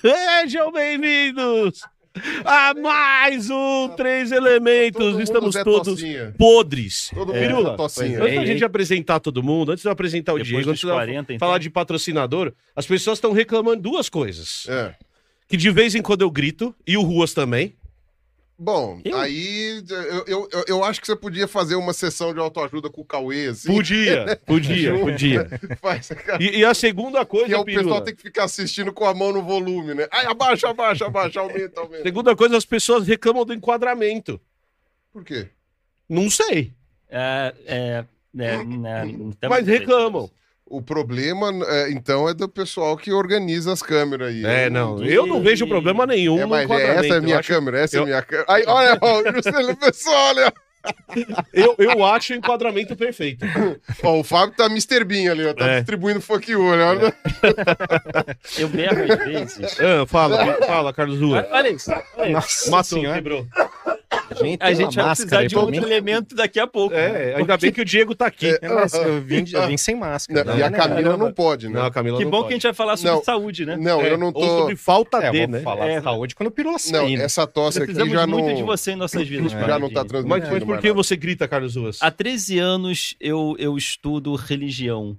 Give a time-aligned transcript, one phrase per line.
[0.00, 1.80] Sejam bem-vindos
[2.44, 4.98] a mais um Três Elementos.
[5.12, 6.34] Todo Estamos Zé todos Tocinha.
[6.38, 7.10] podres.
[7.14, 7.48] Todo É.
[7.52, 7.76] mundo é.
[7.76, 8.22] tocinha.
[8.22, 10.86] Antes da gente apresentar todo mundo, antes de eu apresentar o Depois Diego, antes de
[10.86, 11.38] eu 40, então.
[11.46, 14.66] falar de patrocinador, as pessoas estão reclamando duas coisas.
[14.68, 14.94] É.
[15.48, 17.74] Que de vez em quando eu grito, e o Ruas também.
[18.62, 19.16] Bom, Eu?
[19.16, 19.82] aí
[20.26, 23.46] eu, eu, eu, acho que você podia fazer uma sessão de autoajuda com o Cauê,
[23.46, 23.72] assim.
[23.72, 25.48] Podia, podia, podia.
[25.80, 26.10] Faz.
[26.38, 29.06] E, e a segunda coisa, Que é o Pirula, pessoal tem que ficar assistindo com
[29.06, 30.06] a mão no volume, né?
[30.12, 32.02] Ai, abaixa, abaixa, abaixa, aumenta, aumenta.
[32.02, 34.38] segunda coisa, as pessoas reclamam do enquadramento.
[35.10, 35.48] Por quê?
[36.06, 36.74] Não sei,
[37.08, 38.04] É, é,
[38.38, 40.30] é, né, então- mas reclamam.
[40.70, 44.46] O problema, é, então, é do pessoal que organiza as câmeras aí.
[44.46, 47.48] É, não, eu não vejo problema nenhum É, mas é, essa é a minha acho,
[47.48, 48.46] câmera, essa é eu- a minha câmera.
[48.48, 50.52] Ai, olha, o Juscelino pessoal, olha.
[51.52, 53.44] eu, eu acho o enquadramento perfeito.
[54.02, 55.02] Ó, o Fábio tá Mr.
[55.04, 55.76] Bean ali, ó, tá É.
[55.78, 57.12] distribuindo fuck you, olha.
[58.56, 59.78] Eu berro às vezes.
[59.80, 61.46] Ah, fala, fala, Carlos Rua.
[61.50, 61.90] Olha isso.
[62.16, 62.32] olha isso.
[62.32, 63.16] Nossa Matou, senhora.
[63.16, 63.46] quebrou.
[64.38, 65.76] Gente, A gente vai máscara precisar de outro mim.
[65.78, 66.94] elemento daqui a pouco.
[66.94, 68.56] É, ainda bem que o Diego tá aqui.
[68.62, 70.44] É, mas eu vim, eu vim sem máscara.
[70.44, 70.78] Não, e a né?
[70.78, 71.74] Camila não pode, né?
[71.78, 72.48] Não, a Camila Que não bom pode.
[72.48, 73.24] que a gente vai falar sobre Não.
[73.24, 73.76] saúde, né?
[73.76, 74.46] Não, É, eu não Ou tô.
[74.58, 75.60] sobre falta É, de, vou né?
[75.60, 75.96] falar É.
[75.98, 77.14] de saúde quando o pirula Não, né?
[77.24, 78.54] essa tosse aqui já muito não.
[78.54, 79.52] de você em nossas vidas.
[79.52, 79.78] Já Padre.
[79.80, 80.28] não tá Mas, transmitindo.
[80.28, 80.94] mas por mais que nada.
[81.02, 81.98] você grita, Carlos Ruas?
[82.00, 85.16] Há 13 anos eu, eu estudo religião.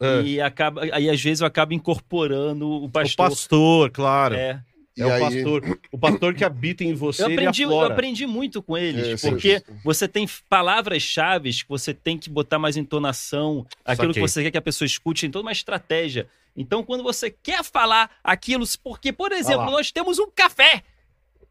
[0.00, 0.22] Ah.
[0.24, 3.28] E acaba, aí às vezes eu acabo incorporando o O pastor.
[3.28, 4.34] pastor, claro.
[4.34, 4.60] É,
[5.02, 5.06] É.
[5.06, 5.78] E o aí- pastor.
[5.92, 7.92] O pastor que habita em você, Eu ele aprendi, eu aflora.
[7.92, 9.64] aprendi muito com eles, É, porque sim.
[9.84, 14.58] você tem palavras-chave que você tem que botar mais entonação, aquilo que você quer que
[14.58, 16.28] a pessoa escute, tem toda uma estratégia.
[16.56, 19.70] Então, quando você quer falar aquilo, porque, por exemplo, lá.
[19.72, 20.82] nós temos um café.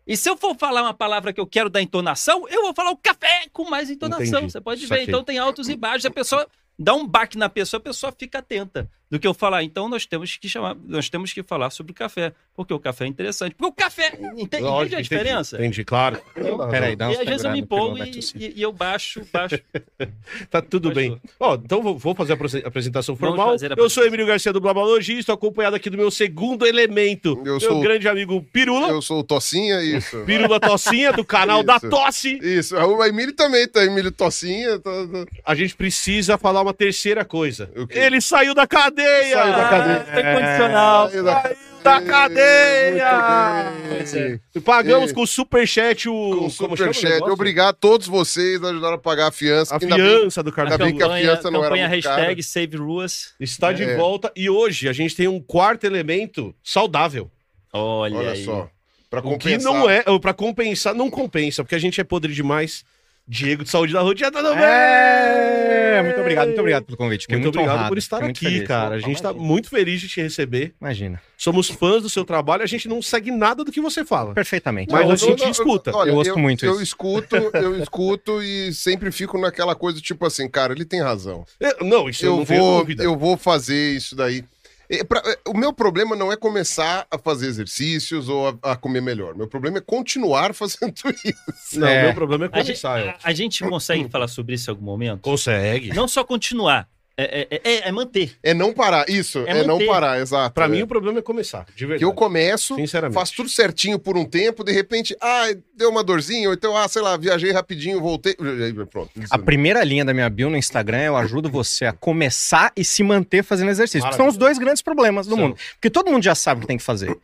[0.06, 2.92] E se eu for falar uma palavra que eu quero dar entonação, eu vou falar
[2.92, 4.26] o café com mais entonação.
[4.40, 4.52] Entendi.
[4.52, 5.04] Você pode ver.
[5.04, 6.06] Então tem altos e baixos.
[6.06, 9.64] A pessoa dá um baque na pessoa, a pessoa fica atenta do que eu falar.
[9.64, 13.06] Então nós temos que chamar, nós temos que falar sobre o café, porque o café
[13.06, 13.56] é interessante.
[13.56, 15.56] Porque o café, entende, entende Lógico, a diferença?
[15.58, 16.22] Entendi, claro.
[16.70, 19.60] Peraí, dá E às vezes eu me empolgo e, e- e eu baixo, baixo.
[20.50, 21.20] Tá tudo bem.
[21.40, 23.52] Ó, então vou- vou fazer a prese- apresentação formal.
[23.52, 24.06] fazer a Eu sou apresentação.
[24.08, 28.08] Emílio Garcia do Blabalogista, estou acompanhado aqui do meu segundo elemento, Eu meu sou- grande
[28.08, 28.90] amigo Pirula.
[28.90, 30.24] Eu sou o Tocinha, isso.
[30.26, 31.90] Pirula Tocinha, do canal da Isso.
[31.90, 32.40] Tosse.
[32.42, 34.80] Isso, o Emílio também tá, Emílio Tocinha.
[34.80, 37.72] Tá, tá- A gente precisa falar uma terceira coisa.
[37.90, 38.99] Ele saiu da cadeia!
[39.04, 40.06] Saiu da cadeia.
[40.08, 41.10] Ah, tem condicional.
[41.10, 41.52] Saiu da-
[41.82, 43.72] Da cadeia!
[43.90, 44.12] Muito
[44.54, 44.62] bem.
[44.62, 46.14] Pagamos E- com superchat o...
[46.38, 47.24] Com o superchat.
[47.24, 49.76] Obrigado a todos vocês, ajudaram a pagar a fiança.
[49.76, 52.16] A bem- fiança do Carlos Ainda bem que a fiança não era muito cara.
[52.18, 53.34] hashtag Save Ruas.
[53.40, 53.96] Está de É.
[53.96, 57.32] volta e hoje a gente tem um quarto elemento saudável.
[57.72, 58.44] Olha, Olha aí.
[58.44, 58.70] só.
[59.10, 59.74] Pra O que compensar.
[59.74, 62.84] não é, pra compensar, não compensa, porque a gente é podre demais.
[63.32, 64.64] Diego de Saúde da Rodia, tudo bem?
[64.64, 67.22] É, muito obrigado, muito obrigado pelo convite.
[67.22, 68.68] Fiquei Muito, muito, obrigado honrado, por estar aqui, feliz.
[68.68, 68.96] cara.
[68.96, 70.74] A gente tá muito feliz de te receber.
[70.82, 74.34] Imagina, Somos fãs do seu trabalho, a gente não segue nada do que você fala.
[74.34, 74.92] perfeitamente.
[74.92, 75.96] Mas Não, a gente não, escuta.
[75.96, 76.84] olha, Eu ouço muito Eu isso.
[76.84, 81.46] escuto, eu escuto e sempre fico naquela coisa tipo assim, cara, ele tem razão.
[81.60, 83.04] Eu- não, isso eu, Eu não tenho vou, dúvida.
[83.04, 84.44] eu vou fazer isso daí.
[84.92, 88.76] É, pra- é, o meu problema não é começar a fazer exercícios ou a, a
[88.76, 89.36] comer melhor.
[89.36, 91.80] Meu problema é continuar fazendo isso.
[91.80, 92.04] Não, É.
[92.06, 93.00] meu problema é A gente, começar.
[93.02, 93.10] eu.
[93.12, 95.22] a- a gente consegue falar sobre isso em algum momento?
[95.22, 95.90] Consegue.
[95.94, 96.88] Não só continuar,
[97.24, 98.32] é, é- é- é manter.
[98.42, 99.10] É não parar.
[99.10, 100.54] Isso, É é, não parar, exato.
[100.54, 100.68] Pra é.
[100.68, 102.04] mim, o problema é começar, de Que verdade.
[102.04, 103.16] eu começo, Sinceramente.
[103.16, 106.88] faço tudo certinho por um tempo, de repente, ah, deu uma dorzinha, ou então, ah,
[106.88, 108.36] sei lá, viajei rapidinho, voltei.
[108.40, 109.10] Aí, Pronto.
[109.30, 112.84] A primeira linha da minha bio no Instagram é eu ajudo você a começar e
[112.84, 114.08] se manter fazendo exercício.
[114.10, 115.44] Que são os dois grandes problemas do São.
[115.50, 115.58] mundo.
[115.74, 117.18] Porque todo mundo já sabe o que tem que fazer.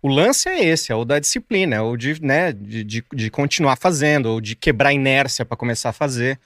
[0.00, 3.30] O lance é esse, é o da disciplina, é o de, né, de, de, de
[3.30, 6.38] continuar fazendo, ou de quebrar a inércia pra começar a fazer.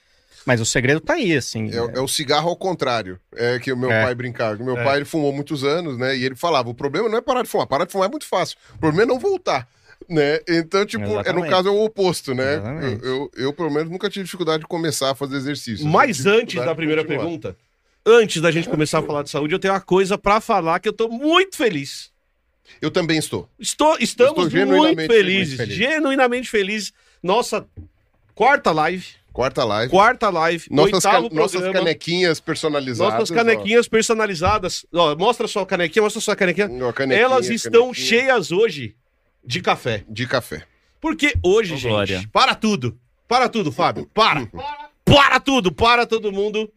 [0.47, 1.69] Mas o segredo tá aí, assim.
[1.69, 3.19] É, é o cigarro ao contrário.
[3.35, 4.03] É que o meu É.
[4.05, 4.63] pai brincava.
[4.63, 4.83] Meu É.
[4.83, 6.15] pai ele fumou muitos anos, né?
[6.15, 8.25] E ele falava: o problema não é parar de fumar, parar de fumar é muito
[8.25, 8.57] fácil.
[8.73, 9.67] O problema é não voltar.
[10.07, 10.39] Né?
[10.47, 12.43] Então, tipo, é, no caso é o oposto, né?
[12.55, 13.05] Eu, Exatamente.
[13.05, 15.85] eu, eu, pelo menos, nunca tive dificuldade de começar a fazer exercício.
[15.85, 17.57] Mas antes da primeira pergunta,
[18.05, 20.87] antes da gente começar a falar de saúde, eu tenho uma coisa pra falar que
[20.87, 22.09] eu tô muito feliz.
[22.81, 23.49] Eu também estou.
[23.59, 25.75] Estou, estamos Estou muito genuinamente felizes, muito feliz.
[25.75, 26.93] genuinamente felizes.
[27.21, 27.65] Nossa
[28.33, 29.05] quarta live,
[29.37, 29.91] Quarta live.
[29.91, 31.85] quarta live, Nossas, oitavo ca- nossas programa.
[31.85, 33.13] canequinhas personalizadas.
[33.13, 34.83] Nossas canequinhas personalizadas.
[34.91, 36.67] Ó, mostra sua canequinha, mostra sua canequinha.
[36.83, 36.87] ó.
[36.89, 38.95] Ó, canequinha, Elas estão canequinha cheias hoje
[39.45, 40.03] de café.
[40.09, 40.63] De café.
[40.99, 42.29] Porque hoje, Ô, gente, Glória.
[42.33, 42.97] para tudo.
[43.27, 44.09] Para tudo, Fábio.
[44.11, 44.49] Para.
[45.05, 46.71] Para tudo, para todo mundo.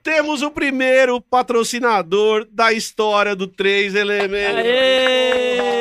[0.00, 4.64] Temos o primeiro patrocinador da história do Três Elementos.
[4.64, 5.75] Aê!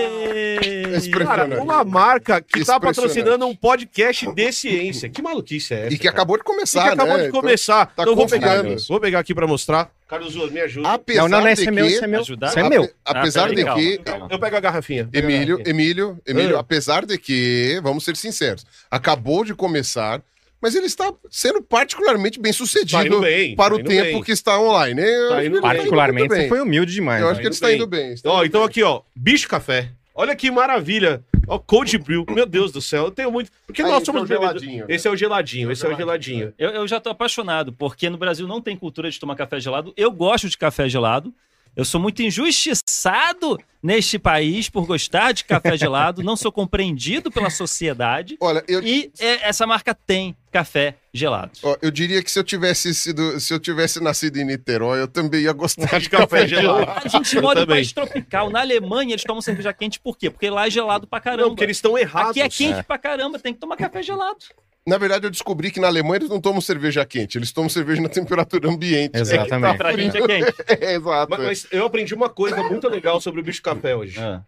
[1.02, 1.62] Cara, impressionante.
[1.62, 2.82] uma marca que tá Impressionante.
[2.96, 5.10] patrocinando um podcast de ciência.
[5.10, 5.94] Que maluquice é essa?
[5.94, 6.16] E que cara?
[6.16, 7.24] acabou de E começar, que acabou né?
[7.24, 7.86] de Então, começar.
[7.88, 9.90] tá então eu vou pegar, vou pegar aqui pra mostrar.
[10.08, 10.90] Carlos me ajuda.
[10.90, 12.20] apesar Não, não, esse é meu, que- esse é meu.
[12.22, 12.48] Ajudar?
[12.48, 12.90] Esse é meu.
[13.04, 14.28] Apesar Ah, de que calma.
[14.30, 15.10] Eu pego a garrafinha.
[15.12, 15.74] Emílio, garrafinha.
[15.76, 16.60] Emílio, Emílio, Ah.
[16.60, 20.22] apesar de que, vamos ser sinceros, acabou de começar,
[20.62, 24.24] mas ele está sendo particularmente bem Tá sucedido bem, para tá o tempo bem.
[24.24, 25.02] que está online.
[25.02, 25.62] Eu Tá bem.
[25.62, 26.50] Particularmente, muito você bem.
[26.50, 27.22] foi humilde demais.
[27.22, 27.76] Eu acho que ele está bem.
[27.76, 28.14] indo bem.
[28.14, 28.70] está Ó, indo então bem.
[28.70, 29.90] aqui, ó, bicho café.
[30.16, 31.22] Olha que maravilha.
[31.46, 32.26] Ó, cold brew.
[32.30, 33.52] Meu Deus do céu, eu tenho muito.
[33.68, 36.54] Porque Aí, nós esse somos é geladinho, Esse é o geladinho, esse é o geladinho.
[36.58, 39.94] Eu, eu já tô apaixonado, porque no Brasil não tem cultura de tomar café gelado.
[39.98, 41.34] Eu gosto de café gelado.
[41.76, 46.24] Eu sou muito injustiçado neste país por gostar de café gelado.
[46.24, 48.38] Não sou compreendido pela sociedade.
[48.40, 51.52] Olha, eu, E é, essa marca tem café gelado.
[51.64, 55.08] ó, eu diria que se eu tivesse sido, se eu tivesse nascido em Niterói, eu
[55.08, 56.80] também ia gostar de Café café gelado.
[56.80, 57.02] gelado.
[57.06, 57.76] A gente Eu mora em também.
[57.78, 58.50] país tropical.
[58.50, 60.30] Na Alemanha, eles tomam cerveja quente por quê?
[60.30, 61.44] Porque lá é gelado pra caramba.
[61.44, 62.32] Não, porque eles estão errados.
[62.32, 64.38] Aqui é quente pra caramba, tem que tomar café gelado.
[64.88, 68.00] Na verdade, eu descobri que na Alemanha eles não tomam cerveja quente, eles tomam cerveja
[68.02, 69.18] na temperatura ambiente.
[69.18, 69.78] Exatamente.
[69.78, 70.54] Pra gente é quente.
[70.68, 71.32] É, exato.
[71.32, 74.20] Mas, mas eu aprendi uma coisa muito legal sobre o bicho café hoje.
[74.20, 74.44] Ah.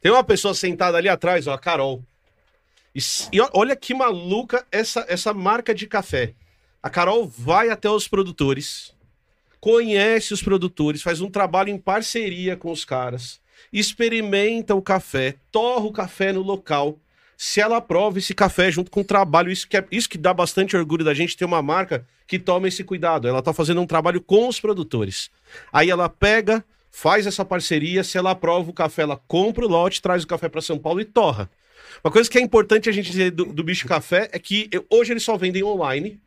[0.00, 2.02] Tem uma pessoa sentada ali atrás, ó, a Carol.
[2.92, 2.98] E,
[3.32, 6.34] e olha que maluca essa, essa marca de café.
[6.82, 8.92] A Carol vai até os produtores,
[9.60, 13.40] conhece os produtores, faz um trabalho em parceria com os caras,
[13.72, 16.98] experimenta o café, torra o café no local.
[17.36, 20.32] Se ela aprova esse café junto com o trabalho, isso que, é, isso que dá
[20.32, 23.28] bastante orgulho da gente ter uma marca que toma esse cuidado.
[23.28, 25.30] Ela tá fazendo um trabalho com os produtores.
[25.72, 30.00] Aí ela pega, faz essa parceria, se ela aprova o café, ela compra o lote,
[30.00, 31.50] traz o café para São Paulo e torra.
[32.02, 34.84] Uma coisa que é importante a gente dizer do, do Bicho Café é que eu-
[34.90, 36.18] hoje eles só vendem online.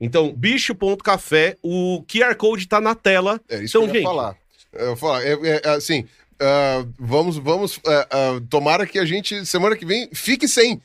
[0.00, 3.40] Então, bicho.café, o QR Code tá na tela.
[3.48, 4.36] É isso então, que eu ia gente, falar.
[4.72, 6.06] Eu ia falar, é, é, assim,
[6.40, 10.80] ah, vamos, vamos, ah, ah, tomara que a gente, semana que vem, fique sem.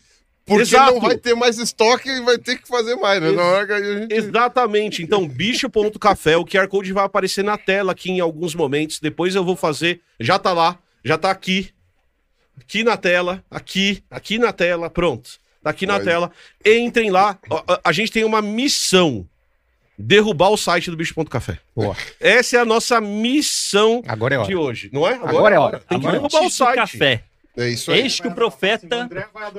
[0.45, 0.93] Porque Exato.
[0.95, 3.27] não vai ter mais estoque e vai ter que fazer mais, né?
[3.29, 4.13] Ex- Na hora que a gente...
[4.13, 5.01] Exatamente.
[5.01, 8.99] Então, bicho.café, o QR Code vai aparecer na tela aqui em alguns momentos.
[8.99, 10.01] Depois eu vou fazer.
[10.19, 11.69] Já tá lá, já tá aqui.
[12.59, 15.29] Aqui na tela, aqui, aqui na tela, pronto.
[15.63, 16.29] Tá aqui na Mas- tela.
[16.65, 17.39] Entrem lá.
[17.49, 19.25] Ó, A, a gente tem uma missão:
[19.97, 21.59] derrubar o site do bicho.café.
[21.75, 21.95] Boa.
[22.19, 24.47] Essa é a nossa missão Agora é hora.
[24.47, 25.13] de hoje, não é?
[25.13, 25.79] Agora é hora.
[25.79, 26.75] Tem que Agora derrubar o do site.
[26.75, 27.23] café.
[27.55, 28.01] É isso aí.
[28.01, 29.07] Eis que o profeta.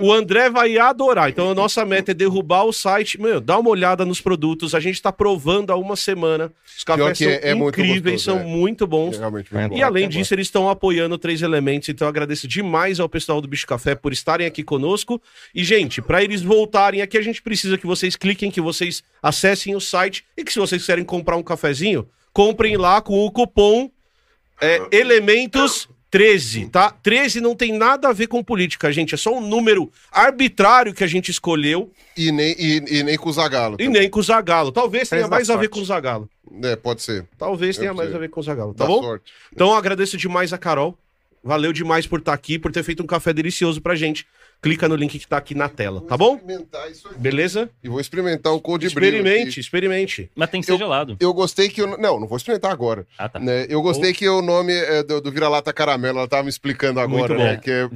[0.00, 1.29] O André vai adorar.
[1.31, 3.20] Então a nossa meta é derrubar o site.
[3.20, 4.75] Meu, dá uma olhada nos produtos.
[4.75, 6.52] A gente tá provando há uma semana.
[6.76, 8.44] Os cafés que são é- é muito incríveis, gostoso, são é.
[8.44, 9.14] muito bons.
[9.14, 9.76] É realmente muito bom.
[9.76, 13.41] E além Bom, disso, eles estão apoiando Três Elementos, então eu agradeço demais ao pessoal
[13.41, 15.23] do Bicho Café por estarem aqui conosco.
[15.55, 19.76] E, gente, para eles voltarem aqui, a gente precisa que vocês cliquem, que vocês acessem
[19.76, 23.88] o site e que se vocês quiserem comprar um cafezinho, comprem lá com o cupom
[24.61, 26.90] é, Elementos 13, tá?
[27.02, 29.16] 13 não tem nada a ver com política, gente.
[29.16, 33.28] É só um número arbitrário que a gente escolheu E nem, e, e nem com
[33.28, 33.76] o Zagalo.
[33.81, 34.70] e nem com o Zagalo.
[34.70, 36.31] Talvez tenha Três da mais a ver com o Zagalo.
[36.62, 37.26] É, pode ser.
[37.37, 39.02] Talvez tenha mais a ver com o Zagalo, tá Dá bom?
[39.02, 39.32] sorte.
[39.52, 40.96] Então eu agradeço demais a Carol.
[41.43, 44.25] Valeu demais por estar aqui, por ter feito um café delicioso pra gente.
[44.64, 46.31] Clica no link que tá aqui na tela, tá bom?
[46.31, 47.19] Vou experimentar isso aqui.
[47.19, 47.70] Beleza?
[47.82, 49.61] E vou experimentar o cold brew Experimente, aqui.
[49.61, 50.31] experimente.
[50.34, 51.16] Mas tem que ser gelado.
[51.20, 51.82] Eu gostei que...
[51.82, 51.99] Eu...
[51.99, 53.06] Não, não vou experimentar agora.
[53.19, 53.38] Ah, tá.
[53.38, 53.66] né?
[53.69, 57.34] Eu gostei que o nome é, do, do vira-lata caramelo, ela tava me explicando agora,
[57.34, 57.44] Muito bom.
[57.44, 57.56] né?
[57.58, 57.88] Que é, é,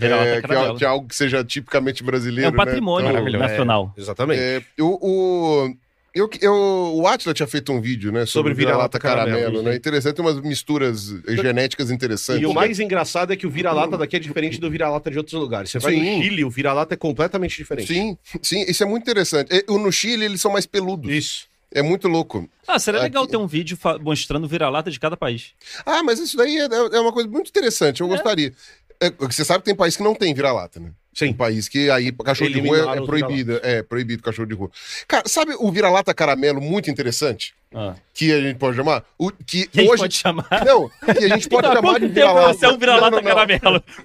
[0.43, 3.13] que é, que é algo que seja tipicamente brasileiro, É um patrimônio né?
[3.15, 3.45] Maravilhoso.
[3.45, 3.95] nacional.
[3.97, 4.41] Exatamente.
[4.41, 5.75] É, eu, o,
[6.19, 8.21] eu, eu, o Atila tinha feito um vídeo, né?
[8.27, 9.77] Sobre, Sobre vira-lata vira-lata caramelo, caramelo, né?
[9.77, 12.43] Interessante, tem umas misturas genéticas interessantes.
[12.43, 15.35] E o mais engraçado é que o vira-lata daqui é diferente do vira-lata de outros
[15.41, 15.71] lugares.
[15.71, 16.17] Você vai Sim.
[16.19, 17.93] no Chile, o vira-lata é completamente diferente.
[17.93, 19.49] Sim, sim, isso é muito interessante.
[19.55, 21.11] E, o- no Chile, eles são mais peludos.
[21.11, 21.47] Isso.
[21.71, 22.49] É muito louco.
[22.67, 25.53] Ah, seria legal Aqui- ter um vídeo mostrando o vira-lata de cada país.
[25.85, 28.53] Ah, mas isso daí é, é uma coisa muito interessante, eu gostaria.
[29.01, 30.91] É, você sabe que tem país que não tem vira-lata, né?
[31.15, 31.33] Sim.
[31.33, 33.61] país que aí cachorro de rua é- é, Eliminaram proibido.
[33.63, 34.71] É proibido cachorro de rua.
[35.07, 37.55] Cara, sabe o vira-lata caramelo muito interessante?
[37.75, 37.95] Ah.
[38.15, 39.05] Que a gente pode chamar?
[39.19, 40.01] O, que Quem hoje.
[40.03, 40.47] pode chamar?
[40.65, 42.55] Não, que a gente pode há chamar de vira-lata.
[42.55, 43.35] você é um vira-lata Não, não, não.
[43.35, 43.85] caramelo?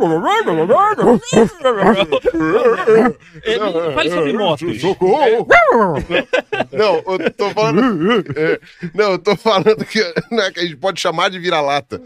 [3.44, 4.82] Ele- Fale sobre motos.
[4.82, 5.48] Socorro!
[6.72, 8.24] Não, eu tô falando.
[8.36, 8.60] é,
[8.94, 10.00] não, eu tô falando que,
[10.32, 12.02] né, que a gente pode chamar de vira-lata.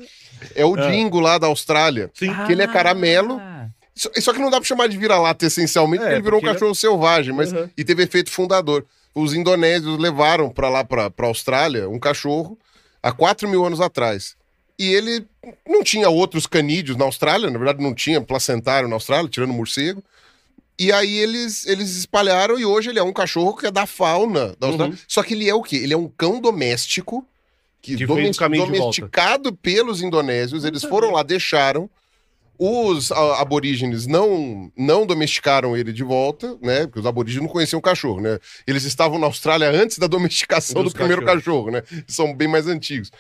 [0.56, 2.10] É o dingo lá da Austrália.
[2.14, 2.34] Sim.
[2.46, 3.40] Que ele é caramelo.
[3.42, 3.57] Ah.
[3.98, 6.42] Só, só que não dá pra chamar de vira-lata essencialmente, É, porque ele virou um
[6.42, 7.70] porque- cachorro selvagem, mas Uhum.
[7.78, 8.86] e teve efeito fundador.
[9.16, 12.58] Os indonésios levaram pra lá, pra, pra Austrália, um cachorro
[13.02, 14.36] há 4 mil anos atrás.
[14.78, 15.26] E ele
[15.68, 20.04] não tinha outros canídeos na Austrália, na verdade não tinha placentário na Austrália, tirando morcego.
[20.78, 24.56] E aí eles, eles espalharam e hoje ele é um cachorro que é da fauna
[24.60, 24.94] da Austrália.
[24.94, 25.00] Uhum.
[25.08, 25.78] Só que ele é o quê?
[25.78, 27.26] Ele é um cão doméstico
[27.82, 30.64] que, Que domesticado pelos indonésios.
[30.64, 31.90] Eles foram lá, deixaram.
[32.60, 36.86] Os a- aborígenes não, não domesticaram ele de volta, né?
[36.88, 38.40] Porque os aborígenes não conheciam o cachorro, né?
[38.66, 41.44] Eles estavam na Austrália antes da domesticação Dos do primeiro cachorros.
[41.44, 42.04] cachorro, né?
[42.08, 43.12] São bem mais antigos.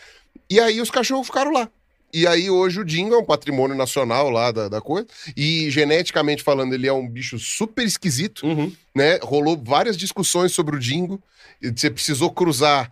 [0.49, 1.69] E aí os cachorros ficaram lá.
[2.13, 5.05] E aí hoje o dingo é um patrimônio nacional lá da, da coisa.
[5.35, 8.71] E geneticamente falando, ele é um bicho super esquisito Uhum.
[8.95, 9.19] né?
[9.21, 11.21] Rolou várias discussões sobre o dingo.
[11.61, 12.91] Você precisou cruzar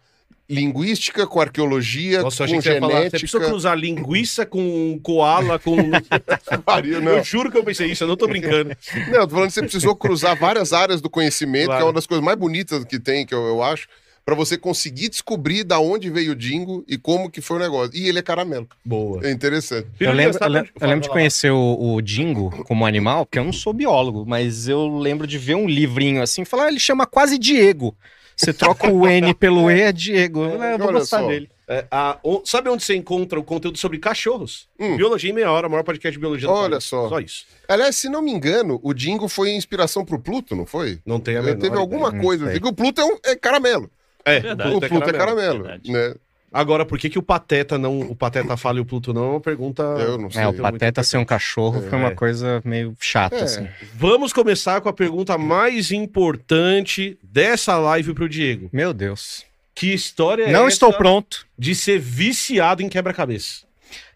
[0.50, 2.92] linguística com arqueologia, Nossa, com achei que você ia falar.
[2.92, 3.20] Você genética.
[3.20, 5.76] precisa cruzar linguiça com koala, com.
[7.04, 7.12] Não.
[7.14, 8.76] Eu juro que eu pensei isso, eu não tô brincando.
[9.12, 11.80] Não, eu tô falando que você precisou cruzar várias áreas do conhecimento, Claro.
[11.80, 13.88] que é uma das coisas mais bonitas que tem, que eu, eu acho,
[14.24, 17.92] pra você conseguir descobrir da onde veio o dingo e como que foi o negócio.
[17.96, 18.68] E ele é caramelo.
[18.84, 19.26] Boa.
[19.26, 19.88] É interessante.
[20.00, 23.44] Eu lembro, eu lembro- eu lembro de conhecer o, o Dingo como animal, porque eu
[23.44, 26.80] não sou biólogo, mas eu lembro de ver um livrinho assim e falar, ah, ele
[26.80, 27.96] chama quase Diego.
[28.36, 30.44] Você troca o N pelo E, é Diego.
[30.60, 31.28] Ah, eu vou olha gostar só.
[31.28, 31.50] dele.
[31.68, 34.68] É, a- o- sabe onde você encontra o conteúdo sobre cachorros?
[34.80, 34.98] Hum.
[34.98, 36.84] Biologia em meia hora, o maior podcast de biologia do Olha país.
[36.84, 37.10] só.
[37.10, 37.46] Só isso.
[37.68, 41.00] Aliás, se não me engano, o dingo foi inspiração pro Pluto, não foi?
[41.06, 42.52] Não tem a menor teve alguma Não coisa.
[42.52, 43.90] Porque o Pluto é, um, é caramelo.
[44.24, 44.76] É, Verdade.
[44.76, 45.64] o Pluto é caramelo.
[45.64, 45.92] Verdade.
[45.92, 46.14] né?
[46.58, 48.00] Agora, por que, que o Pateta não.
[48.00, 49.26] O Pateta fala e o Pluto não?
[49.26, 49.84] É uma pergunta.
[49.84, 50.42] Eu não sei.
[50.44, 52.16] É, o Pateta ser um cachorro foi uma É.
[52.16, 53.44] coisa meio chata, É.
[53.44, 53.68] assim.
[53.94, 58.70] Vamos começar com a pergunta mais importante dessa live pro Diego.
[58.72, 59.44] Meu Deus.
[59.74, 61.46] Que história é não essa estou pronto.
[61.60, 63.66] de ser viciado em quebra-cabeça?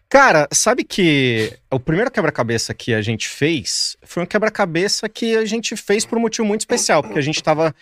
[0.08, 5.44] Cara, sabe que o primeiro quebra-cabeça que a gente fez foi um quebra-cabeça que a
[5.44, 7.74] gente fez por um motivo muito especial, porque a gente tava,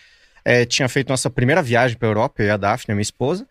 [0.45, 3.47] é, tinha feito nossa primeira viagem pra Europa, eu e a Daphne, minha esposa,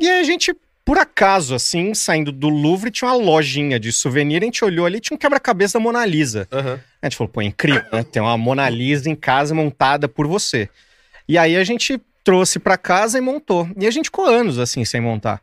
[0.00, 0.54] e aí a gente,
[0.84, 5.00] por acaso, assim, saindo do Louvre, tinha uma lojinha de souvenir, a gente olhou ali,
[5.00, 6.48] tinha um quebra-cabeça da Mona Lisa.
[6.50, 6.80] Aham.
[7.02, 8.02] A gente falou, pô, incrível, né?
[8.02, 10.68] Tem uma Mona Lisa em casa montada por você.
[11.28, 13.68] E aí a gente trouxe pra casa e montou.
[13.76, 15.40] E a gente ficou anos assim sem montar.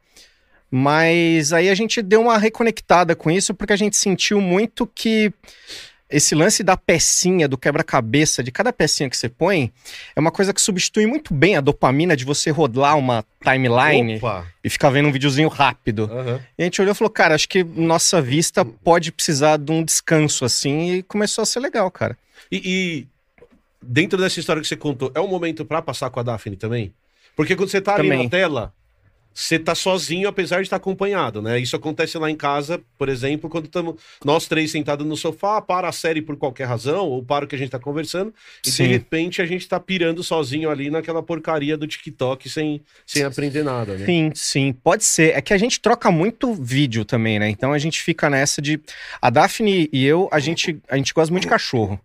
[0.70, 5.32] Mas aí a gente deu uma reconectada com isso porque a gente sentiu muito que
[6.10, 9.72] esse lance da pecinha, do quebra-cabeça, de cada pecinha que você põe,
[10.16, 14.46] é uma coisa que substitui muito bem a dopamina de você rodar uma timeline Opa!
[14.64, 16.10] e ficar vendo um videozinho rápido.
[16.12, 16.40] Aham.
[16.58, 19.84] E a gente olhou e falou, cara, acho que nossa vista pode precisar de um
[19.84, 22.18] descanso assim, e começou a ser legal, cara.
[22.52, 23.08] E, e
[23.82, 26.94] dentro dessa história que você contou, é um momento pra passar com a Daphne também?
[27.36, 28.24] Porque quando você tá ali Também.
[28.24, 28.74] na tela,
[29.40, 31.60] você tá sozinho, apesar de estar acompanhado, né?
[31.60, 35.88] Isso acontece lá em casa, por exemplo, quando estamos nós três sentados no sofá, para
[35.88, 38.34] a série por qualquer razão, ou para o que a gente tá conversando,
[38.66, 38.86] e Sim.
[38.86, 43.64] de repente a gente tá pirando sozinho ali naquela porcaria do TikTok sem, sem aprender
[43.64, 44.08] nada, né?
[44.08, 45.38] Sim, sim, pode ser.
[45.38, 47.48] É que a gente troca muito vídeo também, né?
[47.48, 48.82] Então a gente fica nessa de.
[49.22, 52.02] A Daphne e eu, a gente, a gente gosta muito de cachorro.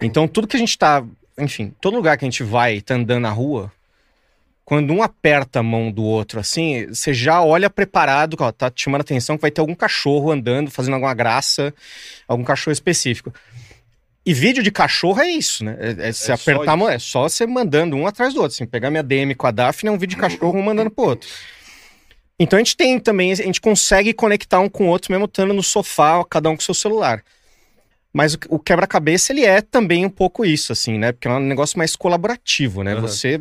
[0.00, 1.04] Então tudo que a gente tá.
[1.36, 3.72] Enfim, todo lugar que a gente vai, tá andando na rua,
[4.70, 8.84] quando um aperta a mão do outro, assim, você já olha preparado, ó, tá te
[8.84, 11.74] chamando a atenção que vai ter algum cachorro andando, fazendo alguma graça,
[12.28, 13.34] algum cachorro específico.
[14.24, 15.76] E vídeo de cachorro é isso, né?
[15.80, 18.54] É, é se É apertar a mão, é só você mandando um atrás do outro.
[18.54, 21.04] Assim, pegar minha DM com a Daphne é um vídeo de cachorro um mandando pro
[21.04, 21.28] outro.
[22.38, 25.52] Então a gente tem também, a gente consegue conectar um com o outro mesmo estando
[25.52, 27.24] no sofá, cada um com seu celular.
[28.12, 31.10] Mas o, quebra-cabeça, ele é também um pouco isso, assim, né?
[31.10, 32.92] Porque é um negócio mais colaborativo, né?
[32.92, 33.00] Aham.
[33.00, 33.40] Você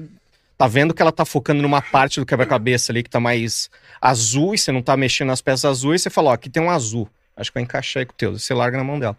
[0.60, 3.70] tá vendo que ela tá focando numa parte do quebra-cabeça ali que tá mais
[4.02, 6.70] azul e você não tá mexendo nas peças azuis, você fala, ó, aqui tem um
[6.70, 7.08] azul.
[7.36, 8.38] Acho que vai encaixar aí com o teu.
[8.38, 9.16] Você larga na mão dela.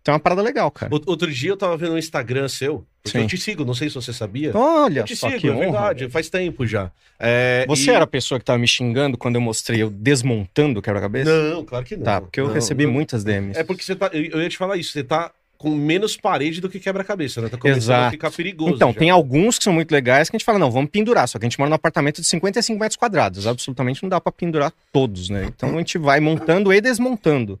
[0.00, 0.94] Então é uma parada legal, cara.
[0.94, 3.96] Out- Outro dia eu tava vendo um Instagram seu, eu te sigo, não sei se
[3.96, 4.52] você sabia.
[4.56, 5.60] Olha eu te só sigo, que é honra.
[5.64, 6.90] verdade, faz tempo já.
[7.18, 10.78] É, Você e- era a pessoa que tava me xingando quando eu mostrei eu desmontando
[10.78, 11.30] o quebra-cabeça?
[11.50, 12.04] Não, claro que não.
[12.04, 12.92] Tá, porque eu Não, recebi não.
[12.92, 13.58] muitas DMs.
[13.58, 14.08] É porque você tá.
[14.12, 17.50] Eu eu ia te falar isso, você tá com menos parede do que quebra-cabeça, né?
[17.50, 18.10] Tá começando a Exato.
[18.12, 18.76] ficar perigoso.
[18.76, 18.98] Então, já.
[18.98, 21.28] tem alguns que são muito legais que a gente fala, não, vamos pendurar.
[21.28, 23.46] Só que a gente mora num apartamento de 55 metros quadrados.
[23.46, 25.44] Absolutamente não dá pra pendurar todos, né?
[25.44, 27.60] Então a gente vai montando e desmontando.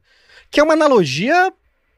[0.50, 1.52] Que é uma analogia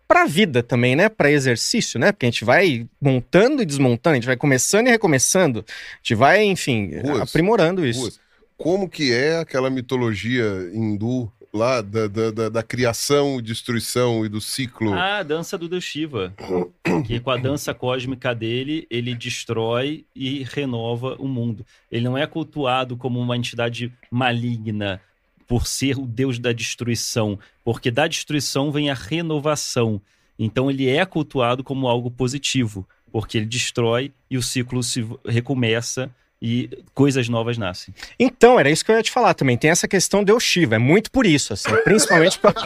[0.08, 1.08] pra vida também, né?
[1.08, 2.10] Pra exercício, né?
[2.10, 5.64] Porque a gente vai montando e desmontando, a gente vai começando e recomeçando.
[5.68, 7.30] A gente vai, enfim, Ruas.
[7.30, 8.00] aprimorando isso.
[8.00, 8.20] Ruas.
[8.58, 14.28] Como que é aquela mitologia hindu lá da, da, da, da criação e destruição e
[14.28, 14.92] do ciclo?
[14.94, 16.32] Ah, a dança do Deus Shiva.
[17.06, 21.66] que com a dança cósmica dele, ele destrói e renova o mundo.
[21.90, 25.00] Ele não é cultuado como uma entidade maligna
[25.46, 30.00] por ser o Deus da destruição, porque da destruição vem a renovação.
[30.38, 36.10] Então ele é cultuado como algo positivo, porque ele destrói e o ciclo se recomeça
[36.44, 37.94] e coisas novas nascem.
[38.18, 39.56] Então, era isso que eu ia te falar também.
[39.56, 40.74] Tem essa questão de Oshiva.
[40.74, 41.70] É muito por isso, assim.
[41.84, 42.52] Principalmente pra...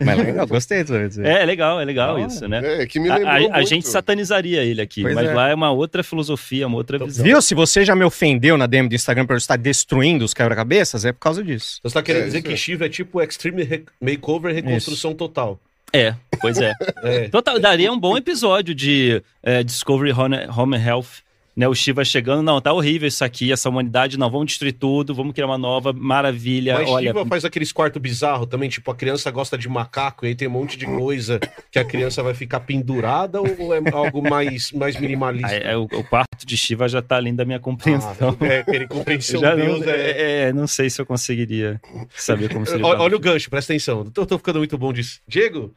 [0.00, 1.26] É, Mas legal, gostei também dizer.
[1.26, 2.82] é legal, é legal Da isso, né?
[2.82, 3.68] É, que me A, lembrou a- a muito.
[3.68, 5.34] gente satanizaria ele aqui, Pois mas é.
[5.34, 7.22] lá é uma outra filosofia, uma outra visão.
[7.24, 7.42] Viu?
[7.42, 11.04] Se você já me ofendeu na DM do Instagram por eu estar destruindo os quebra-cabeças,
[11.04, 11.78] é por causa disso.
[11.82, 12.56] Você tá querendo É, dizer isso que é.
[12.56, 15.60] Shiva é tipo Extreme Re- Makeover Reconstrução Total.
[15.92, 16.72] É, pois é.
[17.04, 17.28] É.
[17.28, 21.20] Total, daria um bom episódio de é, Discovery Home, Home Health.
[21.54, 25.14] Né, o Shiva chegando, não, tá horrível isso aqui, essa humanidade, não, vamos destruir tudo,
[25.14, 26.78] vamos criar uma nova maravilha.
[26.78, 30.28] Mas Olha, Shiva faz aqueles quartos bizarros também, tipo, a criança gosta de macaco e
[30.28, 31.38] aí tem um monte de coisa
[31.70, 35.52] que a criança vai ficar pendurada ou é algo mais, mais minimalista?
[35.52, 38.36] é, é, o, o quarto de Shiva já tá além da minha compreensão.
[38.40, 39.96] Ah, é, querer compreensão Já Deus não, é...
[39.96, 41.78] é, é, não sei se eu conseguiria
[42.16, 44.10] saber como se Olha, olha o gancho, presta atenção.
[44.16, 45.20] Eu tô ficando muito bom disso.
[45.28, 45.74] Diego,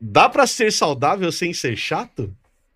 [0.00, 2.32] dá pra ser saudável sem ser chato?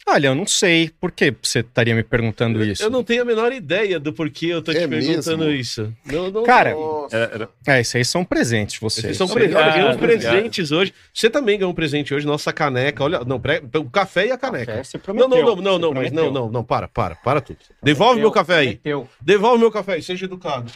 [0.07, 0.91] Olha, eu não sei.
[1.01, 2.83] Por que você estaria me perguntando isso?
[2.83, 5.53] Eu não tenho a menor ideia do porquê eu tô te É perguntando mesmo?
[5.53, 5.93] isso.
[6.05, 7.51] Não, não- Cara, Nossa.
[7.67, 9.05] É, isso aí são presentes, vocês.
[9.05, 9.27] Vocês são.
[9.29, 9.99] Ganhamos obrigado.
[9.99, 10.93] presentes hoje.
[11.13, 13.03] Você também ganhou um presente hoje, nossa caneca.
[13.03, 14.85] Olha, não, pre- o café e a caneca.
[14.85, 17.41] Você Não, prometeu, não, não, não, você não, mas não, não, não, para, para, para
[17.41, 17.59] tudo.
[17.83, 18.77] Devolve meu café aí.
[18.77, 19.09] Prometeu.
[19.21, 20.71] Devolve meu café aí, seja educado.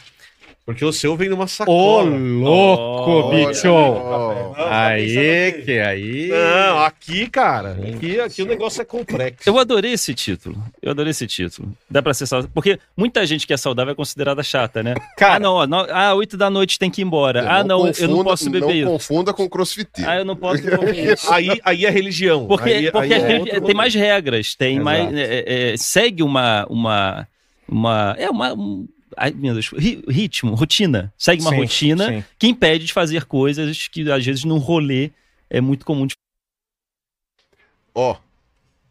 [0.69, 2.03] Porque o seu vem numa Ô, sacola.
[2.11, 3.67] louco, Olha, bicho!
[3.71, 4.33] ó.
[4.45, 5.61] Não, tá Aí, aqui.
[5.63, 6.27] que aí.
[6.27, 7.71] Não, aqui, cara.
[7.71, 9.49] Aqui, aqui o negócio é complexo.
[9.49, 10.63] Eu adorei esse título.
[10.79, 11.73] Eu adorei esse título.
[11.89, 12.51] Dá pra ser saudável.
[12.53, 14.93] Porque muita gente que é saudável é considerada chata, né?
[15.17, 17.49] Cara- ah, não, ó, não, ah, 8 da noite tem que ir embora.
[17.49, 18.85] ah, não, eu não confunda- posso beber Não isso.
[18.91, 20.07] confunda com crossfiteiro.
[20.07, 21.33] Ah, eu não posso beber isso.
[21.33, 22.45] Aí, aí é religião.
[22.45, 24.85] Porque, aí, porque aí a é gente outro tem mais regras, tem Exato.
[24.85, 25.13] mais.
[25.17, 26.67] é, é, segue uma.
[26.69, 27.27] uma,
[27.67, 28.53] uma é uma.
[28.53, 28.87] um-
[29.19, 31.13] ai, meu Deus, ri- ritmo, rotina.
[31.17, 32.23] Segue uma Sim, rotina sim.
[32.37, 35.11] que impede de fazer coisas que, às vezes, num rolê
[35.49, 36.13] é muito comum de
[37.93, 38.15] Ó,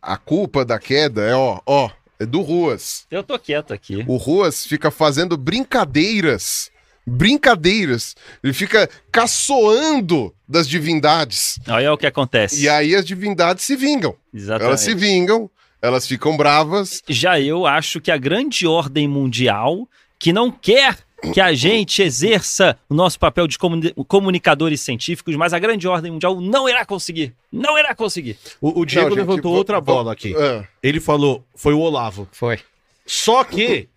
[0.03, 3.07] a culpa da queda é, ó, ó, é do Ruas.
[3.11, 4.05] Eu tô quieto aqui.
[4.07, 6.71] O Ruas fica fazendo brincadeiras.
[7.07, 8.15] Brincadeiras.
[8.43, 11.59] Ele fica caçoando das divindades.
[11.69, 12.63] Olha o que acontece.
[12.63, 14.15] E aí as divindades se vingam.
[14.35, 14.67] Exatamente.
[14.67, 17.03] Elas se vingam, elas ficam bravas.
[17.09, 19.89] Já eu acho que a grande ordem mundial,
[20.19, 20.99] que não quer
[21.33, 26.13] que a gente exerça o nosso papel de comuni- comunicadores científicos, mas a grande ordem
[26.13, 27.35] mundial não irá conseguir.
[27.51, 28.37] Não irá conseguir.
[28.61, 30.35] O, o Diego Não, gente, levantou va- outra bola aqui.
[30.37, 32.29] Ah, Ele falou, foi o Olavo.
[32.31, 32.61] Foi.
[33.05, 33.89] Só que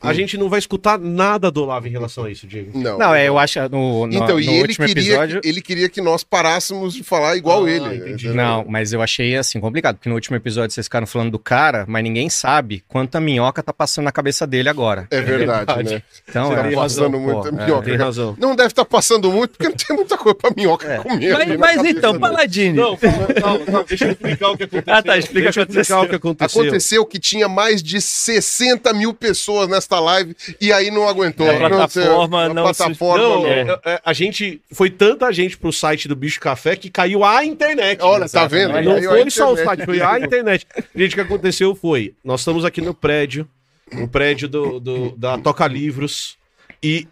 [0.00, 2.70] a gente não vai escutar nada do Olavo em relação a isso, Diego.
[2.78, 2.98] não.
[2.98, 5.40] Não, é, eu acho no, no, Então, no e ele último queria, episódio.
[5.40, 7.96] que, ele queria que nós parássemos de falar igual Ah, ele.
[7.96, 8.28] entendi.
[8.28, 11.84] Não, mas eu achei assim complicado, porque no último episódio vocês ficaram falando do cara,
[11.88, 15.06] mas ninguém sabe quanta minhoca tá passando na cabeça dele agora.
[15.10, 15.94] É verdade, verdade.
[15.94, 16.02] né?
[16.28, 17.82] Então, Você é, Tá razão, passando muita pô, é, minhoca.
[17.84, 18.36] Tem razão.
[18.38, 20.98] Não deve estar passando muito, porque não tem muita coisa pra minhoca É.
[20.98, 21.32] comer.
[21.32, 22.20] Mas, mas então, dele.
[22.20, 22.76] Paladini.
[22.76, 24.94] Não, calma, calma, deixa eu explicar o que aconteceu.
[24.94, 26.62] Ah, tá, explica deixa que o que aconteceu.
[26.62, 29.37] Aconteceu que tinha mais de 60 mil pessoas
[29.68, 31.48] nesta live e aí não aguentou.
[31.48, 33.46] A Não sei, plataforma a não se- plataforma Não, não.
[33.48, 34.60] é, é, a gente.
[34.72, 38.00] Foi tanta gente pro site do Bicho Café que caiu a internet.
[38.02, 38.72] Olha, tá vendo?
[38.82, 40.66] Não Caiu a foi só o site, foi a internet.
[40.94, 43.48] Gente, o que aconteceu foi: nós estamos aqui no prédio,
[43.92, 46.36] no prédio do, do- da Toca Livros,
[46.82, 47.06] e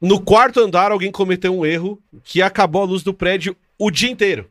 [0.00, 4.10] no quarto andar alguém cometeu um erro que acabou a luz do prédio o dia
[4.10, 4.48] inteiro.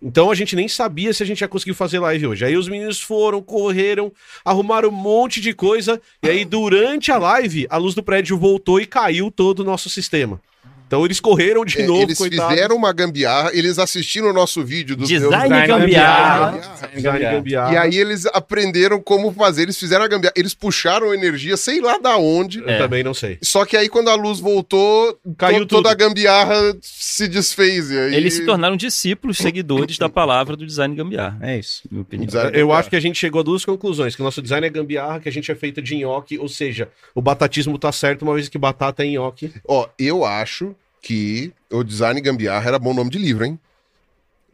[0.00, 2.44] Então a gente nem sabia se a gente ia conseguir fazer live hoje.
[2.44, 4.12] Aí os meninos foram, correram,
[4.44, 8.80] arrumaram um monte de coisa, e aí durante a live a luz do prédio voltou
[8.80, 10.40] e caiu todo o nosso sistema.
[10.88, 12.50] Então eles correram de É, novo, eles coitados.
[12.54, 16.50] fizeram uma gambiarra, eles assistiram o nosso vídeo do Design Design gambiarra.
[16.50, 16.88] gambiarra.
[16.94, 17.74] Design gambiarra.
[17.74, 21.98] E aí eles aprenderam como fazer, eles fizeram a gambiarra, eles puxaram energia, sei lá
[21.98, 22.60] da onde.
[22.60, 22.78] Eu É.
[22.78, 23.36] também não sei.
[23.42, 26.02] Só que aí quando a luz voltou, Caiu to- toda tudo.
[26.02, 27.90] a gambiarra se desfez.
[27.90, 28.14] E aí...
[28.14, 31.38] Eles se tornaram discípulos, seguidores da palavra do design gambiarra.
[31.42, 31.82] é isso.
[31.90, 32.26] minha opinião.
[32.26, 34.70] Design Eu acho que a gente chegou a duas conclusões: que o nosso design é
[34.70, 38.32] gambiarra, que a gente é feito de nhoque, ou seja, o batatismo tá certo, uma
[38.34, 39.52] vez que batata é nhoque.
[39.66, 43.58] Ó, eu acho que o design gambiarra era bom nome de livro, hein?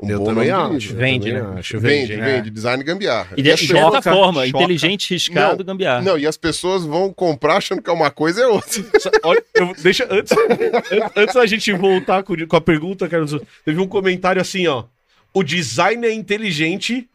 [0.01, 0.97] Um eu bom também nome de acho.
[0.97, 1.59] Vende, também né?
[1.61, 2.21] Acho, Vende, vende.
[2.31, 3.35] vende, design gambiarra.
[3.37, 4.59] E de, E pessoas- certa forma, choca.
[4.59, 6.03] inteligente, riscado, Não, gambiarra.
[6.03, 8.69] Não, e as pessoas vão comprar achando que é uma coisa é outra.
[9.01, 13.41] Só- olha, eu- deixa, antes, an- antes da gente voltar com, com a pergunta, Carlos,
[13.65, 14.85] teve um comentário assim, ó.
[15.33, 17.09] O design é inteligente,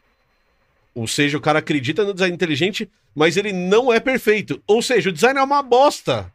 [0.94, 4.60] ou seja, o cara acredita no design inteligente, mas ele não é perfeito.
[4.66, 6.32] Ou seja, o design é uma bosta.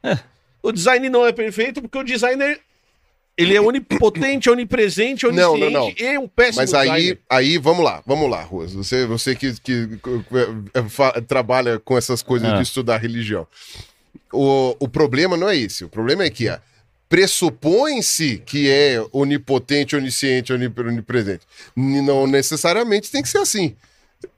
[0.62, 2.60] O design não é perfeito porque o designer
[3.38, 5.93] ele é onipotente, onipresente, Não, onisciente não, não.
[5.98, 7.19] e é um péssimo Mas aí, designer.
[7.30, 8.74] aí, vamos lá, vamos lá, Ruas.
[8.74, 9.89] Você, você que, que,
[10.74, 12.56] eh, fa- trabalha com essas coisas Ah.
[12.58, 13.45] de estudar religião.
[14.32, 15.84] O, o problema não é esse.
[15.84, 16.62] O problema é que ah,
[17.10, 21.41] pressupõe-se que é onipotente, onisciente, onip- onipresente.
[21.76, 23.76] Não necessariamente tem que ser assim.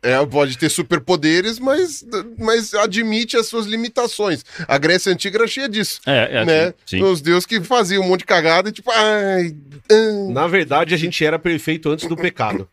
[0.02, 2.06] É, pode ter superpoderes, mas,
[2.38, 4.44] mas admite as suas limitações.
[4.68, 6.00] A Grécia Antiga era cheia disso.
[6.06, 6.74] É, é né?
[6.86, 7.02] sim.
[7.04, 9.56] Os deuses que faziam um monte de cagada e tipo, ai.
[9.92, 10.32] ah.
[10.32, 12.68] Na verdade, a gente era perfeito antes do pecado.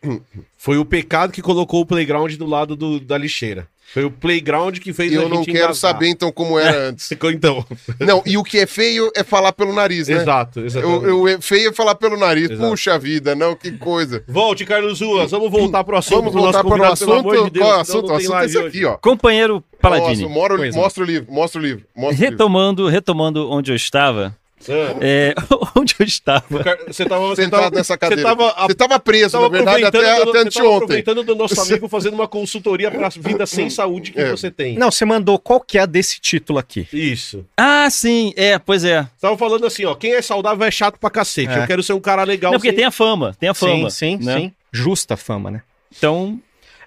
[0.57, 3.67] Foi o pecado que colocou o playground do lado do- da lixeira.
[3.93, 5.75] Foi o playground que fez a Eu não quero engasgar.
[5.93, 7.09] saber então como era antes.
[7.11, 7.65] Então,
[7.99, 10.15] Não, e o que é feio é falar pelo nariz, né?
[10.17, 11.05] exato, exatamente.
[11.07, 12.49] O, o é feio é falar pelo nariz.
[12.49, 12.69] Exato.
[12.69, 14.21] Puxa vida, não, que coisa.
[14.27, 15.31] Volte, Carlos Ruas.
[15.31, 16.17] Vamos voltar pro assunto.
[16.17, 17.13] Vamos pro nosso voltar para o assunto.
[17.13, 18.09] amor de Deus, Qual é o assunto?
[18.11, 18.97] O assunto é esse aqui, ó.
[18.97, 20.23] Companheiro Paladini.
[20.23, 20.81] Nossa, mora- Pois não.
[20.83, 21.85] mostra o livro, mostra o livro.
[21.95, 22.31] Mostra o livro.
[22.31, 24.35] Retomando, retomando onde eu estava.
[24.69, 25.35] Ah, É,
[25.75, 26.45] onde eu estava.
[26.87, 28.21] Você tava você Sentado tava- nessa cadeira.
[28.21, 30.75] Você tava, a- Você tava preso, tava na verdade, até, aproveitando do- até anteontem.
[30.83, 34.31] aproveitando do nosso amigo fazendo uma consultoria para a vida sem saúde que É.
[34.31, 34.75] você tem.
[34.77, 36.87] Não, você mandou qual que é desse título aqui.
[36.91, 37.45] Isso.
[37.57, 39.03] Ah, sim, é, pois é.
[39.03, 41.51] Você tava falando assim, ó, quem é saudável é chato pra cacete.
[41.53, 41.63] É.
[41.63, 42.51] Eu quero ser um cara legal.
[42.53, 43.89] Não, porque sem- tem a fama, tem a fama.
[43.89, 44.37] sim, sim, né?
[44.37, 44.53] sim.
[44.71, 45.61] Justa fama, né?
[45.97, 46.39] Então,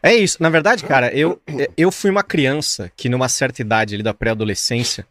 [0.02, 0.36] É isso.
[0.40, 1.40] Na verdade, cara, eu,
[1.76, 5.04] eu fui uma criança que numa certa idade ali da pré-adolescência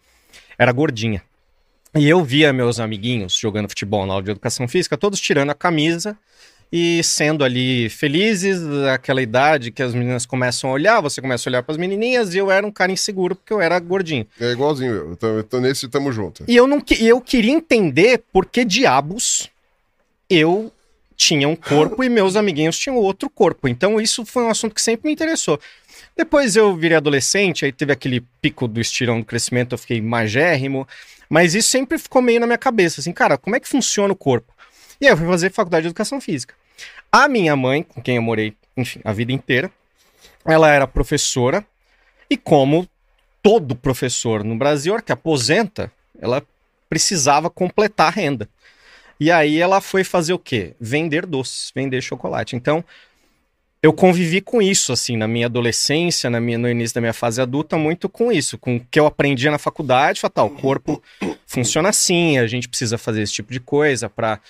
[0.58, 1.22] era gordinha.
[1.98, 5.56] E eu via meus amiguinhos jogando futebol na aula de educação física, todos tirando a
[5.56, 6.18] camisa
[6.72, 8.62] e sendo ali felizes,
[8.94, 12.34] aquela idade que as meninas começam a olhar, você começa a olhar para as menininhas
[12.34, 14.28] e eu era um cara inseguro porque eu era gordinho.
[14.40, 15.16] É igualzinho eu.
[15.16, 16.44] Tô, eu tô nesse tamo junto.
[16.48, 19.50] E eu não e eu queria entender por que diabos
[20.30, 20.72] eu
[21.16, 23.68] tinha um corpo e meus amiguinhos tinham outro corpo.
[23.68, 25.60] Então isso foi um assunto que sempre me interessou.
[26.18, 30.88] Depois eu virei adolescente, aí teve aquele pico do estirão do crescimento, eu fiquei magérrimo,
[31.30, 34.16] mas isso sempre ficou meio na minha cabeça, assim, cara, como é que funciona o
[34.16, 34.52] corpo?
[35.00, 36.56] E aí eu fui fazer faculdade de educação física.
[37.12, 39.72] A minha mãe, com quem eu morei, enfim, a vida inteira,
[40.44, 41.64] ela era professora
[42.30, 42.88] e como
[43.44, 46.44] todo professor no Brasil que aposenta, ela
[46.90, 48.50] precisava completar a renda.
[49.20, 50.76] E aí ela foi fazer o quê?
[50.80, 52.56] Vender doces, vender chocolate.
[52.56, 52.84] Então,
[53.88, 57.42] eu convivi com isso, assim, na minha adolescência, na minha, no início da minha fase
[57.42, 61.02] adulta, muito com isso, com o que eu aprendia na faculdade, falar, tá, o corpo
[61.48, 64.42] funciona assim, a gente precisa fazer esse tipo de coisa para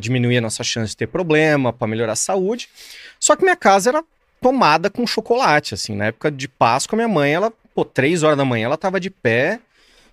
[0.00, 2.68] diminuir a nossa chance de ter problema, para melhorar a saúde.
[3.20, 4.02] Só que minha casa era
[4.40, 8.44] tomada com chocolate, assim, na época de Páscoa, minha mãe, ela, pô, três horas da
[8.44, 9.60] manhã, ela tava de pé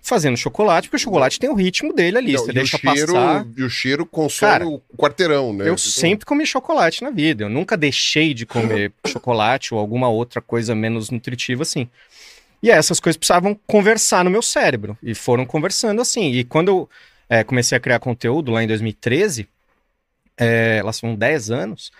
[0.06, 2.78] fazendo chocolate, porque o chocolate tem o ritmo dele ali, Não, você e, o deixa
[2.78, 3.46] cheiro, passar.
[3.56, 5.68] e o cheiro consome Cara, o quarteirão, né?
[5.68, 7.42] Eu sempre comi chocolate na vida.
[7.42, 11.88] Eu nunca deixei de comer chocolate ou alguma outra coisa menos nutritiva assim.
[12.62, 14.96] E essas coisas precisavam conversar no meu cérebro.
[15.02, 16.30] E foram conversando assim.
[16.32, 16.88] E quando eu
[17.28, 19.48] eh, comecei a criar conteúdo lá em 2013,
[20.38, 21.90] eh, lá são 10 anos,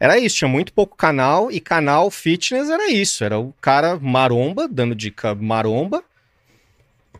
[0.00, 0.36] era isso.
[0.36, 1.52] Tinha muito pouco canal.
[1.52, 3.22] E canal fitness era isso.
[3.22, 6.02] Era o cara maromba, dando dica maromba.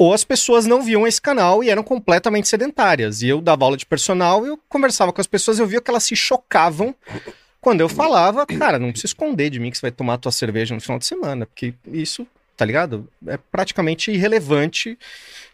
[0.00, 3.20] Ou as pessoas não viam esse canal e eram completamente sedentárias.
[3.20, 6.04] E eu dava aula de personal eu conversava com as pessoas eu via que elas
[6.04, 6.94] se chocavam
[7.60, 10.74] quando eu falava, cara, não precisa esconder de mim que você vai tomar tua cerveja
[10.74, 13.06] no final de semana, porque isso, tá ligado?
[13.26, 14.98] É praticamente irrelevante,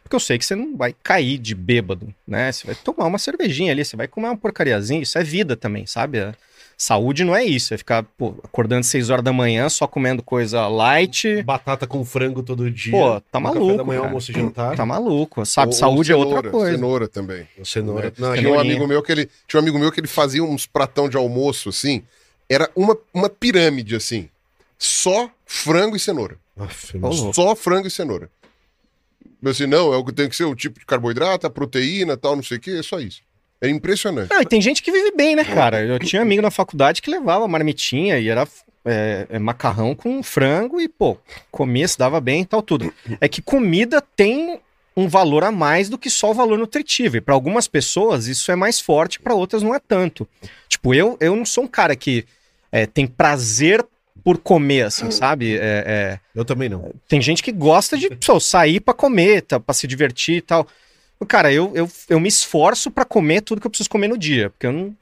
[0.04, 2.52] porque eu sei que você não vai cair de bêbado, né?
[2.52, 5.86] Você vai tomar uma cervejinha ali, você vai comer uma porcariazinha, isso é vida também,
[5.86, 6.20] sabe?
[6.20, 6.36] A
[6.76, 10.22] saúde não é isso, é ficar, pô, acordando às 6 horas da manhã só comendo
[10.22, 11.42] coisa light.
[11.42, 12.92] Batata com frango todo dia.
[12.92, 14.08] Pô, tá no Café maluco, da manhã, cara.
[14.10, 14.76] almoço e jantar.
[14.76, 15.68] Tá maluco, sabe?
[15.68, 16.72] Ou- ou saúde é outra cenoura, coisa.
[16.72, 17.48] Cenoura também.
[17.64, 18.06] Cenoura.
[18.06, 18.12] né?
[18.18, 20.66] Não, tinha um amigo meu que ele tinha um amigo meu que ele fazia uns
[20.66, 22.02] pratão de almoço assim,
[22.48, 24.28] era uma, uma pirâmide assim,
[24.78, 26.92] só frango e cenoura, Aff,
[27.32, 28.28] só frango e cenoura.
[29.42, 32.16] Eu assim, não, é o que tem que ser o tipo de carboidrato, a proteína,
[32.16, 33.22] tal, não sei o que, é só isso.
[33.66, 34.30] É impressionante.
[34.30, 35.82] Não, e tem gente que vive bem, né, cara?
[35.82, 38.46] Eu tinha amigo na faculdade que levava marmitinha e era
[38.84, 41.18] é, é, macarrão com frango e, pô,
[41.50, 42.92] comia, se dava bem e tal, tudo.
[43.20, 44.60] É que comida tem
[44.96, 47.16] um valor a mais do que só o valor nutritivo.
[47.16, 50.26] E para algumas pessoas isso é mais forte, para outras não é tanto.
[50.68, 52.24] Tipo, eu, eu não sou um cara que
[52.72, 53.84] é, tem prazer
[54.24, 55.56] por comer, assim, sabe?
[55.56, 56.92] É, é, Eu também não.
[57.08, 60.66] tem gente que gosta de pô, sair pra comer, tá, pra se divertir e tal.
[61.28, 64.50] Cara, eu, eu, eu me esforço pra comer tudo que eu preciso comer no dia,
[64.50, 64.94] porque eu não.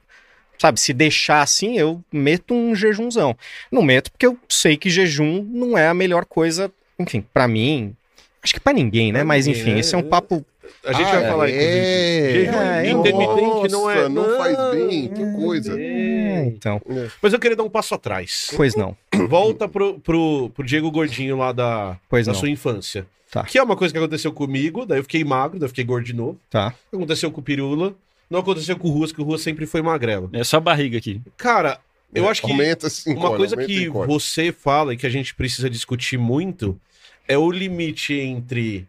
[0.57, 3.35] Sabe, se deixar assim, eu meto um jejumzão.
[3.69, 7.93] Não meto porque eu sei que jejum não é a melhor coisa, enfim, pra mim.
[8.41, 9.19] Acho que pra ninguém, né?
[9.19, 10.03] Pra Mas ninguém, enfim, é, esse é um é.
[10.03, 10.45] papo.
[10.85, 11.51] A gente Ah, vai falar, é.
[11.51, 12.45] inclusive.
[12.45, 13.95] Jejum É, intermitente não é.
[14.07, 15.75] Nossa, não faz bem, que coisa.
[15.79, 15.83] É.
[16.43, 16.81] Então,
[17.21, 18.51] Mas eu queria dar um passo atrás.
[18.55, 18.95] pois não.
[19.29, 22.39] Volta pro, pro, pro Diego Gordinho lá da, Pois da não.
[22.39, 23.05] sua infância.
[23.31, 23.43] Tá.
[23.43, 26.05] Que é uma coisa que aconteceu comigo, daí eu fiquei magro, daí eu fiquei gordo
[26.05, 26.39] de novo.
[26.49, 26.73] Tá.
[26.93, 27.93] Aconteceu com o Pirula.
[28.29, 30.29] Não aconteceu com o Ruas, que o Ruas sempre foi magrelo.
[30.33, 31.21] é só a barriga aqui.
[31.37, 31.79] Cara,
[32.13, 35.69] eu acho que Aumenta assim, uma coisa que você fala e que a gente precisa
[35.69, 36.79] discutir muito
[37.27, 38.87] é o limite entre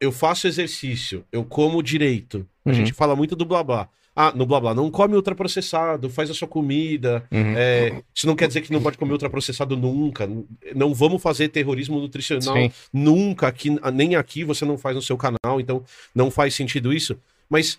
[0.00, 2.46] eu faço exercício, eu como direito.
[2.64, 2.74] A Uhum.
[2.74, 3.88] gente fala muito do blá blá.
[4.20, 7.24] Ah, no blá blá, não come ultraprocessado, faz a sua comida.
[7.30, 7.54] Uhum.
[7.56, 10.28] É, isso não quer dizer que não pode comer ultraprocessado nunca.
[10.74, 12.72] Não vamos fazer terrorismo nutricional Sim.
[12.92, 13.46] nunca.
[13.46, 17.16] Aqui, nem aqui você não faz no seu canal, então não faz sentido isso.
[17.48, 17.78] Mas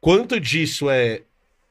[0.00, 1.22] quanto disso é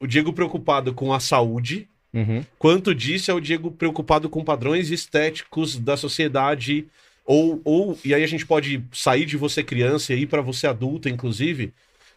[0.01, 2.43] o Diego preocupado com a saúde, Uhum.
[2.59, 6.85] quanto disso é o Diego preocupado com padrões estéticos da sociedade,
[7.25, 10.67] ou, ou e aí a gente pode sair de você criança e ir para você
[10.67, 11.71] adulto, inclusive.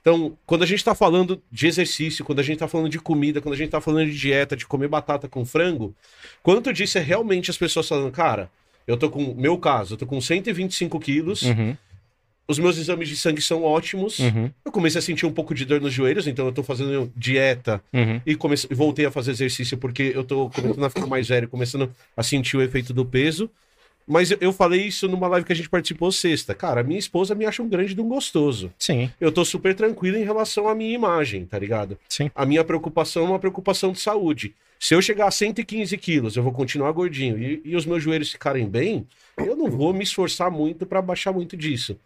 [0.06, 3.40] Então, quando a gente tá falando de exercício, quando a gente tá falando de comida,
[3.40, 5.92] quando a gente tá falando de dieta, de comer batata com frango,
[6.44, 8.48] quanto disso é realmente as pessoas falando, cara,
[8.86, 11.76] eu tô com, meu caso, eu tô com 125 quilos, Uhum.
[12.46, 14.48] os meus exames de sangue são ótimos, Uhum.
[14.64, 17.82] eu comecei a sentir um pouco de dor nos joelhos, então eu tô fazendo dieta,
[17.92, 18.20] Uhum.
[18.24, 21.92] e comecei, voltei a fazer exercício porque eu tô começando a ficar mais velho, começando
[22.16, 23.50] a sentir o efeito do peso.
[24.06, 26.54] Mas eu, falei isso numa live que a gente participou sexta.
[26.54, 28.72] Cara, minha esposa me acha um grande de um gostoso.
[28.78, 31.98] Sim, Eu tô super tranquilo em relação à minha imagem, tá ligado?
[32.08, 32.30] sim.
[32.34, 34.54] A minha preocupação é uma preocupação de saúde.
[34.78, 38.30] Se eu chegar a 115 quilos, eu vou continuar gordinho e, e os meus joelhos
[38.30, 39.06] ficarem bem,
[39.38, 41.98] eu não vou me esforçar muito pra baixar muito disso.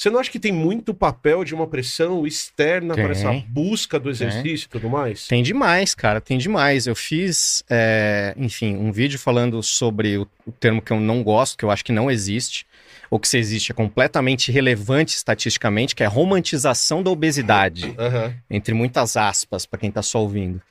[0.00, 4.08] Você não acha que tem muito papel de uma pressão externa para essa busca do
[4.08, 5.26] exercício e tudo mais?
[5.26, 6.86] Tem demais, cara, tem demais.
[6.86, 11.58] Eu fiz, é, enfim, um vídeo falando sobre o, o termo que eu não gosto,
[11.58, 12.66] que eu acho que não existe,
[13.10, 18.34] ou que se existe é completamente irrelevante estatisticamente, que é romantização da obesidade, Aham.
[18.48, 20.62] entre muitas aspas, para quem tá só ouvindo.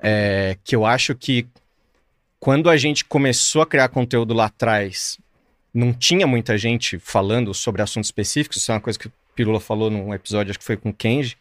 [0.00, 1.46] É, que eu acho que
[2.40, 5.18] quando a gente começou a criar conteúdo lá atrás,
[5.76, 9.60] não tinha muita gente falando sobre assuntos específicos, isso é uma coisa que o Pirula
[9.60, 11.36] falou num episódio, acho que foi com o Kenji.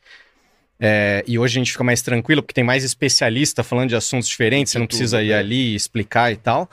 [0.78, 4.28] É, e hoje a gente fica mais tranquilo, porque tem mais especialista falando de assuntos
[4.28, 5.38] diferentes, você não tudo, precisa ir né?
[5.38, 6.70] ali e explicar e tal.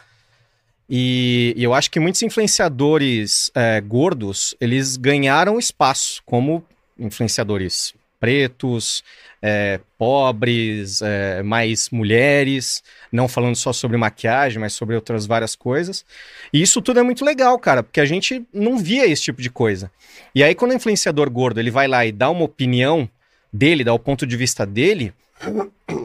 [0.90, 6.64] E, e eu acho que muitos influenciadores é, gordos, eles ganharam espaço como
[6.98, 9.04] influenciadores pretos,
[9.42, 16.04] é, pobres, é, mais mulheres, não falando só sobre maquiagem, mas sobre outras várias coisas.
[16.52, 19.50] E isso tudo é muito legal, cara, porque a gente não via esse tipo de
[19.50, 19.90] coisa.
[20.34, 23.08] E aí, quando o influenciador gordo ele vai lá e dá uma opinião
[23.52, 25.12] dele, dá o ponto de vista dele,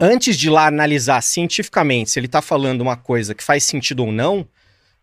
[0.00, 4.10] antes de lá analisar cientificamente se ele tá falando uma coisa que faz sentido ou
[4.10, 4.46] não,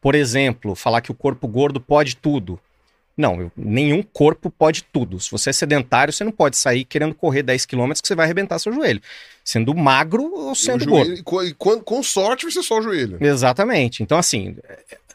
[0.01, 2.59] por exemplo, falar que o corpo gordo pode tudo.
[3.17, 5.19] Não, eu- nenhum corpo pode tudo.
[5.19, 8.25] Se você é sedentário, você não pode sair querendo correr 10 km que você vai
[8.25, 9.01] arrebentar seu joelho.
[9.43, 11.47] Sendo magro ou sendo joelho- gordo.
[11.49, 13.17] e com, com- sorte vai ser só o joelho.
[13.21, 14.03] Exatamente.
[14.03, 14.57] Então, assim,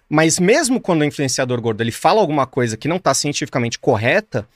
[0.08, 4.48] mas mesmo quando o influenciador gordo ele fala alguma coisa que não está cientificamente correta,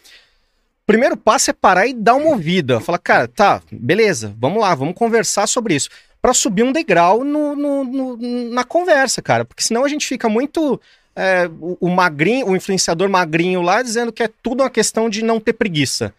[0.83, 2.81] o primeiro passo é parar e dar uma ouvida.
[2.81, 5.91] Fala, cara, tá, beleza, vamos lá, vamos conversar sobre isso.
[6.23, 9.45] Pra subir um degrau no, no- no- na conversa, cara.
[9.45, 10.81] Porque senão a gente fica muito.
[11.17, 15.23] É, o, o magrinho, o influenciador magrinho lá dizendo que é tudo uma questão de
[15.23, 16.15] não ter preguiça.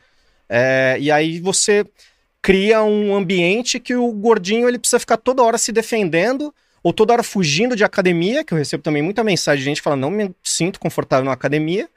[0.48, 1.86] É, e aí você
[2.42, 6.54] cria um ambiente que o gordinho ele precisa ficar toda hora se defendendo
[6.84, 10.02] ou toda hora fugindo de academia, que eu recebo também muita mensagem de gente falando
[10.02, 11.90] não me sinto confortável na academia,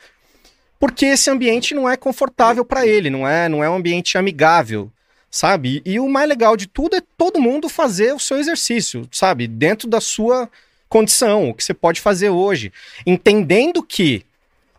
[0.80, 4.90] porque esse ambiente não é confortável para ele, não é, não é um ambiente amigável,
[5.30, 5.82] sabe?
[5.84, 9.46] E, e o mais legal de tudo é todo mundo fazer o seu exercício, sabe?
[9.46, 10.48] Dentro da sua
[10.88, 12.72] condição, o que você pode fazer hoje,
[13.06, 14.24] entendendo que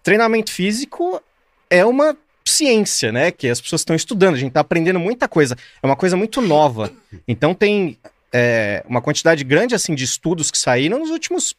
[0.04, 1.22] treinamento físico
[1.70, 3.32] é uma ciência, né?
[3.32, 5.56] Que as pessoas estão estudando, a gente está aprendendo muita coisa.
[5.82, 6.92] É uma coisa muito nova.
[7.28, 7.98] Então tem
[8.34, 11.56] é, uma quantidade grande assim de estudos que saíram nos últimos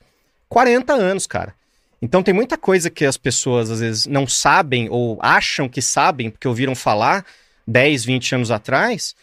[0.49, 1.55] 40 anos, cara.
[2.03, 6.31] Então tem muita coisa que as pessoas às vezes não sabem ou acham que sabem
[6.31, 7.25] porque ouviram falar
[7.67, 9.15] 10, 20 anos atrás,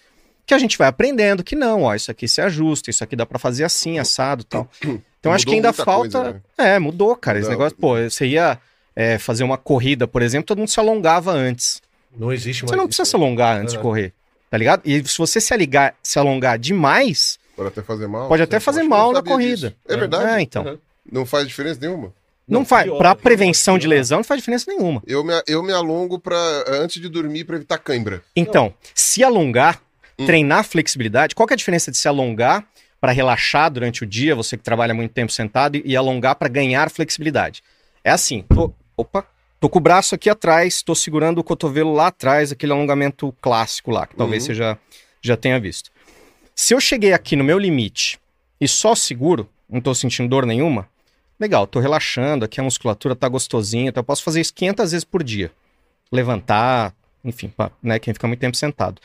[0.48, 3.26] que a gente vai aprendendo que não, ó, isso aqui se ajusta, isso aqui dá
[3.26, 4.68] pra fazer assim, assado, tal.
[5.20, 6.76] Então acho que Mudou ainda falta, coisa, né?
[6.76, 7.60] é, mudou, cara, esse Mudou.
[7.66, 8.58] negócio, pô, você ia
[8.96, 11.82] é, fazer uma corrida, por exemplo, todo mundo se alongava antes.
[12.16, 12.70] Não existe mais.
[12.70, 12.90] Você não isso.
[12.90, 13.82] precisa se alongar antes de É.
[13.82, 14.14] correr,
[14.50, 14.84] tá ligado?
[14.86, 18.28] E se você se, aligar, se alongar demais, Pode até fazer mal.
[18.30, 19.70] Pode até Eu fazer mal não na corrida.
[19.72, 19.76] disso.
[19.90, 20.30] É verdade?
[20.30, 20.64] é, então.
[20.64, 20.78] Uhum.
[21.12, 22.14] Não faz diferença nenhuma.
[22.48, 23.16] Não, Não, faz, né?
[23.22, 25.02] prevenção de lesão não faz diferença nenhuma.
[25.06, 28.22] Eu me, eu me alongo pra, antes de dormir pra evitar cãibra.
[28.36, 29.82] Então, se alongar,
[30.20, 30.26] Hum.
[30.26, 32.66] treinar flexibilidade, qual é a diferença de se alongar
[33.00, 36.48] para relaxar durante o dia, você que trabalha muito tempo sentado, e, e alongar para
[36.50, 37.64] ganhar flexibilidade?
[38.04, 39.28] É assim, tô, opa,
[39.60, 43.92] tô com o braço aqui atrás, tô segurando o cotovelo lá atrás, aquele alongamento clássico
[43.92, 44.48] lá, que talvez Uhum.
[44.48, 44.78] você já,
[45.22, 45.92] já tenha visto.
[46.56, 48.20] Se eu cheguei aqui no meu limite
[48.60, 50.90] e só seguro, não tô sentindo dor nenhuma,
[51.40, 55.04] legal, tô relaxando, aqui a musculatura tá gostosinha, então eu posso fazer isso 500 vezes
[55.04, 55.52] por dia.
[56.12, 59.00] Levantar, enfim, pra, né, quem fica muito tempo sentado.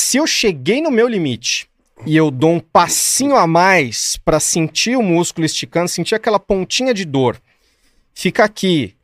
[0.00, 1.68] Se eu cheguei no meu limite
[2.06, 6.94] e eu dou um passinho a mais para sentir o músculo esticando, sentir aquela pontinha
[6.94, 7.36] de dor,
[8.14, 8.94] fica aqui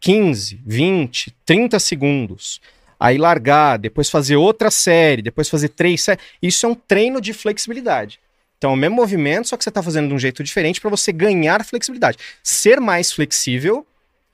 [0.00, 2.62] 15, 20, 30 segundos.
[2.98, 6.24] Aí largar, depois fazer outra série, depois fazer três séries.
[6.40, 8.18] Isso é um treino de flexibilidade.
[8.56, 10.88] Então, é o mesmo movimento, só que você está fazendo de um jeito diferente para
[10.88, 12.16] você ganhar flexibilidade.
[12.42, 13.86] Ser mais flexível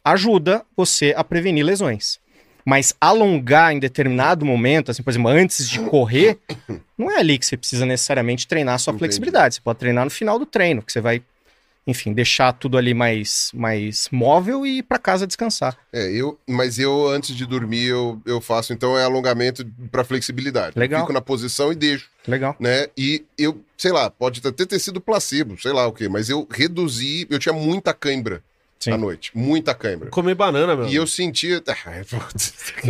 [0.05, 2.21] ajuda você a prevenir lesões.
[2.65, 6.39] Mas alongar em determinado momento, assim, por exemplo, antes de correr,
[6.97, 9.01] não é ali que você precisa necessariamente treinar a sua Entendi.
[9.01, 9.57] flexibilidade.
[9.57, 11.23] Você pode treinar no final do treino, que você vai,
[11.87, 15.77] enfim, deixar tudo ali mais, mais móvel e ir para casa descansar.
[15.93, 20.79] É, eu, mas eu, antes de dormir, eu, eu faço, então, é alongamento para flexibilidade.
[20.79, 21.03] Legal.
[21.03, 22.57] Fico na posição e deixo, Legal.
[22.59, 22.87] né?
[22.97, 26.49] E eu, sei lá, pode até ter sido placebo, sei lá o quê, mas eu
[26.51, 28.43] reduzi, eu tinha muita cãibra
[28.85, 28.93] Sim.
[28.93, 30.11] à noite, muita cãibra.
[30.11, 30.87] Comer banana, meu.
[30.89, 31.63] E eu sentia.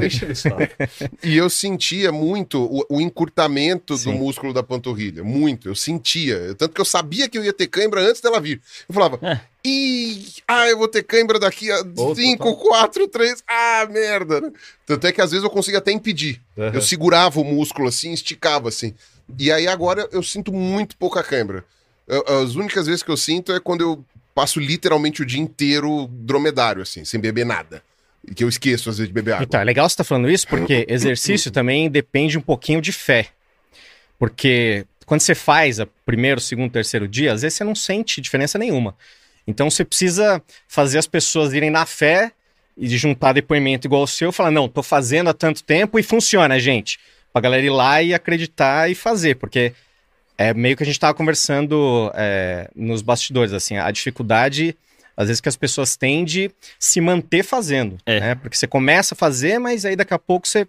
[1.22, 4.12] E eu sentia muito o, o encurtamento Sim.
[4.12, 5.24] do músculo da panturrilha.
[5.24, 5.68] Muito.
[5.68, 6.54] Eu sentia.
[6.56, 8.60] Tanto que eu sabia que eu ia ter cãibra antes dela vir.
[8.88, 9.40] Eu falava, É.
[9.64, 12.56] ih, ah, eu vou ter cãibra daqui a Ô, 5, total.
[12.68, 13.42] 4, 3.
[13.46, 14.52] Ah, merda.
[14.86, 16.40] Tanto é que às vezes eu conseguia até impedir.
[16.58, 16.72] Aham.
[16.74, 18.94] Eu segurava o músculo assim, esticava assim.
[19.38, 21.64] E aí agora eu sinto muito pouca cãibra.
[22.06, 24.04] Eu- As únicas vezes que eu sinto é quando eu
[24.34, 27.82] passo literalmente o dia inteiro dromedário, assim, sem beber nada.
[28.26, 29.44] E que eu esqueço às vezes de beber água.
[29.44, 33.28] Então, é legal você estar falando isso, porque exercício também depende um pouquinho de fé.
[34.18, 38.58] Porque quando você faz o primeiro, segundo, terceiro dia, às vezes você não sente diferença
[38.58, 38.96] nenhuma.
[39.46, 42.32] Então você precisa fazer as pessoas irem na fé
[42.76, 46.02] e juntar depoimento igual o seu e falar: não, tô fazendo há tanto tempo e
[46.02, 46.98] funciona, gente.
[47.32, 49.72] Pra galera ir lá e acreditar e fazer, porque
[50.36, 54.76] é meio que a gente tava conversando é, nos bastidores, assim, a dificuldade,
[55.16, 58.20] às vezes, que as pessoas têm de se manter fazendo, É.
[58.20, 58.34] né?
[58.34, 60.66] Porque você começa a fazer, mas aí daqui a pouco você,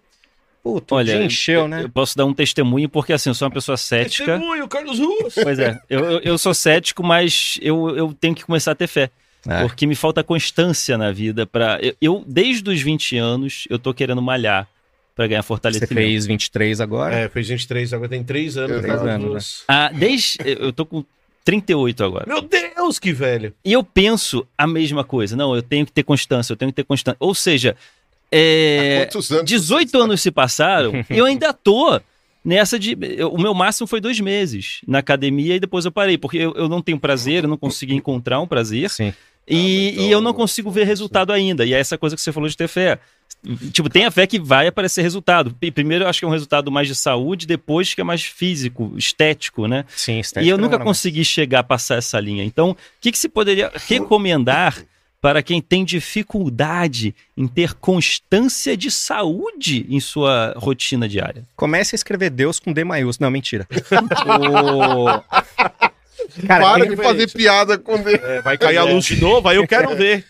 [0.63, 1.84] puta, Olha, encheu, eu, né?
[1.84, 4.25] eu posso dar um testemunho, porque assim, eu sou uma pessoa cética.
[4.25, 5.34] Testemunho, Carlos Ruas.
[5.34, 8.88] Pois é, eu, eu, eu sou cético, mas eu, eu tenho que começar a ter
[8.88, 9.10] fé.
[9.47, 9.62] É.
[9.62, 13.93] Porque me falta constância na vida para eu, eu, desde os 20 anos, eu tô
[13.93, 14.67] querendo malhar
[15.15, 15.93] para ganhar Você fortalecimento.
[15.93, 17.15] fez 23 agora.
[17.15, 18.78] É, fez 23, agora tem 3 anos.
[18.82, 19.63] Três Carlos anos, Ruas.
[19.67, 21.06] Ah, desde eu tô com
[21.45, 22.25] 38 agora.
[22.28, 23.54] Meu Deus, que velho.
[23.63, 25.36] E eu penso a mesma coisa.
[25.36, 27.17] Não, eu tenho que ter constância, eu tenho que ter constância.
[27.19, 27.75] Ou seja,
[28.32, 29.43] é, anos?
[29.45, 31.99] 18 anos se passaram e eu ainda tô
[32.43, 32.97] nessa de.
[33.17, 36.54] eu- o meu máximo foi dois meses na academia e depois eu parei, porque eu,
[36.56, 39.13] eu não tenho prazer, eu não consegui encontrar um prazer Sim.
[39.47, 41.65] E, então- e eu não consigo ver resultado ainda.
[41.65, 42.99] E é essa coisa que você falou de ter fé.
[43.71, 45.55] Tipo, tenha fé que vai aparecer resultado.
[45.73, 48.93] Primeiro eu acho que é um resultado mais de saúde, depois que é mais físico,
[48.97, 49.86] estético, né?
[49.95, 50.86] Sim, E eu nunca consegui.
[51.19, 52.43] consegui chegar a passar essa linha.
[52.43, 54.77] Então, o que, que se poderia recomendar
[55.21, 61.43] para quem tem dificuldade em ter constância de saúde em sua rotina diária?
[61.55, 63.25] Comece a escrever Deus com D maiúsculo.
[63.27, 63.67] Não, mentira.
[64.25, 65.94] O-
[66.47, 68.19] Cara, Para de fazer piada com ele.
[68.21, 70.25] É, vai cair a luz de novo, aí eu quero ver.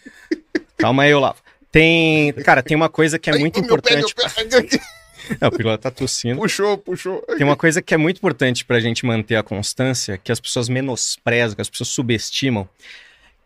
[0.77, 1.37] calma aí, Olavo.
[1.71, 4.15] Tem, cara, tem uma coisa que é Ai, muito meu pé, importante.
[4.49, 4.79] meu pé.
[5.41, 6.39] Não, o Piloto tá tossindo.
[6.39, 7.21] Puxou, puxou.
[7.35, 10.69] Tem uma coisa que é muito importante pra gente manter a constância, que as pessoas
[10.69, 12.69] menosprezam, que as pessoas subestimam,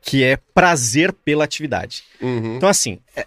[0.02, 2.04] que é prazer pela atividade.
[2.22, 2.58] Uhum.
[2.58, 3.26] Então, assim, é-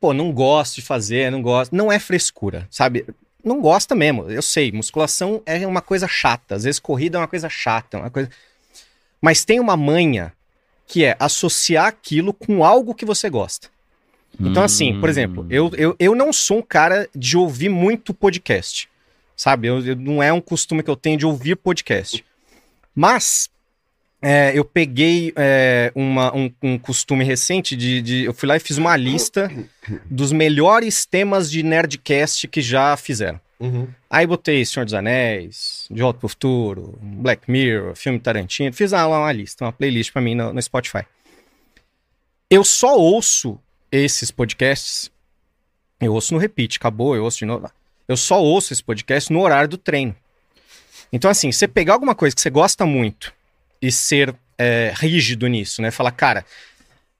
[0.00, 1.74] pô, não gosto de fazer, não gosto.
[1.74, 3.06] Não é frescura, sabe?
[3.44, 4.28] Não gosta mesmo.
[4.28, 6.56] Eu sei, musculação é uma coisa chata.
[6.56, 8.28] Às vezes, corrida é uma coisa chata, é uma coisa.
[9.26, 10.32] Mas tem uma manha
[10.86, 13.68] que é associar aquilo com algo que você gosta.
[14.38, 18.88] Então, assim, por exemplo, eu, eu, eu não sou um cara de ouvir muito podcast.
[19.36, 19.66] Sabe?
[19.66, 22.24] Eu, eu- não é um costume que eu tenho de ouvir podcast.
[22.94, 23.50] Mas
[24.22, 28.60] é, eu peguei é, uma- um, um costume recente de, de- Eu fui lá e
[28.60, 29.50] fiz uma lista
[30.10, 33.40] dos melhores temas de Nerdcast que já fizeram.
[33.58, 33.88] Uhum.
[34.10, 38.72] Aí botei Senhor dos Anéis, De Volta pro Futuro, Black Mirror, filme Tarantino.
[38.72, 41.04] Fiz lá uma, lista, uma playlist pra mim no, no Spotify.
[42.50, 43.58] Eu só ouço
[43.90, 45.10] esses podcasts.
[46.00, 47.70] Eu ouço no repeat, acabou, eu ouço de novo.
[48.06, 50.14] Eu só ouço esse podcast no horário do treino.
[51.12, 53.32] Então, assim, você pegar alguma coisa que você gosta muito
[53.80, 55.90] e ser é, rígido nisso, né?
[55.90, 56.44] Falar, cara,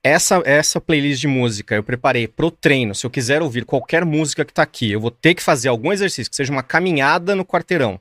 [0.07, 2.95] essa, essa playlist de música eu preparei pro treino.
[2.95, 5.91] Se eu quiser ouvir qualquer música que tá aqui, eu vou ter que fazer algum
[5.91, 7.99] exercício, que seja uma caminhada no quarteirão.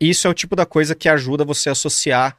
[0.00, 2.36] Isso é o tipo da coisa que ajuda você a associar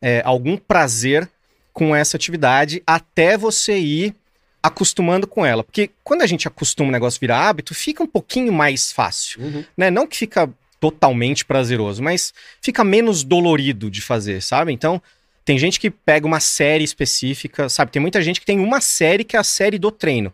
[0.00, 1.28] é, algum prazer
[1.72, 4.14] com essa atividade até você ir
[4.62, 5.64] acostumando com ela.
[5.64, 9.42] Porque quando a gente acostuma o negócio virar hábito, fica um pouquinho mais fácil.
[9.42, 9.64] Uhum.
[9.76, 9.90] Né?
[9.90, 14.72] Não que fica totalmente prazeroso, mas fica menos dolorido de fazer, sabe?
[14.72, 15.00] Então,
[15.44, 17.90] tem gente que pega uma série específica, sabe?
[17.90, 20.32] Tem muita gente que tem uma série que é a série do treino.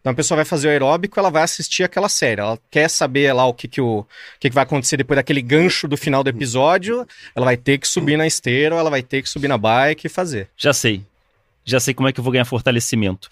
[0.00, 2.40] Então a pessoa vai fazer o aeróbico, ela vai assistir aquela série.
[2.40, 4.06] Ela quer saber lá o que, que, o, o
[4.38, 7.06] que, que vai acontecer depois daquele gancho do final do episódio.
[7.34, 10.06] Ela vai ter que subir na esteira, ou ela vai ter que subir na bike
[10.06, 10.48] e fazer.
[10.56, 11.02] Já sei.
[11.64, 13.28] Já sei como é que eu vou ganhar fortalecimento.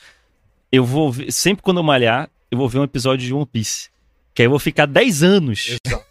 [0.72, 3.88] eu vou ver, sempre quando eu malhar, eu vou ver um episódio de One Piece.
[4.34, 6.04] Que aí eu vou ficar 10 anos Exato.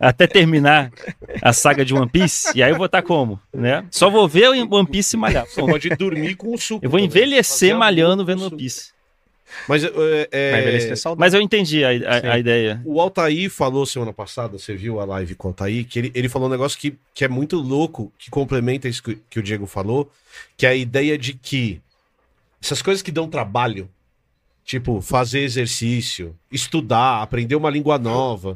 [0.00, 0.90] Até terminar
[1.42, 2.48] a saga de One Piece.
[2.54, 3.40] E aí eu vou estar como?
[3.52, 3.84] Né?
[3.90, 5.46] Só vou ver o One Piece e malhar.
[5.46, 6.84] Você pode dormir com o suco.
[6.84, 8.56] Eu vou envelhecer malhando vendo One.
[8.56, 8.94] Piece.
[9.68, 9.90] Mas é,
[10.32, 10.94] é.
[11.16, 12.82] Mas eu entendi a, a- a ideia.
[12.84, 16.28] o Altair falou semana passada, você viu a live com o Altair, que ele, ele
[16.28, 19.64] falou um negócio que, que é muito louco, que complementa isso que, que o Diego
[19.66, 20.10] falou,
[20.56, 21.80] que é a ideia de que
[22.60, 23.88] essas coisas que dão trabalho,
[24.64, 28.52] tipo fazer exercício, estudar, aprender uma língua nova,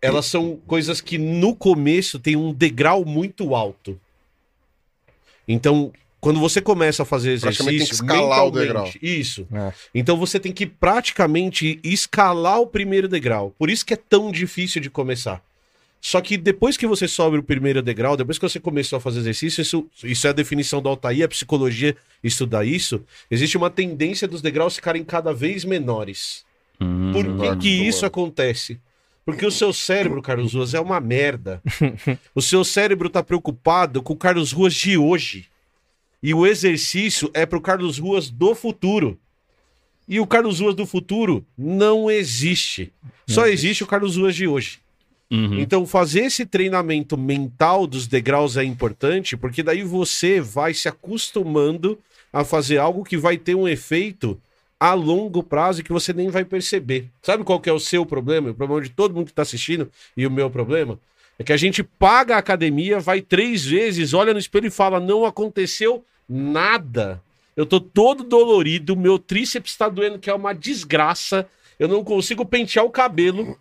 [0.00, 3.98] elas são coisas que no começo tem um degrau muito alto.
[5.46, 9.48] Então, quando você começa a fazer Praticamente tem que exercício, escalar o mentalmente, Isso.
[9.52, 9.72] É.
[9.94, 13.54] Então você tem que praticamente escalar o primeiro degrau.
[13.58, 15.42] Por isso que é tão difícil de começar.
[16.00, 19.20] Só que depois que você sobe o primeiro degrau, depois que você começou a fazer
[19.20, 21.94] exercício, isso, isso é a definição do Altair, a psicologia
[22.24, 26.44] estudar isso, existe uma tendência dos degraus ficarem cada vez menores.
[26.80, 27.12] Hum.
[27.12, 28.80] Por que, que isso acontece?
[29.24, 31.62] Porque o seu cérebro, Carlos Ruas, é uma merda.
[32.34, 35.46] o seu cérebro tá preocupado com o Carlos Ruas de hoje.
[36.22, 39.18] E o exercício é pro Carlos Ruas do futuro.
[40.08, 42.92] E o Carlos Ruas do futuro não existe.
[43.26, 44.80] Só existe o Carlos Ruas de hoje.
[45.30, 45.60] Uhum.
[45.60, 51.96] Então, fazer esse treinamento mental dos degraus é importante, porque daí você vai se acostumando
[52.32, 54.40] a fazer algo que vai ter um efeito
[54.80, 57.10] a longo prazo que você nem vai perceber.
[57.22, 58.50] Sabe qual que é o seu problema?
[58.50, 60.98] O problema de todo mundo que está assistindo e o meu problema?
[61.38, 64.98] É que a gente paga a academia, vai três vezes, olha no espelho e fala:
[64.98, 67.22] não aconteceu nada.
[67.54, 71.46] Eu tô todo dolorido, meu tríceps está doendo, que é uma desgraça.
[71.78, 73.58] Eu não consigo pentear o cabelo.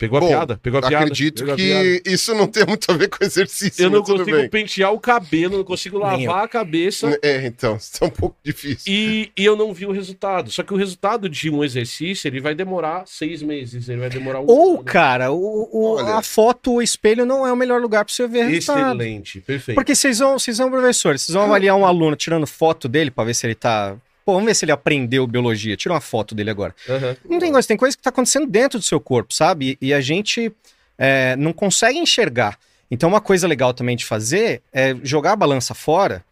[0.00, 0.58] Pegou a Bom, piada?
[0.62, 1.04] Pegou a piada?
[1.04, 1.84] Acredito a piada.
[1.84, 3.84] que isso não tem muito a ver com exercício.
[3.84, 4.48] Eu não consigo bem.
[4.48, 7.18] pentear o cabelo, não consigo lavar a cabeça.
[7.22, 8.90] É, então, isso é um pouco difícil.
[8.90, 10.50] E, e eu não vi o resultado.
[10.50, 14.40] Só que o resultado de um exercício, ele vai demorar seis meses, ele vai demorar
[14.40, 14.84] um Ou, ano.
[14.84, 18.46] cara, o, o- a foto, o espelho não é o melhor lugar pra você ver
[18.46, 18.94] resultado.
[19.02, 19.76] Excelente, perfeito.
[19.76, 23.24] Porque vocês vão, vocês vão, professores, vocês vão avaliar um aluno tirando foto dele pra
[23.24, 23.96] ver se ele tá.
[24.30, 25.76] Pô, vamos ver se ele aprendeu biologia.
[25.76, 26.72] Tira uma foto dele agora.
[26.88, 27.16] Aham.
[27.28, 29.76] Não tem coisa, tem coisa que tá acontecendo dentro do seu corpo, sabe?
[29.82, 30.52] E, e a gente
[30.96, 32.56] é, não consegue enxergar.
[32.88, 36.24] Então, uma coisa legal também de fazer é jogar a balança fora,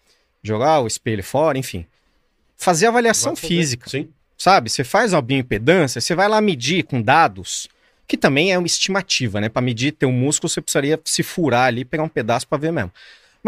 [0.44, 1.84] jogar o espelho fora, enfim.
[2.56, 4.08] Fazer avaliação física Sim.
[4.36, 4.70] sabe?
[4.70, 7.68] Você faz uma bioimpedância, você vai lá medir com dados,
[8.06, 9.48] que também é uma estimativa, né?
[9.48, 12.92] Para medir teu músculo, você precisaria se furar ali, pegar um pedaço para ver mesmo.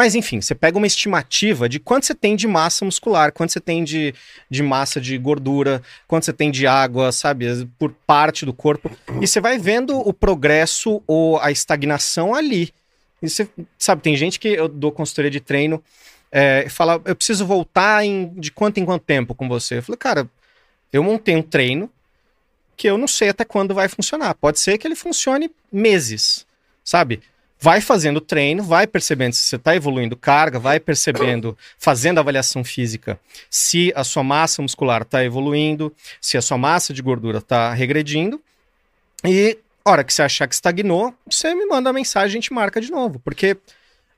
[0.01, 3.61] Mas enfim, você pega uma estimativa de quanto você tem de massa muscular, quanto você
[3.61, 4.14] tem de,
[4.48, 7.68] de massa de gordura, quanto você tem de água, sabe?
[7.78, 8.90] Por parte do corpo.
[9.20, 12.72] E você vai vendo o progresso ou a estagnação ali.
[13.20, 13.46] E você,
[13.78, 15.84] sabe, tem gente que eu dou consultoria de treino
[16.32, 19.76] é, fala, eu preciso voltar em, de quanto em quanto tempo com você?
[19.76, 20.30] Eu falei, cara,
[20.90, 21.90] eu montei um treino
[22.74, 24.34] que eu não sei até quando vai funcionar.
[24.34, 26.46] Pode ser que ele funcione meses,
[26.82, 27.20] sabe?
[27.61, 33.20] Vai fazendo treino, vai percebendo se você está evoluindo carga, vai percebendo, fazendo avaliação física,
[33.50, 38.40] se a sua massa muscular está evoluindo, se a sua massa de gordura está regredindo.
[39.24, 42.80] E hora que você achar que estagnou, você me manda a mensagem, a gente marca
[42.80, 43.18] de novo.
[43.18, 43.56] Porque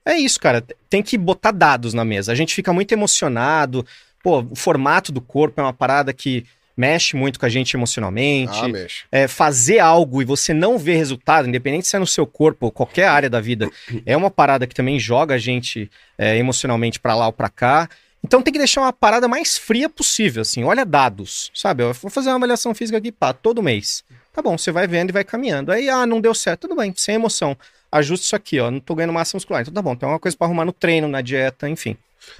[0.04, 0.64] é isso, cara.
[0.88, 2.32] Tem que botar dados na mesa.
[2.32, 3.86] A gente fica muito emocionado.
[4.22, 6.46] Pô, o formato do corpo é uma parada que
[6.76, 8.58] mexe muito com a gente emocionalmente.
[8.58, 9.04] Ah, mexe.
[9.10, 12.72] É, fazer algo e você não ver resultado, independente se é no seu corpo ou
[12.72, 13.70] qualquer área da vida,
[14.06, 17.88] é uma parada que também joga a gente é, emocionalmente pra lá ou pra cá.
[18.24, 20.62] Então tem que deixar uma parada mais fria possível, assim.
[20.62, 21.82] Olha dados, sabe?
[21.82, 24.04] Eu vou fazer uma avaliação física aqui, pá, todo mês.
[24.32, 25.72] Tá bom, você vai vendo e vai caminhando.
[25.72, 27.56] Aí, ah, não deu certo, tudo bem, sem emoção.
[27.90, 29.60] Ajuste isso aqui, ó, não tô ganhando massa muscular.
[29.60, 31.96] Então tá bom, tem uma coisa pra arrumar no treino, na dieta, enfim.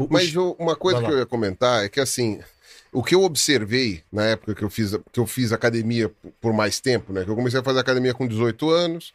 [0.09, 2.41] Mas uma coisa que eu ia comentar é que assim,
[2.93, 6.78] o que eu observei na época que eu fiz, que eu fiz academia por mais
[6.80, 7.24] tempo, né?
[7.24, 9.12] Que eu comecei a fazer academia com 18 anos,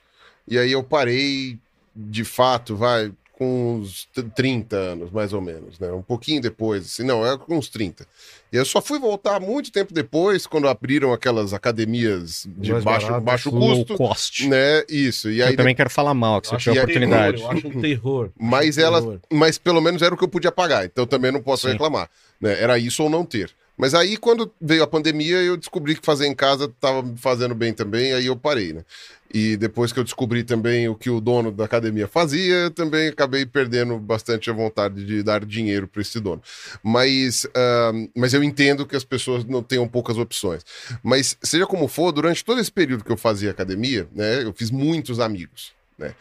[0.48, 1.58] e aí eu parei
[1.96, 5.92] de fato, vai, com uns t- 30 anos, mais ou menos, né?
[5.92, 8.08] Um pouquinho depois, assim, não, é com uns 30.
[8.52, 13.06] E eu só fui voltar muito tempo depois, quando abriram aquelas academias de Mais baixo,
[13.08, 13.24] baratas.
[13.26, 14.48] baixo Low custo, cost.
[14.48, 14.84] né?
[14.90, 15.30] Isso.
[15.30, 17.38] E aí eu também quero falar mal, que eu você acho tiver um oportunidade.
[17.38, 18.30] terror, eu acho um terror.
[18.40, 19.20] Mas um ela, terror.
[19.32, 21.74] mas pelo menos era o que eu podia pagar, então também não posso Sim.
[21.74, 22.10] reclamar.
[22.42, 22.60] né?
[22.60, 23.52] Era isso ou não ter.
[23.78, 27.54] Mas aí, quando veio a pandemia, eu descobri que fazer em casa estava me fazendo
[27.54, 28.84] bem também, aí eu parei, né?
[29.32, 33.46] E depois que eu descobri também o que o dono da academia fazia, também acabei
[33.46, 36.42] perdendo bastante a vontade de dar dinheiro para esse dono.
[36.82, 40.64] Mas, ah, mas eu entendo que as pessoas não tenham poucas opções.
[41.04, 44.72] Mas, seja como for, durante todo esse período que eu fazia academia, né, eu fiz
[44.72, 45.74] muitos amigos.
[45.98, 46.16] Né?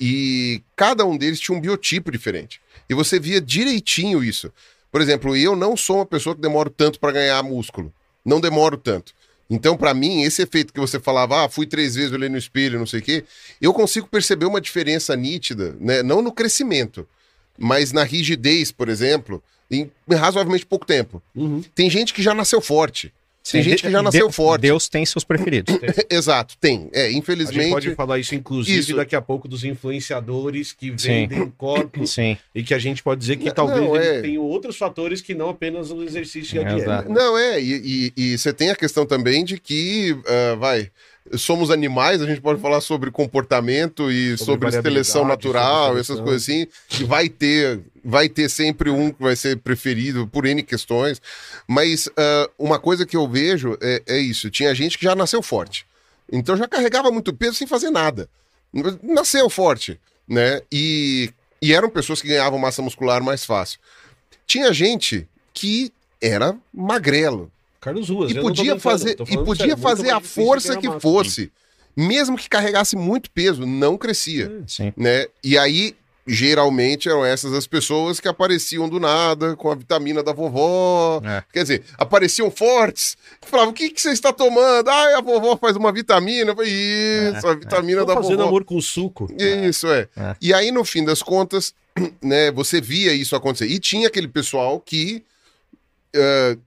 [0.00, 2.60] E cada um deles tinha um biotipo diferente.
[2.88, 4.52] E você via direitinho isso.
[4.90, 7.92] Por exemplo, eu não sou uma pessoa que demoro tanto para ganhar músculo.
[8.24, 9.12] Não demoro tanto.
[9.50, 12.78] Então, para mim, esse efeito que você falava, ah, fui três vezes, olhei no espelho,
[12.78, 13.24] não sei o quê,
[13.60, 16.02] eu consigo perceber uma diferença nítida, né?
[16.02, 17.08] Não no crescimento,
[17.56, 21.22] mas na rigidez, por exemplo, em razoavelmente pouco tempo.
[21.34, 21.62] Uhum.
[21.74, 23.12] Tem gente que já nasceu forte.
[23.50, 24.62] Tem Sim, gente que já nasceu de- forte.
[24.62, 25.74] Deus tem seus preferidos.
[26.10, 26.88] Exato, tem.
[26.92, 27.70] É, A gente infelizmente.
[27.70, 28.96] pode falar isso, inclusive, Isso.
[28.96, 31.26] daqui a pouco, dos influenciadores que Sim.
[31.26, 32.36] vendem corpos Sim.
[32.54, 34.20] e que a gente pode dizer que Não, talvez não, é.
[34.22, 37.06] tenham outros fatores que não apenas o exercício e a dieta.
[37.08, 40.90] Não, é, e, e- e você tem a questão também de que, ah, vai,
[41.36, 46.20] somos animais, a gente pode falar sobre comportamento e Sobre sobre, seleção natural, sobre essas
[46.20, 46.66] coisas assim,
[47.00, 51.20] e vai ter, vai ter sempre um que vai ser preferido por N questões,
[51.66, 55.42] mas ah, uma coisa que eu vejo é, é isso, tinha gente que já nasceu
[55.42, 55.86] forte,
[56.30, 58.28] então já carregava muito peso sem fazer nada,
[59.02, 63.78] nasceu forte, né, e, e eram pessoas que ganhavam massa muscular mais fácil.
[64.46, 67.50] Tinha gente que era magrelo,
[67.80, 68.30] Carlos Ruas.
[68.30, 71.00] e podia fazer, e podia sério, fazer a força que massa.
[71.00, 71.52] fosse,
[71.96, 74.92] mesmo que carregasse muito peso, não crescia, Sim.
[74.96, 75.26] né?
[75.42, 75.94] E aí
[76.30, 81.22] geralmente eram essas as pessoas que apareciam do nada com a vitamina da vovó.
[81.24, 81.42] É.
[81.50, 83.16] Quer dizer, apareciam fortes.
[83.40, 86.54] Falavam: "O que que você está tomando?" Ah, a vovó faz uma vitamina.
[86.54, 88.48] Falei, Isso, a vitamina Tô da fazendo vovó.
[88.48, 89.26] amor com suco.
[89.38, 90.06] Isso, é.
[90.16, 90.36] É.
[90.40, 91.74] E aí, no fim das contas,
[92.22, 93.66] né, você via isso acontecer.
[93.66, 95.24] E tinha aquele pessoal que
[96.14, 96.58] eh,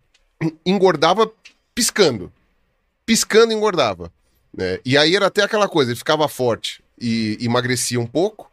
[0.65, 1.31] engordava
[1.73, 2.31] piscando.
[3.05, 4.11] Piscando engordava.
[4.53, 4.79] Né?
[4.85, 8.51] E aí era até aquela coisa, ele ficava forte e emagrecia um pouco,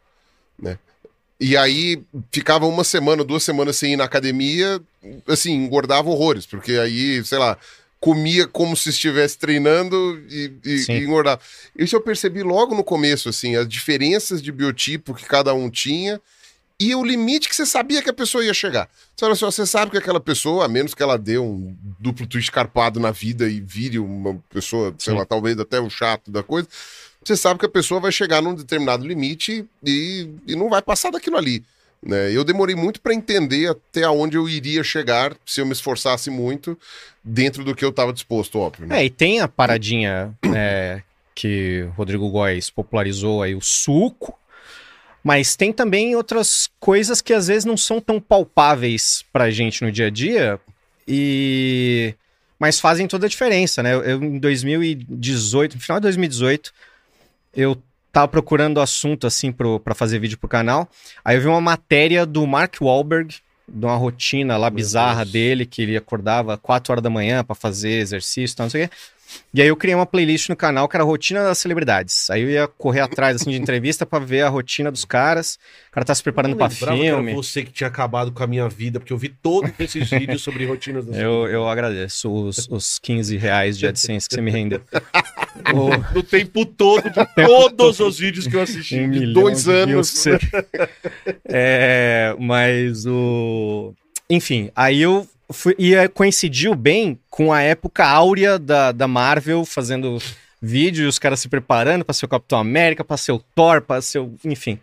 [0.58, 0.78] né?
[1.40, 4.80] E aí ficava uma semana, duas semanas sem ir na academia,
[5.26, 7.56] assim, engordava horrores, porque aí, sei lá,
[8.00, 11.40] comia como se estivesse treinando e, e, e engordava.
[11.76, 16.20] Isso eu percebi logo no começo, assim, as diferenças de biotipo que cada um tinha
[16.80, 18.88] e o limite que você sabia que a pessoa ia chegar.
[19.16, 21.76] Você, fala assim, ó, você sabe que aquela pessoa, a menos que ela dê um
[21.98, 25.18] duplo twist carpado na vida e vire uma pessoa, sei Sim.
[25.18, 26.68] lá, talvez até o chato da coisa,
[27.24, 31.10] você sabe que a pessoa vai chegar num determinado limite e, e não vai passar
[31.10, 31.64] daquilo ali.
[32.00, 32.30] Né?
[32.32, 36.78] Eu demorei muito para entender até onde eu iria chegar se eu me esforçasse muito
[37.24, 38.86] dentro do que eu estava disposto, óbvio.
[38.86, 39.02] Né?
[39.02, 41.02] É, e tem a paradinha é,
[41.34, 44.38] que o Rodrigo Góes popularizou aí, o suco,
[45.22, 49.92] mas tem também outras coisas que às vezes não são tão palpáveis pra gente no
[49.92, 50.60] dia a dia
[51.06, 52.14] e
[52.58, 53.94] mas fazem toda a diferença, né?
[53.94, 56.72] Eu, em 2018, no final de 2018,
[57.54, 57.80] eu
[58.12, 60.88] tava procurando assunto assim pro, pra fazer vídeo pro canal.
[61.24, 63.36] Aí eu vi uma matéria do Mark Wahlberg,
[63.68, 65.32] de uma rotina lá Meu bizarra Deus.
[65.32, 68.84] dele, que ele acordava 4 horas da manhã pra fazer exercício e tal, não sei
[68.84, 68.94] o quê.
[69.52, 72.30] E aí eu criei uma playlist no canal que era a rotina das celebridades.
[72.30, 75.58] Aí eu ia correr atrás assim, de entrevista pra ver a rotina dos caras.
[75.88, 77.34] O cara tá se preparando pra lembrava que era filme.
[77.34, 80.64] você que tinha acabado com a minha vida, porque eu vi todos esses vídeos sobre
[80.66, 84.80] rotinas da Eu, eu agradeço os, os 15 reais de AdSense que você me rendeu.
[85.74, 87.10] O- No tempo todo, de
[87.76, 89.00] todos os vídeos que eu assisti.
[89.00, 90.24] um milhão dois de anos.
[90.24, 90.40] views.
[91.44, 93.92] é, mas o.
[94.30, 99.64] Enfim, aí eu fui, e aí coincidiu bem com a época áurea da, da Marvel
[99.64, 100.18] fazendo
[100.60, 103.80] vídeo e os caras se preparando pra ser o Capitão América, pra ser o Thor,
[103.82, 104.34] pra ser o.
[104.44, 104.78] Enfim.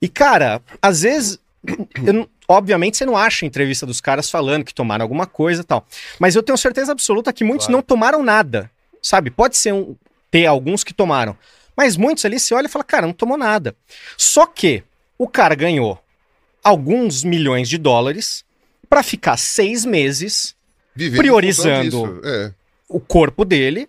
[0.00, 1.38] E, cara, às vezes.
[2.06, 5.64] eu obviamente você não acha a entrevista dos caras falando que tomaram alguma coisa e
[5.64, 5.86] tal.
[6.18, 7.76] Mas eu tenho certeza absoluta que muitos Claro.
[7.76, 8.70] não tomaram nada.
[9.02, 9.30] Sabe?
[9.30, 9.94] Pode ser um,
[10.30, 11.36] ter alguns que tomaram.
[11.76, 13.76] Mas muitos ali você olha e fala, cara, não tomou nada.
[14.16, 14.82] Só que
[15.18, 16.02] o cara ganhou
[16.64, 18.44] alguns milhões de dólares
[18.88, 20.54] pra ficar seis meses
[20.94, 22.52] Vivendo priorizando- É,
[22.88, 23.88] o corpo dele,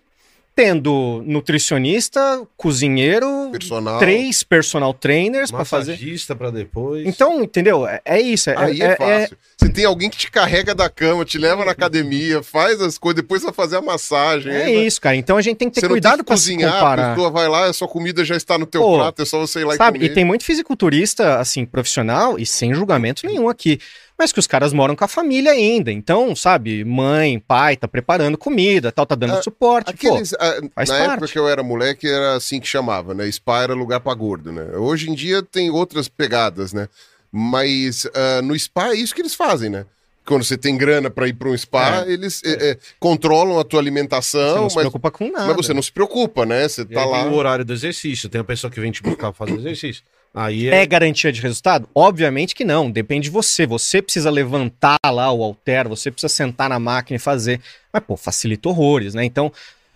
[0.54, 3.98] tendo nutricionista, cozinheiro, personal.
[3.98, 5.92] três personal trainers pra fazer.
[5.92, 7.06] Massagista pra depois.
[7.06, 7.86] Então, entendeu?
[7.86, 8.50] É, é isso.
[8.50, 9.36] É, Aí é, fácil.
[9.60, 13.20] Você tem alguém que te carrega da cama, te leva na academia, faz as coisas,
[13.22, 14.50] depois vai fazer a massagem.
[14.52, 15.16] É aí vai- isso, cara.
[15.16, 16.78] Então a gente tem que ter Você não tem cuidado que pra se cozinhar, a
[16.78, 17.14] comparar.
[17.14, 19.60] pessoa vai lá, a sua comida já está no teu Pô, prato, é só você
[19.60, 19.98] ir lá Sabe?
[19.98, 20.10] e comer.
[20.10, 23.78] E tem muito fisiculturista, assim, profissional e sem julgamento nenhum aqui.
[24.18, 25.90] Mas que os caras moram com a família ainda.
[25.90, 29.92] Então, sabe, mãe, pai, tá preparando comida, tal, tá dando Ah, suporte.
[29.94, 31.10] Pô, Aqueles, ah, faz na parte.
[31.12, 33.30] época que eu era moleque, era assim que chamava, né?
[33.30, 34.76] Spa era lugar pra gordo, né?
[34.76, 36.86] Hoje em dia tem outras pegadas, né?
[37.32, 39.84] Mas ah, no spa é isso que eles fazem, né?
[40.24, 43.78] Quando você tem grana pra ir pra um spa, eles eh, eh, controlam a tua
[43.78, 45.46] você alimentação, não se mas, preocupa com nada.
[45.46, 46.68] mas você não se preocupa, né?
[46.68, 47.22] Você tá lá.
[47.24, 48.28] tem o horário do exercício.
[48.28, 50.04] Tem a pessoa que vem te buscar pra fazer exercício.
[50.32, 50.82] Aí é.
[50.82, 51.88] É garantia de resultado?
[51.94, 53.66] Obviamente que não, depende de você.
[53.66, 57.60] Você precisa levantar lá o alter, você precisa sentar na máquina e fazer.
[57.92, 59.24] Mas, pô, facilita horrores, né?
[59.24, 59.52] Então,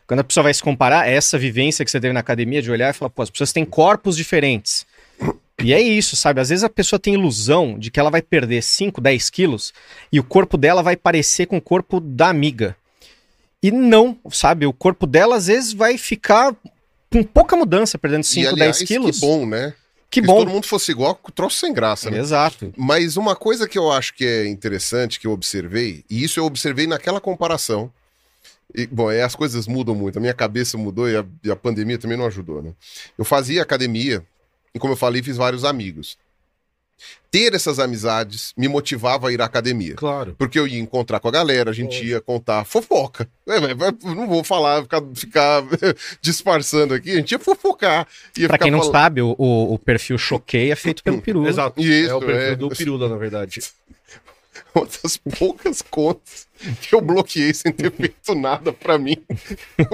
[0.06, 2.90] quando a pessoa vai se comparar, essa vivência que você teve na academia de olhar
[2.90, 4.84] e falar, pô, as pessoas têm corpos diferentes.
[5.62, 6.40] E é isso, sabe?
[6.40, 9.72] Às vezes a pessoa tem ilusão de que ela vai perder 5, 10 quilos
[10.10, 12.76] e o corpo dela vai parecer com o corpo da amiga.
[13.62, 14.66] E não, sabe?
[14.66, 16.54] O corpo dela às vezes vai ficar
[17.10, 19.20] com pouca mudança, perdendo e, 5, aliás, 10 quilos.
[19.20, 19.72] Que bom, né?
[20.10, 20.38] Que Se bom.
[20.38, 22.18] todo mundo fosse igual, troço sem graça, né?
[22.18, 22.72] Exato.
[22.76, 26.44] Mas uma coisa que eu acho que é interessante, que eu observei, e isso eu
[26.44, 27.90] observei naquela comparação.
[28.74, 30.18] E, bom, é, as coisas mudam muito.
[30.18, 32.72] A minha cabeça mudou e a, e a pandemia também não ajudou, né?
[33.16, 34.24] Eu fazia academia,
[34.74, 36.18] e como eu falei, fiz vários amigos.
[37.30, 39.94] Ter essas amizades me motivava a ir à academia.
[39.96, 40.36] Claro.
[40.38, 43.28] Porque eu ia encontrar com a galera, a gente ia contar fofoca.
[43.48, 43.58] É,
[44.04, 45.62] não vou falar, ficar, ficar
[46.22, 48.06] disfarçando aqui, a gente ia fofocar.
[48.38, 51.46] Ia Pra ficar quem não falando- sabe, o, o, perfil Choquei é feito pelo Peru.
[51.48, 51.80] Exato.
[51.80, 52.56] Isso, é o perfil é.
[52.56, 53.60] do Pirula, na verdade.
[54.74, 56.46] uma das poucas contas
[56.80, 59.16] que eu bloqueei sem ter feito nada pra mim.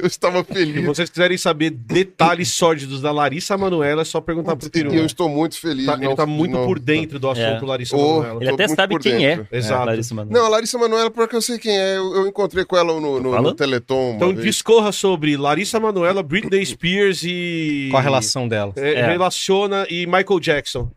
[0.00, 0.84] Eu estava Se feliz.
[0.84, 4.96] vocês quiserem saber detalhes sórdidos da Larissa Manoela, é só perguntar pro E Pirula.
[4.96, 5.86] eu estou muito feliz.
[5.86, 7.66] Tá- ele tá muito não- por dentro do assunto É.
[7.66, 8.42] Larissa Oh, Manoela.
[8.42, 9.46] Ele até sabe quem dentro.
[9.50, 9.56] é.
[9.56, 9.86] Exato.
[9.86, 10.38] Larissa Manoela.
[10.38, 11.96] Não, a Larissa Manoela, porque eu sei quem é.
[11.96, 13.54] Eu, eu encontrei com ela no, no, no?
[13.54, 14.14] Teleton.
[14.16, 14.44] Então vez.
[14.44, 17.88] discorra sobre Larissa Manoela, Britney Spears e.
[17.90, 18.72] Qual a relação dela?
[18.76, 19.06] É, É.
[19.06, 20.90] Relaciona e Michael Jackson.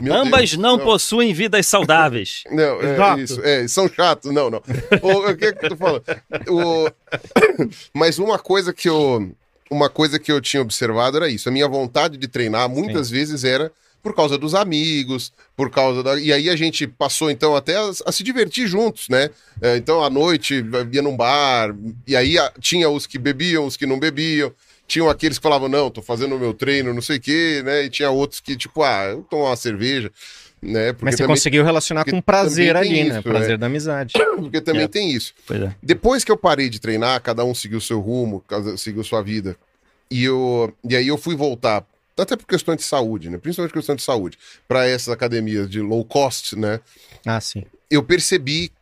[0.00, 2.44] Meu Ambas Deus, não, possuem vidas saudáveis.
[2.52, 3.20] Não, é Exato.
[3.20, 3.40] isso.
[3.44, 4.32] É, são chatos.
[4.32, 4.62] Não, não.
[5.02, 6.04] O, o que é que eu tô falando?
[6.48, 6.88] O-
[7.92, 9.32] Mas uma coisa que eu.
[9.70, 11.48] Uma coisa que eu tinha observado era isso.
[11.48, 13.70] A minha vontade de treinar muitas vezes era
[14.02, 16.18] por causa dos amigos, por causa da.
[16.18, 19.28] E aí a gente passou, então, até a, a se divertir juntos, né?
[19.60, 21.74] É, então, à noite, ia num bar,
[22.06, 24.52] e aí a- tinha os que bebiam, os que não bebiam.
[24.88, 27.84] Tinham aqueles que falavam, não, tô fazendo o meu treino, não sei o quê, né?
[27.84, 30.10] E tinha outros que, tipo, ah, eu tomo uma cerveja,
[30.62, 30.92] né?
[30.94, 33.18] Porque Mas você também, conseguiu relacionar com prazer ali, né?
[33.18, 33.56] isso, Prazer é.
[33.58, 34.14] da amizade.
[34.36, 34.88] porque também É.
[34.88, 35.34] tem isso.
[35.46, 35.74] Pois é.
[35.82, 38.42] Depois que eu parei de treinar, cada um seguiu o seu rumo,
[38.78, 39.56] seguiu sua vida.
[40.10, 41.84] E, eu, e aí eu fui voltar,
[42.18, 43.36] até por questões de saúde, né?
[43.36, 46.80] Principalmente questão de saúde, para essas academias de low cost, né?
[47.26, 47.62] Ah, sim.
[47.90, 48.72] Eu percebi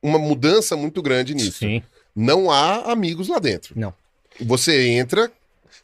[0.00, 1.58] uma mudança muito grande nisso.
[1.58, 1.82] Sim.
[2.14, 3.74] Não há amigos lá dentro.
[3.76, 3.92] Não.
[4.40, 5.30] Você entra,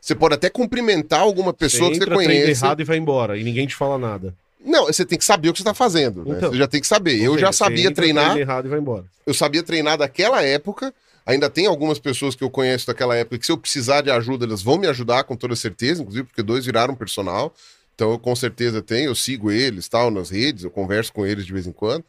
[0.00, 2.64] você pode até cumprimentar alguma pessoa que você entra, treina conhece.
[2.64, 3.36] errado e vai embora.
[3.38, 4.34] E ninguém te fala nada.
[4.64, 6.24] Não, você tem que saber o que você está fazendo.
[6.24, 6.34] né?
[6.36, 6.50] Então.
[6.50, 7.20] você já tem que saber.
[7.20, 8.32] eu já você sabia entra, treinar.
[8.32, 9.04] treina errado e vai embora.
[9.24, 10.92] eu sabia treinar daquela época.
[11.24, 14.46] Ainda tem algumas pessoas que eu conheço daquela época que, se eu precisar de ajuda,
[14.46, 17.52] elas vão me ajudar com toda certeza, inclusive porque dois viraram personal.
[17.96, 21.46] Então eu com certeza tenho, eu sigo eles tal nas redes, eu converso com eles
[21.46, 22.04] de vez em quando.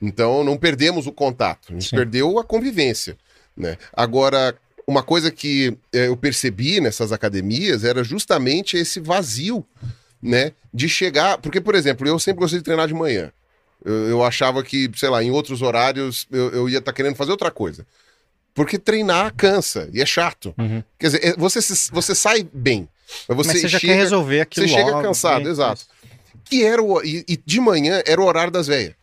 [0.00, 1.96] Então não perdemos o contato, a gente Sim.
[1.96, 3.16] perdeu a convivência.
[3.56, 3.76] Né?
[3.92, 4.54] Agora,
[4.92, 9.64] uma coisa que eh, eu percebi nessas academias era justamente esse vazio,
[10.22, 10.52] né?
[10.72, 11.38] De chegar.
[11.38, 13.32] Porque, por exemplo, eu sempre gostei de treinar de manhã.
[13.84, 17.30] Eu, eu achava que, sei lá, em outros horários eu, eu ia estar querendo fazer
[17.32, 17.86] outra coisa.
[18.54, 20.54] Porque treinar cansa e é chato.
[20.58, 20.84] Uhum.
[20.98, 21.58] Quer dizer, é- você,
[21.90, 22.86] você sai bem.
[23.26, 25.50] Mas você, Mas você já chega, quer resolver aquilo Você chega logo, cansado, né?
[25.50, 25.82] exato.
[26.44, 28.94] Que era o, e, e de manhã era o horário das velhas.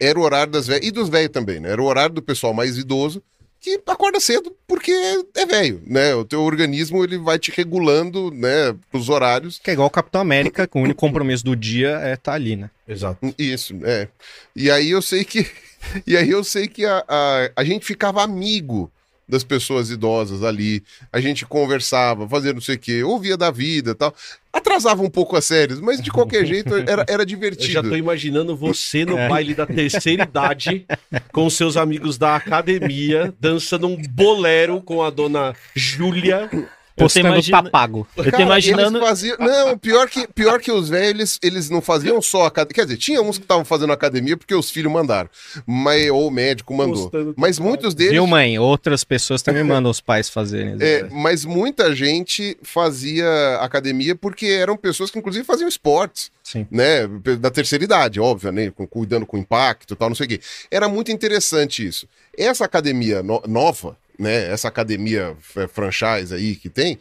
[0.00, 0.86] Era o horário das velhas.
[0.86, 1.70] E dos velhos também, né?
[1.70, 3.22] Era o horário do pessoal mais idoso
[3.64, 4.92] que acorda cedo porque
[5.34, 6.14] é velho, né?
[6.14, 9.58] O teu organismo ele vai te regulando, né, pros horários.
[9.58, 12.56] Que é igual o Capitão América, que o único compromisso do dia é estar ali,
[12.56, 12.68] né?
[12.86, 13.34] Exato.
[13.38, 14.08] Isso, é.
[14.54, 15.50] E aí eu sei que.
[16.06, 18.90] E aí eu sei que a, a, a gente ficava amigo
[19.28, 20.82] das pessoas idosas ali.
[21.12, 24.14] A gente conversava, fazia não sei o quê, ouvia da vida e tal.
[24.52, 27.72] Atrasava um pouco as séries, mas de qualquer jeito era, era Eu divertido.
[27.72, 29.28] já tô imaginando você no É.
[29.28, 30.86] baile da terceira idade,
[31.32, 36.50] com seus amigos da academia, dançando um bolero com a dona Júlia.
[36.96, 38.06] Postando imagina- tá pago.
[38.16, 39.00] Eu tô Cara, imaginando.
[39.00, 39.36] Faziam...
[39.38, 42.74] Não, pior que, pior que os velhos, eles, eles não faziam só academia.
[42.74, 45.28] Quer dizer, tinha uns que estavam fazendo academia porque os filhos mandaram.
[45.66, 47.02] Mas, ou o médico mandou.
[47.10, 48.12] Postando Mas muitos deles.
[48.12, 48.58] Viu, mãe?
[48.58, 50.76] Outras pessoas também mandam os pais fazerem.
[50.80, 56.66] É, mas muita gente fazia academia porque eram pessoas que, inclusive, faziam esportes, Sim.
[56.70, 57.06] né?
[57.40, 58.70] Da terceira idade, óbvio, né?
[58.70, 60.40] com- Cuidando com impacto e tal, não sei o quê.
[60.70, 62.06] Era muito interessante isso.
[62.38, 64.50] Essa academia no- nova, né?
[64.52, 66.98] Essa academia é, franchise aí que tem.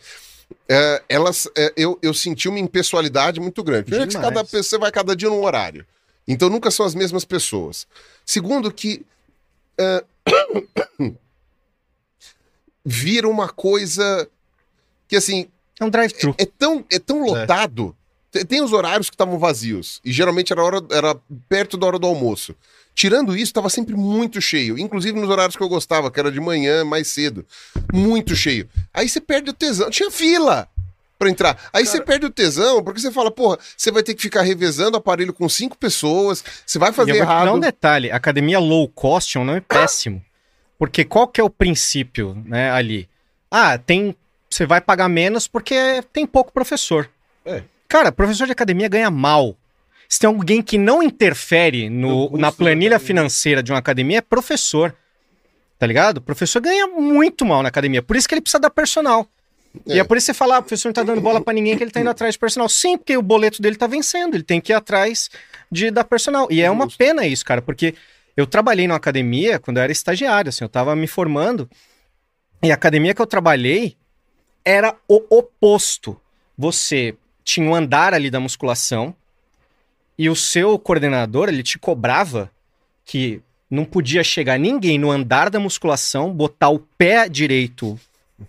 [0.70, 3.86] é, elas, é, eu, eu senti uma impessoalidade muito grande.
[3.86, 5.86] Primeiro que cada pessoa vai cada dia num horário.
[6.28, 7.86] Então nunca são as mesmas pessoas.
[8.26, 9.05] Segundo que
[9.78, 10.03] é,
[12.86, 14.28] vira uma coisa
[15.07, 15.47] que assim
[15.80, 16.36] É um drive-thru.
[16.38, 17.95] é tão, é tão lotado.
[18.32, 20.01] Tem- Tem os horários que estavam vazios.
[20.03, 21.16] E geralmente era, hora, era
[21.47, 22.55] perto da hora do almoço.
[22.96, 24.78] Tirando isso, estava sempre muito cheio.
[24.78, 27.46] Inclusive nos horários que eu gostava, que era de manhã, mais cedo.
[27.91, 28.70] Muito cheio.
[28.94, 29.89] Aí você perde o tesão.
[29.89, 30.68] Tinha fila
[31.18, 31.58] pra entrar.
[31.72, 34.98] Aí você perde o tesão, porque você fala, porra, você vai ter que ficar revezando
[34.98, 37.54] o aparelho com cinco pessoas, você vai fazer errado.
[37.54, 40.24] um detalhe, academia low cost é um nome péssimo.
[40.78, 43.08] Porque qual que é o princípio, né, ali?
[43.50, 44.16] Ah, tem,
[44.50, 47.10] você vai pagar menos porque tem pouco professor.
[47.46, 47.64] É.
[47.88, 49.56] Cara, professor de academia ganha mal.
[50.08, 54.95] Se tem alguém que não interfere no, na planilha financeira de uma academia, é professor.
[55.80, 56.18] Tá ligado?
[56.18, 58.01] O professor ganha muito mal na academia.
[58.01, 59.28] Por isso que ele precisa dar personal.
[59.88, 59.97] E É.
[59.99, 61.76] é por isso que você fala, ah, o professor não tá dando bola pra ninguém
[61.76, 62.70] que ele tá indo atrás de personal.
[62.70, 64.36] Sim, porque o boleto dele tá vencendo.
[64.36, 65.30] Ele tem que ir atrás
[65.72, 66.47] de dar personal.
[66.51, 67.95] E é uma pena isso, cara, porque
[68.38, 71.70] eu trabalhei numa academia quando eu era estagiário, assim, eu tava me formando.
[72.62, 73.97] E a academia que eu trabalhei
[74.64, 76.20] era o oposto.
[76.58, 79.14] Você tinha um andar ali da musculação
[80.18, 82.49] e o seu coordenador, ele te cobrava
[83.05, 87.99] que não podia chegar ninguém no andar da musculação, botar o pé direito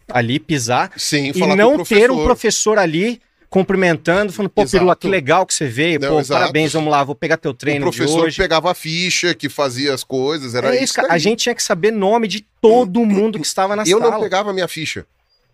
[0.08, 2.78] ali, pisar, Sim, e não o ter um professor.
[2.78, 4.72] ali cumprimentando, falando, pô, Exato.
[4.78, 6.40] Pirula, que legal que você veio, Não, pô, exato.
[6.40, 8.36] parabéns, vamos lá, vou pegar teu O treino de professor hoje.
[8.36, 10.94] pegava a ficha, que fazia as coisas, era é isso.
[10.96, 11.06] daí.
[11.08, 14.10] A gente tinha que saber nome de todo mundo que estava na Eu sala.
[14.10, 15.06] não pegava a minha ficha.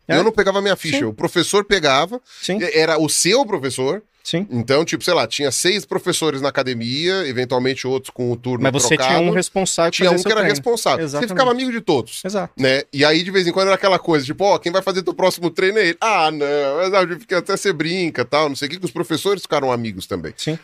[0.09, 0.17] É?
[0.17, 0.99] Eu não pegava a minha ficha.
[1.01, 1.05] Sim.
[1.05, 4.03] O professor pegava, Sim, era o seu professor.
[4.23, 4.47] Sim.
[4.51, 8.73] Então, tipo, sei lá, tinha seis professores na academia, eventualmente outros com o turno Mas
[8.73, 9.19] você trocado.
[9.19, 10.49] tinha um responsável Tinha um que era treino.
[10.51, 11.05] responsável.
[11.05, 11.29] Exatamente.
[11.29, 12.23] Você ficava amigo de todos.
[12.25, 12.53] Exato.
[12.57, 12.83] Né?
[12.93, 15.15] E aí, de vez em quando, era aquela coisa, tipo, ó, quem vai fazer teu
[15.15, 15.99] próximo treino é ele.
[16.01, 19.71] Ah, não, fica- até você brinca tal, não sei o que, que os professores ficaram
[19.73, 20.33] amigos também.
[20.37, 20.59] Sim.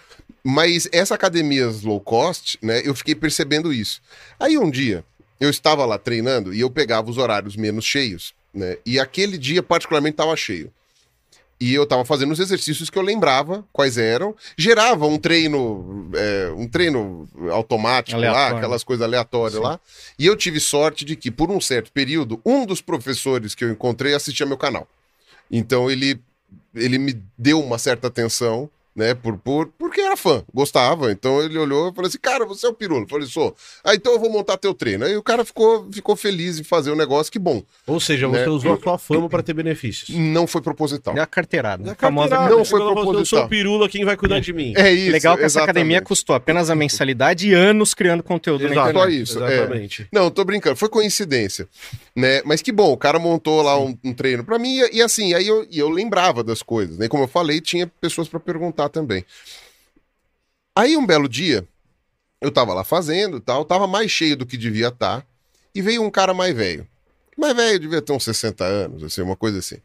[0.44, 4.00] Mas essa academia low cost, né, eu fiquei percebendo isso.
[4.38, 5.04] Aí um dia,
[5.40, 8.76] eu estava lá treinando e eu pegava os horários menos cheios, né?
[8.86, 10.72] E aquele dia, particularmente, estava cheio.
[11.58, 14.34] E eu estava fazendo os exercícios que eu lembrava quais eram.
[14.58, 18.56] Gerava um treino, é, um treino automático lá, Aleatório.
[18.58, 19.62] aquelas coisas aleatórias Sim.
[19.64, 19.80] lá.
[20.18, 23.70] E eu tive sorte de que, por um certo período, um dos professores que eu
[23.70, 24.86] encontrei assistia meu canal.
[25.50, 26.20] Então ele,
[26.74, 29.14] ele me deu uma certa atenção, né?
[29.14, 31.12] Por, por, porque era fã, gostava.
[31.12, 33.04] Então ele olhou e falou assim: Cara, você é o Pirulo.
[33.04, 33.54] Eu falei: Sou.
[33.84, 35.04] Ah, então eu vou montar teu treino.
[35.04, 37.62] Aí o cara ficou, ficou feliz em fazer o negócio, que bom.
[37.86, 38.48] Ou seja, você Né?
[38.48, 40.08] usou a sua fama pra ter benefícios.
[40.16, 41.16] Não foi proposital.
[41.16, 41.88] É a carteirada.
[41.90, 43.44] É a famosa carteirada, não você foi falou, Eu sou proposital.
[43.44, 44.72] o pirula, quem vai cuidar de mim?
[44.76, 45.12] É isso.
[45.12, 45.70] Legal que essa exatamente.
[45.70, 49.26] academia custou apenas a mensalidade e anos criando conteúdo na Exato, internet.
[49.26, 49.54] Só isso, é.
[49.58, 50.06] Exatamente.
[50.12, 51.68] Não, tô brincando, foi coincidência,
[52.14, 52.40] né?
[52.44, 55.34] Mas que bom, o cara montou lá um, um treino pra mim e, e assim,
[55.34, 57.08] aí eu, e eu lembrava das coisas, né?
[57.08, 59.24] Como eu falei, tinha pessoas pra perguntar também.
[60.74, 61.66] Aí um belo dia,
[62.40, 65.26] eu tava lá fazendo, e tal, tava mais cheio do que devia estar,
[65.74, 66.86] e veio um cara mais velho.
[67.36, 69.76] Mais velho, devia ter uns 60 anos, assim, uma coisa assim.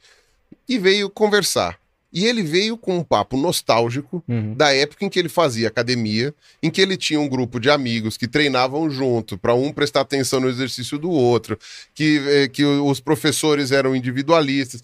[0.67, 1.79] E veio conversar.
[2.13, 4.53] E ele veio com um papo nostálgico Uhum.
[4.53, 8.17] da época em que ele fazia academia, em que ele tinha um grupo de amigos
[8.17, 11.57] que treinavam junto, para um prestar atenção no exercício do outro,
[11.93, 14.83] que, eh, que os professores eram individualistas.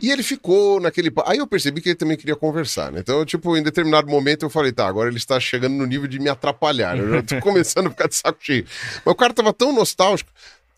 [0.00, 1.12] E ele ficou naquele.
[1.24, 3.00] Aí eu percebi que ele também queria conversar, né?
[3.00, 6.18] Então, tipo, em determinado momento eu falei, tá, agora ele está chegando no nível de
[6.18, 6.98] me atrapalhar.
[6.98, 8.66] Eu já tô começando a ficar de saco cheio.
[9.04, 10.30] Mas o cara tava tão nostálgico.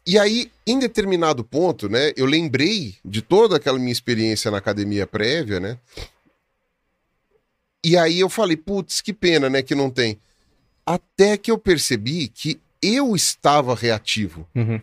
[0.07, 5.07] E aí, em determinado ponto, né, eu lembrei de toda aquela minha experiência na academia
[5.07, 5.79] prévia, né?
[7.85, 10.19] E aí eu falei, putz, que pena, né, que não tem.
[10.85, 14.47] Até que eu percebi que eu estava reativo.
[14.55, 14.81] Uhum.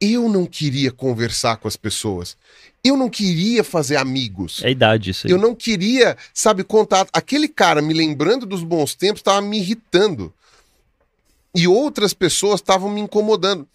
[0.00, 2.36] Eu não queria conversar com as pessoas.
[2.82, 4.62] Eu não queria fazer amigos.
[4.62, 5.32] É a idade isso aí.
[5.32, 7.06] Eu não queria, sabe, contar.
[7.12, 10.32] Aquele cara me lembrando dos bons tempos estava me irritando.
[11.54, 13.68] E outras pessoas estavam me incomodando.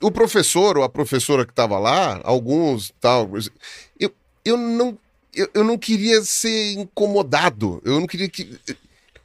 [0.00, 3.30] O professor ou a professora que estava lá, alguns tal,
[3.98, 4.10] eu,
[4.44, 4.96] eu não
[5.34, 7.82] eu, eu não queria ser incomodado.
[7.84, 8.58] Eu não queria que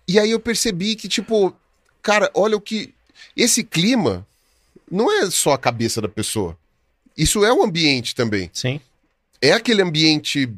[0.08, 1.56] E aí eu percebi que tipo,
[2.02, 2.94] cara, olha o que
[3.36, 4.28] esse clima
[4.92, 6.58] não é só a cabeça da pessoa.
[7.18, 8.80] Isso é o ambiente também Sim.
[9.42, 10.50] é aquele ambiente,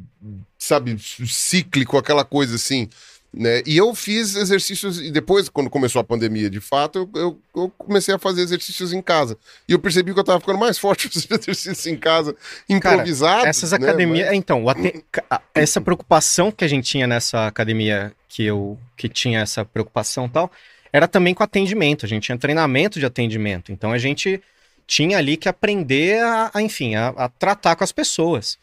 [0.58, 2.88] sabe, cíclico, aquela coisa assim,
[3.32, 3.62] né?
[3.66, 7.72] E eu fiz exercícios, e depois, quando começou a pandemia, de fato, eu, eu- eu
[7.76, 9.36] comecei a fazer exercícios em casa.
[9.68, 12.34] E eu percebi que eu tava ficando mais forte fazendo exercícios em casa,
[12.68, 13.46] improvisado.
[13.46, 13.76] Essas né?
[13.78, 14.32] academias.
[14.32, 19.08] Então, o aten- a- essa preocupação que a gente tinha nessa academia que eu que
[19.08, 20.50] tinha essa preocupação e tal,
[20.92, 22.04] era também com atendimento.
[22.06, 23.72] A gente tinha treinamento de atendimento.
[23.72, 24.40] Então a gente
[24.86, 28.58] tinha ali que aprender a, a, enfim, a, a tratar com as pessoas.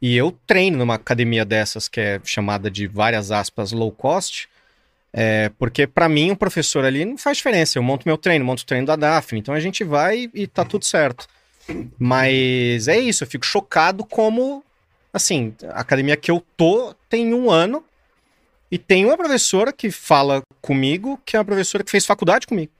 [0.00, 4.48] E eu treino numa academia dessas que é chamada de várias aspas low cost.
[5.16, 7.78] é, porque para mim o professor ali não faz diferença.
[7.78, 9.40] Eu monto meu treino, monto o treino da Daphne.
[9.40, 11.26] Então a gente vai e tá tudo certo.
[11.98, 14.62] Mas é isso, eu fico chocado como,
[15.12, 17.82] assim, a academia que eu tô tem um ano
[18.70, 22.72] e tem uma professora que fala comigo, que é uma professora que fez faculdade comigo.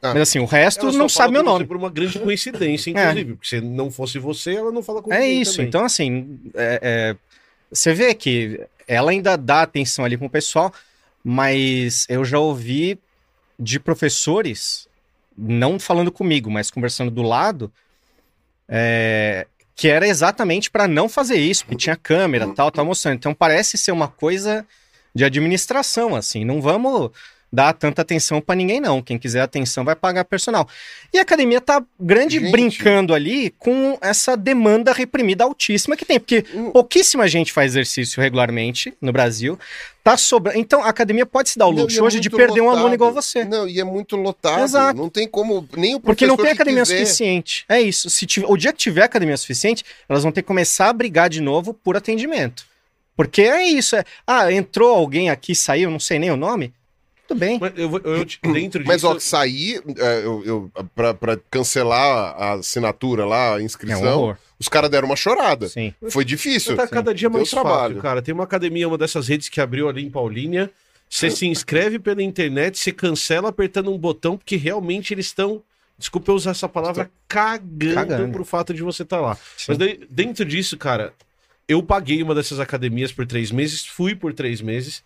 [0.00, 0.12] Ah.
[0.14, 1.66] Mas assim, o resto não sabe meu nome.
[1.66, 3.34] Por uma grande coincidência, inclusive.
[3.34, 5.68] Porque se não fosse você, ela não fala com É isso, também.
[5.68, 7.16] então assim, é- é,
[7.70, 10.72] você vê que ela ainda dá atenção ali com o pessoal,
[11.22, 12.98] mas eu já ouvi
[13.58, 14.88] de professores,
[15.36, 17.70] não falando comigo, mas conversando do lado,
[18.68, 23.16] é, que era exatamente para não fazer isso, porque tinha câmera, tal, tá mostrando.
[23.16, 24.64] Então parece ser uma coisa
[25.18, 26.44] de administração, assim.
[26.44, 27.10] Não vamos
[27.50, 29.00] dar tanta atenção para ninguém, não.
[29.02, 30.68] Quem quiser atenção vai pagar personal.
[31.12, 32.52] E a academia tá grande Gente.
[32.52, 36.42] brincando ali com essa demanda reprimida altíssima que tem, porque
[36.72, 39.58] pouquíssima gente faz exercício regularmente no Brasil.
[40.04, 40.58] Tá sobrando.
[40.58, 42.82] Então a academia pode se dar o Não, luxo é hoje de perder um aluno
[42.84, 42.94] lotado.
[42.94, 43.44] igual você.
[43.44, 44.62] Não, e é muito lotado.
[44.62, 44.98] Exato.
[44.98, 45.66] Não tem como.
[45.76, 46.98] Nem o Porque não tem academia quiser.
[46.98, 47.64] suficiente.
[47.68, 48.08] É isso.
[48.10, 51.28] Se tiver, o dia que tiver academia suficiente, elas vão ter que começar a brigar
[51.30, 52.67] de novo por atendimento.
[53.18, 53.96] Porque é isso.
[53.96, 56.72] É, ah, entrou alguém aqui, saiu, não sei nem o nome.
[57.26, 57.58] Tudo bem.
[57.60, 59.08] Mas eu, eu, dentro Mas, disso...
[59.08, 64.36] ó, sair, é, eu, eu, pra, pra cancelar a assinatura lá, a É um inscrição,
[64.56, 65.68] os caras deram uma chorada.
[65.68, 65.92] Sim.
[66.10, 66.76] Foi difícil.
[66.76, 68.00] Tá cada dia mais Deu fácil, trabalho.
[68.00, 68.22] cara.
[68.22, 70.70] Tem uma academia, uma dessas redes que abriu ali em Paulínia.
[71.10, 75.60] Você se inscreve pela internet, você cancela apertando um botão, porque realmente eles estão.
[75.98, 78.32] Desculpa eu usar essa palavra, cagando, Cagando.
[78.32, 79.34] pro fato de você estar lá.
[79.56, 79.64] Sim.
[79.68, 81.12] Mas daí, dentro disso, cara,
[81.68, 85.04] eu paguei uma dessas academias por três meses, fui por três meses,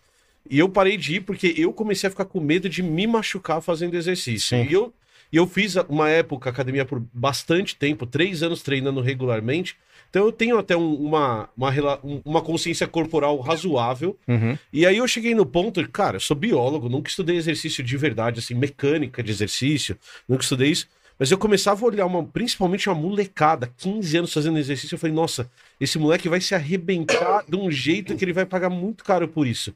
[0.49, 3.61] e eu parei de ir porque eu comecei a ficar com medo de me machucar
[3.61, 4.57] fazendo exercício.
[4.57, 4.67] Sim.
[4.69, 4.93] E eu,
[5.31, 9.75] eu fiz uma época academia por bastante tempo, três anos treinando regularmente.
[10.09, 11.71] Então eu tenho até um- uma, uma,
[12.03, 14.17] um- uma consciência corporal razoável.
[14.27, 14.57] Uhum.
[14.71, 17.97] E aí eu cheguei no ponto, de, cara, eu sou biólogo, nunca estudei exercício de
[17.97, 19.97] verdade, assim, mecânica de exercício,
[20.29, 20.87] nunca estudei isso.
[21.23, 25.15] Mas eu começava a olhar, uma, principalmente uma molecada, 15 anos fazendo exercício, eu falei,
[25.15, 25.49] nossa,
[25.79, 29.47] esse moleque vai se arrebentar de um jeito que ele vai pagar muito caro por
[29.47, 29.73] isso.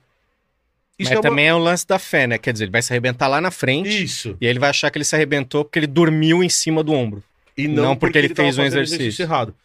[1.00, 1.22] Isso Mas é uma...
[1.22, 2.38] também é o lance da fé, né?
[2.38, 4.36] Quer dizer, ele vai se arrebentar lá na frente Isso.
[4.41, 6.91] e aí ele vai achar que ele se arrebentou porque ele dormiu em cima do
[6.91, 7.24] ombro.
[7.58, 9.24] E Não porque ele tava fez um fazendo exercício.
[9.24, 9.56] errado.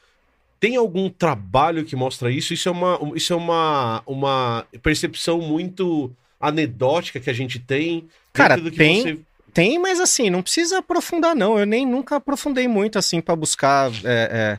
[0.60, 2.54] Tem algum trabalho que mostra isso?
[2.54, 8.06] Isso é uma, isso é uma, uma percepção muito anedótica que a gente tem.
[8.32, 9.18] Cara, dentro do que tem- você-
[9.52, 11.58] Tem, mas assim, não precisa aprofundar, não.
[11.58, 14.58] Eu nem nunca aprofundei muito, assim, pra buscar é,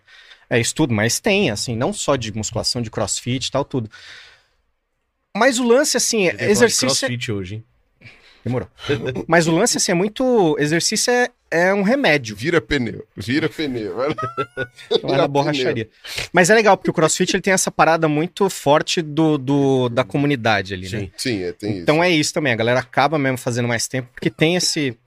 [0.49, 3.89] é, é, estudo, mas tem, assim, não só de musculação, de crossfit e tal, tudo.
[5.35, 6.87] Mas o lance, assim, é de exercício.
[6.87, 7.65] crossfit hoje, hein?
[8.43, 8.67] Demorou.
[9.27, 10.55] Mas o lance, assim, é muito.
[10.59, 12.35] Exercício é, é um remédio.
[12.35, 13.05] Vira pneu.
[13.15, 13.95] Vira pneu.
[13.97, 14.07] Lá
[15.03, 15.87] Vira na borracharia.
[16.31, 20.03] Mas é legal, porque o crossfit ele tem essa parada muito forte do, do- da
[20.03, 20.99] comunidade ali, né?
[20.99, 21.11] Sim.
[21.17, 24.29] Sim, é, tem Então é isso também, a galera acaba mesmo fazendo mais tempo, porque
[24.29, 24.97] tem esse.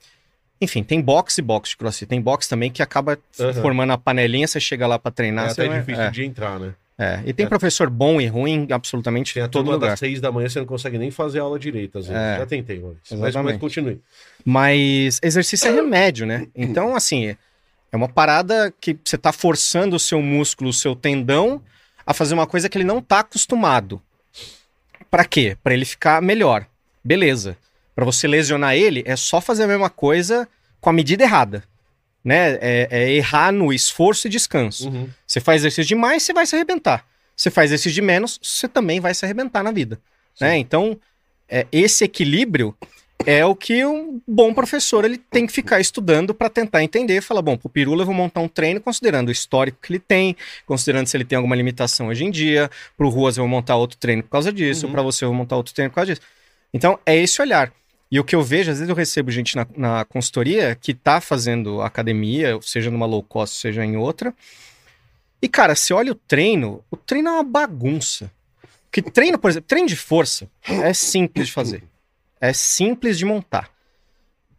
[0.61, 2.07] Enfim, tem boxe e boxe de crossfit.
[2.09, 3.53] Tem boxe também que acaba Aham.
[3.61, 5.51] formando a panelinha, você chega lá pra É treinar.
[5.51, 6.73] você até vai- difícil é, de entrar, né?
[6.99, 7.21] É.
[7.27, 7.49] E tem É.
[7.49, 9.91] professor bom e ruim, absolutamente Tem a todo lugar.
[9.91, 12.21] das seis da manhã, você não consegue nem fazer aula direita, às vezes.
[12.23, 12.39] É.
[12.39, 12.83] Já tentei.
[13.13, 14.01] Mas, mas continue.
[14.45, 16.47] Mas exercício é remédio, né?
[16.55, 17.37] Então, assim,
[17.93, 21.61] é uma parada que você tá forçando o seu músculo, o seu tendão,
[22.07, 24.01] a fazer uma coisa que ele não tá acostumado.
[25.11, 25.57] Pra quê?
[25.63, 26.67] Pra ele ficar melhor.
[27.05, 27.57] Beleza.
[27.95, 30.49] Pra você lesionar ele, é só fazer a mesma coisa
[30.81, 31.63] com a medida errada.
[32.27, 32.59] Né?
[32.61, 34.89] É, é errar no esforço e descanso.
[34.89, 35.09] Uhum.
[35.25, 37.07] Você faz exercício demais, você vai se arrebentar.
[37.37, 40.01] Você faz exercício de menos, você também vai se arrebentar na vida.
[40.41, 40.59] Né?
[40.59, 40.99] Então,
[41.49, 42.77] é, esse equilíbrio
[43.25, 47.21] é o que um bom professor ele tem que ficar estudando para tentar entender.
[47.21, 50.37] Falar, bom, pro Pirula eu vou montar um treino considerando o histórico que ele tem,
[50.67, 52.69] considerando se ele tem alguma limitação hoje em dia.
[52.97, 54.93] Pro Ruas eu vou montar outro treino por causa disso, Uhum.
[54.93, 56.27] para você eu vou montar outro treino por causa disso.
[56.75, 57.73] Então, é esse olhar.
[58.11, 61.21] E o que eu vejo, às vezes eu recebo gente na, na consultoria que tá
[61.21, 64.35] fazendo academia, seja numa low cost, seja em outra.
[65.43, 68.31] E, cara, você olha o treino, o treino é uma bagunça.
[68.91, 71.83] Que treino, por exemplo, treino de força é simples de fazer.
[72.41, 73.71] É simples de montar.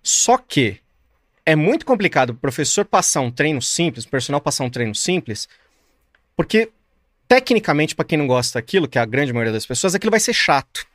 [0.04, 0.80] Só que
[1.46, 5.48] é muito complicado o professor passar um treino simples, o personal passar um treino simples,
[6.36, 6.70] porque
[7.28, 10.20] tecnicamente, para quem não gosta daquilo, que é a grande maioria das pessoas, aquilo vai
[10.20, 10.86] ser chato.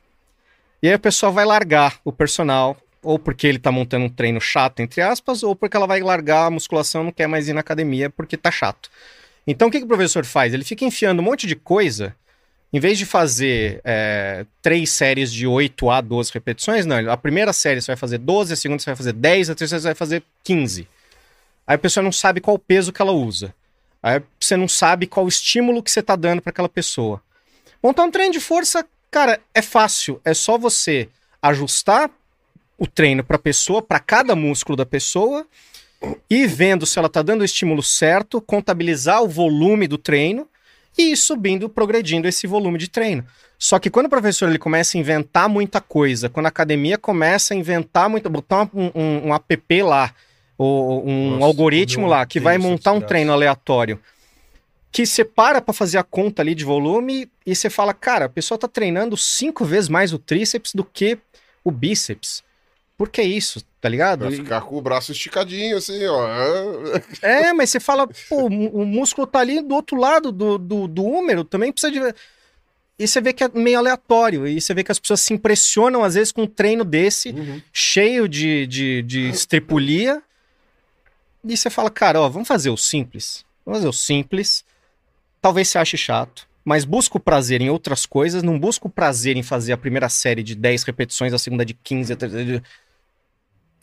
[0.83, 4.41] E aí a pessoa vai largar o personal, ou porque ele tá montando um treino
[4.41, 7.61] chato, entre aspas, ou porque ela vai largar a musculação, não quer mais ir na
[7.61, 8.91] academia porque tá chato.
[9.47, 10.53] Então o que, que o professor faz?
[10.53, 12.13] Ele fica enfiando um monte de coisa,
[12.73, 17.09] em vez de fazer é, três séries de 8 a 12 repetições, não.
[17.09, 19.79] A primeira série você vai fazer 12, a segunda você vai fazer 10, a terceira
[19.79, 20.85] você vai fazer 15.
[21.65, 23.55] Aí a pessoa não sabe qual peso que ela usa.
[24.01, 27.21] Aí você não sabe qual estímulo que você tá dando para aquela pessoa.
[27.81, 30.19] Montar um treino de força, cara, é fácil.
[30.25, 31.07] É só você
[31.39, 32.09] ajustar
[32.77, 35.45] o treino para a pessoa, para cada músculo da pessoa,
[36.29, 40.47] e vendo se ela tá dando o estímulo certo, contabilizar o volume do treino
[40.97, 43.23] e ir subindo, progredindo esse volume de treino.
[43.57, 47.53] Só que quando o professor ele começa a inventar muita coisa, quando a academia começa
[47.53, 50.13] a inventar muito, botar um, um, um app lá,
[50.57, 53.07] ou um Nossa, algoritmo lá, que vai montar um desgraça.
[53.07, 53.99] treino aleatório,
[54.93, 58.29] que você para para fazer a conta ali de volume e você fala, cara, a
[58.29, 61.17] pessoa tá treinando cinco vezes mais o tríceps do que
[61.63, 62.43] o bíceps.
[62.97, 63.61] por que isso?
[63.81, 64.21] Tá ligado?
[64.21, 66.25] Vai ficar com o braço esticadinho, assim, ó.
[67.21, 71.03] É, mas você fala, pô, o músculo tá ali do outro lado do, do, do
[71.03, 71.99] húmero, também precisa de.
[72.97, 74.47] E você vê que é meio aleatório.
[74.47, 77.61] E você vê que as pessoas se impressionam, às vezes, com um treino desse, Uhum.
[77.73, 80.21] cheio de, de, de estripulia.
[81.43, 83.43] E você fala, cara, ó, vamos fazer o simples.
[83.65, 84.63] Vamos fazer o simples.
[85.43, 86.47] Talvez você ache chato.
[86.65, 90.07] Mas busca o prazer em outras coisas, não busca o prazer em fazer a primeira
[90.07, 92.63] série de 10 repetições, a segunda de 15, a terceira.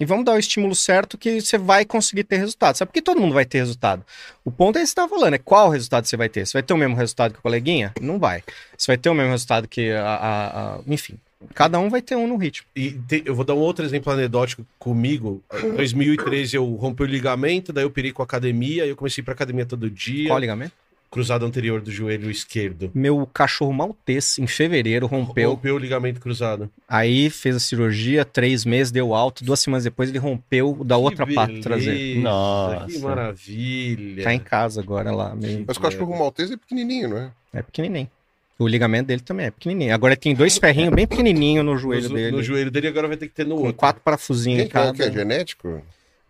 [0.00, 2.74] E vamos dar o estímulo certo que você vai conseguir ter resultado.
[2.76, 4.02] Sabe por que todo mundo vai ter resultado?
[4.42, 6.46] O ponto é que você tá falando, é qual resultado você vai ter.
[6.46, 7.92] Você vai ter o mesmo resultado que o coleguinha?
[8.00, 8.42] Não vai.
[8.78, 10.02] Você vai ter o mesmo resultado que a...
[10.08, 10.46] a-
[10.76, 11.18] a- Enfim,
[11.54, 12.66] cada um vai ter um no ritmo.
[12.74, 15.44] E te- eu vou dar um outro exemplo anedótico comigo.
[15.62, 19.34] Em 2013 eu rompi o ligamento, daí eu pirei com a academia, eu comecei pra
[19.34, 20.28] academia todo dia.
[20.28, 20.72] Qual ligamento?
[21.10, 22.90] Cruzado anterior do joelho esquerdo.
[22.94, 25.50] Meu cachorro maltês, em fevereiro, rompeu.
[25.50, 26.70] Rompeu o ligamento cruzado.
[26.88, 29.42] Aí fez a cirurgia, três meses, deu alto.
[29.44, 32.20] Duas semanas depois ele rompeu o da outra Que pata beleza, traseira.
[32.20, 32.86] Nossa.
[32.86, 34.22] Que maravilha.
[34.24, 35.34] Tá em casa agora lá.
[35.34, 35.64] Meio...
[35.66, 37.30] Mas o cachorro maltês é pequenininho, não é?
[37.54, 38.08] É pequenininho.
[38.56, 39.92] O ligamento dele também é pequenininho.
[39.92, 42.36] Agora tem dois ferrinhos bem pequenininhos no joelho no, dele.
[42.36, 43.74] no joelho dele agora vai ter que ter no Com outro.
[43.74, 44.92] quatro parafusinhos em Quem que é, cada.
[44.94, 45.82] que é genético?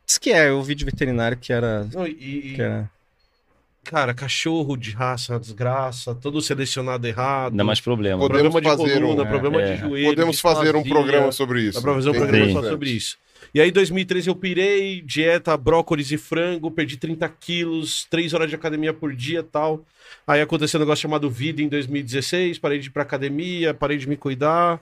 [0.06, 1.84] Diz que é, eu vi de veterinário que era.
[1.92, 2.90] Não, e- e- Que era...
[3.84, 7.56] cara, cachorro de raça, desgraça, todo selecionado errado.
[7.56, 8.18] Dá mais problema.
[8.18, 9.74] Podemos problema de fazer coluna, um- problema é.
[9.74, 10.08] de joelho.
[10.10, 11.78] Podemos fazer um programa sobre isso.
[11.78, 13.18] Dá pra fazer um Bem programa só sobre isso.
[13.54, 18.48] E aí, em 2013, eu pirei, dieta, brócolis e frango, perdi 30 quilos, 3 horas
[18.48, 19.84] de academia por dia e tal.
[20.26, 24.08] Aí aconteceu um negócio chamado vida em 2016, parei de ir pra academia, parei de
[24.08, 24.80] me cuidar.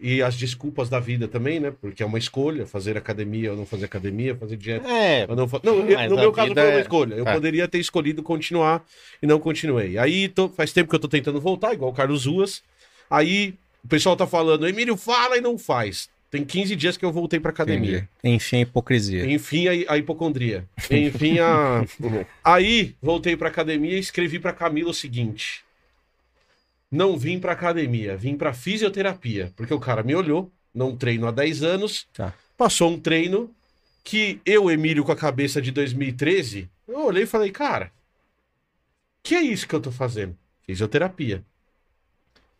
[0.00, 1.72] E as desculpas da vida também, né?
[1.80, 5.46] Porque é uma escolha, fazer academia ou não fazer academia, fazer dieta É, ou não
[5.48, 5.60] fa...
[5.62, 7.14] Não, eu- no meu caso foi uma é- escolha.
[7.14, 7.32] Eu é.
[7.32, 8.84] poderia ter escolhido continuar
[9.22, 9.96] e não continuei.
[9.98, 12.62] Aí tô- faz tempo que eu tô tentando voltar, igual o Carlos Ruas.
[13.10, 16.08] Aí o pessoal tá falando, Emílio, fala e não faz.
[16.28, 18.08] Tem 15 dias que eu voltei pra academia.
[18.18, 18.34] entendi.
[18.36, 19.30] Enfim, a hipocrisia.
[19.32, 20.64] Enfim, a, a hipocondria.
[20.90, 21.84] Enfim, a.
[22.44, 25.60] Aí, voltei pra academia e escrevi pra Camila o seguinte:
[26.90, 29.52] Não vim pra academia, vim pra fisioterapia.
[29.56, 32.32] Porque o cara me olhou, não treino há 10 anos, Tá.
[32.56, 33.50] passou um treino
[34.04, 37.90] que eu, Emílio, com a cabeça de 2013, eu olhei e falei, cara,
[39.22, 40.36] que é isso que eu tô fazendo?
[40.64, 41.42] Fisioterapia.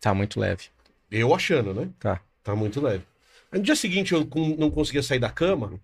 [0.01, 0.65] Tá muito leve.
[1.09, 1.87] Eu achando, né?
[1.99, 2.19] Tá.
[2.43, 3.03] Tá muito leve.
[3.51, 5.79] Aí, no dia seguinte eu não conseguia sair da cama.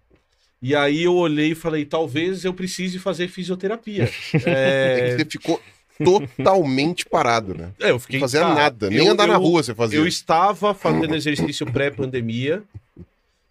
[0.62, 4.10] E aí eu olhei e falei, talvez eu precise fazer fisioterapia.
[4.46, 5.62] É que você ficou
[6.04, 7.72] totalmente parado, né?
[7.82, 8.20] é, eu fiquei.
[8.20, 9.98] Não fazia cara, nada, nem eu- andar na eu- rua você fazia.
[10.00, 12.64] Eu estava fazendo exercício pré-pandemia.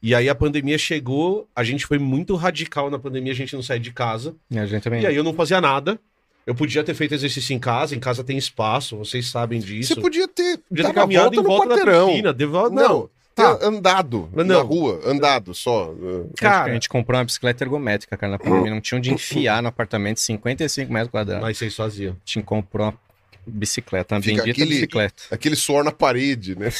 [0.02, 3.62] E aí a pandemia chegou, a gente foi muito radical na pandemia, a gente não
[3.62, 4.34] saía de casa.
[4.50, 5.00] E a gente também.
[5.02, 5.98] E aí eu não fazia nada.
[6.44, 9.94] Eu podia ter feito exercício em casa, em casa tem espaço, vocês sabem disso.
[9.94, 12.32] Você podia ter, podia ter caminhado volta em no volta da piscina.
[12.32, 12.68] Devo...
[12.68, 13.58] Não, Não, ter tá.
[13.66, 14.66] andado Mas na não.
[14.66, 15.92] rua, andado só.
[16.36, 18.70] A cara, gente comprou uma bicicleta ergométrica, cara, na pandemia.
[18.70, 21.42] Não tinha onde enfiar no apartamento, 55 metros quadrados.
[21.42, 22.12] mas vocês faziam.
[22.12, 22.98] A gente comprou uma
[23.46, 25.22] bicicleta, uma Fica bendita aquele- bicicleta.
[25.30, 26.70] Aquele suor na parede, né?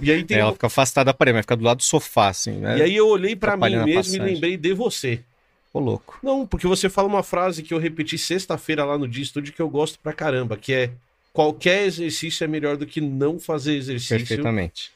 [0.00, 2.28] E aí tem É, ela fica afastada da parede, mas fica do lado do sofá,
[2.28, 2.52] assim.
[2.58, 2.78] Né?
[2.78, 5.20] E aí eu olhei pra mim a mesmo e lembrei de você.
[5.74, 6.18] Ô, louco.
[6.22, 9.62] Não, porque você fala uma frase que eu repeti sexta-feira lá no dia estúdio que
[9.62, 10.90] eu gosto pra caramba, que é
[11.32, 14.18] qualquer exercício é melhor do que não fazer exercício.
[14.18, 14.92] Perfeitamente.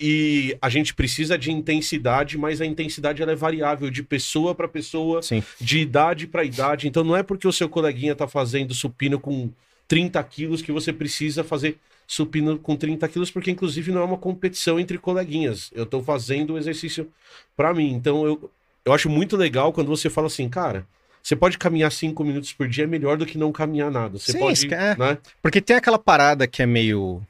[0.00, 4.68] E a gente precisa de intensidade, mas a intensidade ela é variável de pessoa pra
[4.68, 5.42] pessoa, Sim.
[5.60, 6.86] de idade pra idade.
[6.86, 9.50] Então não é porque o seu coleguinha tá fazendo supino com
[9.88, 14.16] 30 quilos que você precisa fazer supino com 30 quilos, porque inclusive não é uma
[14.16, 15.70] competição entre coleguinhas.
[15.74, 17.10] Eu tô fazendo o exercício
[17.56, 17.92] pra mim.
[17.92, 18.50] Então eu,
[18.84, 20.86] eu acho muito legal quando você fala assim, cara,
[21.22, 24.18] você pode caminhar 5 minutos por dia, é melhor do que não caminhar nada.
[24.18, 24.96] Você Sim, pode, é.
[24.96, 25.18] né?
[25.42, 27.20] Porque tem aquela parada que é meio.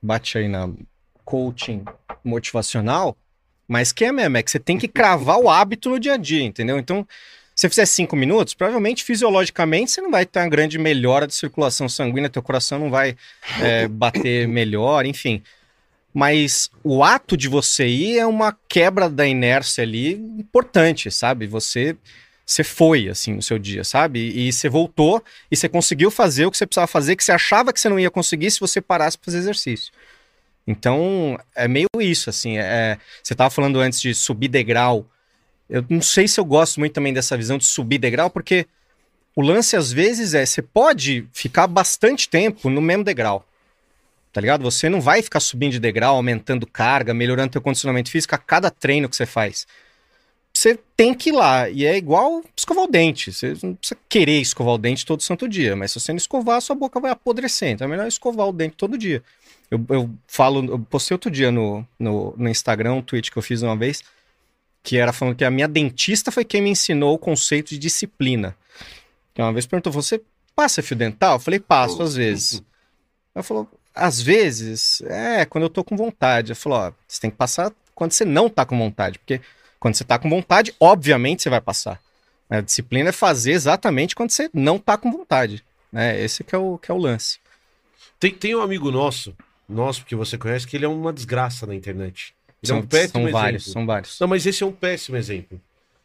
[0.00, 0.70] Bate aí na
[1.26, 1.84] coaching
[2.24, 3.16] motivacional,
[3.68, 6.16] mas que é mesmo, é que você tem que cravar o hábito no dia a
[6.16, 6.78] dia, entendeu?
[6.78, 7.06] Então,
[7.54, 11.34] se você fizer cinco minutos, provavelmente fisiologicamente você não vai ter uma grande melhora de
[11.34, 13.16] circulação sanguínea, teu coração não vai
[13.60, 15.42] é, bater melhor, enfim.
[16.14, 21.46] Mas o ato de você ir é uma quebra da inércia ali importante, sabe?
[21.46, 21.96] Você
[22.48, 24.20] você foi assim no seu dia, sabe?
[24.20, 27.32] E, e você voltou e você conseguiu fazer o que você precisava fazer, que você
[27.32, 29.92] achava que você não ia conseguir se você parasse para fazer exercício.
[30.66, 32.58] Então, é meio isso, assim.
[32.58, 35.06] É, você estava falando antes de subir degrau.
[35.68, 38.66] Eu não sei se eu gosto muito também dessa visão de subir degrau, porque
[39.34, 43.46] o lance às vezes é, você pode ficar bastante tempo no mesmo degrau.
[44.32, 44.62] Tá ligado?
[44.62, 48.70] Você não vai ficar subindo de degrau, aumentando carga, melhorando teu condicionamento físico a cada
[48.70, 49.66] treino que você faz.
[50.52, 51.68] Você tem que ir lá.
[51.68, 53.32] E é igual escovar o dente.
[53.32, 55.76] Você não precisa querer escovar o dente todo santo dia.
[55.76, 57.70] Mas se você não escovar, sua boca vai apodrecer.
[57.70, 59.22] Então é melhor escovar o dente todo dia.
[59.70, 63.42] Eu, eu falo, eu postei outro dia no, no, no Instagram um tweet que eu
[63.42, 64.02] fiz uma vez.
[64.82, 68.56] que era falando que a minha dentista foi quem me ensinou o conceito de disciplina.
[69.34, 70.20] Que uma vez perguntou, você
[70.54, 71.34] passa fio dental?
[71.34, 72.62] Eu falei, passo às vezes.
[73.34, 76.52] Ela falou, às vezes, é, quando eu tô com vontade.
[76.52, 79.40] Eu falei, ó, você tem que passar quando você não tá com vontade, porque
[79.80, 82.00] quando você tá com vontade, obviamente você vai passar.
[82.48, 85.64] A disciplina é fazer exatamente quando você não tá com vontade.
[85.90, 86.20] Né?
[86.22, 87.38] Esse que é o, que é o lance.
[88.20, 89.34] Tem, tem um amigo nosso,
[89.68, 92.34] nosso que você conhece, que ele é uma desgraça na internet.
[92.62, 93.72] Ele São, é um péssimo são vários, exemplo.
[93.72, 94.20] são vários.
[94.20, 95.60] Não, mas esse é um péssimo exemplo.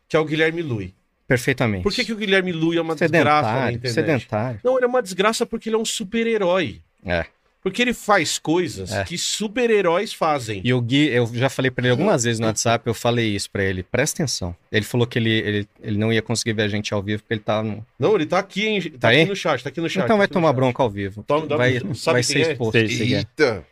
[0.08, 0.94] Que é o Guilherme Lui.
[1.28, 1.84] Perfeitamente.
[1.84, 3.94] Por que, que o Guilherme Lui é uma desgraça na sedentário, internet?
[3.94, 4.60] sedentário.
[4.64, 6.82] Não, ele é uma desgraça porque ele é um super-herói.
[7.06, 7.26] É.
[7.64, 9.04] Porque ele faz coisas É.
[9.04, 10.62] que super-heróis fazem.
[10.64, 13.52] E o Gui, eu já falei pra ele algumas vezes no WhatsApp, eu falei isso
[13.52, 13.84] pra ele.
[13.84, 14.56] Presta atenção.
[14.72, 17.36] Ele falou que ele, ele, ele não ia conseguir ver a gente ao vivo porque
[17.36, 17.86] ele tá no...
[18.00, 18.82] Não, ele tá aqui, hein?
[18.82, 19.26] Tá, Tá aqui aí?
[19.26, 20.04] no chat, tá aqui no chat.
[20.04, 20.56] Então tá vai no tomar chat.
[20.56, 21.24] bronca ao vivo.
[21.24, 22.52] Toma- dá- vai sabe vai quem ser é?
[22.54, 22.76] exposto.
[22.78, 23.64] Eita.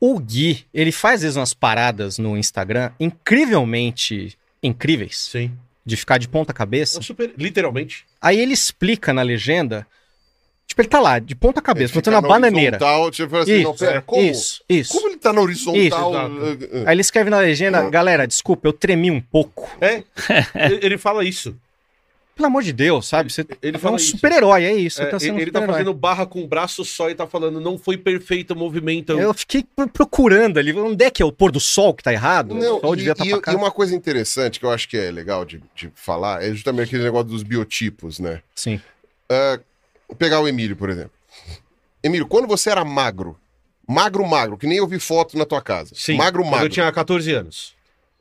[0.00, 5.52] O Gui, ele faz às vezes umas paradas no Instagram incrivelmente incríveis, Sim.
[5.84, 6.98] de ficar de ponta É cabeça.
[6.98, 7.32] um super...
[7.38, 8.04] Literalmente.
[8.20, 9.86] Aí ele explica na legenda,
[10.66, 12.78] tipo, ele tá lá, de ponta cabeça, botando na bananeira.
[13.12, 14.22] Tipo assim, não, Isso, pera, como?
[14.22, 14.92] isso, isso.
[14.92, 15.80] Como ele tá na horizontal?
[15.80, 19.68] Isso, Uh, uh, Aí ele escreve na legenda, galera, desculpa, eu tremi um pouco.
[19.80, 20.02] É.
[20.82, 21.56] ele, fala isso.
[22.36, 23.32] Pelo amor de Deus, sabe?
[23.32, 25.00] Você Ele é um super-herói, é isso.
[25.00, 27.78] É, tá ele um tá fazendo barra com o braço só e tá falando, não
[27.78, 29.12] foi perfeito o movimento.
[29.12, 32.12] Eu fiquei pro- procurando ali, onde é que é o pôr do sol que tá
[32.12, 32.54] errado?
[32.54, 35.10] Não, o e, devia estar e- e uma coisa interessante que eu acho que é
[35.10, 38.42] legal de, de falar é justamente aquele negócio dos biotipos, né?
[38.54, 38.82] Sim.
[40.08, 41.12] Vou pegar o Emílio, por exemplo.
[42.02, 43.36] Emílio, quando você era magro,
[43.86, 46.16] magro, magro, que nem eu vi foto na tua casa, Sim.
[46.16, 47.74] magro, magro, Eu tinha 14 anos.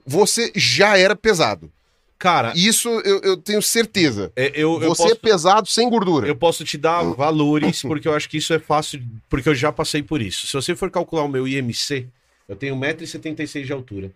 [0.05, 1.71] você já era pesado.
[2.17, 4.31] Cara, Isso eu, eu tenho certeza.
[4.35, 5.13] é, eu, eu você posso...
[5.13, 6.25] é pesado sem gordura.
[6.27, 9.71] Eu posso te dar valores, porque eu acho que isso é fácil, porque eu já
[9.71, 10.47] passei por isso.
[10.47, 12.07] Se você for calcular o meu IMC,
[12.47, 14.11] eu tenho 1,76m de altura.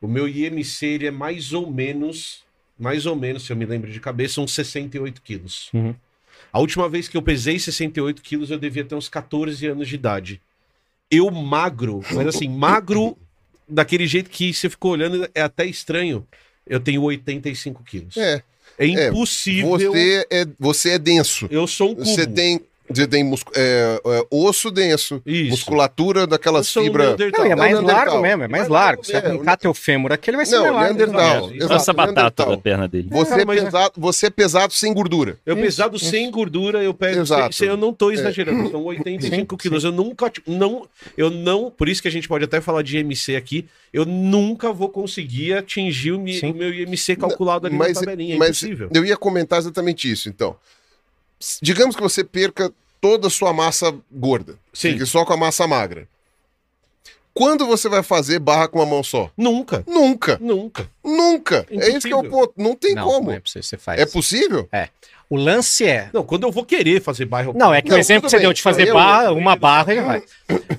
[0.00, 2.42] O meu IMC ele é mais ou menos,
[2.78, 5.68] mais ou menos, se eu me lembro de cabeça, uns 68 quilos.
[5.74, 5.94] Uhum.
[6.52, 9.94] A última vez que eu pesei 68 quilos, eu devia ter uns 14 anos de
[9.94, 10.40] idade.
[11.10, 13.16] Eu magro, mas assim, magro
[13.68, 16.26] daquele jeito que você ficou olhando, é até estranho.
[16.66, 18.16] Eu tenho 85 quilos.
[18.16, 18.42] É,
[18.78, 19.70] É impossível.
[19.70, 21.46] você é, você é denso.
[21.50, 22.06] Eu sou um cubo.
[22.06, 22.60] Você tem,
[22.96, 25.50] você tem muscu- é, é, osso denso, Isso.
[25.50, 27.16] musculatura daquelas fibras.
[27.18, 29.04] Não, e é Não, mais largo mesmo, é mais largo.
[29.04, 30.94] Se você é, arrancar teu fêmur aqui, ele vai ser Não, mais largo.
[30.98, 31.52] Neandertal.
[31.54, 31.72] Exato.
[31.74, 33.08] Essa batata da perna dele.
[33.10, 35.38] Você, é mas- pesado, você é pesado sem gordura.
[35.46, 36.06] Eu Isso, pesado isso.
[36.06, 37.20] sem gordura, eu peso.
[37.20, 37.54] Exato.
[37.54, 39.84] Sem, eu não tô exagerando, são 85 Sim, quilos.
[39.84, 40.32] Eu nunca.
[40.46, 40.86] Não,
[41.16, 41.70] eu não.
[41.70, 43.66] Por isso que a gente pode até falar de IMC aqui.
[43.92, 48.36] Eu nunca vou conseguir atingir o, o meu IMC calculado ali mas, na tabelinha.
[48.36, 48.88] É mas impossível.
[48.94, 50.56] eu ia comentar exatamente isso, então.
[51.60, 52.72] Digamos que você perca
[53.02, 54.54] toda a sua massa gorda.
[54.72, 54.92] Sim.
[54.92, 56.08] Fique só com a massa magra.
[57.34, 59.30] Quando você vai fazer barra com uma mão só?
[59.36, 59.82] Nunca.
[59.86, 60.38] Nunca.
[60.40, 60.86] Nunca.
[61.02, 61.66] Nunca.
[61.70, 62.30] É esse que é o Impossível.
[62.30, 62.52] ponto.
[62.56, 63.26] Não tem não, como.
[63.30, 64.00] não é possível, você faz.
[64.00, 64.68] É possível?
[65.30, 66.10] O lance é.
[66.12, 67.54] Não, quando eu vou querer fazer bairro.
[67.56, 68.44] Não, é que Não, o exemplo que você bem.
[68.44, 70.22] deu de fazer Eu- barra, eu- uma eu- barra, ele vai.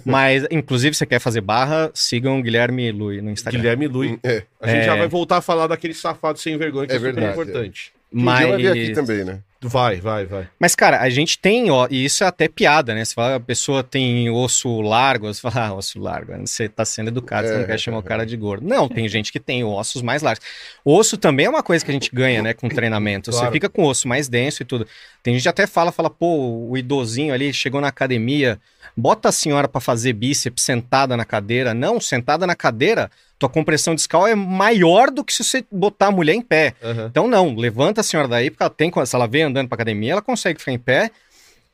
[0.06, 3.60] Mas, inclusive, você quer fazer barra, sigam o Guilherme Lui no Instagram.
[3.60, 4.20] Guilherme Lui.
[4.24, 4.44] É.
[4.62, 4.86] A gente É.
[4.86, 7.92] já vai voltar a falar daquele safado sem vergonha, que é, É super verdade, importante.
[8.03, 9.40] Um dia vai vir aqui Mas, também, né?
[9.66, 10.46] Vai, vai, vai.
[10.60, 13.06] mas, cara, a gente tem, ó, e isso é até piada, né?
[13.06, 17.08] Você fala, a pessoa tem osso largo, você fala, ah, osso largo, você tá sendo
[17.08, 18.68] educado, você É, não quer chamar o cara de gordo.
[18.68, 20.44] Não, tem gente que tem ossos mais largos.
[20.84, 23.32] Osso também é uma coisa que a gente ganha, né, com treinamento.
[23.32, 23.54] Você Claro.
[23.54, 24.86] fica com osso mais denso e tudo.
[25.24, 28.60] Tem gente que até fala, fala, pô, o idosinho ali chegou na academia,
[28.98, 31.74] bota a senhora pra fazer bíceps sentada na cadeira.
[31.74, 33.10] Não, sentada na cadeira,
[33.44, 36.74] tua compressão discal é maior do que se você botar a mulher em pé.
[36.82, 37.08] Aham.
[37.10, 40.14] Então, não, levanta a senhora daí, porque ela tem, se ela vem andando pra academia,
[40.14, 41.12] ela consegue ficar em pé.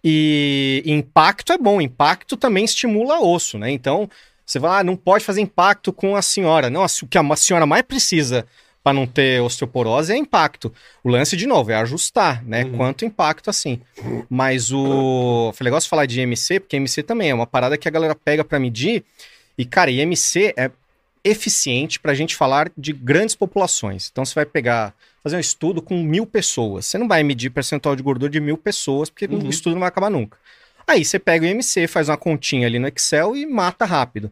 [0.03, 3.69] E impacto é bom, impacto também estimula osso, né?
[3.69, 4.09] Então,
[4.45, 6.69] você vai, ah, não pode fazer impacto com a senhora.
[6.69, 8.45] Não, o que a senhora mais precisa
[8.83, 10.73] para não ter osteoporose é impacto.
[11.03, 12.63] O lance, de novo, é ajustar, né?
[12.63, 12.77] Uhum.
[12.77, 13.79] Quanto impacto assim.
[14.29, 15.51] Mas o.
[15.53, 18.15] Foi legal você falar de IMC, porque IMC também é uma parada que a galera
[18.15, 19.03] pega para medir.
[19.57, 20.71] E, cara, IMC é
[21.23, 24.09] eficiente para a gente falar de grandes populações.
[24.11, 24.93] Então, você vai pegar,
[25.23, 26.85] fazer um estudo com mil pessoas.
[26.85, 29.47] Você não vai medir percentual de gordura de mil pessoas, porque Uhum.
[29.47, 30.37] o estudo não vai acabar nunca.
[30.87, 34.31] Aí você pega o IMC, faz uma continha ali no Excel e mata rápido.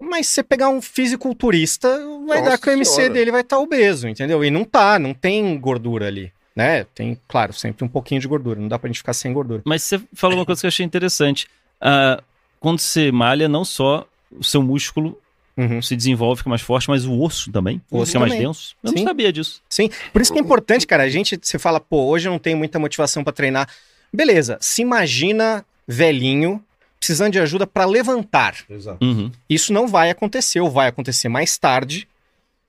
[0.00, 1.88] Mas se você pegar um fisiculturista,
[2.26, 3.14] vai Nossa dar que o Senhora.
[3.14, 4.44] dele vai estar obeso, entendeu?
[4.44, 6.84] E não tá, não tem gordura ali, né?
[6.94, 9.62] Tem, claro, sempre um pouquinho de gordura, não dá pra gente ficar sem gordura.
[9.64, 11.48] Mas você falou uma coisa que eu achei interessante.
[11.80, 12.22] Ah,
[12.60, 15.18] quando você malha, não só o seu músculo
[15.56, 15.80] Uhum.
[15.80, 18.46] se desenvolve, fica mais forte, mas o osso também O osso fica mais também.
[18.46, 18.76] denso.
[18.82, 18.96] Eu Sim.
[18.96, 19.62] não sabia disso.
[19.70, 21.02] Sim, por isso que é importante, cara.
[21.04, 23.68] A gente, você fala, pô, hoje eu não tenho muita motivação pra treinar.
[24.12, 26.62] Beleza, se imagina velhinho
[26.98, 28.56] precisando de ajuda pra levantar.
[28.68, 29.04] Exato.
[29.04, 29.30] Uhum.
[29.48, 32.06] Isso não vai acontecer, ou vai acontecer mais tarde,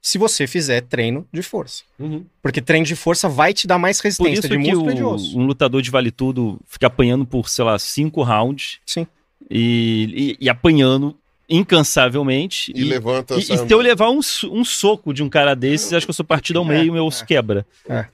[0.02, 1.84] se você fizer treino de força.
[2.00, 2.24] Uhum.
[2.42, 4.96] Porque treino de força vai te dar mais Por resistência isso de que músculo e
[4.96, 5.38] de o- osso.
[5.40, 9.08] um lutador de vale tudo fica apanhando por, sei lá, cinco rounds Sim.
[9.50, 11.18] e, e- e apanhando
[11.50, 12.72] incansavelmente.
[12.76, 14.20] E, levanta e- e se eu levar um,
[14.52, 16.92] um soco de um cara desses, acho que eu sou partido ao É, meio e
[16.92, 17.26] meu osso é.
[17.28, 17.66] quebra.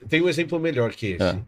[0.08, 1.22] Tem um exemplo melhor que esse.
[1.22, 1.38] É.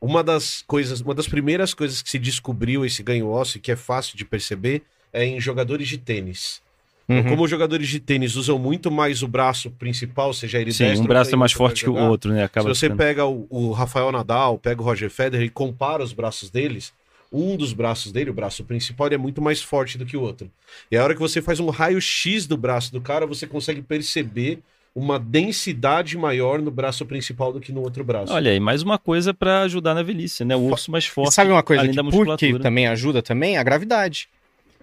[0.00, 3.76] Uma das coisas, uma das primeiras coisas que se descobriu esse ganho ósseo, que é
[3.76, 4.82] fácil de perceber,
[5.12, 6.60] é em jogadores de tênis.
[7.08, 7.22] Uhum.
[7.24, 11.04] Como os jogadores de tênis usam muito mais o braço principal, seja ele Sim, destro
[11.04, 12.38] um braço é mais forte que o outro, né?
[12.38, 16.02] Se Acaba você ficando- pega o, o Rafael Nadal, pega o Roger Federer e compara
[16.02, 16.92] os braços deles,
[17.32, 20.20] um dos braços dele, o braço principal, ele é muito mais forte do que o
[20.20, 20.50] outro.
[20.90, 24.58] E a hora que você faz um raio-x do braço do cara, você consegue perceber
[24.94, 28.32] uma densidade maior no braço principal do que no outro braço.
[28.32, 30.54] Olha aí, mais uma coisa pra ajudar na velhice, né?
[30.54, 31.32] O osso mais E forte.
[31.32, 32.58] sabe uma coisa além que da por que musculatura.
[32.62, 33.56] também ajuda também?
[33.56, 34.28] A gravidade.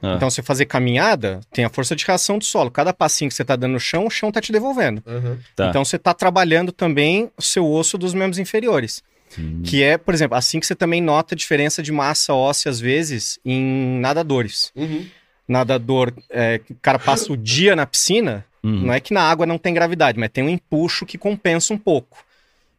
[0.01, 0.15] Ah.
[0.15, 2.71] Então, você fazer caminhada, tem a força de reação do solo.
[2.71, 5.03] Cada passinho que você tá dando no chão, o chão tá te devolvendo.
[5.05, 5.37] Aham.
[5.55, 5.67] Tá.
[5.69, 9.03] Então, você tá trabalhando também o seu osso dos membros inferiores.
[9.37, 9.61] Hum.
[9.63, 12.79] Que é, por exemplo, assim que você também nota a diferença de massa óssea, às
[12.79, 14.71] vezes, em nadadores.
[14.75, 15.05] Uhum.
[15.47, 18.85] Nadador, é, o cara passa o dia na piscina, Hum.
[18.85, 21.77] não é que na água não tem gravidade, mas tem um empuxo que compensa um
[21.77, 22.23] pouco.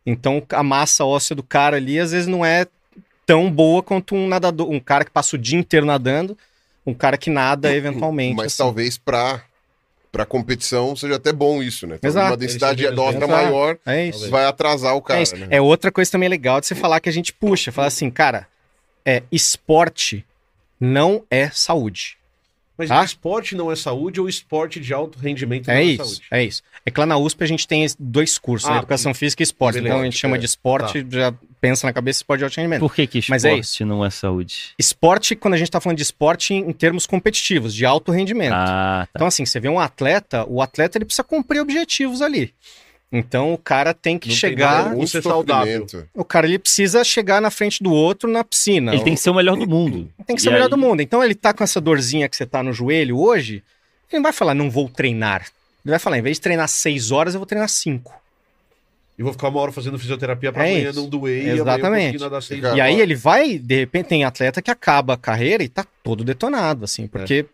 [0.05, 2.67] Então, a massa óssea do cara ali, às vezes, não é
[3.25, 6.37] tão boa quanto um nadador, um cara que passa o dia inteiro nadando,
[6.85, 8.37] um cara que nada eventualmente.
[8.37, 8.59] Mas assim.
[8.59, 9.43] talvez pra,
[10.13, 11.99] pra competição seja até bom isso, né?
[12.03, 12.31] Exato.
[12.31, 12.97] Uma densidade exato.
[13.29, 15.47] maior É vai atrasar o cara, é, né?
[15.51, 18.47] É outra coisa também legal de você falar que a gente puxa, fala assim, cara,
[19.05, 20.25] é esporte
[20.79, 22.20] não é saúde.
[22.81, 23.05] Mas Ah?
[23.05, 26.23] esporte não é saúde ou esporte de alto rendimento não É é, isso, saúde?
[26.31, 26.63] é isso.
[26.87, 28.77] É que lá na USP a gente tem dois cursos, né?
[28.77, 29.75] Ah, Educação Física e Esporte.
[29.75, 30.39] beleza, então a gente chama é.
[30.39, 32.81] de esporte, já pensa na cabeça esporte de alto rendimento.
[32.81, 33.85] Por que que esporte Mas é isso.
[33.85, 34.71] não é saúde?
[34.79, 38.55] Esporte, quando a gente tá falando de esporte em, em termos competitivos, de alto rendimento.
[38.55, 39.11] Ah, tá.
[39.15, 42.55] Então, assim, você vê um atleta, o atleta ele precisa cumprir objetivos ali.
[43.13, 44.95] Então, o cara tem que Não chegar.
[45.07, 45.85] ser saudável.
[46.15, 48.95] O cara ele precisa chegar na frente do outro na piscina.
[48.95, 50.09] Ele tem que ser o melhor do mundo.
[50.27, 51.01] Tem que ser E o melhor aí- do mundo.
[51.03, 53.65] Então ele tá com essa dorzinha que você tá no joelho hoje,
[54.09, 55.43] ele não vai falar, não vou treinar.
[55.85, 58.15] Ele vai falar, em vez de treinar seis horas, eu vou treinar cinco.
[59.19, 61.01] E vou ficar uma hora fazendo fisioterapia pra É amanhã isso.
[61.01, 62.17] não doer Exatamente.
[62.17, 65.63] e amanhã seis e aí ele vai, de repente, tem atleta que acaba a carreira
[65.65, 67.45] e tá todo detonado, assim, porque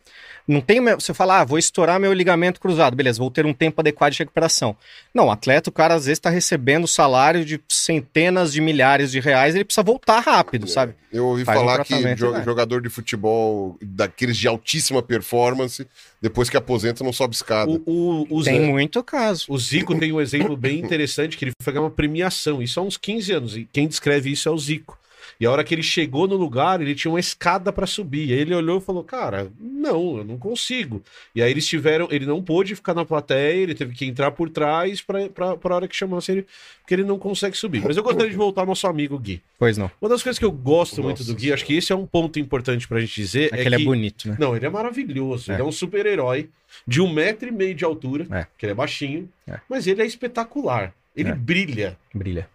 [0.47, 0.81] não tem.
[0.95, 4.19] Você fala, ah, vou estourar meu ligamento cruzado, beleza, vou ter um tempo adequado de
[4.21, 4.77] recuperação.
[5.15, 9.21] Não, o atleta, o cara às vezes tá recebendo salário de centenas de milhares de
[9.21, 10.95] reais, ele precisa voltar rápido, sabe?
[11.13, 12.45] Eu ouvi Faz um falar que tratamento, jo- vai.
[12.45, 15.87] jogador de futebol, daqueles de altíssima performance,
[16.21, 17.71] depois que aposenta, não sobe escada.
[17.71, 19.47] O, o, o, Tem Zé- muito caso.
[19.49, 22.83] o Zico tem um exemplo bem interessante, que ele foi ganhar uma premiação, isso há
[22.83, 24.99] uns 15 anos, e quem descreve isso é o Zico.
[25.39, 28.33] E a hora que ele chegou no lugar, ele tinha uma escada pra subir.
[28.33, 31.03] Aí ele olhou e falou: Cara, não, eu não consigo.
[31.35, 34.49] E aí eles tiveram, ele não pôde ficar na plateia, ele teve que entrar por
[34.49, 36.47] trás pra, pra, pra hora que chamasse ele,
[36.81, 37.83] porque ele não consegue subir.
[37.85, 39.43] Mas eu gostaria de voltar ao nosso amigo Gui.
[39.59, 39.91] Pois não.
[40.01, 42.07] Uma das coisas que eu gosto Nossa muito do Gui, acho que esse é um
[42.07, 43.51] ponto importante pra gente dizer.
[43.53, 44.37] É É, que ele é bonito, né?
[44.39, 45.51] Não, ele é maravilhoso.
[45.51, 45.55] É.
[45.57, 46.49] Ele é um super-herói
[46.87, 48.47] de um metro e meio de altura, É.
[48.57, 49.61] que ele é baixinho, É.
[49.69, 50.95] mas ele é espetacular.
[51.15, 51.35] Ele É.
[51.35, 51.97] brilha.
[52.15, 52.49] Brilha.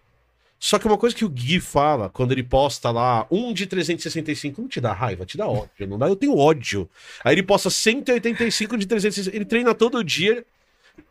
[0.64, 4.62] Só que uma coisa que o Gui fala quando ele posta lá um de 365,
[4.62, 5.88] não te dá raiva, te dá ódio.
[5.88, 6.88] Não dá, eu tenho ódio.
[7.26, 9.36] Aí ele posta 185 de 365.
[9.36, 10.46] Ele treina todo dia.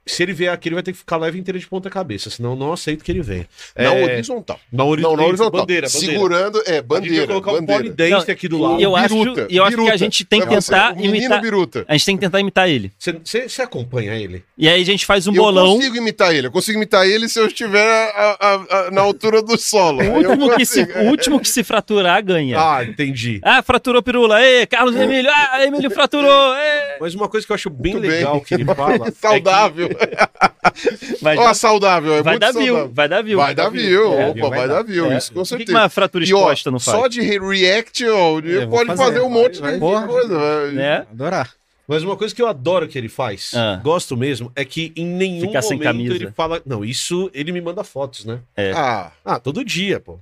[0.06, 2.50] Se ele vier aqui, ele vai ter que ficar leve inteira de ponta cabeça, senão
[2.50, 3.46] eu não aceito que ele venha.
[3.76, 4.58] Na É, horizontal.
[4.72, 5.60] na hori- Não, na horizontal.
[5.60, 6.12] Bandeira, bandeira.
[6.12, 7.26] Segurando, é, A gente vai bandeira.
[7.26, 7.82] colocar um bandeira.
[7.82, 8.80] polidense aqui do lado.
[8.80, 11.84] eu acho- Biruta, e eu acho que a gente tem que tentar imitar- biruta.
[11.88, 12.92] A gente tem que tentar imitar ele.
[12.98, 14.42] Você acompanha ele?
[14.58, 15.76] E aí a gente faz um eu bolão.
[15.76, 16.46] consigo imitar ele.
[16.48, 17.80] Eu consigo imitar ele se eu estiver
[18.14, 18.54] a- a-
[18.86, 19.98] a- na altura do solo.
[20.00, 22.58] O Eu último, que se, o último que se fraturar ganha.
[22.60, 23.40] Ah, entendi.
[23.42, 24.42] Ah, fraturou pirula.
[24.42, 25.30] Ê, Carlos Emílio.
[25.32, 26.54] Ah, Emílio fraturou.
[26.54, 26.98] Ê.
[27.00, 28.44] Mas uma coisa que eu acho bem Muito legal bem.
[28.44, 28.94] que ele fala.
[29.08, 31.18] é que- Saudável.
[31.22, 32.14] Vai, Ó, dar, saudável.
[32.14, 32.74] É vai muito dar saudável.
[32.84, 32.92] view.
[32.94, 33.38] Vai dar view.
[33.38, 34.12] Vai dar view.
[34.14, 34.82] É, Opa, vai vai dar.
[34.82, 35.12] view.
[35.12, 35.18] É.
[35.18, 35.78] Isso com Por que, que certeza.
[35.78, 36.98] uma fratura E ó, exposta não faz?
[36.98, 39.74] só de re- react, ó, vou pode fazer, fazer um monte vai.
[39.74, 40.06] de Porra.
[40.06, 40.38] coisa.
[40.38, 40.70] vai.
[40.72, 41.06] Né?
[41.10, 41.50] Adorar.
[41.86, 43.80] Mas uma coisa que eu adoro que ele faz, Ah.
[43.82, 46.14] gosto mesmo, é que em nenhum Ficar sem momento camisa.
[46.14, 46.62] ele fala.
[46.64, 48.38] Não, isso ele me manda fotos, né?
[48.74, 50.18] Ah, Ah, todo dia, pô.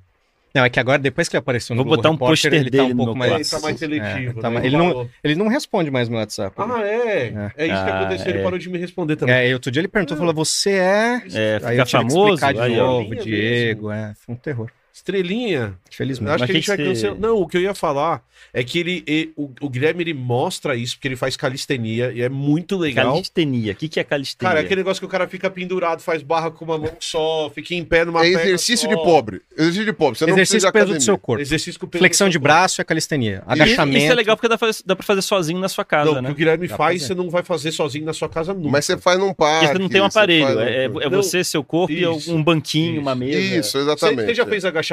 [0.54, 2.64] Não, é que agora, depois que ele apareceu no Vou Globo botar um Repórter, ele
[2.70, 3.32] tá dele um no pouco meu mais...
[3.52, 4.38] Ele tá mais seletivo.
[4.38, 4.54] É, tá né?
[4.54, 6.54] mais- ele, não, ele não responde mais no WhatsApp.
[6.58, 7.50] Ah, é?
[7.56, 8.28] É, isso que Ah, aconteceu.
[8.28, 8.42] Ele é.
[8.42, 9.34] parou de me responder também.
[9.34, 11.22] É, e outro dia ele perguntou, falou, você é...
[11.34, 12.34] É, Aí fica eu tive que famoso.
[12.34, 14.70] explicar de Aí, novo, Diego, é, foi um terror.
[14.98, 15.58] Estrelinha.
[15.58, 16.30] Eu Infelizmente.
[16.30, 17.16] acho Mas que a gente vai você- cancelar.
[17.18, 18.22] Não, o que eu ia falar
[18.52, 22.20] é que ele, e- o, o Guilherme ele mostra isso porque ele faz calistenia e
[22.22, 23.12] é muito legal.
[23.14, 23.72] Calistenia.
[23.72, 24.48] O que, que é calistenia?
[24.48, 27.50] Cara, é aquele negócio que o cara fica pendurado, faz barra com uma mão só,
[27.54, 28.94] fica em pé numa É perna exercício só.
[28.94, 29.40] de pobre.
[29.56, 30.18] Exercício de pobre.
[30.18, 31.40] Você não Exercício precisa do peso do seu corpo.
[31.42, 33.42] Exercício com peso Flexão do de braço é calistenia.
[33.46, 33.98] Agachamento.
[33.98, 36.10] Isso é legal porque dá, pra fazer- dá pra fazer sozinho na sua casa.
[36.12, 36.28] Não, né?
[36.30, 38.68] o que o Guilherme Dá faz, você não vai fazer sozinho na sua casa nunca.
[38.70, 39.66] Mas você faz num parque.
[39.66, 40.60] Porque você não tem um você aparelho.
[40.60, 43.18] É, é- Não, você, seu corpo isso, e um banquinho, uma isso.
[43.20, 43.38] mesa.
[43.58, 44.26] Isso, Você, exatamente.
[44.26, 44.87] você já fez agachamento?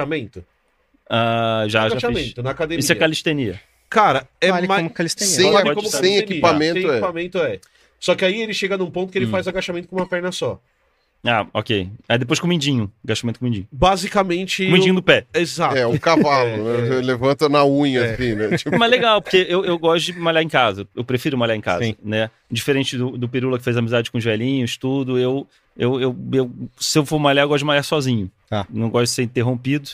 [1.10, 2.04] Ah, já, já fiz.
[2.04, 2.80] agachamento, na academia.
[2.80, 3.62] Isso é calistenia.
[3.90, 4.82] Cara, é Vale mais...
[4.82, 5.32] como calistenia.
[5.32, 5.58] Sem, ser.
[5.58, 6.20] sem calistenia.
[6.20, 6.92] equipamento Sem é.
[6.94, 7.60] equipamento é.
[8.00, 9.32] Só que aí ele chega num ponto que ele Hum.
[9.32, 10.60] faz agachamento com uma perna só.
[11.26, 11.90] Ah, ok.
[12.08, 12.92] Aí depois com o mindinho.
[13.04, 13.68] Agachamento com o mindinho.
[13.72, 14.64] Basicamente.
[14.64, 15.26] Com o mindinho no pé.
[15.34, 15.76] Exato.
[15.76, 16.88] É, um cavalo, né?
[16.88, 18.14] Você levanta na unha, É.
[18.14, 18.56] assim, né?
[18.58, 20.88] Tipo, Mas legal, porque eu, eu gosto de malhar em casa.
[20.96, 21.96] Eu prefiro malhar em casa, Sim.
[22.04, 22.30] né?
[22.52, 25.18] Diferente do, do Pirula que fez amizade com os velhinhos, tudo.
[25.18, 28.30] Eu, eu, eu, eu- se eu for malhar, eu gosto de malhar sozinho.
[28.50, 28.66] Tá.
[28.70, 29.90] Não gosto de ser interrompido.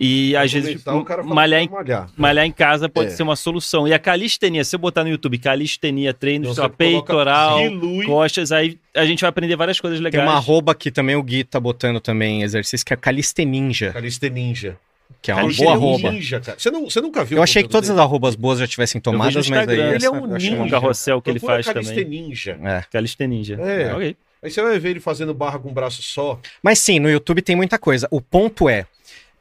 [0.00, 2.10] E às vezes o fala malhar, que em, vai malhar.
[2.16, 3.10] malhar em casa pode É.
[3.10, 3.86] ser uma solução.
[3.88, 8.06] E a calistenia, se eu botar no YouTube calistenia, treino, Então coloca- peitoral, dilui.
[8.06, 10.24] costas, aí a gente vai aprender várias coisas Tem legais.
[10.28, 14.76] uma arroba que também o Gui tá botando também exercício, que é calisteninja, Calisteninja.
[15.20, 16.10] que é uma boa é um arroba.
[16.12, 16.58] ninja, cara.
[16.58, 18.04] Você, não, você nunca viu Eu o achei que todas as dele?
[18.06, 20.68] arrobas boas já tivessem tomadas, mas aí Ele é um Um ninja.
[20.70, 21.82] carrossel que ele faz também.
[21.82, 22.58] Calisteninja.
[22.62, 22.84] É.
[22.92, 23.58] Calisteninja.
[23.60, 23.92] É.
[23.94, 24.16] Ok.
[24.40, 26.38] Aí você vai ver ele fazendo barra com um braço só.
[26.62, 28.06] Mas sim, no YouTube tem muita coisa.
[28.08, 28.86] O ponto é,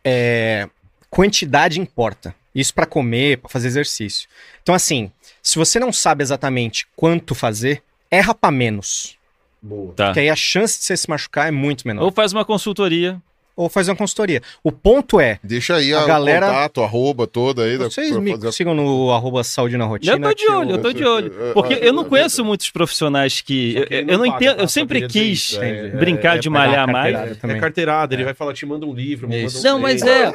[0.10, 0.70] é,
[1.10, 2.34] quantidade importa.
[2.56, 4.30] Isso pra comer, pra fazer exercício.
[4.64, 5.12] Então assim,
[5.44, 9.18] se você não sabe exatamente quanto fazer, erra pra menos.
[9.62, 9.94] Boa.
[9.94, 10.06] Tá.
[10.06, 12.04] Porque aí a chance de você se machucar é muito menor.
[12.04, 13.22] Ou faz uma consultoria.
[13.58, 14.40] Ou fazer uma consultoria.
[14.64, 17.76] O ponto é, deixa aí A a, galera- o contato, arroba toda aí.
[17.78, 20.14] da- vocês pra me fazer sigam no arroba saúde na rotina.
[20.14, 21.34] Eu tô de que olho, eu tô de olho.
[21.34, 23.76] eu- Porque eu- eu não eu- conheço muitos profissionais que.
[23.76, 26.52] Eu, que eu não paga, entendo, eu sempre quis isso, é, brincar é, de é,
[26.52, 27.16] malhar mais.
[27.44, 28.26] É carteirada, ele É.
[28.26, 30.32] vai falar, te manda um livro, me manda um Não, mas é.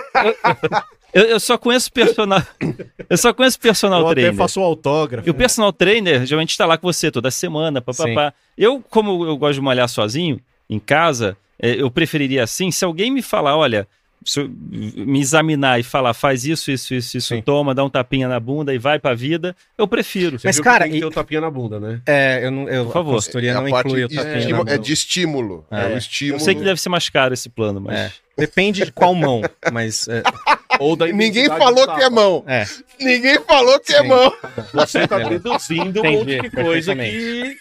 [1.14, 2.42] Eu, eu só conheço personal.
[3.08, 4.34] Eu só conheço personal Eu até trainer.
[4.34, 5.28] faço um autógrafo.
[5.28, 8.32] E o personal trainer geralmente está lá com você toda semana, papapá.
[8.56, 10.40] Eu, como eu gosto de malhar sozinho,
[10.70, 13.86] em casa, é, eu preferiria assim, se alguém me falar, olha,
[14.24, 17.42] se eu me examinar e falar, faz isso, isso, isso, isso, Sim.
[17.42, 20.38] toma, dá um tapinha na bunda e vai pra vida, eu prefiro.
[20.38, 22.00] Você Mas, viu cara, que tem que e- ter o tapinha na bunda, né?
[22.06, 23.10] É, eu não, eu, Por favor.
[23.10, 25.66] a consultoria É não a inclui o de tapinha estímulo- na é de estímulo.
[25.70, 25.94] É, É.
[25.94, 26.36] o estímulo.
[26.36, 27.96] Eu sei que deve ser mais caro esse plano, mas.
[27.98, 28.12] É.
[28.38, 29.42] Depende de qual mão,
[29.72, 30.22] mas é,
[30.80, 32.42] Ou da Ninguém falou que é mão.
[32.46, 32.64] é.
[32.98, 34.08] Ninguém falou que é Sim.
[34.08, 34.32] mão.
[34.72, 35.28] Você tá É.
[35.28, 37.56] deduzindo um monte de coisa que...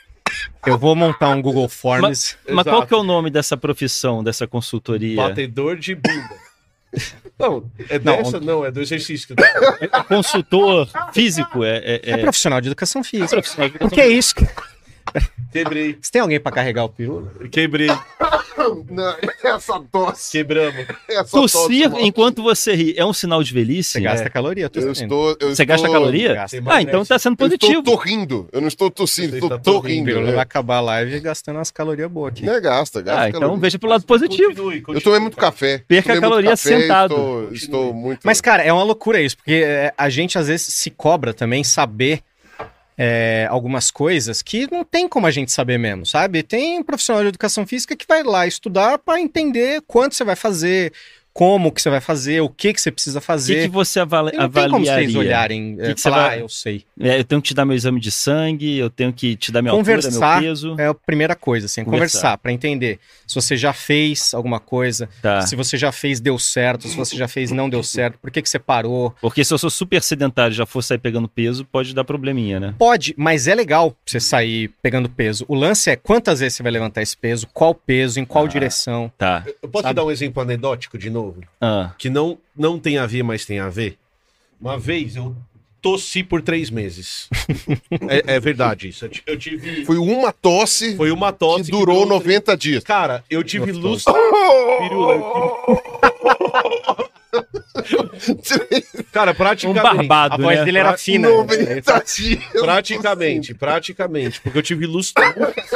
[0.66, 2.38] Eu vou montar um Google Forms.
[2.50, 2.88] Mas qual Exato.
[2.88, 5.16] que é o nome dessa profissão, dessa consultoria?
[5.16, 6.52] Batedor de bunda.
[7.40, 8.40] Não, é Não, dessa?
[8.40, 9.36] Não, é do exercício.
[10.08, 11.64] Consultor físico?
[11.64, 12.18] É, é, É, é...
[12.18, 13.30] profissional de educação física.
[13.30, 14.36] profissional de O que é isso?
[15.52, 17.30] Quebrei, Você tem alguém pra carregar o peru?
[17.52, 17.88] quebrei,
[18.90, 20.32] Não, essa tosse.
[20.38, 20.86] quebramos.
[21.10, 23.92] Essa Tossir tosse, enquanto você ri é um sinal de velhice?
[23.94, 26.34] Você gasta caloria, eu tô Eu estou, eu Você gasta estou- caloria?
[26.36, 26.62] Gasta.
[26.68, 27.80] Ah, então tá sendo Eu positivo.
[27.80, 28.48] estou torrindo.
[28.52, 30.06] Eu não estou tossindo, Você estou está torrindo, O torrindo.
[30.06, 30.32] Pirula né?
[30.34, 32.46] vai acabar a live gastando umas calorias boas aqui.
[32.46, 33.62] Não é gasta, gasta Ah, então caloria.
[33.62, 34.50] veja pro lado positivo.
[34.50, 35.84] Continue, continue, Eu tomei muito café.
[35.88, 37.14] Perca a caloria café, sentado.
[37.16, 38.22] Estou, estou muito.
[38.24, 41.64] Mas, cara, é uma loucura isso, porque é, a gente às vezes se cobra também
[41.64, 42.22] saber
[42.98, 46.44] é, algumas coisas que não tem como a gente saber mesmo, sabe?
[46.44, 50.36] Tem um profissional de educação física que vai lá estudar para entender quanto você vai
[50.36, 50.94] fazer,
[51.34, 53.62] como que você vai fazer, o que que você precisa O que, fazer.
[53.64, 55.06] que você avali E não tem como avaliaria?
[55.08, 56.84] vocês olharem Que é, que você falar, vai- ah, eu sei.
[57.00, 59.62] É, eu tenho que te dar meu exame de sangue, eu tenho que te dar
[59.62, 60.76] minha altura, Conversar meu peso.
[60.78, 61.98] É a primeira coisa, assim, Conversar.
[62.20, 65.42] conversar, para entender se você já fez alguma coisa, Tá.
[65.42, 68.42] se você já fez deu certo, se você já fez não deu certo, por que
[68.42, 69.16] que você parou.
[69.22, 72.60] Porque se eu sou super sedentário e já for sair pegando peso, pode dar probleminha,
[72.60, 72.76] né?
[72.78, 75.46] Pode, mas é legal você sair pegando peso.
[75.48, 78.48] O lance é quantas vezes você vai levantar esse peso, qual peso, em qual Ah.
[78.48, 79.12] direção.
[79.18, 79.44] Tá.
[79.62, 79.94] Eu posso Sabe?
[79.94, 81.21] te dar um exemplo anedótico de novo?
[81.60, 83.98] Ah, Que não, não tem a ver, mas tem a ver?
[84.60, 85.36] Uma vez eu
[85.82, 87.28] tossi por três meses.
[88.10, 89.06] é, é verdade isso.
[89.06, 89.84] Eu ti- Eu tive...
[89.86, 92.84] Foi uma tosse Foi uma tosse que durou três- 90 dias.
[92.84, 94.04] Cara, eu tive luz...
[94.82, 95.16] Pirula,
[99.12, 99.82] Cara, um praticamente...
[99.82, 100.66] barbado, A voz né?
[100.66, 101.30] dele era fina.
[101.30, 102.44] 90 dias.
[102.62, 104.42] Praticamente, praticamente.
[104.42, 105.14] Porque eu tive luz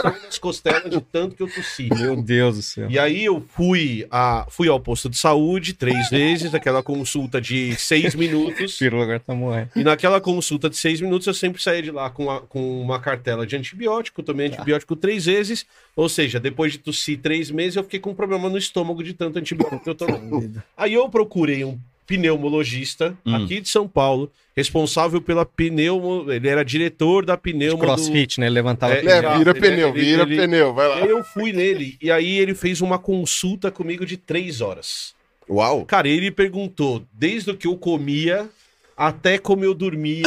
[0.03, 1.89] nas costelas de tanto que eu tossi.
[1.93, 2.89] Meu Deus do céu.
[2.89, 7.75] E aí eu fui, a, fui ao posto de saúde três vezes, aquela consulta de
[7.75, 8.79] seis minutos.
[8.81, 9.69] Agora tá morrendo.
[9.75, 12.99] E naquela consulta de seis minutos eu sempre saía de lá com, a- com uma
[12.99, 15.65] cartela de antibiótico, tomei antibiótico três vezes.
[15.95, 19.13] Ou seja, depois de tossir três meses, eu fiquei com um problema no estômago de
[19.13, 20.51] tanto antibiótico que eu tomei.
[20.75, 21.77] Aí eu procurei um
[22.07, 23.35] pneumologista Hum.
[23.35, 26.31] aqui de São Paulo, responsável pela pneumo.
[26.31, 27.77] Ele era diretor da pneumo.
[27.77, 28.45] do- Crossfit, né?
[28.47, 29.13] Ele levantava É, pneu.
[29.13, 30.99] É, vira ele- pneu, ele- vira ele- pneu, vai lá.
[31.01, 35.13] eu fui nele, e aí ele fez uma consulta comigo de três horas.
[35.49, 35.85] Uau!
[35.85, 38.49] Cara, ele perguntou desde o que eu comia
[38.97, 40.23] até como eu dormia.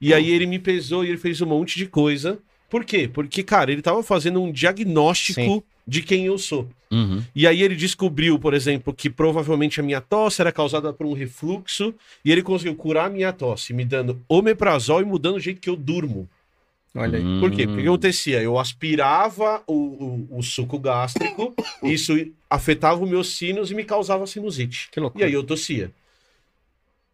[0.00, 2.38] e aí ele me pesou e ele fez um monte de coisa.
[2.68, 3.08] Por quê?
[3.12, 5.62] Porque, cara, ele tava fazendo um diagnóstico Sim.
[5.86, 6.68] De quem eu sou.
[6.90, 7.22] Uhum.
[7.34, 11.12] E aí ele descobriu, por exemplo, que provavelmente a minha tosse era causada por um
[11.12, 11.94] refluxo.
[12.24, 15.70] E ele conseguiu curar a minha tosse, me dando omeprazol e mudando o jeito que
[15.70, 16.28] eu durmo.
[16.94, 17.40] Olha aí.
[17.40, 17.66] Por quê?
[17.66, 17.92] Porque o que Hum.
[17.92, 18.42] acontecia?
[18.42, 19.72] Eu aspirava o,
[20.30, 22.12] o, o suco gástrico, isso
[22.50, 24.88] afetava os meus sinos e me causava sinusite.
[24.92, 25.90] Que E aí eu tossia.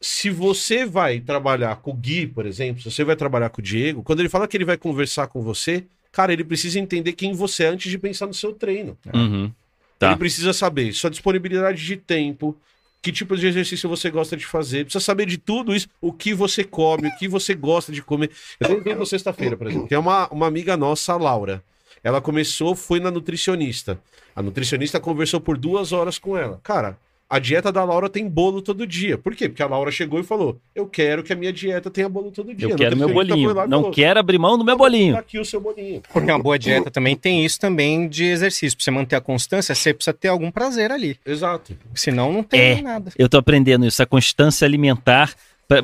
[0.00, 3.64] Se você vai trabalhar com o Gui, por exemplo, se você vai trabalhar com o
[3.64, 7.32] Diego, quando ele fala que ele vai conversar com você, cara, ele precisa entender quem
[7.32, 8.96] você é antes de pensar no seu treino.
[9.14, 9.52] Uhum.
[9.98, 10.08] Tá.
[10.08, 12.56] Ele precisa saber sua disponibilidade de tempo,
[13.02, 16.34] que tipo de exercício você gosta de fazer, precisa saber de tudo isso, o que
[16.34, 18.30] você come, o que você gosta de comer.
[18.60, 21.62] Eu tenho exemplo sexta-feira, por exemplo, tem uma, uma amiga nossa, a Laura.
[22.02, 24.00] Ela começou, foi na nutricionista.
[24.34, 26.60] A nutricionista conversou por duas horas com ela.
[26.62, 26.96] Cara,
[27.30, 29.18] a dieta da Laura tem bolo todo dia.
[29.18, 29.48] Por quê?
[29.48, 32.54] Porque a Laura chegou e falou: Eu quero que a minha dieta tenha bolo todo
[32.54, 32.68] dia.
[32.70, 33.52] Eu quero meu bolinho.
[33.66, 35.16] Não falou, quero abrir mão do meu bolinho.
[35.16, 36.00] aqui o seu bolinho.
[36.12, 38.76] Porque uma boa dieta também tem isso também de exercício.
[38.78, 41.18] Pra você manter a constância, você precisa ter algum prazer ali.
[41.26, 41.76] Exato.
[41.94, 42.82] Senão não tem É.
[42.82, 43.12] nada.
[43.18, 45.34] Eu tô aprendendo isso, a constância alimentar.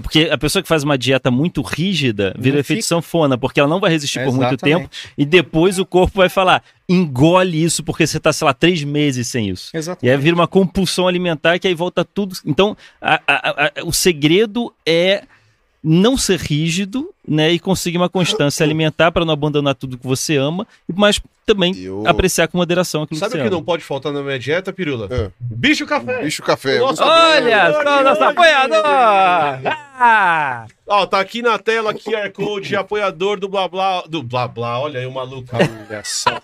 [0.02, 2.88] Porque a pessoa que faz uma dieta muito rígida vira Não efeito fica.
[2.88, 6.62] sanfona, porque ela não vai resistir por muito tempo e depois o corpo vai falar:
[6.88, 9.70] engole isso porque você tá, sei lá, três meses sem isso.
[9.74, 10.10] E Exatamente.
[10.10, 12.34] aí vira uma compulsão alimentar que aí volta tudo.
[12.46, 13.50] Então, a- a-
[13.80, 15.24] a- o segredo é
[15.86, 17.52] não ser rígido, né?
[17.52, 22.02] E conseguir uma constância alimentar para não abandonar tudo que você ama, mas também Eu-
[22.06, 23.66] apreciar com moderação aquilo Sabe que o você que não ama.
[23.66, 25.08] pode faltar na minha dieta, Pirula?
[25.10, 25.30] É.
[25.38, 26.22] Bicho café.
[26.22, 26.78] Bicho café.
[26.78, 28.30] Nossa, muito Olha, Hoje, só o nosso hoje.
[28.30, 28.82] apoiador!
[29.96, 30.66] Ah!
[30.86, 34.02] Ó, tá aqui na tela QR Code, apoiador do Blá Blá.
[34.08, 35.48] Do Blá Blá, olha aí o maluco.
[35.54, 36.40] Olha só.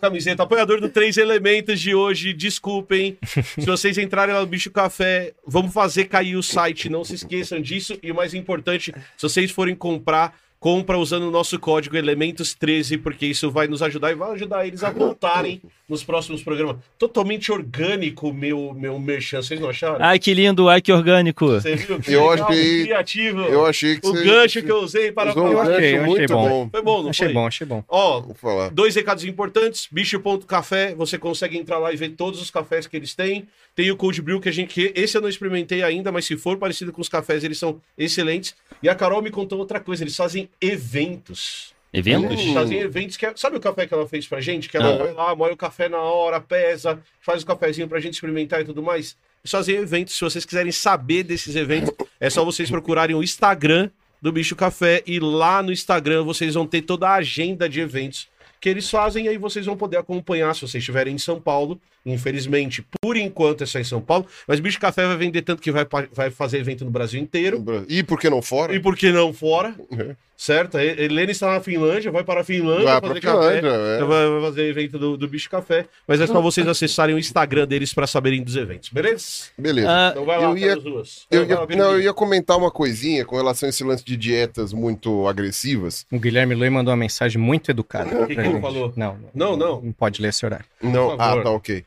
[0.00, 2.32] Camiseta, apoiador do Três Elementos de hoje.
[2.32, 3.18] Desculpem.
[3.24, 6.88] Se vocês entrarem lá no Bicho Café, vamos fazer cair o site.
[6.88, 7.98] Não se esqueçam disso.
[8.02, 13.26] E o mais importante, se vocês forem comprar, compra usando o nosso código Elementos13, porque
[13.26, 16.76] isso vai nos ajudar e vai ajudar eles a voltarem nos próximos programas.
[16.98, 20.02] Totalmente orgânico meu, meu merchan, vocês não acharam?
[20.02, 21.46] Ai, que lindo, ai, que orgânico.
[21.48, 22.00] Você viu?
[22.00, 23.40] Que Eu legal, achei- que criativo.
[23.42, 26.00] Eu achei que O você gancho que eu usei para usou Eu achei, eu achei
[26.00, 26.48] muito bom.
[26.48, 26.68] bom.
[26.70, 27.34] Foi bom, não Achei foi?
[27.34, 27.84] bom, achei bom.
[27.86, 28.70] Ó, Vou falar.
[28.70, 33.14] Dois recados importantes, bicho.café, você consegue entrar lá e ver todos os cafés que eles
[33.14, 33.46] têm.
[33.74, 36.38] Tem o Cold Brew que a gente que esse eu não experimentei ainda, mas se
[36.38, 38.54] for parecido com os cafés, eles são excelentes.
[38.82, 41.72] E a Carol me contou outra coisa, eles fazem eventos.
[41.92, 42.40] Eventos?
[42.40, 44.94] Eles fazem eventos que é- sabe o café que ela fez pra gente, que ela
[44.94, 44.98] Ah.
[44.98, 48.64] vai lá, moe o café na hora, pesa, faz o cafezinho pra gente experimentar e
[48.64, 49.16] tudo mais.
[49.44, 53.90] Eles fazem eventos, se vocês quiserem saber desses eventos, é só vocês procurarem o Instagram
[54.20, 58.26] do Bicho Café e lá no Instagram vocês vão ter toda a agenda de eventos
[58.60, 61.78] que eles fazem e aí vocês vão poder acompanhar se vocês estiverem em São Paulo.
[62.06, 65.70] Infelizmente, por enquanto é só em São Paulo, mas Bicho Café vai vender tanto que
[65.70, 67.62] vai, vai fazer evento no Brasil inteiro.
[67.88, 68.74] E por que não fora?
[68.74, 69.74] E por que não fora?
[69.92, 70.16] É.
[70.36, 70.76] Certo?
[70.76, 73.98] A Helena está na Finlândia, vai para a Finlândia Vai fazer Finlândia, café.
[74.00, 74.04] é.
[74.04, 75.86] Vai, fazer evento do, do Bicho Café.
[76.08, 79.24] Mas é só vocês acessarem o Instagram deles para saberem dos eventos, beleza?
[79.56, 79.88] Beleza.
[79.90, 81.26] Ah, Então vai lá, Eu ia- pelas ruas.
[81.30, 84.72] Eu ia, não, eu ia comentar uma coisinha com relação a esse lance de dietas
[84.72, 86.04] muito agressivas.
[86.10, 88.22] O Guilherme Lui mandou uma mensagem muito educada.
[88.22, 88.92] O que que ele falou?
[88.96, 89.80] Não, Não, não.
[89.80, 90.66] Não pode ler esse horário.
[90.82, 91.84] Não, ah, tá, ok.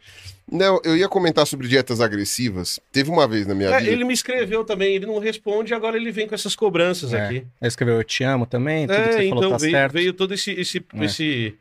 [0.49, 2.79] Não, eu ia comentar sobre dietas agressivas.
[2.91, 3.91] Teve uma vez na minha É, vida.
[3.91, 7.25] ele me escreveu também, ele não responde, agora ele vem com essas cobranças É.
[7.25, 7.35] aqui.
[7.35, 9.91] Ele escreveu Eu Te Amo também, tudo que É, você falou então tá veio, certo.
[9.93, 10.51] veio todo esse.
[10.51, 11.03] esse, É.
[11.05, 11.55] esse,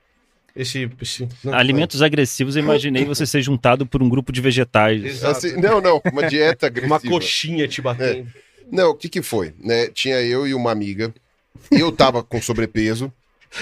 [0.55, 5.05] esse, esse- não, Alimentos agressivos, eu imaginei você ser juntado por um grupo de vegetais.
[5.05, 5.37] Exato.
[5.37, 6.95] Assim, não, não, uma dieta agressiva.
[6.95, 8.29] Uma coxinha te batendo.
[8.71, 9.53] Não, o que que foi?
[9.59, 9.89] Né?
[9.89, 11.13] Tinha eu e uma amiga.
[11.71, 13.13] Eu tava com sobrepeso.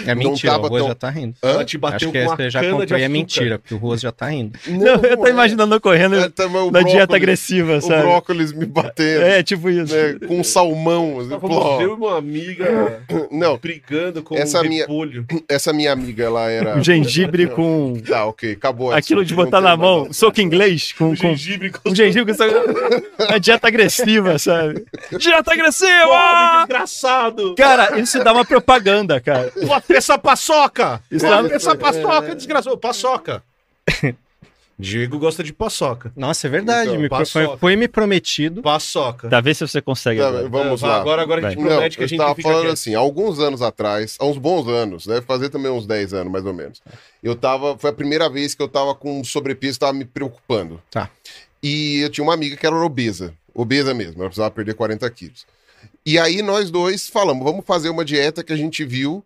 [0.07, 1.35] É mentira, o Ruas tão- já tá rindo.
[1.43, 1.51] Hã?
[1.51, 3.79] Ela te Acho bateu que com uma já cana de comprei é mentira, porque o
[3.79, 4.59] Ruas já tá rindo.
[4.69, 5.31] Não, eu tô é.
[5.31, 8.03] imaginando eu correndo É, tá, o na dieta brócolis- agressiva, O sabe?
[8.03, 9.23] brócolis me batendo.
[9.23, 9.95] É, tipo isso.
[9.95, 11.19] né, com salmão.
[11.21, 15.27] assim, e uma amiga Não, brigando com Essa um minha- repolho.
[15.49, 16.77] essa minha amiga, ela era.
[16.77, 18.91] Um gengibre com Tá, ok, acabou.
[18.91, 18.99] essa.
[18.99, 23.25] aquilo de Não botar na mão, soco inglês, com, Um gengibre com um gengibre com
[23.25, 24.85] uma dieta agressiva, sabe?
[25.19, 26.59] Dieta Pobre, agressiva!
[26.67, 27.55] desgraçado!
[27.57, 29.53] Cara, isso dá uma propaganda, cara.
[29.89, 31.03] Essa paçoca!
[31.11, 32.77] Dá- essa paçoca, desgraçado!
[32.79, 33.43] Paçoca!
[34.77, 36.13] Diego gosta de paçoca.
[36.17, 36.89] Nossa, é verdade.
[36.91, 38.61] Então, me pro- foi, foi me prometido.
[38.61, 39.29] Paçoca.
[39.29, 40.49] Tá, vê se você consegue Tá, agora.
[40.49, 40.97] vamos É, lá.
[41.01, 42.73] Agora, agora a gente Não, promete que eu a gente estava fica falando quieto.
[42.73, 46.33] assim, há alguns anos atrás, há uns bons anos, deve fazer também uns 10 anos,
[46.33, 46.83] mais ou menos.
[47.23, 50.83] Eu tava, foi a primeira vez que eu tava com sobrepeso, tava me preocupando.
[50.91, 51.09] Tá.
[51.63, 55.47] E eu tinha uma amiga que era obesa, obesa mesmo, ela precisava perder 40 quilos.
[56.05, 59.25] E aí nós dois falamos, vamos fazer uma dieta que a gente viu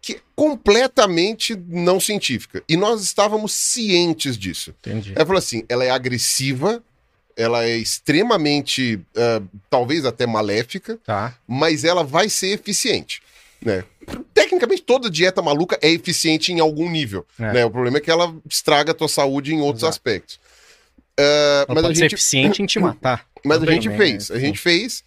[0.00, 2.62] que é completamente não científica.
[2.68, 4.74] E nós estávamos cientes disso.
[4.80, 5.12] Entendi.
[5.14, 6.82] Ela falou assim: ela é agressiva,
[7.36, 11.34] ela é extremamente, ah, talvez até maléfica, Tá.
[11.46, 13.22] mas ela vai ser eficiente,
[13.60, 13.84] né?
[14.32, 17.52] Tecnicamente, toda dieta maluca é eficiente em algum nível, É.
[17.52, 17.64] né?
[17.64, 19.90] O problema é que ela estraga a tua saúde em outros Exato.
[19.90, 20.40] aspectos.
[21.16, 23.26] Ela mas a pode ser gente, eficiente em te matar.
[23.44, 23.96] mas a gente né?
[23.96, 25.02] fez, a gente fez.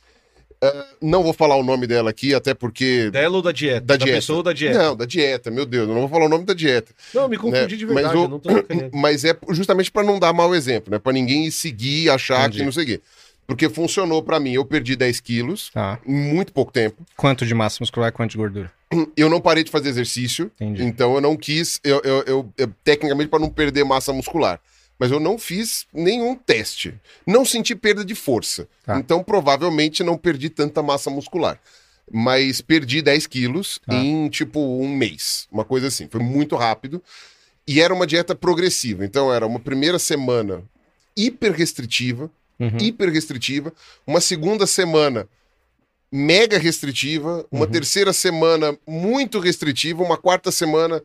[0.63, 3.09] Ah, não vou falar o nome dela aqui, até porque...
[3.09, 3.81] Dela ou da dieta?
[3.81, 4.13] Da dieta.
[4.13, 4.77] pessoa ou da dieta?
[4.77, 6.91] Não, da dieta, meu Deus, eu não vou falar o nome da dieta.
[7.13, 7.65] Não, me confundi né?
[7.77, 8.89] de Mas verdade, o- eu não.
[9.01, 10.99] Mas é justamente para não dar mau exemplo, né?
[10.99, 12.59] Para ninguém seguir, achar Entendi.
[12.59, 13.01] que não sei o quê.
[13.47, 14.53] Porque funcionou para mim.
[14.53, 15.99] Eu perdi 10 quilos Tá.
[16.05, 17.03] em muito pouco tempo.
[17.17, 18.71] Quanto de massa muscular e quanto de gordura?
[19.17, 20.51] Eu não parei de fazer exercício.
[20.61, 20.83] Entendi.
[20.83, 24.59] Então eu não quis, eu, eu, eu- eu- tecnicamente, para não perder massa muscular.
[25.01, 26.93] Mas eu não fiz nenhum teste.
[27.25, 28.67] Não senti perda de força.
[28.85, 28.99] Tá.
[28.99, 31.59] Então provavelmente não perdi tanta massa muscular.
[32.13, 33.95] Mas perdi 10 quilos Tá.
[33.95, 35.47] em tipo um mês.
[35.51, 36.07] Uma coisa assim.
[36.07, 37.01] Foi muito rápido.
[37.67, 39.03] E era uma dieta progressiva.
[39.03, 40.61] Então era uma primeira semana
[41.17, 42.29] hiper restritiva.
[42.59, 42.77] Uhum.
[42.79, 43.73] Hiper restritiva.
[44.05, 45.27] Uma segunda semana
[46.11, 47.43] mega restritiva.
[47.51, 47.71] Uma Uhum.
[47.71, 50.03] terceira semana muito restritiva.
[50.03, 51.01] Uma quarta semana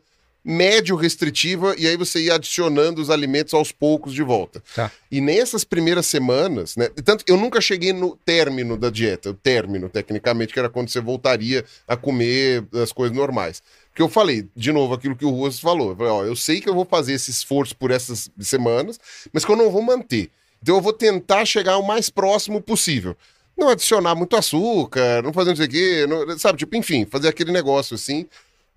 [0.47, 1.75] médio restritiva.
[1.77, 4.63] E aí você ia adicionando os alimentos aos poucos de volta.
[4.73, 4.89] Tá.
[5.11, 6.89] E nessas primeiras semanas, né?
[7.03, 11.01] Tanto eu nunca cheguei no término da dieta, o término, tecnicamente, que era quando você
[11.01, 13.61] voltaria a comer as coisas normais.
[13.89, 15.89] Porque eu falei, de novo, aquilo que o Ruas falou.
[15.89, 18.99] Eu, falei, ó, eu sei que eu vou fazer esse esforço por essas semanas,
[19.33, 20.29] mas que eu não vou manter.
[20.61, 23.15] Então eu vou tentar chegar o mais próximo possível.
[23.57, 26.59] Não adicionar muito açúcar, não fazer não sei o quê, não- sabe?
[26.59, 28.27] Tipo, enfim, fazer aquele negócio assim.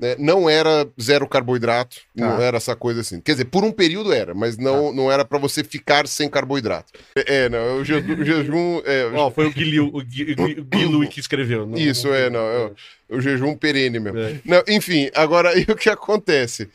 [0.00, 0.16] Né?
[0.18, 2.42] Não era zero carboidrato, não Tá.
[2.42, 3.20] era essa coisa assim.
[3.20, 6.92] Quer dizer, por um período era, mas não, não era para você ficar sem carboidrato.
[7.14, 8.14] É, é, não, o jejum.
[8.20, 11.66] o jejum é, Ó, foi o Guilherme, o Gui- o Gui Lui que escreveu.
[11.66, 12.70] não- isso, não- é, não, é,
[13.10, 14.18] o jejum perene mesmo.
[14.18, 14.40] É.
[14.44, 16.68] Não, enfim, agora e o que acontece?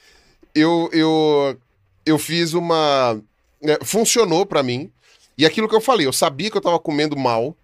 [0.54, 1.58] Eu, eu,
[2.06, 3.20] eu fiz uma.
[3.62, 4.92] né, funcionou pra mim.
[5.38, 7.58] E aquilo que eu falei, eu sabia que eu tava comendo mal,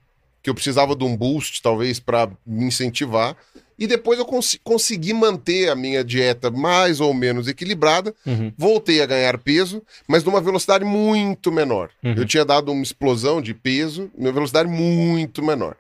[0.44, 3.38] que eu precisava de um boost, talvez, pra me incentivar.
[3.82, 8.14] E depois eu cons- consegui manter a minha dieta mais ou menos equilibrada.
[8.28, 8.54] Uhum.
[8.56, 11.90] Voltei a ganhar peso, mas numa velocidade muito menor.
[12.04, 12.14] Uhum.
[12.14, 15.76] Eu tinha dado uma explosão de peso, numa velocidade muito menor.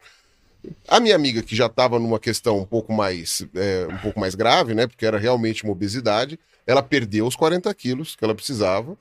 [0.87, 4.33] A minha amiga, que já estava numa questão um pouco mais é, um pouco mais
[4.33, 4.87] grave, né?
[4.87, 8.97] Porque era realmente uma obesidade, ela perdeu os 40 quilos que ela precisava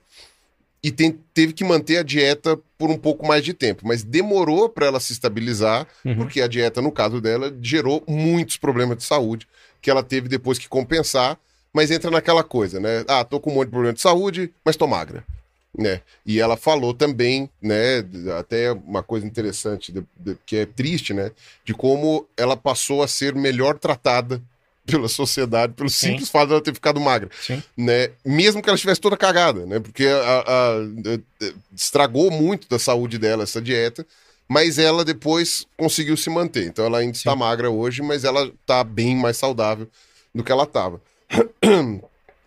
[0.83, 3.87] e tem- teve que manter a dieta por um pouco mais de tempo.
[3.87, 6.15] Mas demorou para ela se estabilizar, Uhum.
[6.15, 9.47] porque a dieta, no caso dela, gerou muitos problemas de saúde
[9.81, 11.37] que ela teve depois que compensar.
[11.73, 13.05] Mas entra naquela coisa, né?
[13.07, 15.23] Ah, tô com um monte de problema de saúde, mas tô magra
[15.77, 16.01] né?
[16.25, 18.03] E ela falou também, né,
[18.37, 21.31] até uma coisa interessante, de- de- que é triste, né,
[21.63, 24.41] de como ela passou a ser melhor tratada
[24.85, 26.07] pela sociedade, pelo Sim.
[26.07, 27.61] simples fato dela ter ficado magra, Sim.
[27.77, 28.09] né?
[28.25, 29.79] Mesmo que ela estivesse toda cagada, né?
[29.79, 30.75] Porque a- a-
[31.45, 34.05] a- estragou muito da saúde dela essa dieta,
[34.47, 36.65] mas ela depois conseguiu se manter.
[36.65, 39.87] Então ela ainda está magra hoje, mas ela está bem mais saudável
[40.33, 40.99] do que ela estava.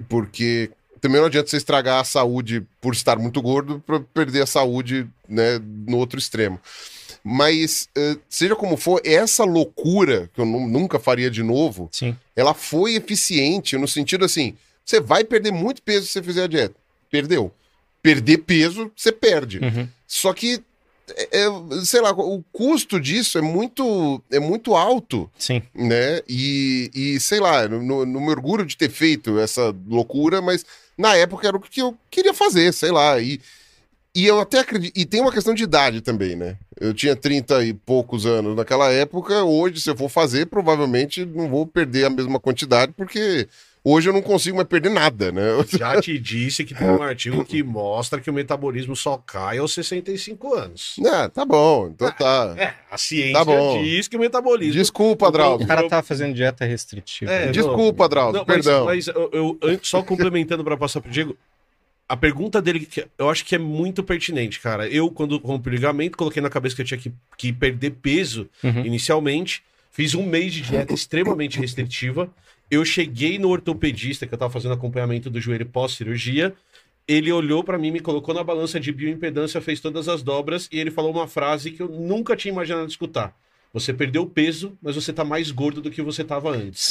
[0.08, 0.70] Porque
[1.00, 5.06] também não adianta você estragar a saúde por estar muito gordo para perder a saúde
[5.28, 6.60] né, no outro extremo.
[7.26, 12.14] Mas, eh, seja como for, essa loucura, que eu nu- nunca faria de novo, Sim.
[12.36, 16.46] ela foi eficiente no sentido assim: você vai perder muito peso se você fizer a
[16.46, 16.74] dieta.
[17.10, 17.50] Perdeu.
[18.02, 19.58] Perder peso, você perde.
[19.60, 19.88] Uhum.
[20.06, 20.60] Só que,
[21.16, 21.46] é- é,
[21.86, 25.62] sei lá, o custo disso é muito, é muito alto Sim.
[25.74, 26.20] né?
[26.28, 27.80] E, e sei lá, não
[28.20, 30.66] me orgulho de ter feito essa loucura, mas
[30.98, 33.18] na época era o que eu queria fazer, sei lá.
[33.18, 33.40] E,
[34.14, 34.92] e eu até acredito.
[34.96, 36.56] E tem uma questão de idade também, né?
[36.80, 39.42] Eu tinha 30 e poucos anos naquela época.
[39.44, 43.48] Hoje, se eu for fazer, provavelmente não vou perder a mesma quantidade, porque
[43.82, 45.42] hoje eu não consigo mais perder nada, né?
[45.78, 49.72] Já te disse que tem um artigo que mostra que o metabolismo só cai aos
[49.74, 50.96] 65 anos.
[51.06, 52.54] Ah, tá bom, então tá.
[52.56, 53.82] É, a ciência Tá bom.
[53.82, 54.74] diz que o metabolismo.
[54.74, 55.64] Desculpa, Drauzio.
[55.64, 57.30] O cara tá fazendo dieta restritiva.
[57.32, 58.84] É, Desculpa, Drauzio, Não, mas- perdão.
[58.84, 61.36] Mas, eu, eu- só complementando para passar pro Diego,
[62.14, 62.88] a pergunta dele
[63.18, 64.88] eu acho que é muito pertinente, cara.
[64.88, 68.48] Eu, quando rompi o ligamento, coloquei na cabeça que eu tinha que, que perder peso
[68.62, 68.86] Uhum.
[68.86, 69.62] inicialmente.
[69.90, 72.28] Fiz um mês de dieta extremamente restritiva.
[72.70, 76.54] Eu cheguei no ortopedista, que eu tava fazendo acompanhamento do joelho pós-cirurgia.
[77.06, 80.78] Ele olhou pra mim, me colocou na balança de bioimpedância, fez todas as dobras e
[80.78, 83.36] ele falou uma frase que eu nunca tinha imaginado escutar.
[83.72, 86.90] Você perdeu peso, mas você tá mais gordo do que você tava antes.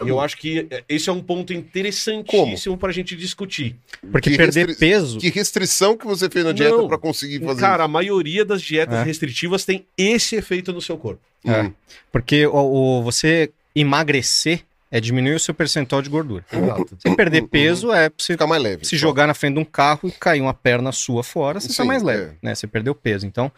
[0.00, 3.76] Eu acho que esse é um ponto interessantíssimo pra gente discutir.
[4.12, 5.18] Porque Que perder restri- peso.
[5.18, 8.94] Que restrição que você fez na dieta pra conseguir fazer Cara, a maioria das dietas
[8.98, 9.02] É.
[9.02, 11.20] restritivas tem esse efeito no seu corpo.
[11.44, 11.54] isso?
[11.54, 11.62] É.
[11.62, 11.72] Hum.
[12.12, 12.54] Porque o,
[12.98, 16.44] o- você emagrecer é diminuir o seu percentual de gordura.
[16.52, 16.96] Exato.
[16.98, 18.84] Você perder peso é você Fica mais leve.
[18.84, 21.74] se jogar na frente de um carro e cair uma perna sua fora, você tá
[21.82, 22.34] Sim, mais leve, é.
[22.42, 22.54] né?
[22.54, 23.26] Você perdeu peso.
[23.26, 23.50] Então,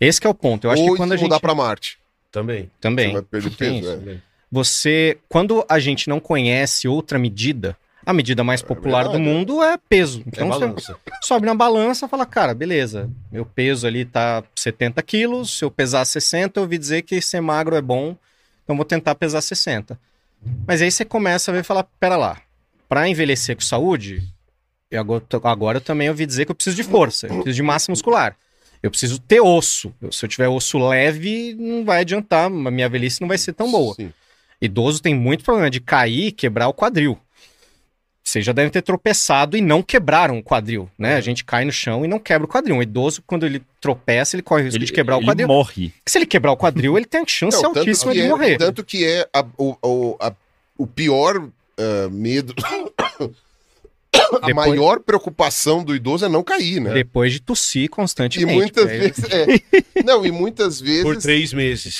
[0.00, 0.66] esse que é o ponto.
[0.66, 1.98] Eu acho Ou que quando a mudar gente pra Marte.
[2.30, 2.70] Também.
[2.80, 3.74] também Você vai perder peso.
[3.78, 3.90] isso.
[4.10, 4.18] é.
[4.50, 9.28] Você quando a gente não conhece outra medida, a medida mais popular do verdade.
[9.30, 10.20] mundo é peso.
[10.20, 10.96] É Então você balança.
[11.22, 15.70] sobe na balança e fala, cara, beleza, meu peso ali tá 70 quilos, se eu
[15.70, 18.16] pesar 60, eu ouvi dizer que ser magro é bom,
[18.64, 19.98] então vou tentar pesar 60.
[20.66, 22.40] Mas aí você começa a ver e falar, pera lá,
[22.88, 24.22] pra envelhecer com saúde,
[24.90, 27.62] eu agora, agora eu também ouvi dizer que eu preciso de força, eu preciso de
[27.62, 28.34] massa muscular.
[28.80, 29.92] Eu preciso ter osso.
[30.00, 32.44] Eu- se eu tiver osso leve, não vai adiantar.
[32.46, 33.92] A minha velhice não vai ser tão boa.
[33.96, 34.12] Sim.
[34.60, 37.18] Idoso tem muito problema de cair e quebrar o quadril.
[38.24, 41.14] Vocês já devem ter tropeçado e não quebraram o quadril, né?
[41.16, 42.76] A gente cai no chão e não quebra o quadril.
[42.76, 45.48] Um idoso, quando ele tropeça, ele corre o risco Ele, de quebrar o ele quadril.
[45.48, 45.94] morre.
[46.06, 48.58] Se ele quebrar o quadril, ele tem a chance Não, altíssima que de é- morrer.
[48.58, 50.34] Tanto que é a- o, o, a-
[50.76, 51.48] o pior
[51.78, 52.54] ah, medo.
[54.42, 56.92] a Depois- maior preocupação do idoso é não cair, né?
[56.94, 58.52] Depois de tossir E constantemente.
[58.54, 59.24] muitas porque aí- vezes.
[59.94, 60.02] é.
[60.04, 61.22] Não, e muitas Por vezes.
[61.22, 61.98] três meses.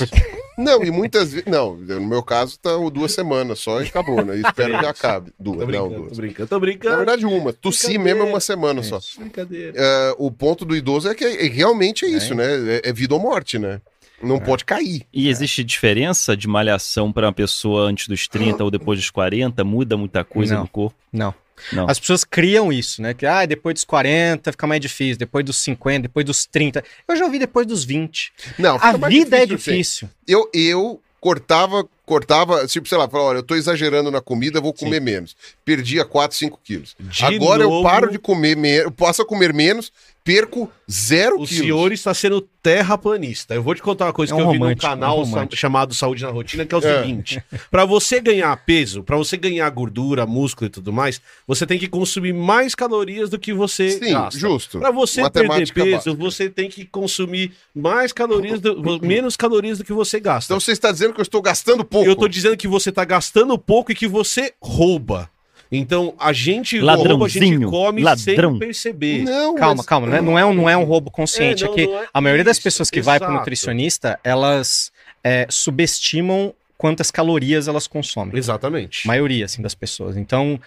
[0.57, 1.47] Não, e muitas vezes.
[1.47, 4.37] Não, no meu caso tá duas semanas só e acabou, né?
[4.39, 5.33] Espero que acabe.
[5.39, 6.19] Duas, Tô não, brincando, tô duas.
[6.19, 6.97] brincando, tô Na brincando.
[6.97, 7.53] verdade, uma.
[7.53, 8.99] Tossir mesmo é uma semana só.
[9.19, 9.73] Brincadeira.
[9.77, 12.13] É, o ponto do idoso é que é- realmente é É.
[12.13, 12.47] isso, né?
[12.85, 13.81] É, é vida ou morte, né?
[14.23, 15.03] Não pode cair.
[15.13, 19.63] E existe diferença de malhação para uma pessoa antes dos 30 ou depois dos 40?
[19.65, 20.63] Muda muita coisa Não.
[20.63, 20.97] no corpo?
[21.13, 21.35] Não.
[21.73, 21.89] Não.
[21.89, 23.15] As pessoas criam isso, né?
[23.15, 26.83] Que ah, depois dos 40 fica mais difícil, depois dos 50, depois dos 30.
[27.07, 28.33] Eu já ouvi depois dos 20.
[28.59, 29.47] Não, A vida é sim.
[29.47, 30.09] difícil.
[30.27, 34.73] Eu, eu cortava, cortava, tipo, sei lá, falava, olha, eu tô exagerando na comida, vou
[34.73, 35.37] comer menos.
[35.65, 36.97] Perdia 4, 5 quilos.
[36.99, 39.93] De Agora eu novo, paro de comer menos, eu passo a comer menos,
[40.29, 41.51] perco zero O quilos.
[41.57, 43.55] senhor está sendo terraplanista.
[43.55, 45.25] Eu vou te contar uma coisa É que um eu vi num romântico, canal é
[45.25, 47.01] um chamado Saúde na Rotina, que é o É.
[47.01, 51.79] seguinte: Pra você ganhar peso, pra você ganhar gordura, músculo e tudo mais, você tem
[51.79, 54.39] que consumir mais calorias do que você Sim, gasta.
[54.39, 54.79] justo.
[54.79, 56.23] Pra você Matemática perder peso, básica.
[56.25, 60.53] você tem que consumir mais calorias, do- menos calorias do que você gasta.
[60.53, 62.07] Então você está dizendo que eu estou gastando pouco.
[62.07, 65.31] eu tô dizendo que você tá gastando pouco e que você rouba.
[65.71, 68.51] Então a gente rouba, a gente Ladrãozinho, come ladrão.
[68.53, 69.25] sem perceber.
[69.25, 70.21] Não, Calma, mas- calma, né?
[70.21, 71.63] não, é um, não é um roubo consciente.
[71.63, 73.39] É, É, não, que não é a maioria das isso, pessoas que vai para exato.
[73.41, 74.91] nutricionista, elas
[75.23, 78.37] é, subestimam quantas calorias elas consomem.
[78.37, 79.07] Exatamente.
[79.07, 80.17] A maioria, assim, das pessoas.
[80.17, 80.59] Então,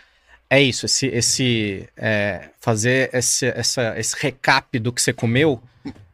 [0.50, 0.86] é isso.
[0.86, 5.60] Esse, esse é, fazer esse, essa, esse recap do que você comeu,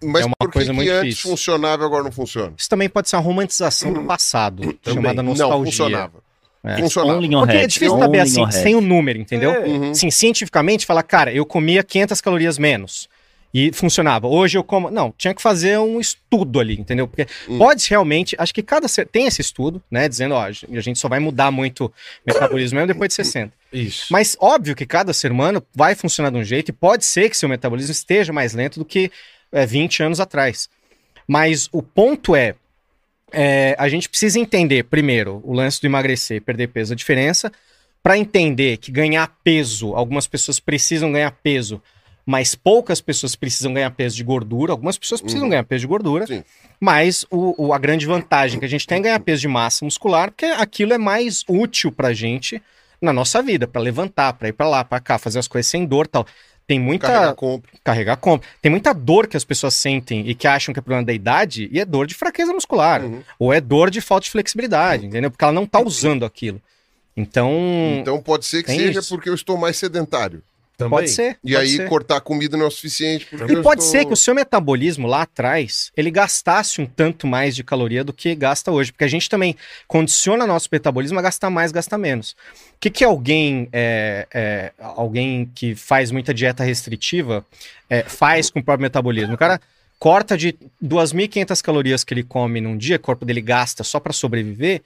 [0.01, 1.31] Mas é uma por que, coisa que muito antes difícil.
[1.31, 2.53] funcionava e agora não funciona?
[2.57, 4.93] isso também pode ser uma romantização do passado, Também.
[5.01, 5.65] chamada Não, nostalgia.
[5.65, 6.26] funcionava.
[6.63, 6.77] É.
[6.77, 7.17] Funcionava.
[7.17, 8.53] Only on Porque é head, difícil only saber assim, head.
[8.55, 9.51] sem o número, entendeu?
[9.51, 9.59] É.
[9.67, 9.93] Uhum.
[9.93, 13.07] Sim, cientificamente, falar, cara, eu comia 500 calorias menos.
[13.53, 14.27] E funcionava.
[14.27, 14.91] Hoje eu como.
[14.91, 17.07] Não, tinha que fazer um estudo ali, entendeu?
[17.07, 17.57] Porque Hum.
[17.57, 18.35] pode realmente.
[18.37, 19.07] Acho que cada ser.
[19.07, 20.07] Tem esse estudo, né?
[20.09, 21.91] Dizendo, ó, a gente só vai mudar muito o
[22.27, 23.53] metabolismo mesmo depois de 60.
[23.71, 24.07] Isso.
[24.11, 27.37] Mas óbvio que cada ser humano vai funcionar de um jeito e pode ser que
[27.37, 29.09] seu metabolismo esteja mais lento do que
[29.51, 30.69] é, 20 anos atrás.
[31.25, 32.53] Mas o ponto é,
[33.31, 37.51] é, a gente precisa entender, primeiro, o lance do emagrecer e perder peso, a diferença,
[38.01, 41.81] para entender que ganhar peso, algumas pessoas precisam ganhar peso,
[42.25, 45.49] mas poucas pessoas precisam ganhar peso de gordura, algumas pessoas precisam Uhum.
[45.51, 46.43] ganhar peso de gordura, Sim.
[46.79, 49.83] mas o, o- a grande vantagem que a gente tem é ganhar peso de massa
[49.83, 52.61] muscular, porque aquilo é mais útil pra gente
[53.01, 55.85] na nossa vida, pra levantar, pra ir pra lá, pra cá, fazer as coisas sem
[55.85, 56.25] dor e tal.
[56.67, 57.71] Tem muita Carregar compra.
[57.81, 58.47] carregar compra.
[58.61, 61.69] Tem muita dor que as pessoas sentem e que acham que é problema da idade
[61.71, 63.01] e é dor de fraqueza muscular.
[63.03, 63.21] Uhum.
[63.39, 65.31] Ou é dor de falta de flexibilidade, entendeu?
[65.31, 66.61] Porque ela não tá usando aquilo.
[67.15, 67.49] Então,
[68.01, 69.09] Então pode ser que seja isso.
[69.15, 70.43] porque eu estou mais sedentário.
[70.77, 70.91] Também.
[70.91, 71.39] pode ser.
[71.43, 71.89] E pode aí ser.
[71.89, 73.25] cortar comida não é o suficiente.
[73.25, 77.25] Porque E pode estou- ser que o seu metabolismo lá atrás, ele gastasse um tanto
[77.25, 78.91] mais de caloria do que gasta hoje.
[78.91, 79.55] Porque a gente também
[79.87, 82.31] condiciona nosso metabolismo a gastar mais, gastar menos.
[82.31, 82.35] O
[82.79, 87.43] que, que alguém, é, é, alguém que faz muita dieta restritiva
[87.89, 89.33] é, faz com o próprio metabolismo?
[89.33, 89.59] O cara
[89.97, 94.13] corta de 2.500 calorias que ele come num dia, o corpo dele gasta só para
[94.13, 94.83] sobreviver,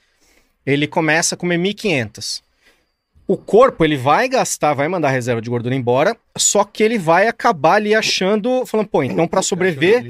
[0.65, 2.41] ele começa a comer 1.500.
[3.31, 6.97] O corpo, ele vai gastar, vai mandar a reserva de gordura embora, só que ele
[6.97, 10.05] vai acabar ali achando, falando, pô, então para sobreviver,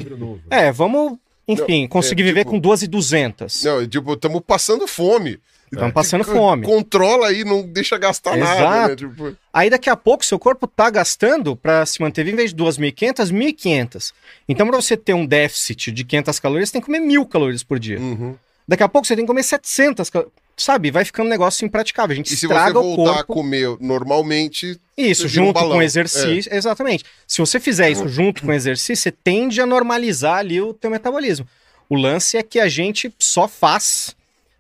[0.50, 3.64] é, vamos, enfim, conseguir é, viver tipo- com 2.200.
[3.64, 5.40] Não, tipo, estamos passando fome.
[5.72, 6.66] Estamos passando C- fome.
[6.66, 8.84] Controla aí, não deixa gastar nada, né?
[8.94, 8.96] Exato.
[9.08, 12.54] Tipo, Aí daqui a pouco seu corpo tá gastando para se manter vivo, em vez
[12.54, 14.14] de 2.500, 1.500.
[14.50, 17.64] Então para você ter um déficit de 500 calorias, você tem que comer 1.000 calorias
[17.64, 18.00] por dia.
[18.00, 18.36] uhum.
[18.68, 20.34] Daqui a pouco você tem que comer 700 calorias.
[20.64, 22.14] Sabe, vai ficando um negócio impraticável.
[22.14, 23.34] A gente E se você estraga o voltar a corpo.
[23.34, 25.72] comer normalmente, Isso, Você um junto balão.
[25.78, 26.54] com exercício.
[26.54, 27.04] Exatamente.
[27.28, 31.48] Se você fizer isso junto com exercício, você tende a normalizar ali o teu metabolismo.
[31.90, 34.16] O lance é que a gente só faz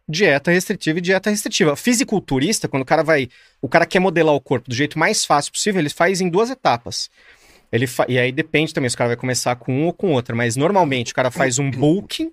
[0.10, 1.76] dieta restritiva e dieta restritiva.
[1.76, 3.30] Fisiculturista, quando o cara vai.
[3.62, 6.50] O cara quer modelar o corpo do jeito mais fácil possível, ele faz em duas
[6.50, 7.10] etapas.
[7.72, 10.12] Ele fa- E aí depende também se o cara vai começar com um ou com
[10.12, 12.32] outra, mas normalmente o cara faz um bulking,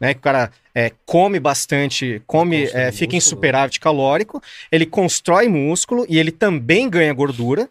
[0.00, 0.14] né?
[0.14, 6.06] Que o cara é, come bastante, come, é, fica em superávit calórico, ele constrói músculo
[6.08, 7.68] e ele também ganha gordura,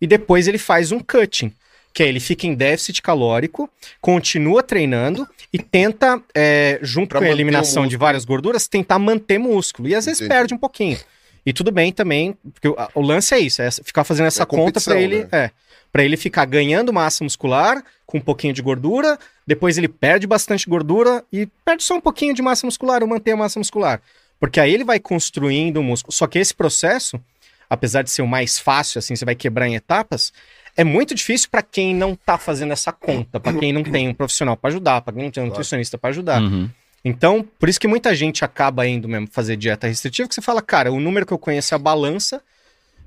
[0.00, 1.52] e depois ele faz um cutting,
[1.92, 3.68] que é ele fica em déficit calórico,
[4.00, 9.38] continua treinando e tenta, é, junto Pra com a eliminação de várias gorduras, tentar manter
[9.38, 9.88] músculo.
[9.88, 10.34] E às vezes Entendi.
[10.34, 10.98] perde um pouquinho.
[11.46, 14.46] E tudo bem também, porque o, o lance é isso, é ficar fazendo essa É
[14.46, 15.28] conta para ele, né?
[15.32, 15.50] é,
[15.92, 20.68] para ele ficar ganhando massa muscular com um pouquinho de gordura, depois ele perde bastante
[20.68, 24.00] gordura e perde só um pouquinho de massa muscular ou manter a massa muscular.
[24.38, 26.12] Porque aí ele vai construindo o músculo.
[26.12, 27.20] Só que esse processo,
[27.68, 30.32] apesar de ser o mais fácil, assim, você vai quebrar em etapas,
[30.76, 34.14] é muito difícil para quem não tá fazendo essa conta, para quem não tem um
[34.14, 36.42] profissional para ajudar, para quem não tem um nutricionista para ajudar.
[36.42, 36.68] Uhum.
[37.02, 40.60] Então, por isso que muita gente acaba indo mesmo fazer dieta restritiva, que você fala,
[40.60, 42.42] cara, o número que eu conheço é a balança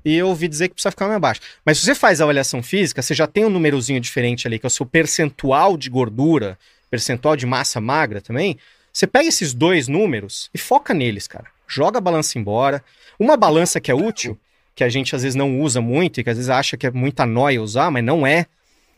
[0.04, 1.40] e eu ouvi dizer que precisa ficar mais baixo.
[1.64, 4.66] Mas se você faz a avaliação física, você já tem um númerozinho diferente ali, que
[4.66, 6.58] é o seu percentual de gordura,
[6.90, 8.58] percentual de massa magra também.
[8.92, 11.46] Você pega esses dois números e foca neles, cara.
[11.66, 12.82] Joga a balança embora.
[13.18, 14.38] Uma balança que é útil,
[14.74, 16.90] que a gente às vezes não usa muito e que às vezes acha que é
[16.90, 18.46] muita noia usar, mas não é,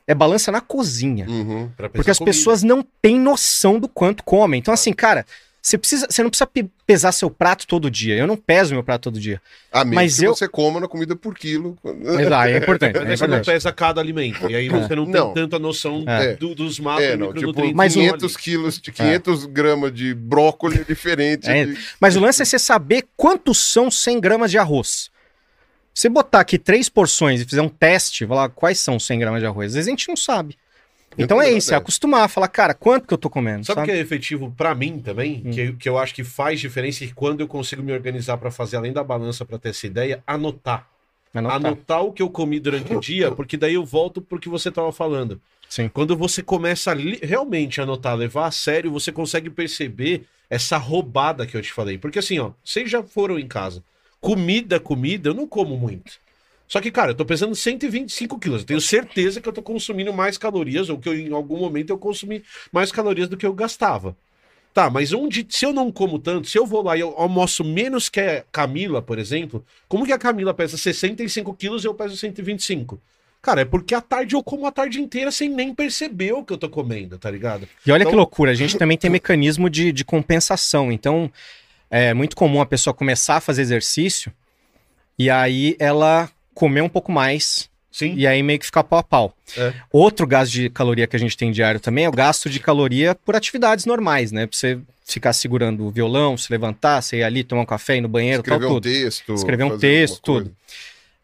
[0.06, 1.26] é balança na cozinha.
[1.28, 1.70] Uhum.
[1.92, 2.34] Porque as comida.
[2.34, 4.58] pessoas não têm noção do quanto comem.
[4.58, 5.26] Então, assim, cara,
[5.62, 8.16] você, precisa, você não precisa pe- pesar seu prato todo dia.
[8.16, 9.40] Eu não peso meu prato todo dia.
[9.70, 11.78] A menos Mas que eu- você coma na comida por quilo.
[11.84, 12.98] Mas, ah, é importante.
[12.98, 14.50] Mas É você não pesa cada alimento.
[14.50, 15.32] E aí você não tem Não.
[15.32, 16.34] tanta noção É.
[16.34, 17.76] do- dos macros É, não, tipo, micronutrientes.
[17.76, 18.42] Mas que um- estão 500 ali.
[18.44, 21.48] quilos, de 500 gramas de brócolis é diferente.
[21.48, 21.64] É.
[21.64, 25.10] de- Mas o lance é você saber quantos são 100 gramas de arroz.
[25.94, 29.40] Se você botar aqui três porções e fizer um teste, falar quais são 100 gramas
[29.40, 30.56] de arroz, às vezes a gente não sabe.
[31.16, 33.64] Então é isso, é acostumar, falar, cara, quanto que eu tô comendo?
[33.64, 35.42] Sabe o que é efetivo pra mim também?
[35.44, 35.50] Hum.
[35.50, 38.76] Que, que eu acho que faz diferença e quando eu consigo me organizar pra fazer
[38.76, 40.88] além da balança pra ter essa ideia, anotar.
[41.34, 41.56] Anotar.
[41.56, 44.70] Anotar o que eu comi durante o dia, porque daí eu volto pro que você
[44.70, 45.40] tava falando.
[45.68, 45.88] Sim.
[45.88, 51.56] Quando você começa a realmente anotar, levar a sério, você consegue perceber essa roubada que
[51.56, 51.96] eu te falei.
[51.96, 53.82] Porque assim, ó, vocês já foram em casa.
[54.20, 56.20] Comida, comida, eu não como muito.
[56.72, 58.62] Só que, cara, eu tô pesando 125 quilos.
[58.62, 61.90] Eu tenho certeza que eu tô consumindo mais calorias, ou que eu, em algum momento
[61.90, 62.42] eu consumi
[62.72, 64.16] mais calorias do que eu gastava.
[64.72, 67.62] Tá, mas onde, se eu não como tanto, se eu vou lá e eu almoço
[67.62, 71.92] menos que a Camila, por exemplo, como que a Camila pesa 65 quilos e eu
[71.92, 72.98] peso 125?
[73.42, 76.54] Cara, é porque à tarde eu como a tarde inteira sem nem perceber o que
[76.54, 77.68] eu tô comendo, tá ligado?
[77.86, 80.90] E olha Então- que loucura, a gente também tem mecanismo de, de compensação.
[80.90, 81.30] Então,
[81.90, 84.32] é muito comum a pessoa começar a fazer exercício
[85.18, 88.14] e aí ela comer um pouco mais Sim.
[88.16, 89.34] e aí meio que ficar pau a pau.
[89.56, 89.72] É.
[89.92, 93.14] Outro gasto de caloria que a gente tem diário também é o gasto de caloria
[93.14, 94.46] por atividades normais, né?
[94.46, 98.00] Pra você ficar segurando o violão, se levantar, você ir ali tomar um café, ir
[98.00, 98.82] no banheiro, tal, Escrever um tudo.
[98.84, 99.34] texto.
[99.34, 100.56] Escrever um texto, tudo.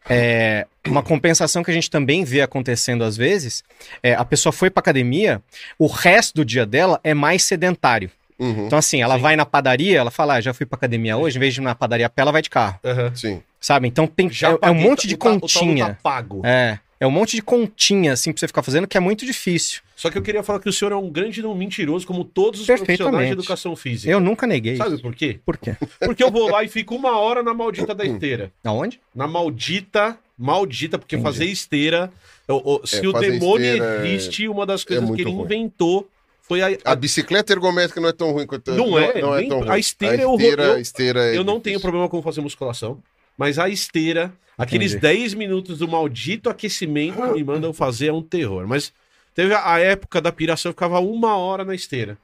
[0.07, 3.63] É, uma compensação que a gente também vê acontecendo às vezes
[4.01, 5.41] é a pessoa foi pra academia,
[5.77, 8.09] o resto do dia dela é mais sedentário.
[8.39, 9.21] Uhum, Então, assim, ela Sim.
[9.21, 11.63] vai na padaria, ela fala, ah, já fui pra academia hoje, em vez de ir
[11.63, 13.11] na padaria a pé, ela vai de carro, Aham.
[13.15, 13.41] Sim.
[13.59, 13.87] sabe?
[13.87, 15.87] Então tem Já é, é um paguei, monte de continha.
[15.89, 16.41] Tá pago.
[16.45, 19.81] É, é um monte de continha, assim, pra você ficar fazendo, que é muito difícil.
[19.95, 22.61] Só que eu queria falar que o senhor é um grande não mentiroso, como todos
[22.61, 24.09] os profissionais de educação física.
[24.09, 25.01] Eu nunca neguei Sabe isso.
[25.03, 25.39] por quê?
[25.45, 25.75] Por quê?
[25.99, 28.49] Porque eu vou lá e fico uma hora na maldita da esteira.
[28.63, 29.01] Aonde?
[29.13, 31.29] Na maldita, maldita, porque Entendi.
[31.31, 32.09] fazer esteira.
[32.47, 35.29] o- o- se É, o demônio esteira é- existe, uma das coisas que muito ele
[35.31, 35.43] ruim.
[35.45, 36.09] inventou
[36.49, 36.77] foi a.
[36.83, 39.69] A bicicleta ergométrica não é tão ruim quanto Não é, não é tão ruim.
[39.69, 43.01] a esteira eu- esteira, eu- a esteira é Eu não tenho problema com fazer musculação,
[43.37, 45.15] mas a esteira, aqueles Entendi.
[45.19, 48.67] 10 minutos do maldito aquecimento que me mandam fazer é um terror.
[48.67, 48.91] Mas
[49.33, 52.17] teve a, a época da piração, eu ficava uma hora na esteira.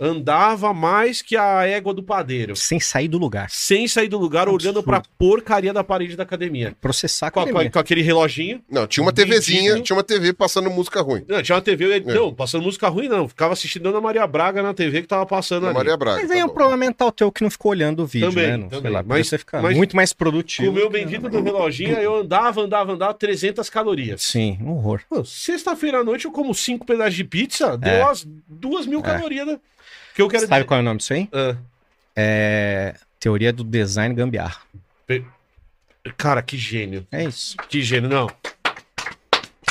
[0.00, 2.56] Andava mais que a égua do padeiro.
[2.56, 3.50] Sem sair do lugar.
[3.50, 4.82] Sem sair do lugar, olhando Absurdo.
[4.82, 6.74] pra porcaria da parede da academia.
[6.80, 7.70] Processar a Com, a- com a- academia.
[7.70, 8.62] com aquele reloginho.
[8.70, 11.22] Não, tinha uma TVzinha, tinha uma TV passando música ruim.
[11.28, 11.96] Não, tinha uma TV.
[11.98, 12.00] É.
[12.00, 13.28] Não, passando música ruim, não.
[13.28, 15.76] Ficava assistindo Ana Maria Braga na TV que tava passando Na ali.
[15.76, 16.22] Maria Braga.
[16.22, 16.54] Mas aí é tá um bom.
[16.54, 18.56] problema mental teu que não ficou olhando o vídeo, Também, né?
[18.56, 18.92] Não, sei também.
[18.92, 20.70] lá, Mas- você fica mas- muito mais Com produtivo.
[20.70, 24.22] o meu bendito do reloginho, eu andava, andava, andava, 300 calorias.
[24.22, 25.00] Sim, um horror.
[25.24, 28.02] Sexta-feira à noite eu como cinco pedaços de pizza, deu É.
[28.04, 29.58] umas duas mil calorias, né?
[30.20, 30.64] Eu quero Sabe dizer.
[30.66, 31.28] qual é o nome disso aí?
[31.32, 31.56] Ah,
[32.16, 34.60] É teoria do design gambiarra.
[36.16, 37.06] cara, que gênio.
[37.12, 37.56] É isso.
[37.68, 38.26] Que gênio, não.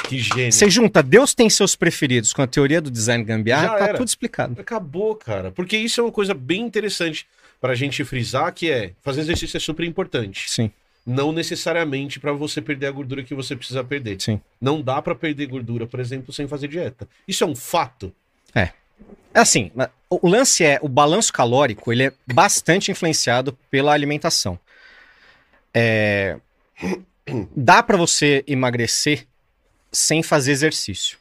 [0.07, 0.51] Que gênio.
[0.51, 3.97] Você junta Deus tem seus preferidos com a teoria do design gambiarra, Já tá era.
[3.97, 4.59] tudo explicado.
[4.59, 5.51] Acabou, cara.
[5.51, 7.27] Porque isso é uma coisa bem interessante
[7.61, 10.49] pra gente frisar, que é fazer exercício é super importante.
[10.49, 10.71] Sim,
[11.05, 14.19] Não necessariamente pra você perder a gordura que você precisa perder.
[14.21, 14.39] sim.
[14.61, 17.07] Não dá pra perder gordura, por exemplo, sem fazer dieta.
[17.27, 18.13] Isso é um fato.
[18.55, 18.71] É
[19.33, 24.59] assim, ma- o lance é, o balanço calórico, ele é bastante influenciado pela alimentação.
[25.73, 26.37] É,
[27.55, 29.27] dá para você emagrecer
[29.91, 31.17] sem fazer exercício.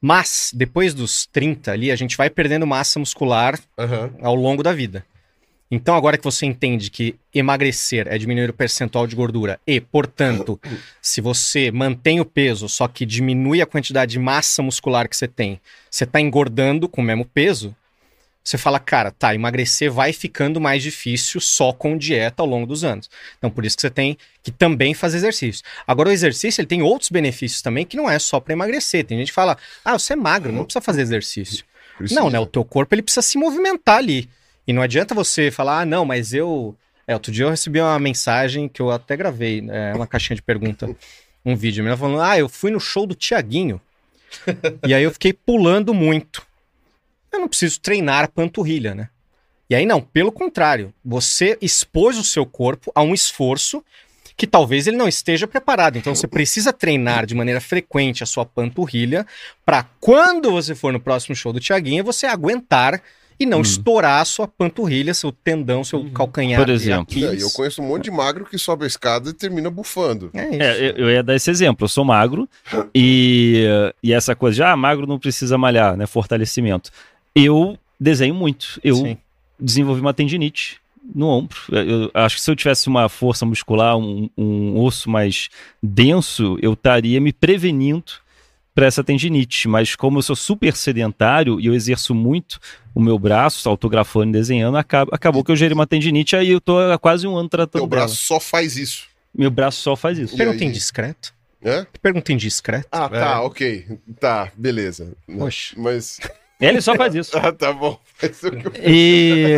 [0.00, 4.12] Mas, depois dos 30 ali, a gente vai perdendo massa muscular Aham.
[4.20, 5.04] ao longo da vida.
[5.70, 10.58] Então, agora que você entende que emagrecer é diminuir o percentual de gordura e, portanto,
[11.02, 15.28] se você mantém o peso, só que diminui a quantidade de massa muscular que você
[15.28, 17.76] tem, você está engordando com o mesmo peso,
[18.48, 22.82] você fala, cara, tá, emagrecer vai ficando mais difícil só com dieta ao longo dos
[22.82, 23.10] anos.
[23.36, 25.62] Então, por isso que você tem que também fazer exercício.
[25.86, 29.04] Agora, o exercício ele tem outros benefícios também que não é só para emagrecer.
[29.04, 31.62] Tem gente que fala, ah, você é magro, não precisa fazer exercício.
[31.98, 32.18] Precisa.
[32.18, 32.40] Não, né?
[32.40, 34.30] O teu corpo ele precisa se movimentar ali.
[34.66, 36.74] E não adianta você falar, ah, não, mas eu.
[37.06, 40.42] É, outro dia eu recebi uma mensagem que eu até gravei, é, uma caixinha de
[40.42, 40.88] pergunta,
[41.44, 41.82] um vídeo.
[41.82, 43.78] A menina falando, ah, eu fui no show do Tiaguinho.
[44.86, 46.47] e aí eu fiquei pulando muito.
[47.32, 49.08] Eu não preciso treinar a panturrilha, né?
[49.70, 53.84] E aí não, pelo contrário, você expôs o seu corpo a um esforço
[54.36, 55.98] que talvez ele não esteja preparado.
[55.98, 59.26] Então você precisa treinar de maneira frequente a sua panturrilha
[59.66, 63.02] para quando você for no próximo show do Tiaguinho você aguentar
[63.40, 63.62] e não Hum.
[63.62, 66.60] estourar a sua panturrilha, seu tendão, seu calcanhar.
[66.60, 67.16] Por exemplo.
[67.24, 70.30] É, eu conheço um monte de magro que sobe a escada e termina bufando.
[70.34, 70.62] É isso.
[70.62, 71.84] É, eu, eu ia dar esse exemplo.
[71.84, 72.48] Eu sou magro
[72.94, 73.64] e,
[74.02, 76.06] e essa coisa de, ah, magro não precisa malhar, né?
[76.06, 76.90] Fortalecimento.
[77.34, 78.80] Eu desenho muito.
[78.82, 79.18] Eu Sim.
[79.58, 80.80] desenvolvi uma tendinite
[81.14, 81.56] no ombro.
[81.70, 85.48] Eu, eu acho que se eu tivesse uma força muscular, um, um osso mais
[85.82, 88.12] denso, eu estaria me prevenindo
[88.74, 89.66] para essa tendinite.
[89.68, 92.60] Mas como eu sou super sedentário e eu exerço muito
[92.94, 96.60] o meu braço, autografando e desenhando, acaba, acabou que eu gerei uma tendinite, aí eu
[96.60, 98.02] tô há quase um ano tratando dela.
[98.02, 99.06] braço só faz isso.
[99.34, 100.36] Meu braço só faz isso.
[100.36, 100.68] Pergunta aí?
[100.68, 101.30] indiscreta.
[101.60, 101.86] Né?
[102.00, 102.86] Pergunta indiscreta.
[102.90, 103.18] Ah, É.
[103.18, 103.86] tá, ok.
[104.20, 105.12] Tá, beleza.
[105.26, 105.74] Poxa.
[105.76, 106.20] Mas.
[106.60, 107.36] Ele só faz isso.
[107.38, 107.98] Ah, tá bom.
[108.20, 109.56] Mas o que eu- E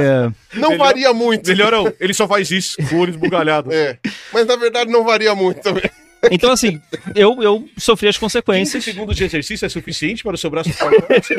[0.55, 1.49] Não Melhor- varia muito.
[1.49, 3.73] Melhorão, ele só faz isso, com o olho esbugalhado.
[3.73, 3.99] É.
[4.33, 5.89] Mas na verdade não varia muito também.
[6.31, 6.79] então assim,
[7.15, 8.85] eu, eu sofri as 15 consequências.
[8.85, 11.35] segundos de exercício é suficiente para o seu braço forte?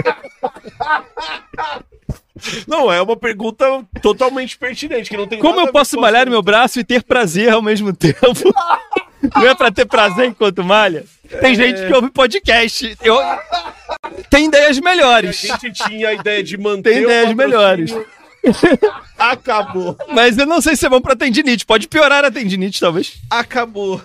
[2.68, 3.66] Não, é uma pergunta
[4.02, 7.62] totalmente pertinente, que não tem Como eu posso malhar meu braço e ter prazer ao
[7.62, 8.18] mesmo tempo?
[9.36, 11.06] Não é pra ter prazer enquanto malha?
[11.40, 12.98] Tem gente que ouve podcast.
[13.04, 13.18] Eu...
[14.30, 15.50] Tem ideias melhores.
[15.50, 17.94] A gente tinha a ideia de manter Tem ideias melhores.
[19.18, 19.98] Acabou.
[20.10, 21.66] Mas eu não sei se é bom pra tendinite.
[21.66, 23.14] Pode piorar a tendinite, talvez.
[23.30, 24.02] Acabou.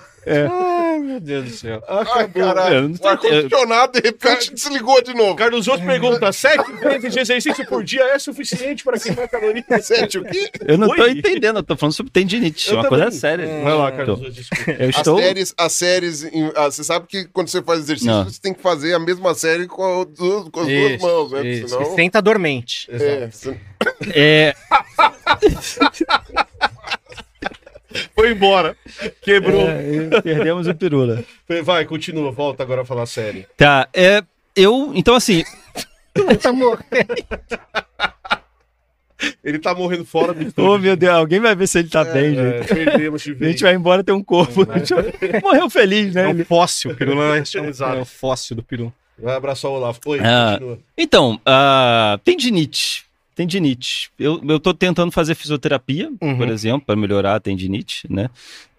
[0.96, 1.82] Ai, meu Deus do céu.
[1.86, 2.42] Ai, Acabou.
[2.42, 2.88] Eu caralho.
[2.88, 5.34] não O tô ar-condicionado de repente desligou de novo.
[5.36, 9.64] Carlos Osso pergunta: sete vezes de exercício por dia é suficiente para queimar calorias?
[9.86, 10.50] Sete, o quê?
[10.66, 11.10] Eu não tô Oi?
[11.12, 11.58] entendendo.
[11.58, 12.68] Eu tô falando sobre tendinite.
[12.68, 13.00] É Eu uma também.
[13.00, 13.46] coisa séria.
[13.62, 13.96] Vai lá, Tô.
[13.98, 14.70] Carlos desculpa.
[14.72, 15.18] Eu As estou.
[15.18, 16.24] séries, as séries.
[16.24, 18.24] em- ah, você sabe que quando você faz exercício, Não.
[18.24, 21.32] você tem que fazer a mesma série com, as duas- com as duas Isso, mãos,
[21.32, 21.46] né?
[21.46, 21.68] isso.
[21.68, 21.94] Senão.
[21.94, 22.88] Senta dormente.
[22.90, 23.56] É, você-
[24.14, 24.54] É,
[28.14, 28.76] Foi embora.
[29.22, 29.68] Quebrou.
[29.68, 31.24] é, perdemos o pirula.
[31.64, 33.44] Vai, continua, volta agora a falar sério.
[33.56, 34.22] Tá, é.
[34.54, 34.92] Eu.
[34.94, 35.44] Então, assim,
[36.40, 36.82] Tá morrendo.
[39.42, 40.78] Ele tá morrendo fora do Ô, estúdio.
[40.78, 42.38] meu Deus, alguém vai ver se ele tá bem, gente.
[42.38, 44.66] É, perdemos de A gente vai embora ter um corpo.
[44.74, 44.92] Gente
[45.42, 46.26] Morreu feliz, né?
[46.26, 48.92] É Ele- o fóssil, não é, é o fóssil do peru.
[49.18, 49.98] Vai abraçar o Olavo.
[50.04, 50.52] Oi, Ah.
[50.58, 50.78] continua.
[50.98, 53.05] Então, ah, tendinite.
[53.36, 54.10] Tendinite.
[54.18, 56.36] Eu, eu tô tentando fazer fisioterapia, Uhum.
[56.38, 58.30] por exemplo, para melhorar a tendinite, né?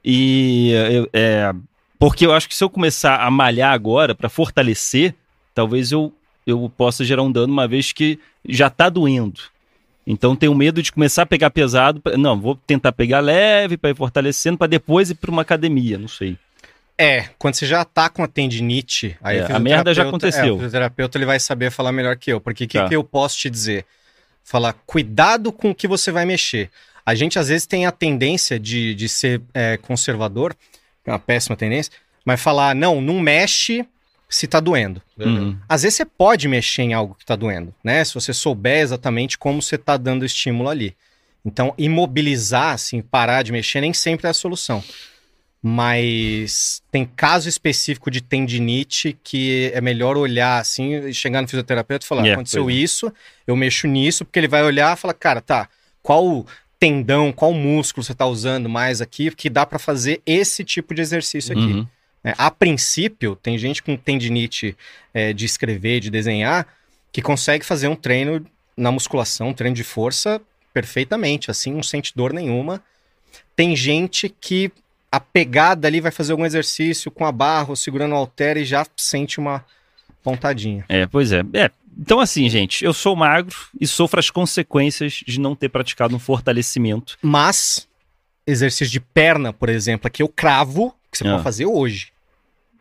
[0.03, 1.53] E eu- é,
[1.99, 5.13] porque eu acho que se eu começar a malhar agora para fortalecer,
[5.53, 6.11] talvez eu,
[6.45, 9.39] eu possa gerar um dano uma vez que já tá doendo.
[10.07, 11.99] Então tenho medo de começar a pegar pesado.
[12.01, 15.97] pra- Não, vou tentar pegar leve para ir fortalecendo para depois ir para uma academia,
[15.99, 16.35] não sei.
[16.97, 20.45] É, quando você já tá com a tendinite, aí É, a merda já aconteceu.
[20.45, 22.87] É, o fisioterapeuta ele vai saber falar melhor que eu, porque o que, Tá.
[22.87, 23.85] que eu posso te dizer?
[24.47, 26.71] Falar, cuidado com o que você vai mexer.
[27.05, 30.55] A gente às vezes tem a tendência de, de ser é, conservador,
[31.05, 31.91] é uma péssima tendência,
[32.23, 33.85] mas falar, não, não mexe
[34.29, 35.01] se tá doendo.
[35.19, 35.57] Uhum.
[35.67, 38.05] Às vezes você pode mexer em algo que tá doendo, né?
[38.05, 40.95] Se você souber exatamente como você tá dando estímulo ali.
[41.43, 44.81] Então, imobilizar, assim, parar de mexer nem sempre é a solução.
[45.61, 52.05] Mas tem caso específico de tendinite que é melhor olhar assim e chegar no fisioterapeuta
[52.05, 52.73] e falar: É, aconteceu é.
[52.73, 53.11] isso,
[53.45, 55.67] eu mexo nisso, porque ele vai olhar e falar: cara, tá,
[56.01, 56.45] qual
[56.79, 61.01] tendão, qual músculo você tá usando mais aqui, que dá para fazer esse tipo de
[61.01, 61.73] exercício aqui.
[61.73, 61.87] Uhum.
[62.23, 64.75] É, a princípio, tem gente com tendinite
[65.13, 66.67] é, de escrever, de desenhar,
[67.11, 70.41] que consegue fazer um treino na musculação, um treino de força,
[70.73, 72.83] perfeitamente, assim, não sente dor nenhuma.
[73.55, 74.71] Tem gente que
[75.11, 78.65] a pegada ali vai fazer algum exercício com a barra ou segurando o halter e
[78.65, 79.63] já sente uma
[80.23, 80.85] pontadinha.
[80.89, 81.41] É, pois é.
[81.53, 86.15] É, Então, assim, gente, eu sou magro e sofro as consequências de não ter praticado
[86.15, 87.17] um fortalecimento.
[87.21, 87.87] Mas,
[88.45, 91.31] exercício de perna, por exemplo, aqui eu cravo, que você Ah.
[91.31, 92.11] pode fazer hoje.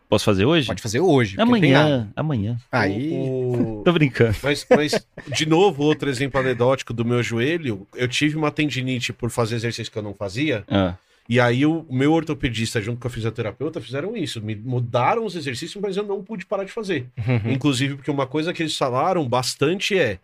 [0.09, 0.67] Posso fazer hoje?
[0.69, 1.35] Pode fazer hoje.
[1.41, 2.57] Amanhã, amanhã.
[2.71, 3.11] Aí.
[3.13, 4.37] O- Tô brincando.
[4.43, 9.31] Mas, mas, de novo, outro exemplo anedótico do meu joelho, eu tive uma tendinite por
[9.31, 10.95] fazer exercício que eu não fazia, Ah,
[11.29, 15.81] e aí o meu ortopedista, junto com a fisioterapeuta, fizeram isso, me mudaram os exercícios,
[15.83, 17.07] mas eu não pude parar de fazer.
[17.19, 17.53] Uhum.
[17.53, 20.19] Inclusive, porque uma coisa que eles falaram bastante é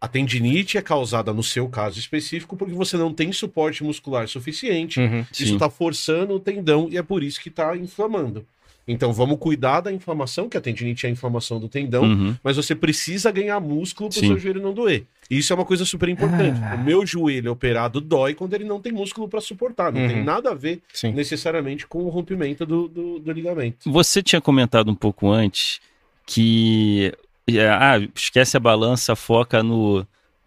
[0.00, 5.00] a tendinite é causada, no seu caso específico, porque você não tem suporte muscular suficiente,
[5.00, 5.24] Uhum.
[5.32, 8.44] isso está forçando o tendão e é por isso que está inflamando.
[8.86, 12.36] Então vamos cuidar da inflamação, que a tendinite é a inflamação do tendão, Uhum.
[12.44, 15.04] mas você precisa ganhar músculo para o seu joelho não doer.
[15.30, 16.60] E isso é uma coisa super importante.
[16.62, 16.74] Ah.
[16.74, 19.90] O meu joelho operado dói quando ele não tem músculo para suportar.
[19.90, 20.24] Não tem Uhum.
[20.24, 21.12] nada a ver Sim.
[21.12, 23.90] necessariamente com o rompimento do, do, do ligamento.
[23.90, 25.80] Você tinha comentado um pouco antes
[26.26, 27.12] que.
[27.48, 30.06] é, Ah, esquece a balança, foca no.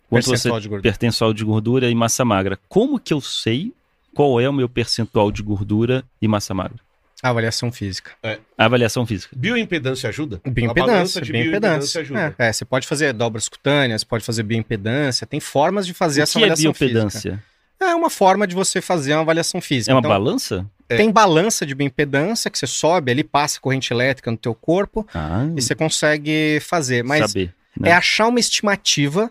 [0.10, 0.92] Quanto você Percentual de gordura.
[0.94, 2.58] percentual de gordura e massa magra.
[2.70, 3.74] Como que eu sei
[4.14, 6.80] qual é o meu percentual de gordura e massa magra?
[7.24, 8.12] Avaliação física.
[8.58, 9.36] A avaliação física.
[9.36, 10.40] Bioimpedância ajuda?
[10.46, 12.02] A Bioimpedância, balança de bioimpedância.
[12.02, 12.36] ajuda.
[12.38, 16.24] É, é, você pode fazer dobras cutâneas, pode fazer bioimpedância, tem formas de fazer o
[16.24, 16.94] essa que é avaliação física.
[17.00, 17.44] biopedância?
[17.80, 19.92] É uma forma de você fazer uma avaliação física.
[19.92, 20.66] É uma Então, balança?
[20.88, 25.46] Tem balança de bioimpedância que você sobe ali, passa corrente elétrica no teu corpo Ah,
[25.56, 27.04] e você consegue fazer.
[27.04, 27.54] Mas saber.
[27.78, 27.90] né?
[27.90, 29.30] é achar uma estimativa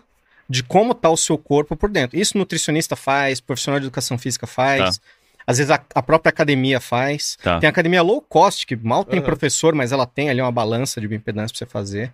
[0.49, 2.17] de como tá o seu corpo por dentro.
[2.17, 5.01] Isso nutricionista faz, profissional de educação física faz.
[5.47, 7.37] Às vezes a, a própria academia faz.
[7.41, 7.57] Tá.
[7.59, 9.25] Tem academia low cost, que mal tem Aham.
[9.25, 12.13] professor, mas ela tem ali uma balança de bioimpedância pra você fazer.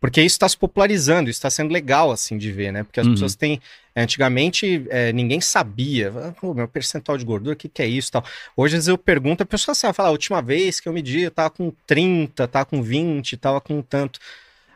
[0.00, 2.82] Porque isso está se popularizando, isso está sendo legal, assim, de ver, né?
[2.82, 3.12] Porque as Uhum.
[3.12, 3.60] pessoas têm...
[3.94, 6.10] Antigamente, é, ninguém sabia.
[6.40, 8.24] Pô, meu percentual de gordura, o que, que é isso tal?
[8.56, 11.20] Hoje, às vezes, eu pergunto, a pessoa sabe, fala, a última vez que eu medi,
[11.20, 14.18] eu tava com 30, tava com 20, tava com tanto.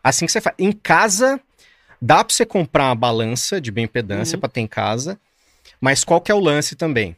[0.05, 0.55] Assim que você faz.
[0.59, 1.41] Em casa,
[2.01, 4.41] dá pra você comprar uma balança de bioimpedância Uhum.
[4.41, 5.19] pra ter em casa,
[5.81, 7.17] mas qual que é o lance também?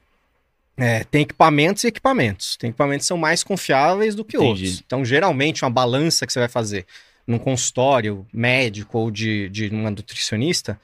[0.79, 2.57] É, tem equipamentos e equipamentos.
[2.57, 4.49] Tem equipamentos que são mais confiáveis do que Entendi.
[4.65, 4.83] outros.
[4.87, 6.87] Então, geralmente, uma balança que você vai fazer
[7.27, 10.81] num consultório médico ou de, de uma nutricionista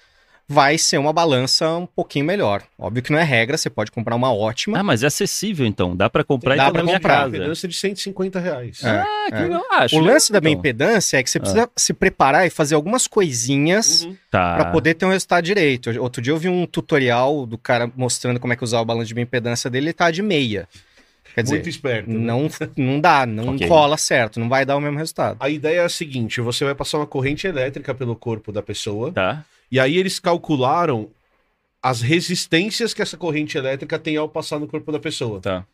[0.49, 2.63] vai ser uma balança um pouquinho melhor.
[2.79, 4.79] Óbvio que não é regra, você pode comprar uma ótima.
[4.79, 5.97] Ah, mas é acessível então.
[5.97, 7.15] Dá pra comprar Dá e pra na minha comprar.
[7.23, 7.37] casa.
[7.37, 8.83] Impedância de 150 reais.
[8.85, 8.89] É.
[8.91, 9.55] Ah, que É.
[9.71, 10.63] Ah, acho o lance da legal, então.
[10.63, 14.17] bioimpedância é que você precisa se preparar e fazer algumas coisinhas Uhum.
[14.31, 14.57] Tá.
[14.57, 15.91] Pra poder ter um resultado direito.
[16.01, 19.07] Outro dia eu vi um tutorial do cara mostrando como é que usar o balanço
[19.09, 20.69] de bioimpedância dele, ele tá de meia.
[21.35, 22.11] Quer dizer, Muito esperto.
[22.11, 22.17] né?
[22.19, 23.67] não, não dá, não Ok.
[23.67, 25.37] cola certo, não vai dar o mesmo resultado.
[25.41, 29.11] A ideia é a seguinte: você vai passar uma corrente elétrica pelo corpo da pessoa,
[29.11, 29.45] Tá.
[29.71, 31.11] E aí eles calcularam
[31.83, 35.41] as resistências que essa corrente elétrica tem ao passar no corpo da pessoa.
[35.41, 35.67] Tá.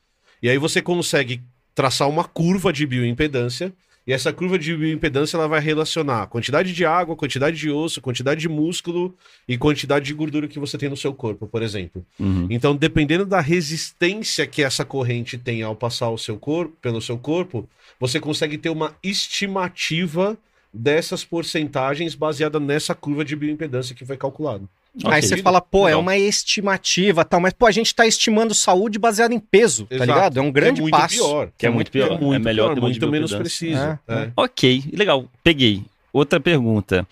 [0.43, 1.41] E aí você consegue
[1.75, 3.73] traçar uma curva de bioimpedância,
[4.07, 8.01] e essa curva de bioimpedância ela vai relacionar a quantidade de água, quantidade de osso,
[8.01, 9.15] quantidade de músculo
[9.47, 12.05] e quantidade de gordura que você tem no seu corpo, por exemplo.
[12.19, 12.49] Uhum.
[12.51, 17.19] Então, dependendo da resistência que essa corrente tem ao passar o seu corpo, pelo seu
[17.19, 17.69] corpo,
[18.01, 20.37] você consegue ter uma estimativa
[20.73, 24.69] dessas porcentagens baseada nessa curva de bioimpedância que foi calculado.
[25.05, 25.13] Ok.
[25.13, 26.01] Aí você fala, pô, é Legal.
[26.01, 30.11] uma estimativa tal, mas pô, a gente tá estimando saúde baseada em peso, tá Exato.
[30.13, 30.39] ligado?
[30.39, 31.15] É um grande é muito passo.
[31.17, 31.51] pior.
[31.57, 32.19] Que é muito pior.
[32.35, 33.39] É melhor ter uma muito menos bioimpedância.
[33.39, 33.81] preciso.
[34.09, 34.33] É, é.
[34.37, 35.27] Ok, legal.
[35.45, 35.85] Peguei.
[36.13, 37.07] Outra pergunta.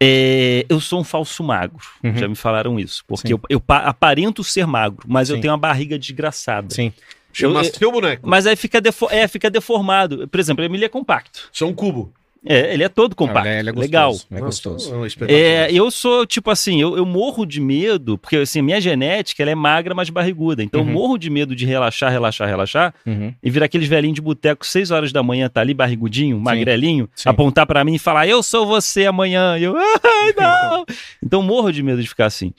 [0.00, 1.78] É, eu sou um falso magro.
[2.02, 2.16] Uhum.
[2.16, 3.04] Já me falaram isso.
[3.06, 5.42] Porque eu, eu pa- aparento ser magro, mas eu Sim.
[5.42, 6.74] tenho uma barriga desgraçada.
[6.74, 6.92] Sim.
[7.32, 8.28] Chama Eu- seu boneco.
[8.28, 10.26] Mas aí fica, defo- é, fica deformado.
[10.26, 11.48] Por exemplo, ele é compacto.
[11.52, 12.12] São um cubo.
[12.44, 13.48] É, ele é todo compacto.
[13.48, 14.16] Ele é, ele é legal.
[14.30, 14.92] é gostoso.
[15.28, 15.32] é.
[15.32, 19.52] É, eu sou, tipo assim, eu, eu morro de medo, porque assim, minha genética ela
[19.52, 20.62] é magra, mas barriguda.
[20.62, 20.92] Então eu Uhum.
[20.92, 23.32] morro de medo de relaxar, relaxar, relaxar, Uhum.
[23.42, 27.28] e virar aqueles velhinhos de boteco, 6 horas da manhã, tá ali barrigudinho, magrelinho, Sim.
[27.28, 29.56] apontar pra mim e falar, eu sou você amanhã.
[29.56, 30.84] E eu, ai, não.
[31.22, 32.52] então eu morro de medo de ficar assim.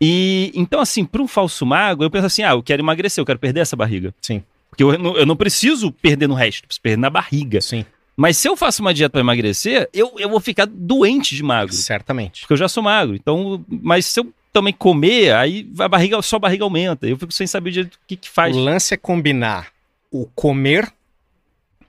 [0.00, 3.26] E então, assim, para um falso mago, eu penso assim: ah, eu quero emagrecer, eu
[3.26, 4.14] quero perder essa barriga.
[4.20, 4.42] Sim.
[4.70, 7.60] Porque eu, não- eu não preciso perder no resto, eu preciso perder na barriga.
[7.60, 7.84] Sim,
[8.20, 11.72] Mas se eu faço uma dieta para emagrecer, eu, eu vou ficar doente de magro.
[11.72, 12.40] certamente.
[12.40, 13.14] Porque eu já sou magro.
[13.14, 17.06] Então, mas se eu também comer, aí a barriga, só a barriga aumenta.
[17.06, 18.56] Eu fico sem saber direito o que, que faz.
[18.56, 19.68] O lance é combinar
[20.10, 20.92] o comer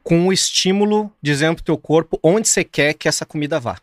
[0.03, 3.79] com o estímulo dizendo pro teu corpo onde você quer que essa comida vá.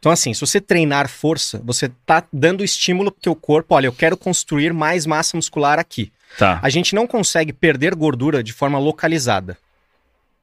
[0.00, 3.92] Então, assim, se você treinar força, você tá dando estímulo pro teu corpo, olha, eu
[3.92, 6.10] quero construir mais massa muscular aqui.
[6.36, 6.58] Tá.
[6.60, 9.56] A gente não consegue perder gordura de forma localizada.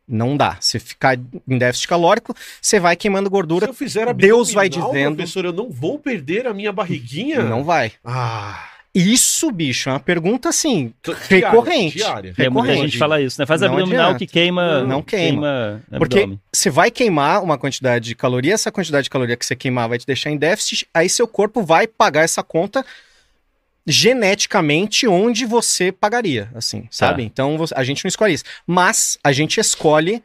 [0.08, 0.58] Não dá.
[0.62, 1.18] Se ficar
[1.48, 5.46] em déficit calórico, você vai queimando Se gordura, eu fizer Deus vai abdominal, dizendo- Professor,
[5.46, 7.44] eu não vou perder a minha barriguinha?
[7.44, 7.92] não vai.
[8.06, 11.98] Ah, Isso, bicho, é uma pergunta assim, Diária, recorrente.
[11.98, 12.34] diária.
[12.36, 13.46] É, muita gente fala isso, né?
[13.46, 14.20] Faz Não abdominal adianta.
[14.20, 14.82] que queima.
[14.86, 15.84] Não queima.
[16.00, 16.40] Porque abdômen.
[16.52, 20.00] você vai queimar uma quantidade de caloria, essa quantidade de caloria que você queimar vai
[20.00, 22.84] te deixar em déficit, aí seu corpo vai pagar essa conta
[23.88, 27.24] geneticamente onde você pagaria, assim, sabe?
[27.24, 28.44] Então você- a gente não escolhe isso.
[28.66, 30.22] Mas a gente escolhe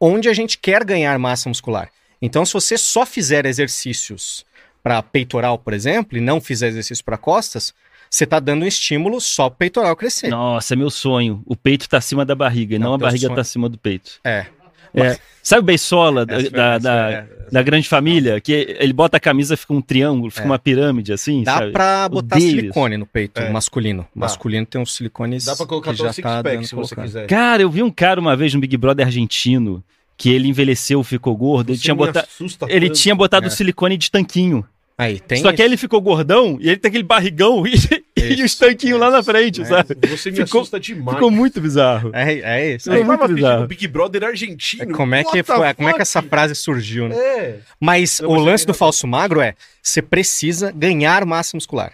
[0.00, 1.90] onde a gente quer ganhar massa muscular.
[2.20, 4.44] Então, se você só fizer exercícios
[4.82, 7.74] para peitoral, por exemplo, e não fizer exercício para costas,
[8.08, 10.28] você tá dando um estímulo só pro peitoral crescer.
[10.28, 11.42] Nossa, é meu sonho.
[11.46, 13.34] O peito tá acima da barriga, e Não, não, a barriga sonho.
[13.34, 14.20] tá acima do peito.
[14.24, 14.46] É.
[14.94, 15.16] É.
[15.42, 17.26] Sabe o Beisola da, da, da, é.
[17.50, 18.40] da grande família?
[18.40, 20.46] Que ele bota a camisa, fica um triângulo, fica É.
[20.46, 21.72] uma pirâmide assim, Dá sabe?
[21.72, 23.50] pra botar silicone no peito É.
[23.50, 24.06] masculino.
[24.14, 26.74] Masculino tem uns silicones Dá pra colocar que todo já o six tá pack se
[26.74, 27.26] você quiser.
[27.26, 29.82] Cara, eu vi um cara uma vez no Big Brother argentino
[30.16, 32.98] que ele envelheceu, ficou gordo, ele Você tinha me botado assusta ele tanto.
[33.00, 33.50] tinha botado É.
[33.50, 34.64] silicone de tanquinho.
[34.96, 35.62] Aí, tem Só que isso.
[35.62, 37.72] aí ele ficou gordão e ele tem aquele barrigão e,
[38.30, 39.64] e Isso, os tanquinhos lá na frente, é.
[39.64, 39.94] sabe?
[40.08, 41.16] Você me Ficou- assusta demais.
[41.16, 42.10] Ficou muito bizarro.
[42.14, 42.90] É, é isso.
[42.92, 43.66] É Aí muito bizarro.
[43.66, 44.94] Big Brother argentino.
[44.94, 45.74] Como é que foi?
[45.74, 47.16] Como é que essa frase surgiu, né?
[47.16, 47.58] É.
[47.80, 51.92] Mas Eu o lance do falso magro é: você precisa ganhar massa muscular.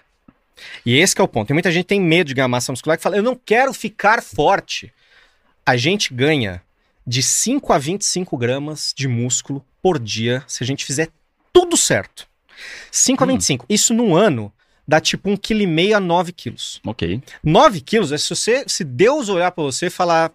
[0.85, 1.47] E esse que é o ponto.
[1.49, 3.73] Tem muita gente que tem medo de ganhar massa muscular que fala: eu não quero
[3.73, 4.93] ficar forte.
[5.65, 6.63] A gente ganha
[7.07, 11.09] de 5 a 25 gramas de músculo por dia se a gente fizer
[11.53, 12.27] tudo certo.
[12.91, 13.31] 5 a Hum.
[13.31, 13.67] 25.
[13.69, 14.53] Isso num ano
[14.89, 16.81] dá tipo 1,5 kg a 9 quilos.
[16.87, 17.21] Ok.
[17.45, 20.33] 9 quilos é se você, se Deus olhar pra você e falar,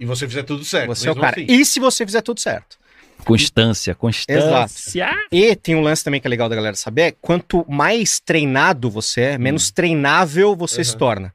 [0.00, 0.88] E você fizer tudo certo.
[0.88, 1.36] você é o cara.
[1.40, 1.46] assim.
[1.48, 2.78] E se você fizer tudo certo?
[3.24, 5.10] Constância, constância.
[5.30, 8.90] E tem um lance também que é legal da galera saber: é quanto mais treinado
[8.90, 10.98] você é, menos treinável você se Uhum.
[10.98, 11.34] torna.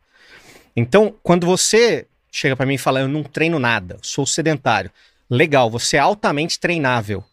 [0.76, 4.92] Então, quando você chega pra mim e fala, eu não treino nada, sou sedentário,
[5.30, 7.24] legal, você é altamente treinável.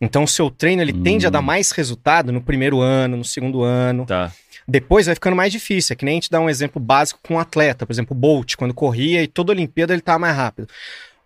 [0.00, 1.32] Então, o seu treino ele tende a Hum.
[1.32, 4.04] dar mais resultado no primeiro ano, no segundo ano.
[4.06, 4.30] Tá.
[4.68, 5.94] Depois vai ficando mais difícil.
[5.94, 7.86] É que nem a gente dá um exemplo básico com um atleta.
[7.86, 10.68] Por exemplo, o Bolt, quando corria e toda Olimpíada ele tava mais rápido.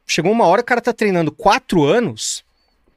[0.06, 2.44] Chegou uma hora que o cara tá treinando quatro anos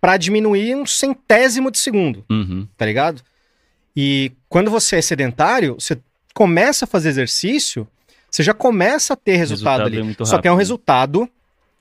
[0.01, 2.67] pra diminuir um centésimo de segundo, Uhum.
[2.77, 3.21] tá ligado?
[3.95, 5.97] E quando você é sedentário, você
[6.33, 7.87] começa a fazer exercício,
[8.29, 10.15] você já começa a ter resultado, Resultado ali.
[10.19, 11.29] é Só que é um resultado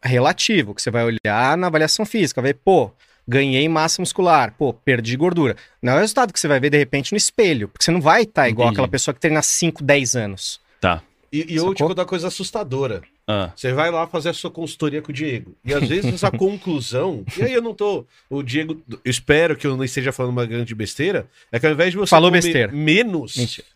[0.03, 2.91] relativo, que você vai olhar na avaliação física, ver, pô,
[3.27, 5.57] ganhei massa muscular, pô, perdi gordura.
[5.81, 8.01] Não é o resultado que você vai ver de repente no espelho, porque você não
[8.01, 8.77] vai estar igual Entendi.
[8.81, 10.61] aquela pessoa que treina 5, 10 anos.
[10.81, 11.03] Tá.
[11.33, 13.03] E, e eu te uma coisa assustadora.
[13.27, 13.53] Ah.
[13.57, 15.55] Você vai lá fazer a sua consultoria com o Diego.
[15.65, 17.25] E às vezes a conclusão.
[17.39, 18.05] E aí eu não tô.
[18.29, 18.83] O Diego.
[18.91, 21.27] Eu espero que eu não esteja falando uma grande besteira.
[21.51, 22.73] É que ao invés de você Falou comer besteira.
[22.73, 23.67] menos, Mentira.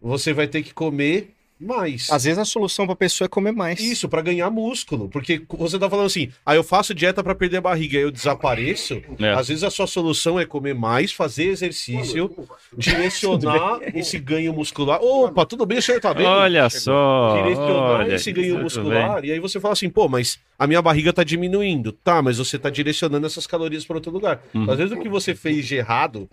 [0.00, 2.10] você vai ter que comer mais.
[2.10, 3.80] Às vezes a solução pra pessoa é comer mais.
[3.80, 5.08] Isso, pra ganhar músculo.
[5.08, 8.10] Porque você tá falando assim, ah, eu faço dieta pra perder a barriga, aí eu
[8.10, 9.00] desapareço.
[9.18, 9.32] É.
[9.32, 12.30] Às vezes a sua solução é comer mais, fazer exercício,
[12.76, 15.00] direcionar esse ganho muscular.
[15.02, 16.26] Opa, tudo bem, o senhor tá bem?
[16.26, 17.34] Olha só.
[17.42, 19.24] direcionar olha, esse ganho muscular.
[19.24, 21.92] E aí você fala assim, pô, mas a minha barriga tá diminuindo.
[21.92, 24.42] Tá, mas você tá direcionando essas calorias para outro lugar.
[24.54, 24.70] Uhum.
[24.70, 26.28] Às vezes o que você fez de errado,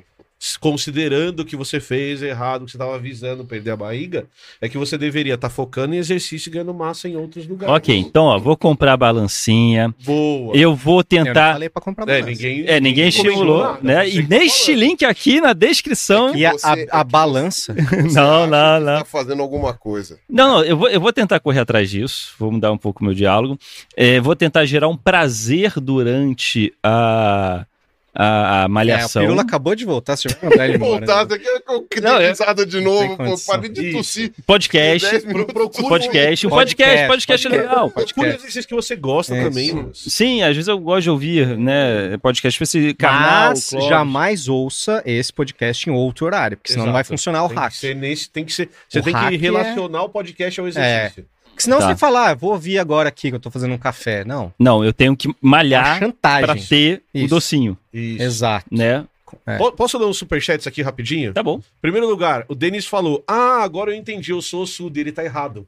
[0.59, 4.25] considerando que você fez errado, que você tava visando perder a barriga,
[4.59, 7.75] é que você deveria estar focando em exercício e ganhando massa em outros lugares.
[7.75, 9.93] Ok, então, ó, vou comprar a balancinha.
[10.03, 10.55] Boa.
[10.55, 11.53] Eu vou Eu não tentar.
[11.53, 12.29] falei pra comprar É, balança.
[12.29, 14.09] ninguém, É, ninguém estimulou, nada, né?
[14.09, 16.35] E tá neste link aqui na descrição.
[16.35, 17.73] E a, a- é a balança.
[17.75, 18.97] Você Não, acha não, que não.
[18.99, 20.17] Tá fazendo alguma coisa.
[20.29, 23.05] Não, não, eu vou, eu vou tentar correr atrás disso, vou mudar um pouco o
[23.05, 23.57] meu diálogo.
[23.95, 27.65] É, vou tentar gerar um prazer durante a,
[28.13, 29.21] a, a É, a malhação.
[29.21, 30.99] pirula acabou de voltar, você vai mandar ele embora.
[31.01, 31.07] né?
[31.07, 34.31] Voltar, aqui eu Não, é- risada de novo, pô, parei de tossir.
[34.45, 35.53] podcast, minutos.
[35.53, 37.49] procura- podcast, um Podcast, podcast, podcast é podcast.
[37.49, 37.89] legal.
[37.91, 40.09] Procure exercícios que você gosta É, também, sim.
[40.09, 43.49] Sim, às vezes eu gosto de ouvir, né, podcast pra esse canal.
[43.51, 43.87] Mas Clóvis.
[43.89, 47.13] jamais ouça esse podcast em outro horário, porque senão não vai Exato.
[47.13, 47.71] funcionar o tem hack.
[47.71, 50.67] Que ser nesse, tem que ser, você O tem que é- relacionar o podcast ao
[50.67, 51.25] exercício.
[51.61, 51.87] Porque senão Tá.
[51.87, 54.23] você fala, ah, vou ouvir agora aqui que eu tô fazendo um café.
[54.25, 54.53] Não.
[54.57, 56.63] Não, eu tenho que É malhar pra chantagem.
[56.67, 58.23] ter o docinho, Isso.
[58.23, 58.65] Exato.
[58.71, 59.05] né?
[59.45, 59.57] É.
[59.57, 61.33] Po- Posso dar uns superchats aqui rapidinho?
[61.33, 61.61] Tá bom.
[61.81, 65.65] Primeiro lugar, o Denis falou: Ah, agora eu entendi, eu sou ossudo, ele tá errado.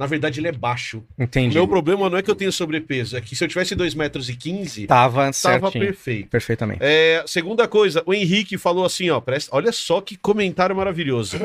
[0.00, 1.02] Na verdade, ele é baixo.
[1.18, 1.54] O Entendi.
[1.54, 4.28] meu problema não é que eu tenho sobrepeso, é que se eu tivesse 2,15 metros,
[4.30, 5.84] e 15, Tava tava certinho.
[5.84, 6.28] perfeito.
[6.30, 6.78] Perfeitamente.
[6.82, 11.36] É, segunda coisa, o Henrique falou assim, ó, presta, olha só que comentário maravilhoso.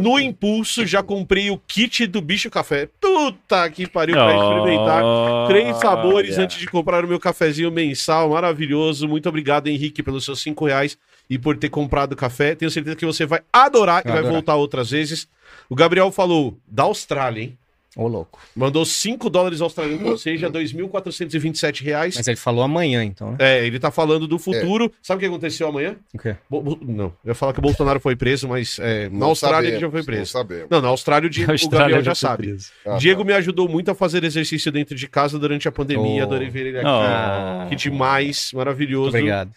[0.00, 2.88] No impulso, já comprei o kit do Bicho Café.
[3.00, 5.02] Puta que pariu pra experimentar.
[5.46, 6.44] Três sabores Olha.
[6.44, 9.06] antes de comprar o meu cafezinho mensal, maravilhoso.
[9.06, 10.98] Muito obrigado, Henrique, pelos seus cinco reais
[11.30, 12.56] e por ter comprado o café.
[12.56, 14.32] Tenho certeza que você vai adorar e Vai adorar.
[14.32, 15.28] voltar outras vezes.
[15.70, 17.58] O Gabriel falou da Austrália, hein?
[17.96, 18.40] Ô, louco.
[18.56, 22.14] Mandou 5 dólares australianos, ou seja, 2.427 reais.
[22.16, 23.36] Mas ele falou amanhã, então, né?
[23.38, 24.90] É, ele tá falando do futuro.
[25.02, 25.96] Sabe o que aconteceu amanhã?
[26.14, 26.36] O quê?
[26.48, 29.26] Bo- Bo- não, eu ia falar que o Bolsonaro foi preso, mas é, na Não
[29.28, 30.30] Austrália ele já foi Não preso.
[30.32, 30.66] sabemos.
[30.70, 32.56] Não, na Austrália o, Di- o Gabriel já sabe.
[32.86, 33.26] Ah, Diego tá.
[33.26, 36.22] me ajudou muito a fazer exercício dentro de casa durante a pandemia.
[36.22, 36.26] Oh.
[36.26, 36.86] Adorei ver ele aqui.
[36.88, 37.68] Oh.
[37.68, 39.08] Que demais, Muito maravilhoso.
[39.08, 39.50] obrigado.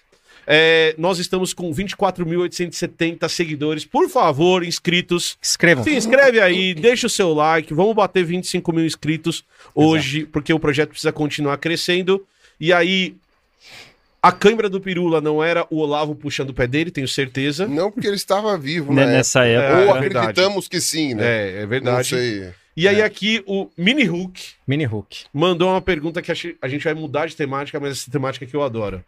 [0.48, 3.86] É, nós estamos com 24.870 seguidores.
[3.86, 5.38] Por favor, inscritos.
[5.42, 5.84] Escrevam.
[5.84, 7.74] Se inscreve aí, deixa o seu like.
[7.74, 9.44] Vamos bater 25 mil inscritos
[9.74, 12.26] hoje, porque o projeto precisa continuar crescendo.
[12.60, 13.16] E aí,
[14.22, 17.68] a câimbra do Pirula não era o Olavo puxando o pé dele, tenho certeza.
[17.68, 19.06] Não porque ele estava vivo, Né?
[19.06, 19.78] Nessa É, época.
[19.92, 20.18] Ou é verdade.
[20.30, 21.26] acreditamos que sim, né?
[21.26, 22.08] É, é Não verdade.
[22.10, 22.50] sei.
[22.78, 23.04] E aí, É.
[23.04, 25.26] aqui, o Mini Hulk Mini Hook.
[25.34, 26.30] mandou uma pergunta que
[26.62, 29.04] a gente vai mudar de temática, mas essa temática que eu adoro.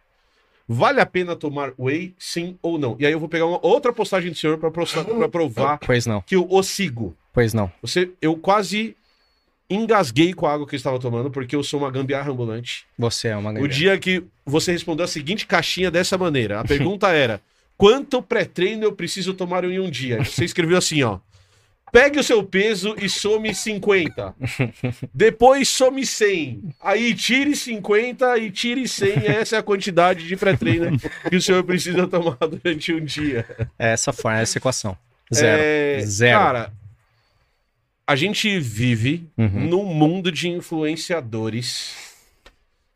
[0.68, 2.94] Vale a pena tomar whey, sim ou não?
[2.98, 6.36] E aí eu vou pegar uma outra postagem do senhor para provar Pois não, que
[6.36, 7.16] eu o sigo.
[7.32, 7.72] pois não.
[7.80, 8.94] Você, eu quase
[9.70, 12.86] engasguei com a água que eu estava tomando, porque eu sou uma gambiarra ambulante.
[12.98, 13.74] Você é uma O grande.
[13.76, 17.40] dia que você respondeu a seguinte caixinha dessa maneira, a pergunta era:
[17.76, 20.24] quanto pré-treino eu preciso tomar em um dia?
[20.24, 21.18] Você escreveu assim, ó.
[21.92, 24.34] Pegue o seu peso e some 50.
[25.14, 26.74] Depois some 100.
[26.82, 29.26] Aí tire 50 e tire 100.
[29.26, 30.98] Essa é a quantidade de pré-treino
[31.28, 33.46] que o senhor precisa tomar durante um dia.
[33.78, 34.96] É essa forma, essa equação.
[35.32, 35.62] Zero.
[35.62, 36.38] É, Zero.
[36.38, 36.72] Cara,
[38.06, 39.68] a gente vive Uhum.
[39.68, 41.94] num mundo de influenciadores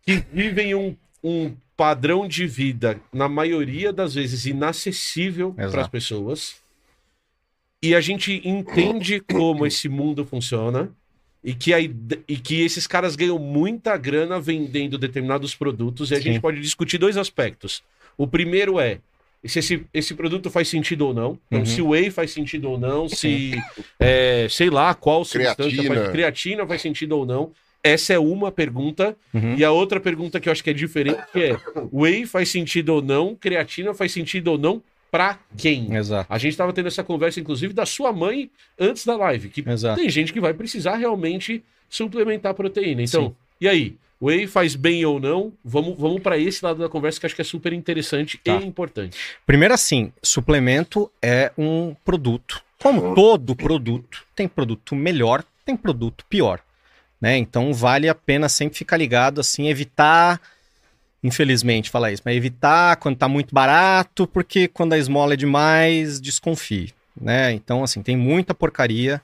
[0.04, 6.54] que vivem um, um padrão de vida, na maioria das vezes, inacessível para as pessoas.
[7.82, 10.90] E a gente entende como esse mundo funciona.
[11.44, 16.10] E que, a e que esses caras ganham muita grana vendendo determinados produtos.
[16.10, 16.22] E a Sim.
[16.24, 17.82] gente pode discutir dois aspectos.
[18.16, 18.98] O primeiro é
[19.44, 21.36] se esse, esse produto faz sentido ou não.
[21.48, 21.66] Então, Uhum.
[21.66, 23.60] se o whey faz sentido ou não, se,
[23.98, 25.94] é, sei lá, qual substância Creatina.
[25.96, 27.50] faz creatina faz sentido ou não.
[27.82, 29.16] Essa é uma pergunta.
[29.34, 29.56] Uhum.
[29.56, 31.56] E a outra pergunta que eu acho que é diferente é:
[31.92, 33.34] whey faz sentido ou não?
[33.34, 34.80] Creatina faz sentido ou não?
[35.12, 35.94] Pra quem?
[35.94, 36.26] Exato.
[36.32, 39.50] A gente estava tendo essa conversa, inclusive, da sua mãe antes da live.
[39.50, 40.00] Que Exato.
[40.00, 43.02] tem gente que vai precisar realmente suplementar proteína.
[43.02, 43.34] Então, Sim.
[43.60, 43.96] e aí?
[44.22, 45.52] Whey faz bem ou não?
[45.62, 48.56] Vamos, vamos para esse lado da conversa que acho que é super interessante Tá.
[48.56, 49.18] e importante.
[49.44, 52.62] Primeiro, assim, suplemento é um produto.
[52.80, 56.60] Como todo produto, tem produto melhor, tem produto pior.
[57.20, 57.36] Né?
[57.36, 60.40] Então vale a pena sempre ficar ligado, assim, evitar,
[61.22, 66.20] infelizmente, falar isso, mas evitar quando tá muito barato, porque quando a esmola é demais,
[66.20, 66.92] desconfie.
[67.18, 67.52] Né?
[67.52, 69.20] Então, assim, tem muita porcaria.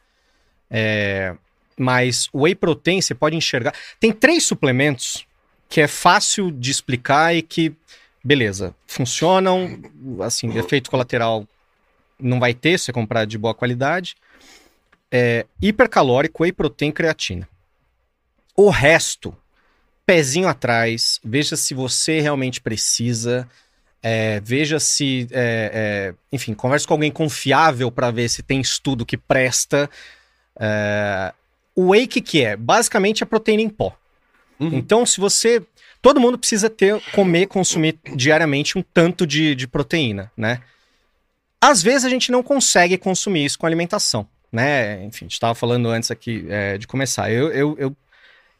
[0.70, 1.34] é,
[1.78, 3.74] Mas o whey protein você pode enxergar.
[3.98, 5.26] Tem três suplementos
[5.68, 7.74] que é fácil de explicar e que
[8.22, 9.80] beleza, funcionam,
[10.20, 11.46] assim, efeito colateral
[12.18, 14.16] não vai ter se você comprar de boa qualidade.
[15.10, 17.48] É, hipercalórico, whey protein, creatina.
[18.54, 19.34] O resto,
[20.08, 23.46] pezinho atrás, veja se você realmente precisa,
[24.02, 25.70] é, veja se, é,
[26.10, 29.90] é, enfim, converse com alguém confiável para ver se tem estudo que presta.
[30.58, 31.34] É,
[31.76, 32.56] o whey que, que é?
[32.56, 33.94] Basicamente é proteína em pó.
[34.58, 34.70] Uhum.
[34.72, 35.62] Então, se você.
[36.00, 40.62] Todo mundo precisa ter, comer, consumir diariamente um tanto de, de proteína, né?
[41.60, 45.04] Às vezes a gente não consegue consumir isso com alimentação, né?
[45.04, 47.32] Enfim, a gente estava falando antes aqui é, de começar.
[47.32, 47.96] Eu, eu, eu,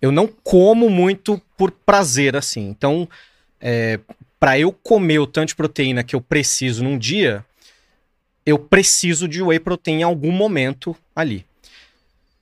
[0.01, 2.69] eu não como muito por prazer, assim.
[2.69, 3.09] Então,
[3.61, 3.99] é,
[4.39, 7.45] para eu comer o tanto de proteína que eu preciso num dia,
[8.47, 11.45] eu preciso de whey protein em algum momento ali.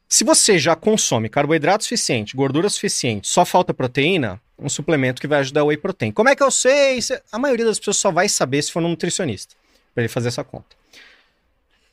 [0.08, 5.40] Se você já consome carboidrato suficiente, gordura suficiente, só falta proteína, um suplemento que vai
[5.40, 6.12] ajudar o whey protein.
[6.12, 7.02] Como é que eu sei?
[7.02, 9.54] Se- A maioria das pessoas só vai saber se for um nutricionista,
[9.94, 10.76] para ele fazer essa conta.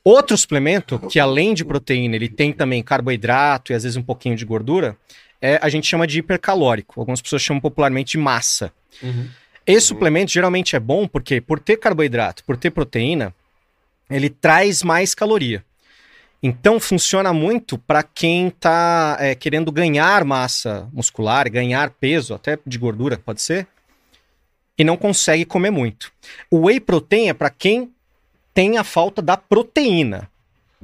[0.04, 4.36] Outro suplemento, que além de proteína, ele tem também carboidrato e às vezes um pouquinho
[4.36, 4.98] de gordura,
[5.44, 6.98] é, a gente chama de hipercalórico.
[7.02, 8.72] Algumas pessoas chamam popularmente de massa.
[9.02, 9.28] Uhum.
[9.68, 13.36] Esse suplemento geralmente é bom porque, por ter carboidrato, por ter proteína,
[14.10, 15.62] ele traz mais caloria.
[16.42, 23.18] Então, funciona muito para quem está querendo ganhar massa muscular, ganhar peso, até de gordura,
[23.18, 23.68] pode ser,
[24.78, 26.12] e não consegue comer muito.
[26.50, 27.92] O whey protein é para quem
[28.54, 30.30] tem a falta da proteína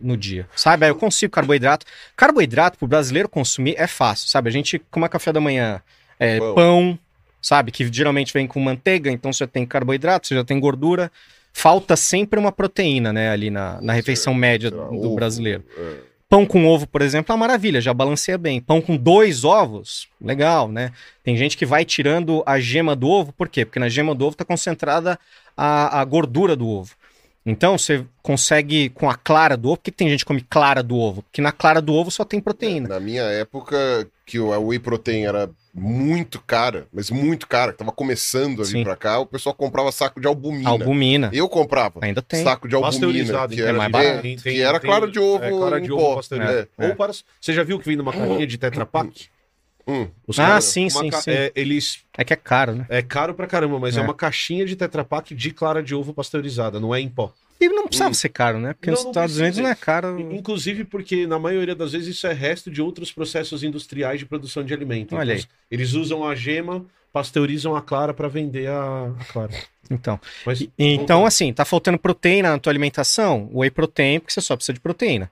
[0.02, 0.86] no dia, sabe?
[0.86, 1.86] Aí eu consigo carboidrato.
[2.16, 4.50] Carboidrato para o brasileiro consumir é fácil, sabe?
[4.50, 5.82] A gente, como é café da manhã,
[6.20, 6.56] é, Pão.
[6.56, 7.00] pão,
[7.42, 7.72] sabe?
[7.72, 11.12] Que geralmente vem com manteiga, então você tem carboidrato, você já tem gordura.
[11.52, 15.64] Falta sempre uma proteína, né, ali na, na refeição média Sei do ovo, brasileiro.
[15.78, 16.10] é.
[16.30, 18.62] Pão com ovo, por exemplo, é uma maravilha, já balanceia bem.
[18.62, 20.92] Pão com dois ovos, legal, né?
[21.24, 23.66] Tem gente que vai tirando a gema do ovo, por quê?
[23.66, 25.18] Porque na gema do ovo está concentrada
[25.58, 26.94] a, a gordura do ovo.
[27.46, 29.78] Então você consegue com a clara do ovo.
[29.78, 31.24] Por que que tem gente que come clara do ovo?
[31.24, 32.90] Porque na clara do ovo só tem proteína.
[32.90, 37.92] Na minha época, que a whey protein era muito cara, mas muito cara, que tava
[37.92, 38.84] começando a vir Sim.
[38.84, 40.70] pra cá, o pessoal comprava saco de albumina.
[40.70, 41.30] Albumina.
[41.34, 42.44] Eu comprava Ainda tem.
[42.44, 44.22] saco de albumina, que era, mais é, barato.
[44.22, 46.36] Tem- que tem- era tem- clara de ovo é, clara em de ovo pó.
[46.36, 46.88] É.
[46.90, 47.14] Ou para...
[47.14, 49.28] Você já viu que vem numa caixinha de Tetra Pak?
[49.90, 50.08] Hum.
[50.28, 51.32] Os Ah, caras- sim, sim, ca- sim.
[51.32, 52.86] é, eles É que é caro, né?
[52.90, 54.04] é caro pra caramba, mas é, É.
[54.04, 57.34] uma caixinha de Tetra Pak de clara de ovo pasteurizada, não é em pó.
[57.62, 58.74] E não precisava ser caro, né?
[58.74, 59.38] Porque Não, nos não Estados.
[59.38, 60.18] Unidos não é caro.
[60.32, 64.64] Inclusive porque, na maioria das vezes, isso é resto de outros processos industriais de produção
[64.64, 65.14] de alimento.
[65.16, 69.52] Olha Então, Eles usam a gema, pasteurizam a clara para vender a, a clara.
[69.92, 73.50] Então, Mas, Então, assim, tá faltando proteína na tua alimentação?
[73.52, 75.30] Whey protein, porque você só precisa de proteína.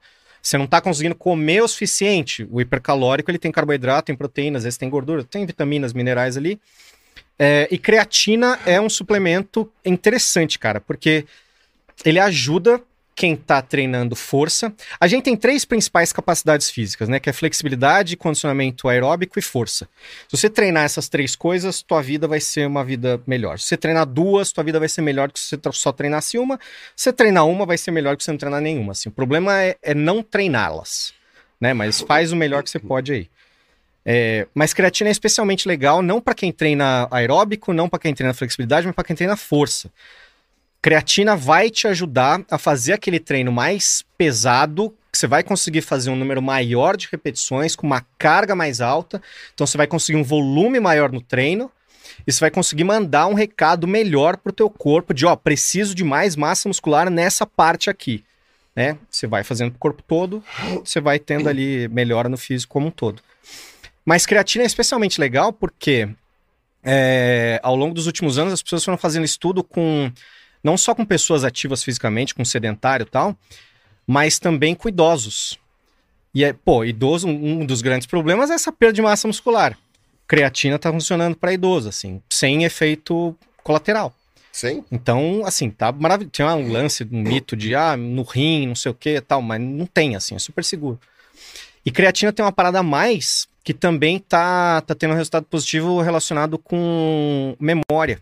[0.47, 2.47] Você não tá conseguindo comer o suficiente.
[2.49, 6.57] O hipercalórico, ele tem carboidrato, tem proteína, às vezes tem gordura, tem vitaminas, minerais ali.
[7.37, 11.25] É, e creatina é um suplemento interessante, cara, porque
[12.05, 12.81] ele ajuda
[13.17, 14.71] quem tá treinando força.
[14.99, 17.19] A gente tem três principais capacidades físicas, né?
[17.19, 19.89] Que é flexibilidade, condicionamento aeróbico e força.
[20.29, 23.57] Se você treinar essas três coisas, tua vida vai ser uma vida melhor.
[23.57, 26.59] Se você treinar duas, tua vida vai ser melhor que se você só treinasse uma.
[26.95, 28.91] Se você treinar uma, vai ser melhor que se você não treinar nenhuma.
[28.91, 31.11] Assim, o problema é, é não treiná-las,
[31.59, 31.73] né?
[31.73, 33.29] Mas faz o melhor que você pode aí.
[34.05, 38.33] É, mas creatina é especialmente legal, não para quem treina aeróbico, não para quem treina
[38.33, 39.91] flexibilidade, mas para quem treina força.
[40.81, 46.15] Creatina vai te ajudar a fazer aquele treino mais pesado, você vai conseguir fazer um
[46.15, 49.21] número maior de repetições, com uma carga mais alta.
[49.53, 51.71] Então você vai conseguir um volume maior no treino.
[52.25, 56.03] E você vai conseguir mandar um recado melhor pro teu corpo de, ó, preciso de
[56.03, 58.23] mais massa muscular nessa parte aqui,
[58.75, 58.97] né?
[59.09, 60.43] Você vai fazendo pro corpo todo,
[60.83, 63.21] você vai tendo ali melhora no físico como um todo.
[64.05, 66.09] Mas creatina é especialmente legal porque
[66.83, 70.11] é, ao longo dos últimos anos as pessoas foram fazendo estudo com
[70.63, 73.35] não só com pessoas ativas fisicamente, com sedentário e tal,
[74.05, 75.59] mas também com idosos.
[76.33, 79.77] E é, pô, idoso, um dos grandes problemas é essa perda de massa muscular.
[80.27, 84.13] Creatina tá funcionando para idoso, assim, sem efeito colateral.
[84.51, 84.83] Sim?
[84.91, 86.31] Então, assim, tá maravilhoso.
[86.31, 89.61] Tinha um lance, um mito de, ah, no rim, não sei o que tal, mas
[89.61, 90.99] não tem, assim, é super seguro.
[91.85, 96.01] E creatina tem uma parada a mais que também tá, tá tendo um resultado positivo
[96.01, 98.21] relacionado com memória.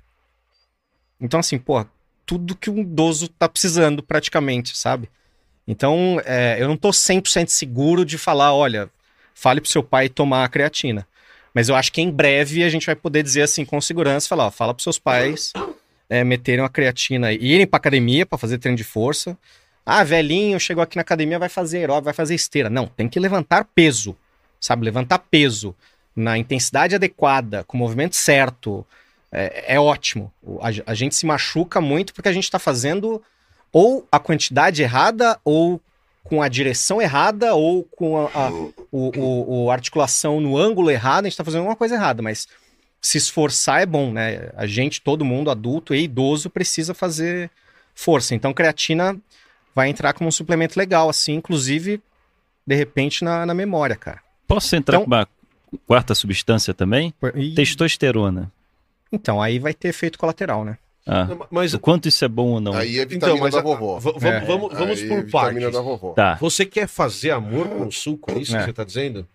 [1.22, 1.86] Então, assim, pô,
[2.26, 5.10] tudo que um idoso tá precisando praticamente, sabe?
[5.68, 8.90] Então, é, eu não tô 100% seguro de falar, olha,
[9.34, 11.08] fale pro seu pai tomar a creatina.
[11.54, 14.48] Mas eu acho que em breve a gente vai poder dizer assim com segurança, falar,
[14.48, 15.54] ó, fala pros seus pais
[16.10, 19.38] é, meterem uma creatina, e irem pra academia pra fazer treino de força.
[19.86, 22.70] Ah, velhinho, chegou aqui na academia, vai fazer aeróbico, vai fazer esteira.
[22.70, 24.16] Não, tem que levantar peso,
[24.60, 24.84] sabe?
[24.86, 25.76] Levantar peso
[26.16, 28.86] na intensidade adequada, com o movimento certo,
[29.36, 30.32] é, é ótimo.
[30.62, 33.22] A, a gente se machuca muito porque a gente tá fazendo
[33.72, 35.82] ou a quantidade errada, ou
[36.24, 38.72] com a direção errada, ou com a, a- o,
[39.20, 42.48] o- o articulação no ângulo errado, a gente tá fazendo alguma coisa errada, mas
[43.02, 44.50] se esforçar é bom, né?
[44.56, 47.52] A gente, todo mundo, adulto e idoso, precisa fazer
[47.94, 48.34] força.
[48.34, 49.16] Então, creatina
[49.76, 52.02] vai entrar como um suplemento legal, assim, inclusive,
[52.66, 54.22] de repente, na, na memória, cara.
[54.48, 55.28] Posso entrar Então- com uma
[55.86, 57.14] quarta substância também?
[57.36, 58.52] E- Testosterona.
[59.16, 60.78] Então, aí vai ter efeito colateral, né?
[61.08, 62.74] Ah, Mas, o quanto isso é bom ou não?
[62.74, 63.98] Aí é então, vitamina mas da a- vovó.
[63.98, 64.40] É.
[64.42, 65.72] vamos, vamos Aí é por vitamina partes.
[65.72, 66.14] da vovó.
[66.14, 66.36] Tá.
[66.42, 68.32] Você quer fazer amor com o suco?
[68.32, 68.60] É isso É.
[68.60, 69.28] que você tá dizendo?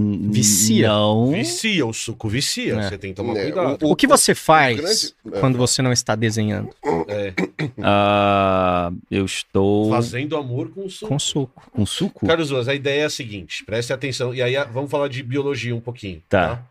[0.00, 0.86] Vicia.
[0.88, 1.30] Não.
[1.32, 2.76] Vicia, o suco vicia.
[2.78, 2.82] É.
[2.88, 3.78] Você tem que tomar É, cuidado.
[3.90, 5.40] O, que você faz grande- é.
[5.40, 6.68] quando você não está desenhando?
[7.08, 7.32] É,
[7.82, 11.08] Ah, eu estou fazendo amor com o suco.
[11.08, 11.62] Com suco.
[11.72, 12.26] com suco?
[12.26, 15.80] Carlos a ideia é a seguinte, preste atenção, e aí vamos falar de biologia um
[15.80, 16.22] pouquinho.
[16.28, 16.62] Tá.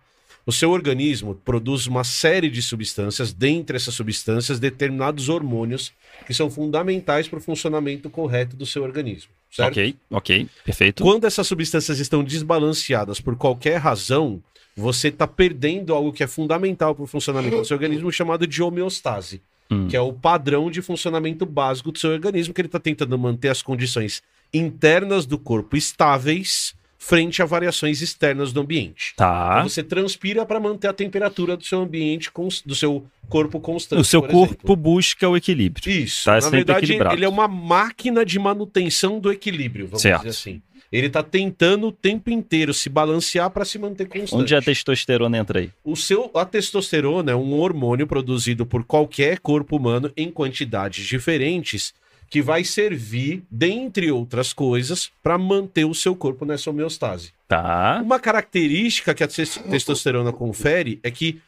[0.48, 5.92] O seu organismo produz uma série de substâncias, dentre essas substâncias, determinados hormônios
[6.26, 9.30] que são fundamentais para o funcionamento correto do seu organismo.
[9.52, 9.74] Certo?
[9.74, 11.04] Ok, ok, perfeito.
[11.04, 14.42] Quando essas substâncias estão desbalanceadas por qualquer razão,
[14.74, 18.64] você está perdendo algo que é fundamental para o funcionamento do seu organismo, chamado de
[18.64, 19.90] homeostase, Hum.
[19.90, 23.50] que é o padrão de funcionamento básico do seu organismo, que ele está tentando manter
[23.50, 29.14] as condições internas do corpo estáveis frente a variações externas do ambiente.
[29.16, 29.58] Tá.
[29.58, 32.32] Então, Você transpira para manter a temperatura do seu ambiente,
[32.66, 34.00] do seu corpo constante.
[34.00, 34.76] O seu corpo exemplo.
[34.76, 35.90] busca o equilíbrio.
[35.90, 36.26] Isso.
[36.26, 37.16] Tá Na sempre verdade, equilibrado.
[37.16, 40.24] ele é uma máquina de manutenção do equilíbrio, vamos Certo.
[40.26, 40.62] dizer assim.
[40.90, 44.42] Ele tá tentando o tempo inteiro se balancear para se manter constante.
[44.42, 45.70] Onde a testosterona entra aí?
[45.84, 51.94] O seu, a testosterona é um hormônio produzido por qualquer corpo humano em quantidades diferentes
[52.30, 57.32] que vai servir, dentre outras coisas, para manter o seu corpo nessa homeostase.
[57.48, 58.02] Tá.
[58.04, 61.40] Uma característica que a tes- testosterona confere é que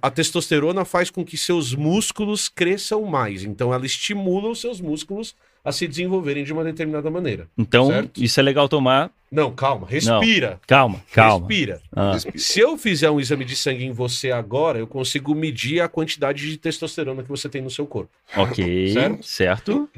[0.00, 3.44] a testosterona faz com que seus músculos cresçam mais.
[3.44, 7.48] Então ela estimula os seus músculos a se desenvolverem de uma determinada maneira.
[7.56, 8.22] Então, Certo.
[8.22, 9.10] isso é legal tomar.
[9.32, 10.60] Não, calma, respira.
[10.66, 11.46] Calma, calma.
[11.48, 11.80] Respira.
[11.94, 15.88] Ah, Se eu fizer um exame de sangue em você agora, eu consigo medir a
[15.88, 18.10] quantidade de testosterona que você tem no seu corpo.
[18.36, 19.22] ok, Certo?
[19.26, 19.88] certo.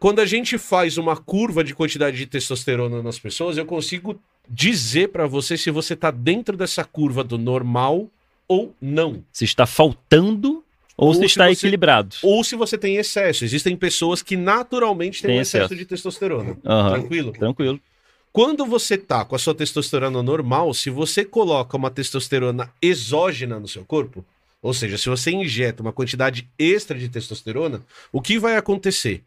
[0.00, 4.18] Quando a gente faz uma curva de quantidade de testosterona nas pessoas, eu consigo
[4.48, 8.08] dizer pra você se você tá dentro dessa curva do normal
[8.48, 9.22] ou não.
[9.32, 10.64] Se está faltando
[10.96, 12.16] ou, Ou se se está você- equilibrado.
[12.22, 13.44] Ou se você tem excesso.
[13.44, 15.76] Existem pessoas que naturalmente têm Tem excesso, excesso.
[15.78, 16.56] de testosterona.
[16.64, 17.32] Aham, Tranquilo?
[17.32, 17.80] Tranquilo.
[18.32, 23.66] Quando você tá com a sua testosterona normal, se você coloca uma testosterona exógena no
[23.68, 24.24] seu corpo,
[24.62, 27.82] ou seja, se você injeta uma quantidade extra de testosterona,
[28.12, 29.22] o que vai acontecer?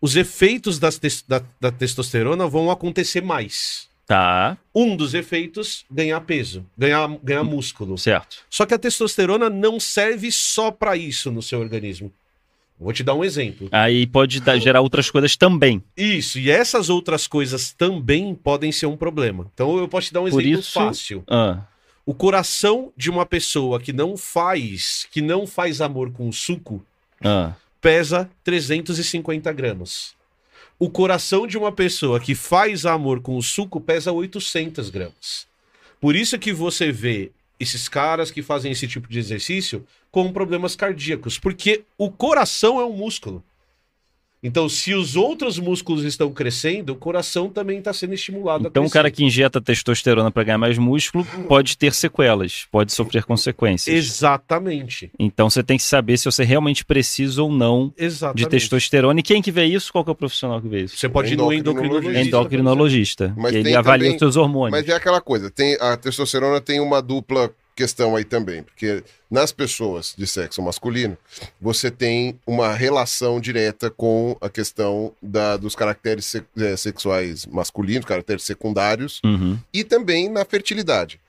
[0.00, 3.88] Os efeitos tes- da, da testosterona vão acontecer mais.
[4.06, 7.98] Tá, Um dos efeitos, ganhar peso, ganhar, ganhar músculo.
[7.98, 8.38] certo.
[8.48, 12.10] Só que a testosterona não serve só pra isso no seu organismo.
[12.80, 13.68] Vou te dar um exemplo.
[13.70, 15.82] Aí pode dar- gerar outras coisas também.
[15.94, 19.46] Isso, e essas outras coisas também podem ser um problema.
[19.52, 21.24] Então eu posso te dar um Por exemplo isso- fácil.
[21.28, 21.58] Ah,
[22.06, 26.82] O coração de uma pessoa que não faz, que não faz amor com suco,
[27.22, 27.52] ah.
[27.80, 30.14] Pesa 350 gramas.
[30.78, 35.46] O coração de uma pessoa que faz amor com o suco pesa 800 gramas.
[36.00, 40.76] Por isso que você vê esses caras que fazem esse tipo de exercício com problemas
[40.76, 43.42] cardíacos, porque o coração é um músculo.
[44.40, 48.66] Então, se os outros músculos estão crescendo, o coração também está sendo estimulado.
[48.66, 52.92] a Então o cara que injeta testosterona para ganhar mais músculo pode ter sequelas, pode
[52.92, 53.92] sofrer consequências.
[53.96, 55.10] Exatamente.
[55.18, 58.44] Então você tem que saber se você realmente precisa ou não Exatamente.
[58.44, 59.18] de testosterona.
[59.18, 59.90] E quem que vê isso?
[59.92, 60.96] Qual que é o profissional que vê isso?
[60.96, 62.20] Você pode ir no Endocrinologista.
[62.20, 62.28] endocrinologista.
[62.28, 63.34] Endocrinologista.
[63.36, 64.78] Mas que ele avalia também- os seus hormônios.
[64.78, 69.52] Mas é aquela coisa, tem, a testosterona tem uma dupla questão aí também, porque nas
[69.52, 71.16] pessoas de sexo masculino,
[71.60, 78.42] você tem uma relação direta com a questão da, dos caracteres eh, sexuais masculinos, caracteres
[78.42, 79.56] secundários, Uhum.
[79.72, 81.20] e também na fertilidade.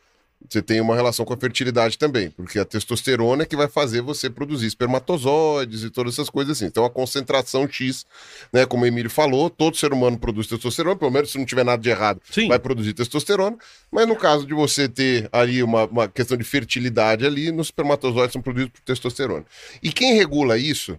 [0.48, 4.02] Você tem uma relação com a fertilidade também, porque a testosterona é que vai fazer
[4.02, 6.66] você produzir espermatozoides e todas essas coisas assim.
[6.66, 8.06] Então a concentração X,
[8.52, 11.66] né, como o Emílio falou, todo ser humano produz testosterona, pelo menos se não tiver
[11.66, 12.48] nada de errado, Sim.
[12.48, 13.58] vai produzir testosterona,
[13.92, 18.32] mas no caso de você ter ali uma, uma questão de fertilidade ali, nos espermatozoides
[18.32, 19.46] são produzidos por testosterona.
[19.84, 20.98] E quem regula isso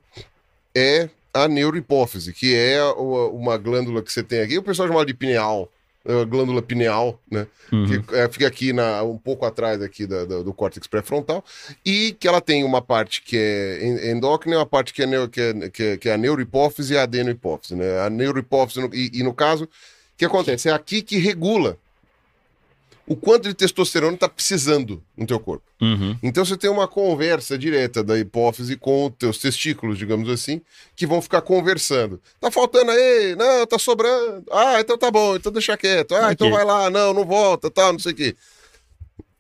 [0.75, 5.07] é a neurohipófise, que é uma, uma glândula que você tem aqui, o pessoal chama
[5.07, 5.71] de pineal,
[6.07, 7.47] a glândula pineal, né?
[7.71, 8.03] Uhum.
[8.03, 11.45] que é, fica aqui na, um pouco atrás aqui da- da- do córtex pré-frontal,
[11.85, 15.07] e que ela tem uma parte que é en- endócrina e uma parte que é,
[15.07, 17.75] neo, que é, que é, que é a neurohipófise e a adenohipófise.
[17.77, 18.01] Né?
[18.01, 19.69] A neurohipófise, no- e, e no caso, o
[20.17, 20.69] que acontece?
[20.69, 21.77] É aqui que regula
[23.07, 25.65] o quanto de testosterona está precisando no teu corpo.
[25.81, 26.17] Uhum.
[26.23, 30.61] Então você tem uma conversa direta da hipófise com os teus testículos, digamos assim,
[30.95, 32.21] que vão ficar conversando.
[32.41, 33.35] Tá faltando aí?
[33.37, 34.45] Não, tá sobrando.
[34.51, 36.15] Ah, então tá bom, então deixa quieto.
[36.15, 36.57] Ah, então Ok.
[36.57, 38.37] vai lá, não, não volta, tal, não sei o quê.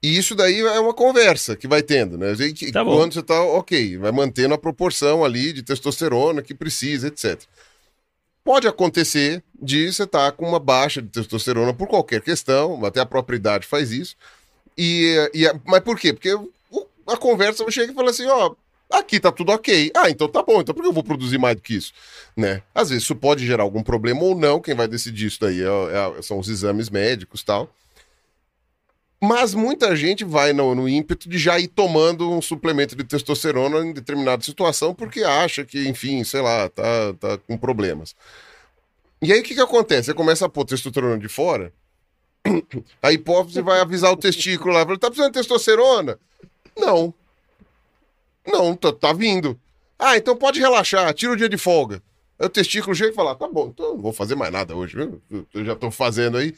[0.02, 2.34] E isso daí é uma conversa que vai tendo, né?
[2.72, 2.96] Tá bom.
[2.96, 7.38] Quando você tá ok, vai mantendo a proporção ali de testosterona que precisa, etc.
[8.44, 13.06] Pode acontecer de você estar com uma baixa de testosterona por qualquer questão, até a
[13.06, 14.16] própria idade faz isso.
[14.76, 16.12] E, e mas por quê?
[16.12, 16.34] Porque
[17.06, 18.54] a conversa chega e fala assim, ó,
[18.90, 19.90] aqui tá tudo ok.
[19.94, 21.92] Ah, então tá bom, então por que eu vou produzir mais do que isso?
[22.36, 22.62] Né?
[22.74, 26.18] Às vezes isso pode gerar algum problema ou não, quem vai decidir isso daí é-
[26.18, 27.70] é- são os exames médicos tal.
[29.22, 33.84] Mas muita gente vai no, no ímpeto de já ir tomando um suplemento de testosterona
[33.84, 38.14] em determinada situação, porque acha que, enfim, sei lá, tá, tá com problemas.
[39.20, 40.06] E aí o que, que acontece?
[40.06, 41.70] Você começa a pôr testosterona de fora,
[43.02, 46.18] a hipófise vai avisar o testículo lá, tá precisando de testosterona?
[46.76, 47.12] Não.
[48.46, 49.60] Não, tá, tá vindo.
[49.98, 52.02] Ah, então pode relaxar, tira o dia de folga.
[52.38, 54.96] Aí o testículo chega e fala, tá bom, então não vou fazer mais nada hoje,
[54.96, 55.20] viu?
[55.52, 56.54] Eu já tô fazendo aí.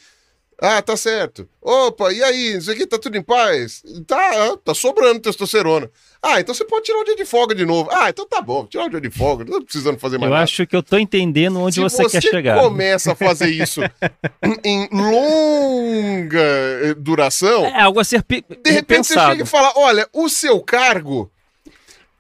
[0.65, 1.49] Ah, tá certo.
[1.61, 2.57] Opa, e aí?
[2.57, 3.83] Isso aqui tá tudo em paz?
[4.07, 5.91] Tá, tá sobrando testosterona.
[6.23, 7.91] Ah, então você pode tirar o dia de folga de novo.
[7.93, 10.35] Ah, então tá bom, tirar o dia de folga, não tô precisando fazer mais Eu
[10.35, 10.45] nada.
[10.45, 12.61] acho que eu tô entendendo onde Se você, quer chegar.
[12.63, 13.81] começa a fazer isso
[14.63, 19.31] em longa eh, duração, É algo a ser de repente você repensado.
[19.33, 21.29] chega e fala: olha, o seu cargo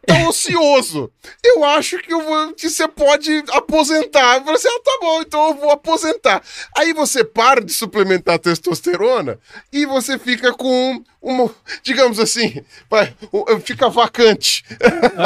[0.06, 1.10] tá ocioso.
[1.44, 4.36] Eu acho que, eu vou- que você pode aposentar.
[4.36, 6.42] Eu falei assim: ah, tá bom, então eu vou aposentar.
[6.76, 9.38] Aí você para de suplementar testosterona
[9.72, 11.48] e você fica com uma,
[11.84, 12.62] digamos assim,
[13.64, 14.64] fica vacante.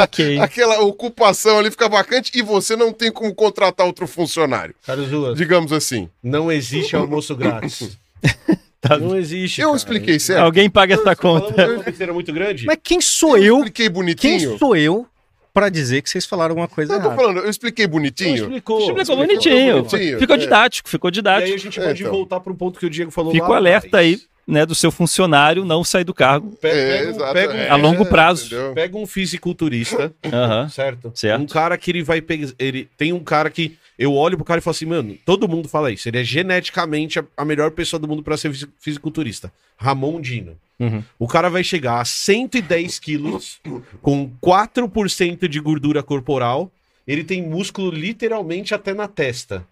[0.03, 0.37] Ok.
[0.41, 4.75] Aquela ocupação ali fica vacante e você não tem como contratar outro funcionário.
[4.85, 6.09] Carlos Digamos assim.
[6.21, 7.97] não existe almoço grátis.
[8.99, 9.61] Não existe.
[9.61, 9.77] Eu cara.
[9.77, 10.43] expliquei certo.
[10.43, 11.53] Alguém paga essa conta.
[11.79, 12.65] uma muito grande.
[12.65, 13.57] Mas quem sou eu?
[13.57, 14.57] expliquei Quem bonitinho.
[14.57, 15.05] sou eu
[15.53, 17.21] pra dizer que vocês falaram alguma coisa Eu tô errada?
[17.21, 18.35] falando, eu expliquei bonitinho.
[18.43, 18.79] explicou.
[18.79, 19.83] Explicou bonitinho.
[19.83, 20.39] bonitinho, Ficou é.
[20.39, 21.53] didático, ficou E aí didático.
[21.55, 22.13] a gente É, pode então.
[22.13, 24.75] voltar para um ponto que o Diego falou Fica o lá alerta aí, né, do
[24.75, 27.75] seu funcionário não sair do cargo Pega, É, pega um- exato, pega um- é, a
[27.75, 28.45] longo prazo.
[28.45, 28.73] entendeu?
[28.73, 30.69] Pega um fisiculturista, Aham.
[30.69, 31.11] certo?
[31.15, 31.41] Certo.
[31.41, 32.49] Um cara que ele vai pegar.
[32.59, 33.77] Ele tem um cara que.
[33.97, 36.07] Eu olho pro cara e falo assim, mano, todo mundo fala isso.
[36.07, 39.51] Ele é geneticamente a, a melhor pessoa do mundo pra ser fisi- fisiculturista.
[39.75, 40.57] Ramon Dino.
[40.79, 41.03] Uhum.
[41.17, 43.59] O cara vai chegar a 110 quilos,
[44.01, 46.71] com 4% de gordura corporal.
[47.07, 49.65] Ele tem músculo literalmente até na testa.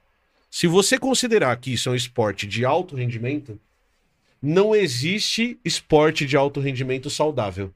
[0.49, 3.60] Se você considerar que isso é um esporte de alto rendimento,
[4.41, 7.72] não existe esporte de alto rendimento saudável.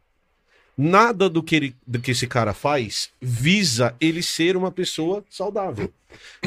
[0.78, 5.92] Nada do que, ele, do que esse cara faz visa ele ser uma pessoa saudável.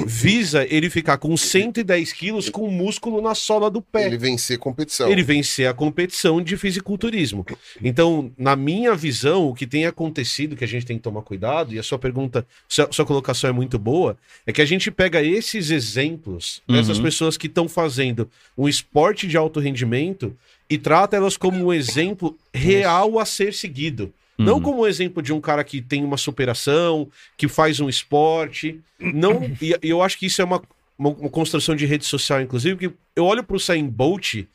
[0.07, 5.11] Visa ele ficar com 110 quilos com músculo na sola do pé Ele vencer competição.
[5.11, 7.45] ele vencer a competição de fisiculturismo.
[7.83, 11.75] Então, na minha visão, o que tem acontecido, que a gente tem que tomar cuidado,
[11.75, 14.17] e a sua pergunta, sua, sua colocação é muito boa,
[14.47, 17.05] é que a gente pega esses exemplos dessas Uhum.
[17.05, 20.37] pessoas que estão fazendo um esporte de alto rendimento
[20.69, 24.13] e trata elas como um exemplo real a ser seguido.
[24.39, 24.63] Não Uhum.
[24.63, 28.81] como um exemplo de um cara que tem uma superação, que faz um esporte.
[28.99, 30.63] Não, e eu acho que isso é uma,
[30.99, 34.47] uma, uma construção de rede social, inclusive, que eu olho pro Usain Bolt e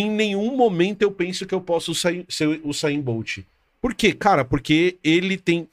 [0.00, 2.24] em nenhum momento eu penso que eu posso ser
[2.62, 3.38] o Usain Bolt.
[3.82, 4.12] Por quê?
[4.12, 5.68] Cara, porque ele tem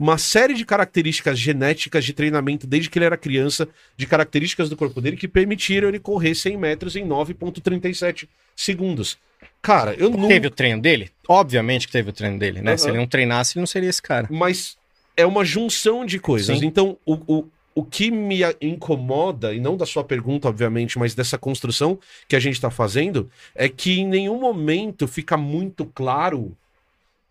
[0.00, 3.68] uma série de características genéticas de treinamento desde que ele era criança,
[3.98, 9.18] de características do corpo dele que permitiram ele correr 100 metros em 9,37 segundos.
[9.60, 10.28] Cara, eu nunca.
[10.28, 11.10] Teve o treino dele?
[11.28, 12.70] Obviamente que teve o treino dele, né?
[12.70, 12.78] Aham.
[12.78, 14.26] Se ele não treinasse, ele não seria esse cara.
[14.30, 14.78] mas
[15.14, 16.58] é uma junção de coisas.
[16.58, 16.64] Sim.
[16.64, 21.36] Então, o, o, o que me incomoda, e não da sua pergunta, obviamente, mas dessa
[21.36, 26.56] construção que a gente está fazendo, é que em nenhum momento fica muito claro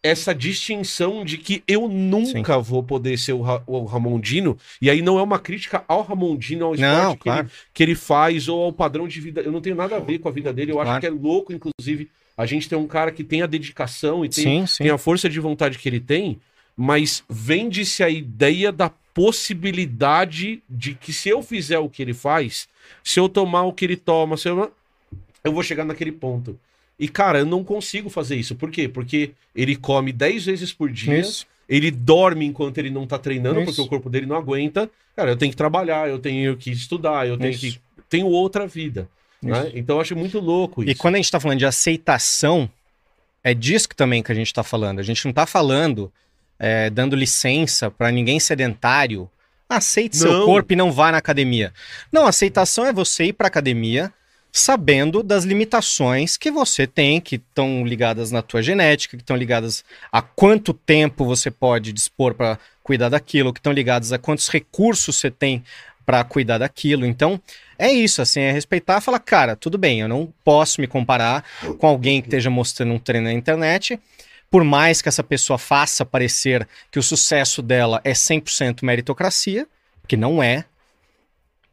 [0.01, 5.01] essa distinção de que eu nunca vou poder ser o, Ra o Ramondino, e aí
[5.01, 7.41] não é uma crítica ao Ramondino, ao esporte Não, que, claro.
[7.47, 9.41] ele, que ele faz, ou ao padrão de vida.
[9.41, 11.01] Eu não tenho nada a ver com a vida dele, eu acho Claro.
[11.01, 14.43] que é louco, inclusive, a gente tem um cara que tem a dedicação e tem
[14.43, 14.83] Sim, sim.
[14.83, 16.39] tem a força de vontade que ele tem,
[16.77, 22.67] mas vende-se a ideia da possibilidade de que se eu fizer o que ele faz,
[23.03, 24.71] se eu tomar o que ele toma, se eu,
[25.43, 26.57] eu vou chegar naquele ponto.
[26.99, 28.55] E, cara, eu não consigo fazer isso.
[28.55, 28.87] Por quê?
[28.89, 31.47] Porque ele come 10 vezes por dia, Isso.
[31.67, 33.67] ele dorme enquanto ele não tá treinando, Isso.
[33.67, 34.89] porque o corpo dele não aguenta.
[35.15, 37.59] Cara, eu tenho que trabalhar, eu tenho que estudar, eu tenho Isso.
[37.61, 37.79] que.
[38.09, 39.07] Tenho outra vida.
[39.41, 39.71] né?
[39.73, 40.91] Então eu acho muito louco isso.
[40.91, 42.69] E quando a gente tá falando de aceitação,
[43.43, 44.99] é disso que também que a gente tá falando.
[44.99, 46.11] A gente não tá falando
[46.57, 49.29] é, dando licença pra ninguém sedentário.
[49.69, 50.45] Aceite seu Não.
[50.45, 51.71] corpo e não vá na academia.
[52.11, 54.11] Não, aceitação é você ir pra academia
[54.51, 59.83] sabendo das limitações que você tem, que estão ligadas na tua genética, que estão ligadas
[60.11, 65.15] a quanto tempo você pode dispor para cuidar daquilo, que estão ligadas a quantos recursos
[65.17, 65.63] você tem
[66.05, 67.05] para cuidar daquilo.
[67.05, 67.39] Então,
[67.77, 71.45] é isso, assim, é respeitar falar, cara, tudo bem, eu não posso me comparar
[71.77, 73.99] com alguém que esteja mostrando um treino na internet,
[74.49, 79.67] por mais que essa pessoa faça parecer que o sucesso dela é 100% meritocracia,
[80.07, 80.65] que não é,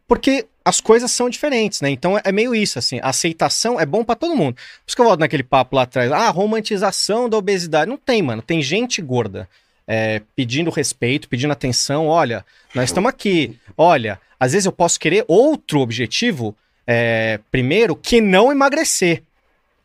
[0.09, 1.91] porque as coisas são diferentes, né?
[1.91, 4.55] Então é meio isso, assim, a aceitação é bom pra todo mundo.
[4.55, 7.89] Por isso que eu volto naquele papo lá atrás, ah, romantização da obesidade.
[7.89, 9.49] Não tem, mano, tem gente gorda
[9.87, 15.25] é, pedindo respeito, pedindo atenção, olha, nós estamos aqui, olha, às vezes eu posso querer
[15.29, 16.55] outro objetivo,
[16.87, 19.23] é, primeiro, que não emagrecer,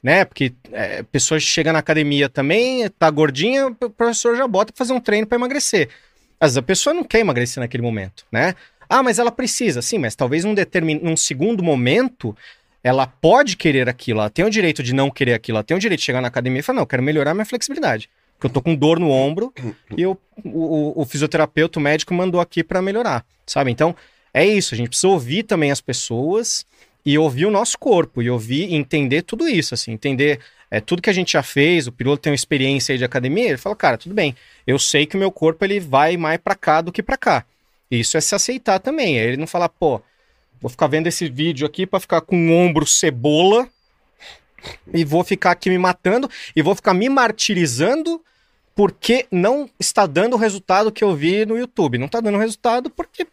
[0.01, 0.25] né?
[0.25, 4.93] Porque é, pessoa chega na academia também, tá gordinha, o professor já bota pra fazer
[4.93, 5.89] um treino pra emagrecer.
[6.39, 8.55] Às vezes a pessoa não quer emagrecer naquele momento, né?
[8.93, 10.99] Ah, mas ela precisa, sim, mas talvez num, determin...
[11.01, 12.35] num segundo momento
[12.83, 15.79] ela pode querer aquilo, ela tem o direito de não querer aquilo, ela tem o
[15.79, 18.09] direito de chegar na academia e falar, não, eu quero melhorar minha flexibilidade.
[18.35, 19.53] Porque eu tô com dor no ombro
[19.95, 23.71] e eu, o, o- o fisioterapeuta, o médico mandou aqui pra melhorar, sabe?
[23.71, 23.95] Então,
[24.33, 26.65] é isso, a gente precisa ouvir também as pessoas
[27.05, 30.39] e ouvir o nosso corpo, e ouvir e entender tudo isso, assim, entender
[30.69, 33.47] é, tudo que a gente já fez, o piloto tem uma experiência aí de academia,
[33.49, 34.35] ele fala, cara, tudo bem,
[34.65, 37.45] eu sei que o meu corpo ele vai mais pra cá do que pra cá.
[37.91, 39.19] Isso é se aceitar também.
[39.19, 40.01] É ele não falar, pô,
[40.61, 43.67] vou ficar vendo esse vídeo aqui pra ficar com o ombro cebola
[44.93, 48.21] e vou ficar aqui me matando e vou ficar me martirizando
[48.73, 51.97] porque não está dando o resultado que eu vi no YouTube.
[51.97, 53.27] Não está dando resultado porque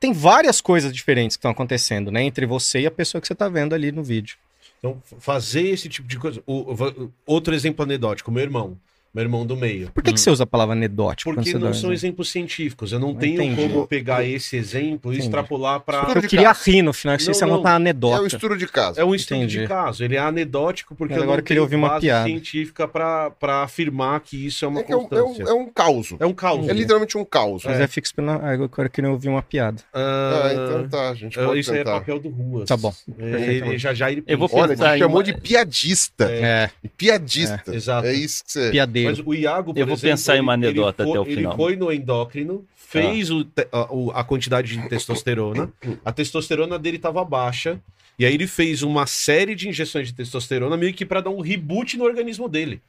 [0.00, 2.22] tem várias coisas diferentes que estão acontecendo, né?
[2.22, 4.36] Entre você e a pessoa que você está vendo ali no vídeo.
[4.78, 6.42] Então, fazer esse tipo de coisa.
[6.46, 8.76] O- o- outro exemplo anedótico, meu irmão.
[9.14, 9.90] Meu irmão do meio.
[9.92, 11.34] Por que, que você usa a palavra anedótico?
[11.34, 11.92] Porque não são exemplo?
[11.92, 12.92] exemplos científicos.
[12.92, 13.68] Eu não Não tenho entendi.
[13.68, 15.26] como pegar esse exemplo e Entendi.
[15.28, 16.12] extrapolar para.
[16.14, 16.62] Eu queria caso.
[16.70, 17.56] rir no final, que Não, você não.
[17.56, 18.22] montar uma É anedota.
[18.22, 18.98] um estudo de caso.
[18.98, 19.60] É um estudo Entendi.
[19.60, 20.02] de caso.
[20.02, 22.24] Ele é anedótico porque Mas eu agora não eu queria tenho ouvir uma base piada.
[22.26, 25.44] científica para afirmar que isso é uma É, que é, um, é, constância.
[25.44, 26.14] um, é um caos.
[26.18, 26.68] É um caos.
[26.68, 27.64] É literalmente um caos.
[27.66, 28.40] Mas é fico esperando.
[28.42, 29.82] Ah, agora eu queria ouvir uma piada.
[29.92, 32.00] Ah, então tá, a gente Ah, pode isso aí é tentar.
[32.00, 32.66] papel do Ruas.
[32.66, 32.94] Tá bom.
[33.18, 33.24] É,
[33.54, 34.48] ele, já já ele Eu vou.
[34.52, 36.24] Olha, em chamou de piadista.
[36.30, 37.62] É, Piadista.
[37.70, 38.06] É, exato.
[38.06, 38.70] É isso que você...
[38.70, 39.01] piadeiro.
[39.04, 41.32] Mas o Iago, por Eu vou exemplo, pensar em uma ele- anedota ele até foi-
[41.32, 41.52] o final.
[41.52, 45.72] Ele foi no endócrino, fez o te- a, o- a quantidade de testosterona,
[46.04, 47.80] a testosterona dele estava baixa,
[48.18, 51.40] e aí ele fez uma série de injeções de testosterona meio que para dar um
[51.40, 52.80] reboot no organismo dele.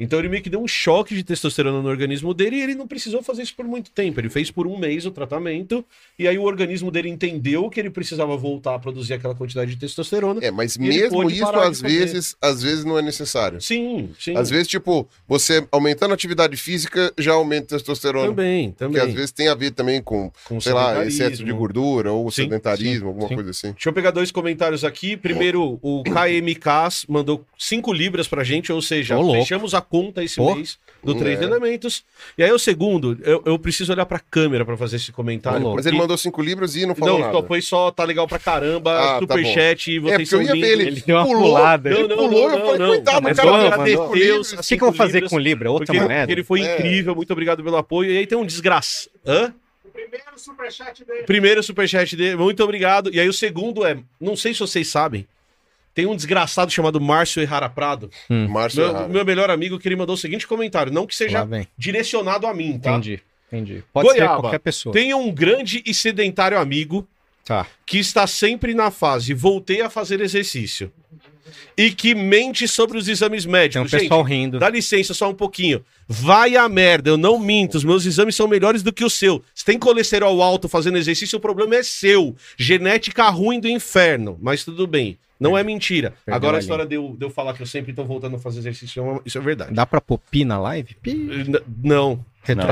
[0.00, 2.86] Então ele meio que deu um choque de testosterona no organismo dele e ele não
[2.86, 4.20] precisou fazer isso por muito tempo.
[4.20, 5.84] Ele fez por um mês o tratamento,
[6.18, 9.76] e aí o organismo dele entendeu que ele precisava voltar a produzir aquela quantidade de
[9.76, 10.44] testosterona.
[10.44, 13.60] É, mas mesmo isso, às vezes, às vezes não é necessário.
[13.60, 14.36] Sim, sim.
[14.36, 18.28] Às vezes, tipo, você aumentando a atividade física já aumenta a testosterona.
[18.28, 19.02] também, Que também.
[19.02, 22.44] às vezes tem a ver também com, com sei lá, excesso de gordura ou Sim,
[22.44, 23.34] sedentarismo, alguma sim.
[23.34, 23.72] coisa assim.
[23.72, 25.16] Deixa eu pegar dois comentários aqui.
[25.16, 29.40] Primeiro, o KMK mandou 5 libras pra gente, ou seja, louco.
[29.40, 30.54] fechamos a conta esse Ô.
[30.54, 31.44] mês do Três É.
[31.44, 32.04] Elementos.
[32.36, 35.60] E aí o segundo, eu, eu preciso olhar pra câmera pra fazer esse comentário.
[35.60, 35.76] Louco.
[35.76, 37.32] Mas ele mandou cinco libras e não falou Não, nada.
[37.32, 40.26] só foi só, tá legal pra caramba, Ah, tá superchat, e É, vocês porque eu
[40.26, 40.70] são ia ver lindos.
[40.72, 41.90] ele, Ele deu uma pulou, pulada.
[41.90, 43.94] ele Não, não, pulou, não, eu falei, não, coitado, mas o cara assim,
[44.56, 45.70] O que, que eu vou fazer com o Libra?
[45.70, 46.20] Outra Porque, moeda?
[46.22, 46.74] porque ele foi É.
[46.74, 48.10] incrível, muito obrigado pelo apoio.
[48.10, 49.08] E aí tem um desgraça.
[49.26, 49.54] Hã?
[49.92, 51.22] Primeiro superchat dele.
[51.24, 53.12] Primeiro superchat dele, muito obrigado.
[53.14, 55.26] E aí o segundo é, não sei se vocês sabem,
[55.98, 58.08] tem um desgraçado chamado Márcio Errara Prado,
[58.48, 59.08] Márcio meu, Errara.
[59.08, 61.44] meu melhor amigo, que ele mandou o seguinte comentário, não que seja
[61.76, 62.90] direcionado a mim, tá?
[62.92, 63.20] Entendi.
[63.50, 63.82] Entendi.
[63.92, 64.92] Pode ser Goiaba, qualquer pessoa.
[64.92, 67.04] Tenho um grande e sedentário amigo
[67.44, 67.66] Tá.
[67.84, 70.92] que está sempre na fase voltei a fazer exercício
[71.76, 73.90] e que mente sobre os exames Tem um médicos.
[73.90, 74.58] pessoal Gente, rindo.
[74.58, 75.84] dá licença só um pouquinho.
[76.08, 79.42] Vai a merda, eu não minto, os meus exames são melhores do que o seu.
[79.54, 82.34] Se tem colesterol alto fazendo exercício, o problema é seu.
[82.56, 85.18] Genética ruim do inferno, mas tudo bem.
[85.40, 86.14] Não é mentira.
[86.26, 88.34] Perdeu Agora a a história de eu, de eu falar que eu sempre tô voltando
[88.34, 89.72] a fazer exercício, é uma- isso é verdade.
[89.72, 90.96] Dá pra pôr pi na live?
[91.00, 91.10] Pi.
[91.12, 92.24] N- Não.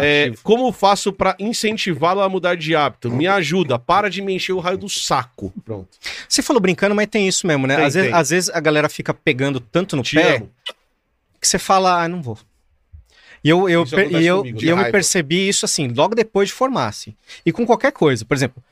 [0.02, 3.10] É, como faço pra incentivá-lo a mudar de hábito?
[3.10, 5.52] Me ajuda, para de me encher o raio do saco.
[5.64, 5.88] Pronto.
[6.28, 7.76] Você falou brincando, mas tem isso mesmo, né?
[7.76, 8.18] Tem, às, vezes, tem.
[8.20, 10.50] às vezes a galera fica pegando tanto no Te pé amo.
[11.40, 12.38] que você fala, ah, não vou.
[13.44, 14.92] E eu, eu, e eu, comigo, e eu me raiva.
[14.92, 17.14] percebi isso assim, logo depois de formar, assim.
[17.44, 18.24] E com qualquer coisa.
[18.24, 18.62] Por exemplo,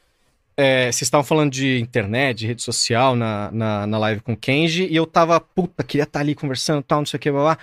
[0.57, 4.37] é, vocês estavam falando de internet, de rede social na, na, na live com o
[4.37, 7.43] Kenji, e eu tava, puta, queria estar ali conversando tal, não sei o que, blá,
[7.43, 7.59] blá.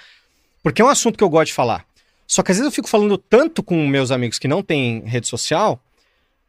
[0.63, 1.85] Porque é um assunto que eu gosto de falar.
[2.31, 5.27] Só que às vezes eu fico falando tanto com meus amigos que não têm rede
[5.27, 5.83] social,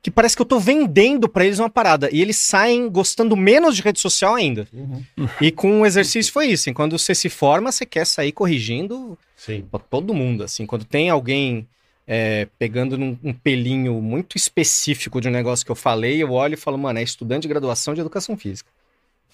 [0.01, 2.09] que parece que eu tô vendendo pra eles uma parada.
[2.13, 4.69] E eles saem gostando menos de rede social ainda.
[4.73, 5.03] Uhum.
[5.41, 6.73] E com o exercício foi isso.
[6.73, 9.67] Quando você se forma, você quer sair corrigindo Sim.
[9.69, 10.67] pra todo mundo, assim.
[10.67, 11.67] Quando tem alguém
[12.07, 16.55] é, pegando num, um pelinho muito específico de um negócio que eu falei, eu olho
[16.55, 18.71] e falo, mano, é estudante de graduação de educação física.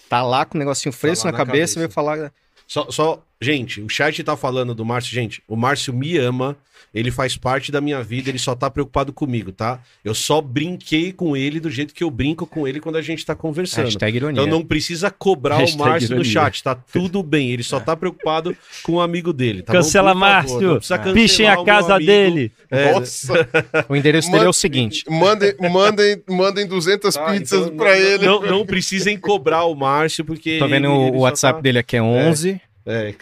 [0.08, 1.78] Tá lá com o negocinho fresco lá na, na cabeça, cabeça.
[1.78, 2.32] e vai falar.
[2.66, 5.12] Só, só, gente, o chat tá falando do Márcio.
[5.14, 6.56] Gente, o Márcio me ama,
[6.94, 9.80] ele faz parte da minha vida, ele só tá preocupado comigo, tá?
[10.04, 13.24] Eu só brinquei com ele do jeito que eu brinco com ele quando a gente
[13.26, 13.84] tá conversando.
[13.84, 14.40] Hashtag ironia.
[14.42, 16.32] Então não precisa cobrar Hashtag o Márcio no ironia.
[16.32, 17.50] chat, tá tudo bem.
[17.50, 19.62] Ele só tá preocupado com o amigo dele.
[19.62, 20.20] Tá Cancela bom?
[20.20, 22.10] Por favor, Márcio, não precisa cancelar Pichem o a meu casa amigo.
[22.10, 22.52] dele.
[22.70, 23.48] É, Nossa,
[23.88, 25.04] O endereço dele é o seguinte.
[25.10, 28.26] mandem, mandem, mandem 200 tá, pizzas então pra não- ele.
[28.26, 30.58] Não, não precisem cobrar o Márcio, porque.
[30.58, 32.60] Tô vendo ele- o, ele o só WhatsApp tá- dele aqui é 11.
[32.88, 33.14] É,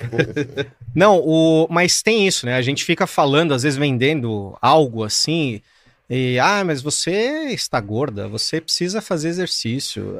[0.94, 2.54] Não, o, mas tem isso, né?
[2.54, 5.60] A gente fica falando, às vezes vendendo algo assim,
[6.08, 10.16] e ah, mas você está gorda, você precisa fazer exercício.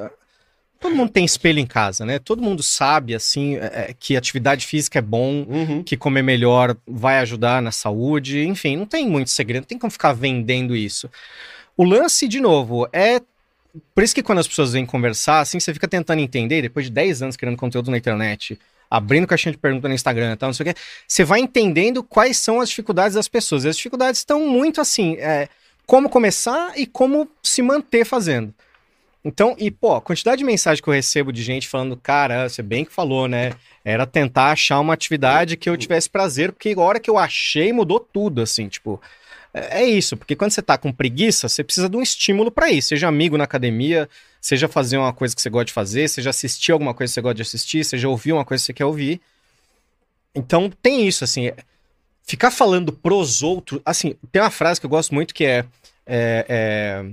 [0.81, 2.19] Todo mundo tem espelho em casa, né?
[2.19, 5.83] Todo mundo sabe, assim, é, é, que atividade física é bom, Uhum.
[5.83, 9.91] que comer melhor vai ajudar na saúde, enfim, não tem muito segredo, não tem como
[9.91, 11.09] ficar vendendo isso.
[11.77, 13.21] O lance, de novo, é.
[13.95, 16.93] Por isso que quando as pessoas vêm conversar, assim, você fica tentando entender, depois de
[16.93, 18.59] 10 anos criando conteúdo na internet,
[18.91, 22.37] abrindo caixinha de pergunta no Instagram tal, não sei o quê, você vai entendendo quais
[22.37, 23.65] são as dificuldades das pessoas.
[23.65, 25.49] E as dificuldades estão muito assim, é,
[25.87, 28.53] como começar e como se manter fazendo.
[29.25, 32.63] Então, e pô, a quantidade de mensagem que eu recebo de gente falando, cara, você
[32.63, 33.55] bem que falou, né?
[33.85, 37.73] Era tentar achar uma atividade que eu tivesse prazer, porque a hora que eu achei
[37.73, 39.03] mudou tudo, assim, tipo.
[39.53, 42.71] É é isso, porque quando você tá com preguiça, você precisa de um estímulo pra
[42.71, 42.89] isso.
[42.89, 44.09] Seja amigo na academia,
[44.47, 47.21] seja fazer uma coisa que você gosta de fazer, seja assistir alguma coisa que você
[47.21, 49.21] gosta de assistir, seja ouvir uma coisa que você quer ouvir.
[50.33, 51.49] Então tem isso, assim.
[51.49, 51.57] é-
[52.23, 53.81] Ficar falando pros outros.
[53.85, 55.65] Assim, tem uma frase que eu gosto muito que é.
[56.07, 57.11] é, é,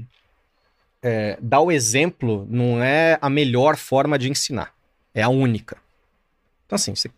[1.02, 4.72] é, dar o exemplo não é a melhor forma de ensinar.
[5.12, 5.78] É a única.
[6.68, 7.10] Então, assim, você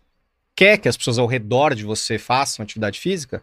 [0.54, 3.42] quer que as pessoas ao redor de você façam atividade física,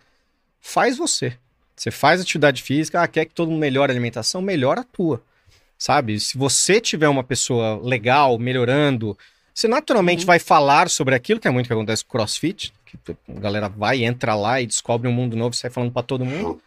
[0.60, 1.38] faz você.
[1.76, 5.22] Você faz atividade física, ah, quer que todo mundo melhore a alimentação, melhora a tua.
[5.78, 6.20] Sabe?
[6.20, 9.18] Se você tiver uma pessoa legal, melhorando,
[9.54, 13.40] você naturalmente vai falar sobre aquilo, que é muito que acontece com CrossFit, que a
[13.40, 16.62] galera vai, entra lá e descobre um mundo novo, sai falando pra todo mundo.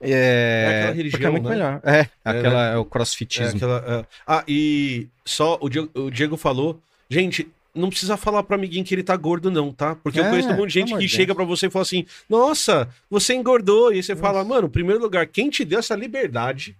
[0.00, 1.54] É, É aquela porque religião, é muito né?
[1.56, 1.80] melhor.
[1.82, 3.56] É, É, aquela é, o É crossfitismo.
[3.56, 4.04] aquela, é.
[4.26, 8.94] Ah, e só o Diego, o Diego falou, gente, não precisa falar pro amiguinho que
[8.94, 9.96] ele tá gordo, não, tá?
[9.96, 11.82] Porque eu É, conheço um monte de gente que de chega pra você e fala
[11.82, 13.92] assim: Nossa, você engordou.
[13.92, 16.76] E aí você fala, mano, em primeiro lugar, quem te deu essa liberdade?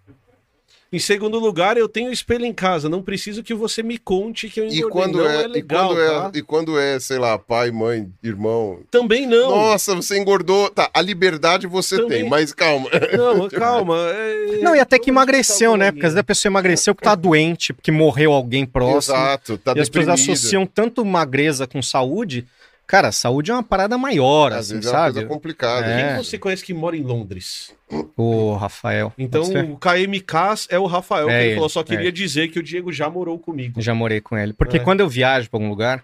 [0.91, 4.59] Em segundo lugar, eu tenho espelho em casa, não preciso que você me conte que
[4.59, 4.89] eu engordei.
[4.89, 6.31] E quando, não é, é, legal, e, quando tá?
[6.35, 8.81] é, e quando é, sei lá, pai, mãe, irmão.
[8.91, 9.51] Também não.
[9.51, 10.71] Nossa, você engordou.
[10.71, 12.21] Tá, a liberdade você Também.
[12.23, 12.89] tem, mas calma.
[13.13, 13.99] Não, calma.
[14.13, 15.93] é- Não, e até que emagreceu, né?
[15.93, 19.15] Porque às vezes a pessoa emagreceu porque tá doente, porque morreu alguém próximo.
[19.15, 22.47] Exato, tá e as pessoas associam tanto magreza com saúde.
[22.89, 25.13] Cara, saúde é uma parada maior, Às assim, vezes é uma sabe?
[25.13, 25.87] coisa complicada.
[25.87, 26.09] É.
[26.15, 27.73] Quem você conhece que mora em Londres?
[28.17, 29.13] O Rafael.
[29.19, 31.69] Então, o KMK é o Rafael, que É ele ele, falou.
[31.69, 32.13] Só é queria ele.
[32.13, 33.81] dizer que o Diego já morou comigo.
[33.81, 34.55] Já morei com ele.
[34.55, 34.81] Porque É.
[34.81, 36.03] quando eu viajo pra algum lugar,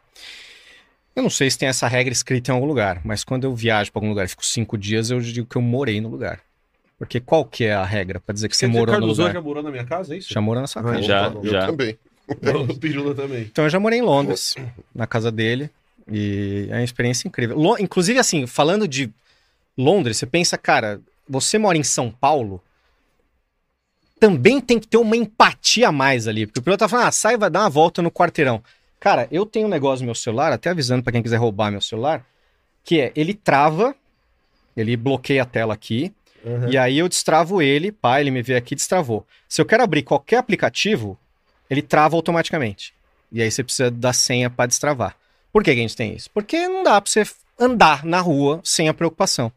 [1.16, 3.90] eu não sei se tem essa regra escrita em algum lugar, mas quando eu viajo
[3.90, 6.40] pra algum lugar e fico cinco dias, eu digo que eu morei no lugar.
[6.98, 9.32] Porque qual que é a regra pra dizer que você morou no Carlos lugar?
[9.32, 10.32] já morou na minha casa, é isso?
[10.32, 11.02] Já morou na sua Ah, casa.
[11.02, 11.66] Já, Eu já.
[11.66, 11.98] também.
[12.68, 13.42] O Pirula também.
[13.42, 14.54] Então eu já morei em Londres,
[14.94, 15.70] na casa dele,
[16.10, 17.56] e é uma experiência incrível.
[17.58, 19.10] Lo- Inclusive, assim, falando de
[19.76, 22.62] Londres, você pensa, cara, você mora em São Paulo,
[24.18, 27.12] também tem que ter uma empatia a mais ali, porque o piloto tá falando, ah,
[27.12, 28.62] sai, vai dar uma volta no quarteirão.
[29.00, 31.80] Cara, eu tenho um negócio no meu celular, até avisando pra quem quiser roubar meu
[31.80, 32.24] celular,
[32.82, 33.94] que é, ele trava,
[34.76, 36.12] ele bloqueia a tela aqui,
[36.44, 36.68] Uhum.
[36.68, 39.26] e aí eu destravo ele, pá, ele me vê aqui, destravou.
[39.48, 41.18] Se eu quero abrir qualquer aplicativo,
[41.70, 42.92] ele trava automaticamente.
[43.32, 45.16] E aí você precisa da senha para destravar.
[45.54, 46.28] Por que, a gente tem isso?
[46.32, 47.24] Porque não dá para você
[47.56, 49.52] andar na rua sem a preocupação.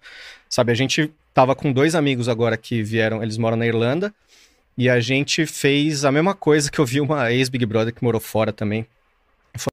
[0.48, 4.14] Sabe, a gente tava com dois amigos agora que vieram, eles moram na Irlanda,
[4.78, 8.22] e a gente fez a mesma coisa que eu vi uma ex-Big Brother que morou
[8.22, 8.86] fora também,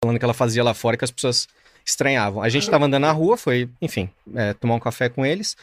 [0.00, 1.46] falando que ela fazia lá fora que as pessoas
[1.84, 2.42] estranhavam.
[2.42, 5.58] A gente tava andando na rua, foi, enfim, é, tomar um café com eles,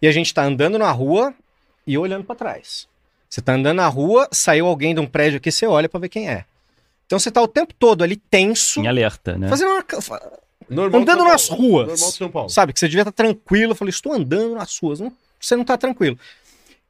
[0.00, 1.34] e a gente tá andando na rua
[1.84, 2.86] e olhando para trás.
[3.28, 6.10] Você tá andando na rua, saiu alguém de um prédio aqui, você olha para ver
[6.10, 6.44] quem é.
[7.06, 9.48] Então você tá o tempo todo ali tenso, Em alerta, né?
[9.48, 10.20] fazendo uma,
[10.68, 11.86] Normal andando nas ruas.
[11.88, 12.48] Normal de São Paulo.
[12.50, 13.72] Sabe, que você devia estar tranquilo.
[13.72, 14.98] Eu falei, estou andando nas ruas.
[15.00, 16.18] Não- você não está tranquilo.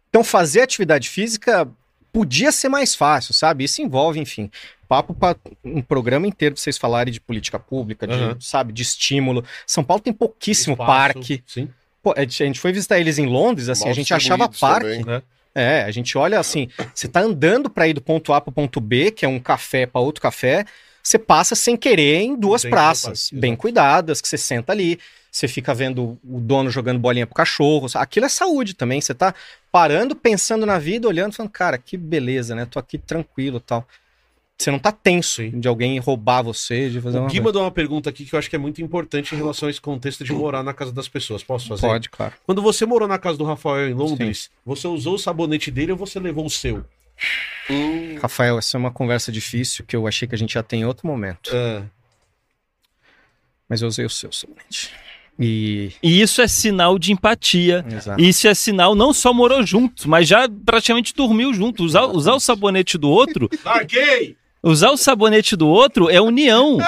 [0.09, 1.69] Então, fazer atividade física
[2.11, 3.65] podia ser mais fácil, sabe?
[3.65, 4.51] Isso envolve, enfim,
[4.89, 8.37] papo para um programa inteiro pra vocês falarem de política pública, de, Aham.
[8.41, 9.45] sabe, de estímulo.
[9.67, 11.45] São Paulo tem pouquíssimo Espaço, parque.
[11.47, 11.69] Sim.
[12.03, 14.87] Pô, a gente foi visitar eles em Londres, assim, Mal a gente achava parque.
[14.89, 15.05] também.
[15.05, 15.23] Né?
[15.59, 18.79] É, a gente olha assim, você tá andando para ir do ponto A pro ponto
[18.79, 20.67] B, que é um café para outro café,
[21.03, 24.99] você passa sem querer em duas do praças, bem cuidadas, que você senta ali,
[25.33, 27.87] você fica vendo o dono jogando bolinha pro cachorro.
[27.95, 29.35] Aquilo é saúde também, você tá
[29.73, 32.67] parando, pensando na vida, olhando, falando, cara, que beleza, né?
[32.67, 33.89] Tô aqui tranquilo, tal.
[34.59, 35.61] Você não tá tenso Sim.
[35.61, 38.39] de alguém roubar você, de fazer O uma Gui mandou uma pergunta aqui que eu
[38.39, 41.09] acho que é muito importante em relação a esse contexto de morar na casa das
[41.09, 41.43] pessoas.
[41.45, 41.87] Posso fazer?
[41.87, 42.33] Pode, claro.
[42.47, 45.99] Quando você morou na casa do Rafael em Londres, você usou o sabonete dele ou
[45.99, 46.85] você levou o seu?
[47.71, 50.81] Hum, Rafael, essa é uma conversa difícil que eu achei que a gente já tem
[50.81, 51.51] em outro momento.
[51.55, 51.83] Ah,
[53.69, 54.91] Mas eu usei o seu sabonete.
[55.39, 55.93] E.
[56.03, 57.85] E isso é sinal de empatia.
[57.91, 58.21] Exato.
[58.21, 61.85] Isso é sinal não só morou junto, mas já praticamente dormiu junto.
[61.85, 64.37] Usar, usar o sabonete do outro, Larguei!
[64.71, 66.79] Usar o sabonete do outro é união.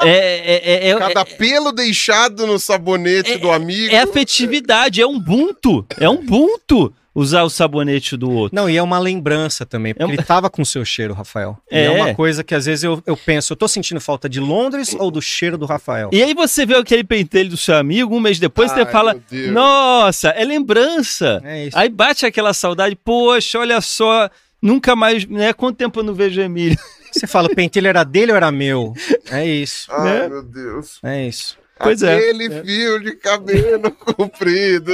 [0.00, 3.92] É, é, é, é, Cada pelo deixado no sabonete do amigo.
[3.94, 5.84] é afetividade, é um bunto.
[6.00, 8.54] É um bunto usar o sabonete do outro.
[8.54, 11.12] Não, e é uma lembrança também, porque É um- ele tava com o seu cheiro,
[11.14, 11.58] Rafael.
[11.70, 11.84] E É.
[11.86, 11.90] É.
[11.90, 15.10] uma coisa que às vezes eu, eu penso, eu tô sentindo falta de Londres ou
[15.10, 16.10] do cheiro do Rafael?
[16.12, 19.14] E aí você vê aquele pentelho do seu amigo, um mês depois você Ai, fala,
[19.14, 19.52] meu Deus.
[19.52, 21.40] nossa, é lembrança.
[21.44, 21.76] É isso.
[21.78, 24.30] Aí bate aquela saudade, poxa, olha só,
[24.62, 25.52] nunca mais, né?
[25.52, 26.78] Quanto tempo eu não vejo o Emílio?
[27.18, 28.92] Você fala, o pentelho era dele ou era meu?
[29.30, 29.90] É isso.
[29.90, 30.28] Ai, né?
[30.28, 30.98] meu Deus.
[31.02, 31.58] É isso.
[31.80, 32.16] Pois é.
[32.16, 34.92] Aquele fio de cabelo comprido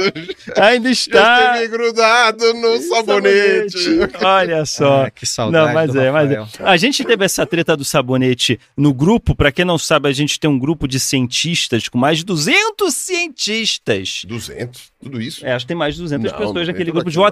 [0.55, 1.67] Ainda já está.
[1.67, 3.99] grudado no sabonete.
[4.23, 5.05] Olha só.
[5.05, 6.35] Ah, que saudade Não, mas do é, mas é.
[6.35, 6.69] Rafael.
[6.69, 9.35] A gente teve essa treta do sabonete no grupo.
[9.35, 12.93] Pra quem não sabe, a gente tem um grupo de cientistas com mais de 200
[12.93, 14.21] cientistas.
[14.27, 14.91] 200?
[15.01, 15.45] Tudo isso?
[15.45, 17.31] É, acho que tem mais de 200 Não, pessoas naquele grupo de aquilo, não.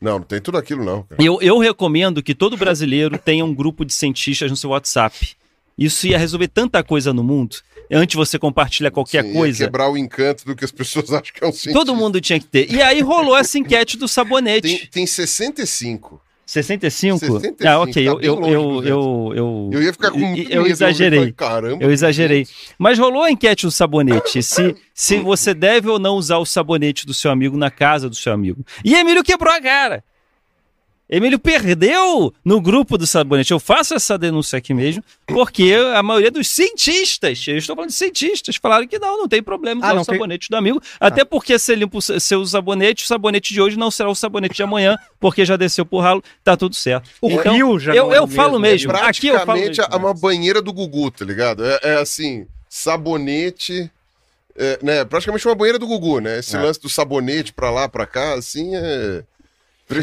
[0.00, 1.02] Não, não tem tudo aquilo não.
[1.02, 1.22] cara.
[1.22, 5.36] Eu, eu recomendo que todo brasileiro tenha um grupo de cientistas no seu WhatsApp.
[5.78, 7.56] Isso ia resolver tanta coisa no mundo.
[7.90, 9.64] Antes você compartilha qualquer Sim, coisa.
[9.64, 11.72] quebrar o encanto do que as pessoas acham que é um cientista.
[11.72, 12.70] Todo mundo tinha que ter.
[12.72, 14.88] E aí rolou essa enquete do Tem, sabonete.
[14.90, 16.20] tem 65.
[16.46, 17.18] 65?
[17.18, 17.92] 65, ah, ok.
[17.92, 21.18] tá eu, eu, eu, eu, eu, Eu ia ficar com muito eu medo, exagerei.
[21.18, 21.82] falei, Caramba.
[21.84, 22.46] Eu exagerei.
[22.78, 24.40] Mas rolou a enquete do sabonete.
[24.44, 28.14] Se, se você deve ou não usar o sabonete do seu amigo na casa do
[28.14, 28.64] seu amigo.
[28.84, 30.04] E Emílio quebrou a cara.
[31.08, 33.52] Emílio perdeu no grupo do sabonete.
[33.52, 37.94] Eu faço essa denúncia aqui mesmo, porque a maioria dos cientistas, eu estou falando de
[37.96, 40.82] cientistas, falaram que não, não tem problema usar Ah, não o tem- sabonete do amigo.
[40.98, 44.14] Até porque se limpa o se- seu sabonete, o sabonete de hoje não será o
[44.16, 47.08] sabonete de amanhã, porque já desceu por ralo, tá tudo certo.
[47.22, 49.06] O Então, rio já eu, não é eu o falo mesmo, mesmo.
[49.06, 49.94] Aqui eu falo Praticamente mesmo.
[49.94, 51.64] é uma banheira do Gugu, tá ligado?
[51.64, 53.90] É, é assim, sabonete.
[54.58, 56.38] é, né, praticamente uma banheira do Gugu, né?
[56.38, 56.60] Esse É.
[56.60, 59.22] lance do sabonete pra lá, pra cá, assim, é.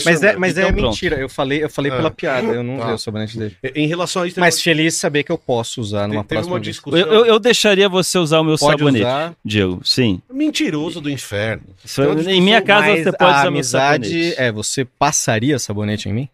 [0.05, 0.89] Mas é, mas é Então, pronto.
[0.91, 1.17] mentira.
[1.17, 1.95] Eu falei, eu falei Ah.
[1.97, 2.47] pela piada.
[2.47, 2.87] Eu não Tá.
[2.87, 3.57] vi o sabonete dele.
[3.75, 6.55] Em relação a isso, Mas uma- feliz saber que eu posso usar numa teve próxima
[6.55, 6.97] uma discussão.
[6.99, 9.33] Eu, eu- eu deixaria você usar o meu Pode sabonete, usar.
[9.43, 9.81] Diego.
[9.83, 10.21] Sim.
[10.31, 11.63] Mentiroso do inferno.
[11.83, 14.41] Isso- uma em minha discussão, casa você pode usar meu amizade sabonete.
[14.41, 16.29] é, você passaria sabonete em mim?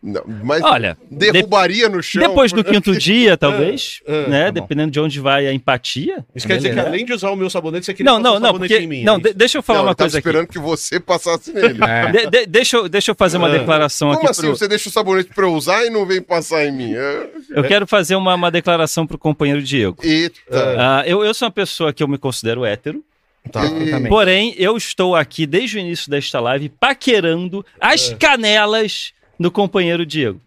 [0.00, 2.22] Não, mas Olha, de- derrubaria no chão.
[2.22, 4.44] depois do quinto dia, talvez, ah, né?
[4.44, 6.24] tá dependendo de onde vai a empatia.
[6.32, 8.46] Isso quer dizer que além de usar o meu sabonete, você queria Não, não, não,
[8.52, 9.02] sabonete porque, em mim.
[9.02, 10.28] não, é de- deixa eu falar Não, uma coisa aqui.
[10.28, 11.78] esperando que você passasse nele.
[11.82, 12.12] É.
[12.12, 14.42] De- de- deixa, eu, deixa eu fazer uma declaração Como aqui assim?
[14.42, 16.94] pro, Você deixa o sabonete pra eu usar e não vem passar em mim?
[16.94, 19.96] É- Eu quero fazer uma, uma declaração pro companheiro Diego.
[20.04, 20.40] Eita.
[20.78, 23.02] Ah, eu, eu sou uma pessoa que eu me considero hétero,
[23.50, 29.50] Tá, eu porém eu estou aqui desde o início desta live paquerando as canelas do
[29.50, 30.40] companheiro Diego.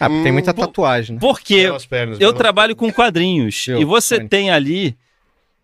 [0.00, 1.20] Ah, tem muita tatuagem, né?
[1.20, 2.38] Porque pernas, eu né?
[2.38, 4.96] trabalho com quadrinhos Eu, e você tem ali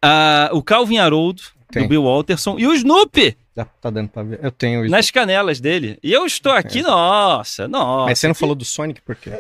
[0.00, 1.82] ah, o Calvin Haroldo, Tem.
[1.82, 4.38] do Bill Walterson, e o Snoopy Dá- Tá dando pra ver.
[4.42, 4.90] Eu tenho isso.
[4.92, 5.98] nas canelas dele.
[6.02, 8.04] E eu estou aqui, nossa, nossa.
[8.06, 9.30] Mas você não falou do Sonic por quê?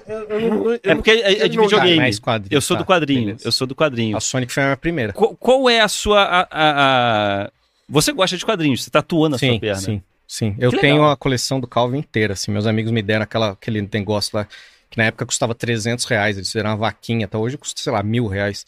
[0.82, 1.96] É porque é, é de não- videogame.
[1.98, 2.54] mais quadrinho.
[2.56, 3.46] Eu sou Tá, do quadrinho, beleza.
[3.46, 4.16] eu sou do quadrinho.
[4.16, 5.12] A Sonic foi a minha primeira.
[5.12, 6.22] Qual, qual é a sua.
[6.22, 7.50] a- a- a-
[7.88, 9.80] Você gosta de quadrinhos, você tatua na sim, sua perna.
[9.80, 10.54] sim, sim.
[10.58, 12.50] Eu tenho a coleção do Calvin inteira, assim.
[12.50, 14.46] Meus amigos me deram aquela, aquele negócio lá,
[14.88, 16.36] que na época custava 300 reais.
[16.36, 18.64] Eles fizeram uma vaquinha, até hoje custa, sei lá, mil reais.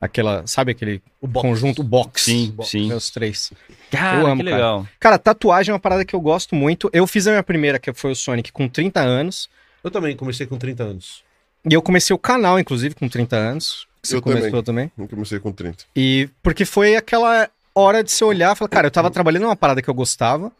[0.00, 1.00] Aquela, sabe aquele
[1.32, 2.22] conjunto box?
[2.24, 2.88] Sim, Box, sim.
[2.88, 3.52] Meus três.
[3.90, 4.56] Cara, Eu amo, que cara.
[4.56, 4.88] legal.
[5.00, 6.90] Cara, tatuagem é uma parada que eu gosto muito.
[6.92, 9.48] Eu fiz a minha primeira, que foi o Sonic, com 30 anos.
[9.82, 11.24] Eu também comecei com 30 anos.
[11.68, 13.86] E eu comecei o canal, inclusive, com 30 anos.
[14.02, 14.92] Você Eu começou também.
[14.98, 15.84] Eu comecei com 30.
[15.96, 19.56] E porque foi aquela hora de você olhar e falar, cara, eu tava trabalhando numa
[19.56, 20.52] parada que eu gostava.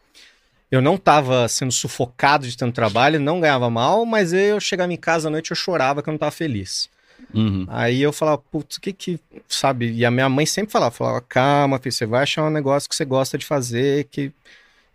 [0.71, 4.97] Eu não tava sendo sufocado de tanto trabalho, não ganhava mal, mas eu chegava em
[4.97, 6.89] casa à noite eu chorava que eu não tava feliz.
[7.33, 7.65] Uhum.
[7.69, 9.91] Aí eu falava, putz, o que que, sabe?
[9.91, 12.95] E a minha mãe sempre falava, falava, calma, filho, você vai achar um negócio que
[12.95, 14.31] você gosta de fazer, que,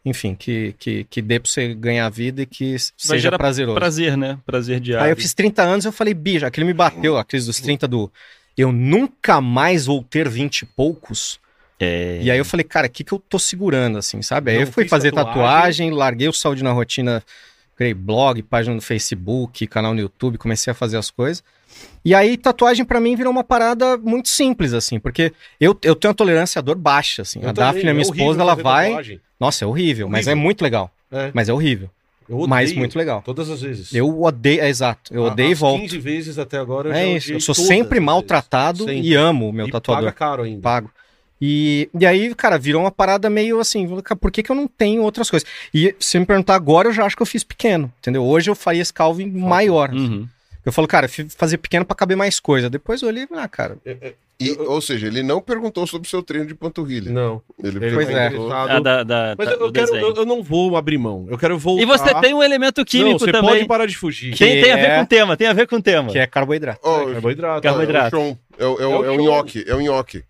[0.04, 3.78] enfim, que, que, que dê pra você ganhar vida e que seja gerar prazeroso.
[3.78, 4.38] Prazer, né?
[4.44, 5.06] Prazer diário.
[5.06, 7.60] Aí eu fiz 30 anos e eu falei, bicho, aquele me bateu, a crise dos
[7.60, 8.10] 30 do
[8.56, 11.40] eu nunca mais vou ter 20 e poucos.
[11.80, 12.18] É.
[12.22, 14.50] E aí eu falei, cara, o que, que eu tô segurando, assim, sabe?
[14.50, 15.42] Aí Não eu fui fazer tatuagem.
[15.42, 15.90] tatuagem.
[15.90, 17.22] larguei o Saúde na Rotina,
[17.74, 21.42] criei blog, página no Facebook, canal no YouTube, comecei a fazer as coisas.
[22.04, 26.10] E aí tatuagem pra mim virou uma parada muito simples, assim, porque eu, eu tenho
[26.10, 27.40] uma tolerância à dor baixa, assim.
[27.42, 28.86] Eu a também, Daphne, a minha é horrível esposa, ela vai...
[28.88, 29.20] tatuagem.
[29.38, 30.44] Nossa, é horrível, mas é Horrível.
[30.44, 30.90] muito legal.
[31.10, 31.88] É, Mas é horrível,
[32.28, 32.48] eu odeio.
[32.50, 33.22] mas muito legal.
[33.24, 33.92] Todas as vezes.
[33.94, 35.80] Eu odeio, é exato, eu A- odeio e volto.
[35.80, 39.04] 15 vezes até agora eu já É isso, eu sou sempre maltratado vezes.
[39.06, 40.04] e amo o meu e tatuador.
[40.04, 40.60] paga caro ainda.
[40.60, 40.90] Pago.
[41.40, 43.88] E, e aí, cara, virou uma parada meio assim,
[44.20, 45.48] por que, que eu não tenho outras coisas?
[45.72, 48.24] E se me perguntar agora, eu já acho que eu fiz pequeno, entendeu?
[48.24, 49.90] Hoje eu faria esse Calvin maior.
[49.92, 50.26] Uhum.
[50.64, 52.68] Eu falo, cara, fazer pequeno pra caber mais coisa.
[52.68, 53.78] Depois eu olhei, ah, cara,
[54.38, 57.10] E, ou seja, ele não perguntou sobre o seu treino de panturrilha.
[57.10, 57.40] Não.
[57.62, 58.26] Ele Ele Pois tá é.
[58.26, 58.70] interessado.
[58.70, 61.26] A da, da- Mas da- eu, quero, eu, eu não vou abrir mão.
[61.30, 61.82] Eu quero voltar.
[61.82, 63.50] E você tem um elemento Não, químico você também.
[63.50, 64.36] pode parar de fugir.
[64.36, 66.10] Tem, tem a ver é- com o tema, tem a ver com o tema.
[66.10, 66.80] que é carboidrato.
[66.82, 67.62] Ó, É carboidrato.
[67.62, 68.16] Carboidrato.
[68.16, 68.36] É o.
[68.58, 69.64] É o, é o, É o é nhoque.
[69.66, 70.22] É o nhoque.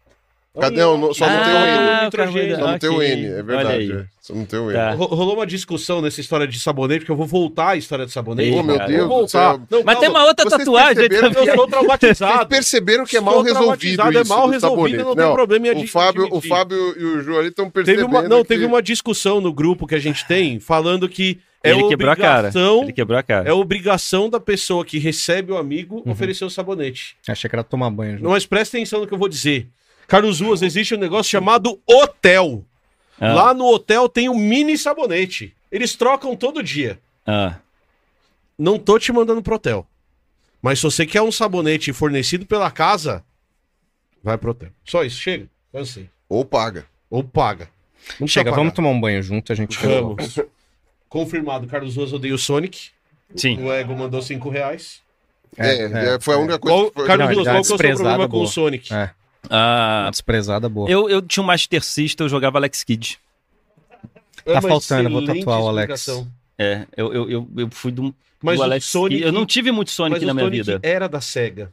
[0.59, 0.81] Cadê?
[0.81, 1.79] Não, não- só não tem o N.
[1.79, 2.61] ah, o carboidrato.
[2.65, 3.03] Só não tem o.
[3.03, 3.69] N, é Olha verdade.
[3.77, 3.93] aí.
[3.93, 4.05] é.
[4.21, 4.75] Só não tem o N.
[4.77, 4.91] Tá.
[4.93, 8.11] Ro- Rolou uma discussão nessa história de sabonete, porque eu vou voltar à história de
[8.11, 8.51] sabonete.
[8.59, 8.89] Ô, meu cara.
[8.91, 9.41] Deus Vou do céu.
[9.59, 9.67] voltar.
[9.71, 10.19] Não, Mas tem calma.
[10.21, 11.55] uma outra Vocês tatuagem perceberam também.
[11.55, 12.33] Eu traumatizado.
[12.35, 13.55] Vocês perceberam que é mal resolvido
[13.97, 15.05] traumatizado, é isso mal do resolvido, sabonete.
[15.05, 16.41] não tem problema em o Fábio, o.
[16.41, 18.49] Fábio e o Ju ali estão Teve percebendo uma, não, que...
[18.49, 22.17] teve uma discussão no grupo que a gente tem falando que é Ele quebrou a
[22.17, 22.49] cara.
[22.49, 23.49] obrigação, Ele quebrou a cara.
[23.49, 26.11] é obrigação da pessoa que recebe o amigo Uhum.
[26.13, 27.15] oferecer o sabonete.
[27.29, 28.19] Achei que era tomar banho.
[28.19, 28.29] Ju.
[28.29, 29.69] Mas presta atenção no que eu vou dizer.
[30.11, 32.65] Carlos Ruas, existe um negócio chamado hotel.
[33.21, 35.55] Ah, Lá no hotel tem um mini sabonete.
[35.71, 36.99] Eles trocam todo dia.
[37.25, 37.55] ah.
[38.59, 39.87] Não tô te mandando pro hotel.
[40.61, 43.25] Mas se você quer um sabonete fornecido pela casa,
[44.23, 44.69] vai pro hotel.
[44.85, 45.49] Só isso, chega.
[45.73, 46.11] Cansei.
[46.29, 46.85] Ou paga.
[47.09, 47.71] Ou paga.
[48.19, 50.39] Não Chega, vamos tomar um banho junto, a gente Vamos.
[51.09, 52.91] Confirmado, Carlos Ruas odeia o Sonic.
[53.35, 53.63] Sim.
[53.63, 55.01] O Ego mandou 5 reais.
[55.57, 57.07] É, é, foi a única coisa Qual, que foi...
[57.07, 58.45] Carlos Ruas, dá qual que é o seu problema com boa.
[58.45, 58.93] o Sonic?
[58.93, 59.11] É,
[59.49, 60.89] Ah, uma desprezada boa.
[60.91, 63.19] eu, eu tinha um Master System, eu jogava Alex Kidd.
[64.45, 66.09] É Tá faltando, eu vou tatuar o Alex.
[66.59, 69.17] É, eu, eu, eu, eu fui do, Mas do Alex Sonic.
[69.17, 69.27] Kidd.
[69.27, 70.81] Eu não tive muito Sonic mas na o minha Sonic vida.
[70.83, 71.73] era da SEGA.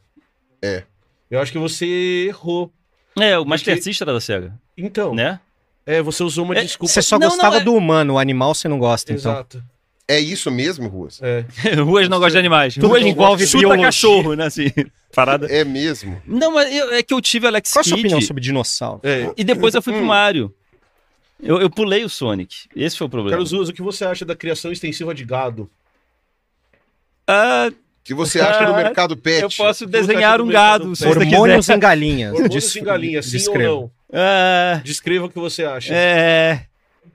[0.62, 0.82] É.
[1.30, 2.72] Eu acho que você errou.
[3.18, 5.40] É, o Master Porque- System era da SEGA, Então, né?
[5.84, 6.92] é, você usou uma É, desculpa.
[6.92, 9.32] Você só Não, gostava não, é- do humano, o animal você não gosta, então.
[9.32, 9.62] Exato.
[10.10, 11.20] É isso mesmo, Ruas?
[11.22, 11.44] É.
[11.84, 12.74] Ruas não gosta de animais.
[12.74, 13.84] Tudo Ruas envolve chuta biologia.
[13.84, 14.46] cachorro, né?
[14.46, 14.70] Assim,
[15.14, 15.46] parada.
[15.46, 16.20] É mesmo.
[16.26, 19.00] Não, mas eu- é que eu tive Alex Qual a sua Kidd opinião sobre dinossauro?
[19.02, 19.30] É.
[19.36, 19.98] e depois eu fui Hum.
[19.98, 20.54] pro Mario.
[21.42, 22.68] Eu, eu pulei o Sonic.
[22.74, 23.30] Esse foi o problema.
[23.36, 25.70] Carlos Uso, o que você acha da criação extensiva de gado?
[27.26, 27.74] Ah, O
[28.08, 29.42] que você acha do Ah, mercado pet?
[29.42, 31.26] eu posso desenhar um do gado, se você quiser.
[31.36, 32.32] Hormônios em galinhas.
[32.32, 33.70] Hormônios em galinha, sim descreva.
[33.72, 33.90] ou não?
[34.20, 35.92] Ah, Descreva o que você acha.
[35.94, 36.62] é.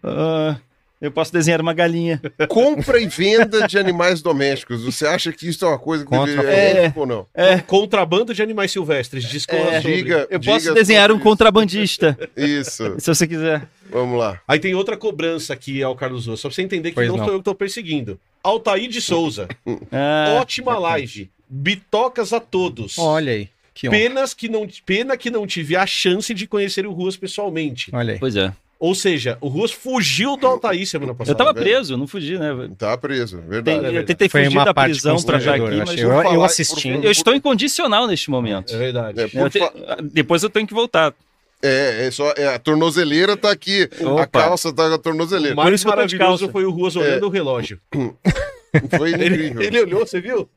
[0.03, 0.55] ah,
[1.03, 2.19] eu posso desenhar uma galinha.
[2.49, 4.83] Compra e venda de animais domésticos.
[4.83, 7.27] Você acha que isso é uma coisa que Contra deveria- é ou não?
[7.33, 7.59] É.
[7.59, 9.23] Contrabando de animais silvestres.
[9.25, 9.81] Discorra É.
[9.81, 9.97] sobre.
[9.97, 12.95] Diga, Eu posso diga desenhar um sobre contrabandista, Isso.
[12.99, 13.67] se você quiser.
[13.91, 14.39] Vamos lá.
[14.47, 17.17] Aí tem outra cobrança aqui ao Carlos Osso, só pra você entender que Pois não,
[17.17, 17.25] não.
[17.25, 18.19] sou eu que tô perseguindo.
[18.41, 19.47] Altair de Souza,
[19.91, 21.29] Ah, ótima live.
[21.47, 22.97] Bitocas a todos.
[22.97, 23.49] Olha aí.
[23.75, 23.97] Que honra.
[23.97, 27.89] Penas que não, pena que não tive a chance de conhecer o Ruas pessoalmente.
[27.93, 28.19] Olha aí.
[28.19, 28.51] pois é.
[28.85, 31.31] Ou seja, o Ruas fugiu do Altair semana passada.
[31.31, 31.65] Eu tava velho.
[31.65, 32.49] preso, não fugi, né?
[32.77, 33.77] Tá preso, Tem- verdade.
[33.79, 33.95] verdade.
[33.95, 36.43] eu tentei Foi fugir uma da prisão pra estar aqui, eu mas por Eu, eu
[36.43, 37.05] assistindo.
[37.05, 38.73] eu estou incondicional neste momento.
[38.75, 39.21] É verdade.
[39.21, 39.71] É, por Eu te- fa-
[40.11, 41.13] Depois eu tenho que voltar.
[41.61, 43.89] É, é só, é, a tornozeleira tá aqui.
[44.01, 44.23] Opa.
[44.23, 45.55] A calça tá na O tornozeleira.
[45.55, 46.51] mais eu tô de maravilhoso calça.
[46.51, 47.79] foi o Ruas olhando o relógio.
[48.97, 49.61] Foi Ele, incrível.
[49.61, 50.49] ele olhou, você viu?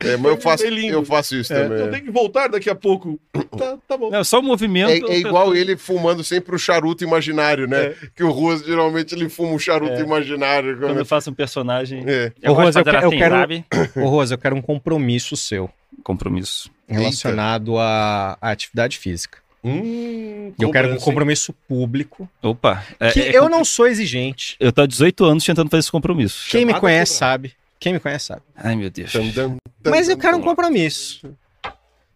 [0.00, 0.92] É, mas eu faço, Foi lindo.
[0.92, 1.78] eu faço isso É, também.
[1.80, 3.18] eu tenho que voltar daqui a pouco.
[3.56, 4.10] Tá, tá bom.
[4.10, 5.10] Não, só o movimento.
[5.10, 7.94] É, é igual ele fumando sempre o charuto imaginário, né?
[8.14, 10.00] Que o Ruas geralmente ele fuma um charuto É.
[10.00, 10.76] imaginário.
[10.76, 10.98] Quando Quando...
[10.98, 12.04] eu faço um personagem.
[12.06, 12.32] É.
[12.42, 13.64] Eu Ô, de eu que- eu assim, quero-?
[14.04, 15.70] Ô, Rosa, eu quero um compromisso seu
[16.04, 16.70] Compromisso.
[16.86, 19.38] relacionado à, à atividade física.
[19.64, 22.28] Hum, eu quero um compromisso público.
[22.42, 22.84] Opa.
[23.00, 24.54] é- que é eu não sou exigente.
[24.60, 26.44] Eu tô há 18 anos tentando fazer esse compromisso.
[26.50, 27.26] Quem me Chamada conhece cobrar.
[27.30, 27.52] sabe.
[27.78, 28.42] Quem me conhece sabe.
[28.56, 29.12] Ai, meu Deus.
[29.84, 31.34] Mas eu quero um compromisso.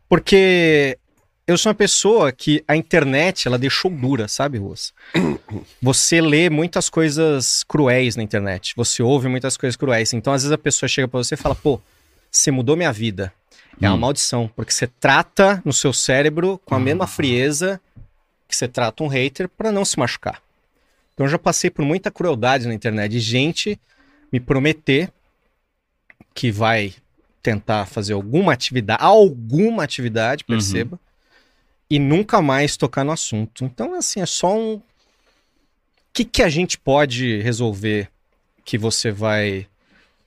[0.08, 0.98] Porque
[1.47, 4.92] eu sou uma pessoa que a internet, ela deixou dura, sabe, Ruas?
[5.82, 8.72] Você lê muitas coisas cruéis na internet.
[8.76, 10.12] Você ouve muitas coisas cruéis.
[10.12, 11.80] Então, às vezes, a pessoa chega pra você e fala, pô,
[12.30, 13.32] você mudou minha vida.
[13.80, 14.00] É uma Hum.
[14.00, 14.50] maldição.
[14.55, 17.80] Porque você trata no seu cérebro com a mesma frieza
[18.48, 20.42] que você trata um hater pra não se machucar.
[21.14, 23.10] Então, eu já passei por muita crueldade na internet.
[23.12, 23.78] De gente
[24.32, 25.10] me prometer
[26.41, 26.94] que vai
[27.43, 30.57] tentar fazer alguma atividade, alguma atividade, Uhum.
[30.57, 30.99] perceba,
[31.91, 33.62] e nunca mais tocar no assunto.
[33.62, 34.77] Então, assim, é só um.
[34.77, 34.83] O
[36.15, 38.09] que, que a gente pode resolver
[38.65, 39.67] que você vai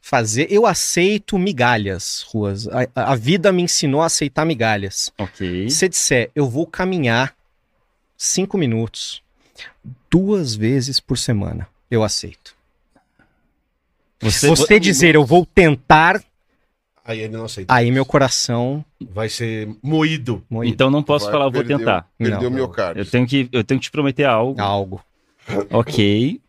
[0.01, 0.45] fazer?
[0.51, 2.67] Eu aceito migalhas, Ruas.
[2.67, 5.11] A, a vida me ensinou a aceitar migalhas.
[5.17, 5.67] Ok.
[5.67, 7.35] Se você disser, eu vou caminhar
[8.16, 9.24] cinco minutos,
[10.11, 12.52] duas vezes por semana, eu aceito.
[14.22, 16.22] Você, Você dizer, eu vou tentar,
[17.06, 17.74] Aí ele não aceita.
[17.74, 18.83] aí meu coração.
[19.11, 20.42] Vai ser moído.
[20.50, 20.74] moído.
[20.74, 22.08] Então não posso Vai, falar, eu vou perdeu- tentar.
[22.17, 22.48] Perdeu Não.
[22.50, 23.01] o miocárdio.
[23.01, 24.59] Eu tenho, que, eu tenho que te prometer algo.
[24.61, 25.01] Algo.
[25.69, 26.40] Ok.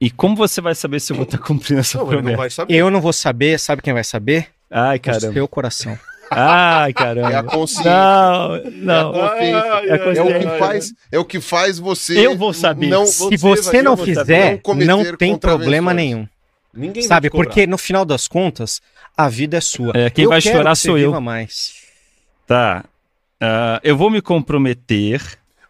[0.00, 2.36] E como você vai saber se eu vou estar cumprindo essa Não, ele não promessa?
[2.38, 2.74] vai saber.
[2.74, 4.48] Eu não vou saber, sabe quem vai saber?
[4.70, 5.32] Ai, O caramba.
[5.32, 5.98] seu coração.
[6.30, 7.42] Ai, É a caramba.
[7.44, 7.90] consciência.
[7.90, 9.14] Não, não.
[9.16, 10.18] É a consciência.
[10.18, 12.88] É É o que faz, é o que faz você Eu vou saber.
[12.88, 14.20] não Se Você você não eu vou saber.
[14.20, 16.26] fizer, Não não tem problema nenhum.
[16.76, 17.30] Ninguém vai Sabe?
[17.30, 18.80] Porque no final das contas,
[19.16, 19.92] a vida é sua.
[19.94, 21.20] É, quem Eu vai quero chorar que sou eu.
[21.20, 21.74] mais.
[22.46, 22.84] Tá.
[23.40, 25.20] Ah, eu vou me comprometer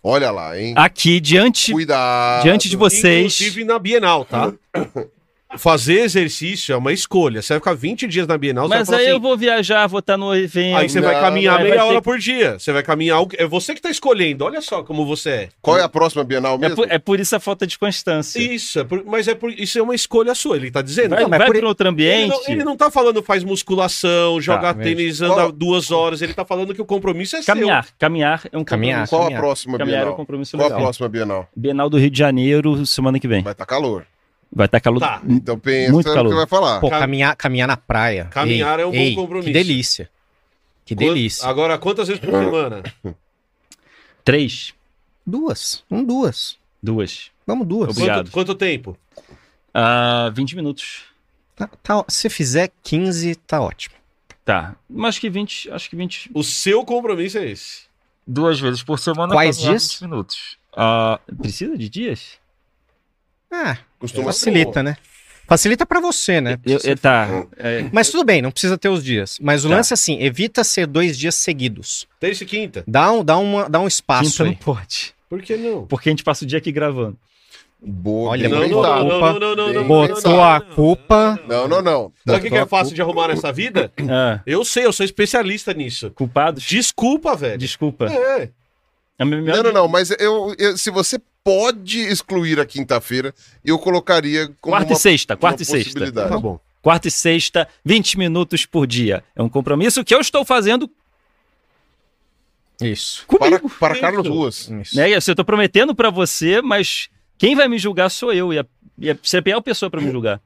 [0.02, 0.74] Olha lá, hein?
[0.76, 2.42] aqui diante, Cuidado.
[2.42, 3.34] diante de vocês.
[3.40, 4.52] Inclusive na Bienal, tá?
[5.56, 7.40] Fazer exercício é uma escolha.
[7.40, 9.86] Você vai ficar 20 dias na Bienal, Mas você vai aí falar eu vou viajar,
[9.86, 10.76] vou estar no evento.
[10.76, 12.58] Aí você vai Não, caminhar não, meia vai ter hora que- por dia.
[12.58, 13.22] Você vai caminhar.
[13.22, 14.44] o- É você que tá escolhendo.
[14.44, 15.48] Olha só como você é.
[15.62, 16.76] Qual é a próxima Bienal É mesmo?
[16.76, 18.38] por, é por isso a falta de constância.
[18.40, 20.56] Isso, é por- mas é por, isso é uma escolha sua.
[20.56, 21.10] Ele tá dizendo.
[21.10, 22.28] Vai, Não, mas vai por- para outro ele, ambiente.
[22.30, 24.88] não, ele não tá falando faz musculação, joga veja.
[24.96, 26.20] tênis, anda Qual- duas horas.
[26.20, 27.86] Ele tá falando que o compromisso é Caminhar.
[27.98, 29.00] Caminhar é um Caminhar.
[29.00, 29.10] compromisso.
[29.10, 29.40] Qual a caminhar.
[29.40, 30.16] próxima Caminhar é um Bienal?
[30.16, 30.82] compromisso Qual a legal.
[30.82, 31.48] próxima Bienal?
[31.56, 33.42] Bienal do Rio de Janeiro, semana que vem.
[33.42, 34.04] Vai estar calor.
[34.54, 35.00] Vai estar calor.
[35.00, 35.20] Tá.
[35.28, 36.34] Então pensa Muito no que calor.
[36.36, 36.80] vai falar.
[36.80, 38.26] Pô, Cam- caminhar, caminhar na praia.
[38.26, 39.46] Caminhar Ei, é um bom ei, compromisso.
[39.48, 40.10] Que delícia.
[40.84, 41.48] Que delícia.
[41.48, 42.82] Agora, quantas vezes por semana?
[44.24, 44.72] Três.
[45.26, 45.82] Duas.
[45.90, 46.56] Um, duas.
[46.82, 47.30] Duas.
[47.46, 47.90] Vamos duas.
[47.90, 48.30] Obrigado.
[48.30, 48.96] Quanto, quanto tempo?
[49.72, 51.02] Ah, 20 minutos.
[51.56, 53.94] Tá, tá- se fizer 15, tá ótimo.
[54.44, 54.76] Tá.
[54.88, 55.70] Mas acho que 20.
[55.70, 56.30] Acho que 20.
[56.34, 57.82] O seu compromisso é esse.
[58.26, 59.34] Duas vezes por semana.
[59.34, 59.92] Quais dias?
[59.94, 60.58] 20 minutos.
[60.76, 62.38] Ah, precisa de dias?
[63.62, 64.96] Ah, Costuma facilita, né?
[65.46, 66.58] Facilita pra você, né?
[66.64, 67.44] Eu, eu- tá.
[67.58, 69.38] É, Mas tudo bem, não precisa ter os dias.
[69.40, 69.76] Mas o Tá.
[69.76, 72.06] lance é assim, evita ser dois dias seguidos.
[72.18, 72.82] Terça e quinta.
[72.86, 74.56] Dá um, dá uma, dá um espaço quinta não aí.
[74.56, 75.14] pode.
[75.28, 75.86] Por que não?
[75.86, 77.18] Porque a gente passa o dia aqui gravando.
[77.86, 81.38] Boa, Olha, bem Não, não, não, não, não, não, não, Botou a culpa.
[81.46, 82.12] Não, não, não.
[82.26, 83.92] Sabe o que que é fácil de arrumar nessa vida?
[84.10, 86.10] Ah, Eu sei, eu sou especialista nisso.
[86.12, 86.64] culpados?
[86.64, 87.58] Desculpa, velho.
[87.58, 88.06] Desculpa.
[88.06, 88.48] É.
[89.22, 94.46] Minha- Não, não, não, mas eu, eu- se você pode excluir a quinta-feira, eu colocaria
[94.60, 95.90] como Quarta uma, e sexta, quarta uma e sexta.
[95.90, 96.30] possibilidade.
[96.30, 96.58] Tá bom.
[96.80, 99.22] Quarta e sexta, 20 minutos por dia.
[99.36, 100.90] É um compromisso que eu estou fazendo
[102.80, 103.24] Isso.
[103.26, 103.70] Para, comigo.
[103.78, 104.68] para Carlos Ruas.
[104.82, 104.96] Isso.
[104.96, 105.14] Né?
[105.14, 107.08] Assim, eu tô prometendo pra você, mas
[107.38, 108.52] quem vai me julgar sou eu.
[108.52, 108.66] E a,
[108.98, 110.40] e a, você é a pior pessoa pra me julgar.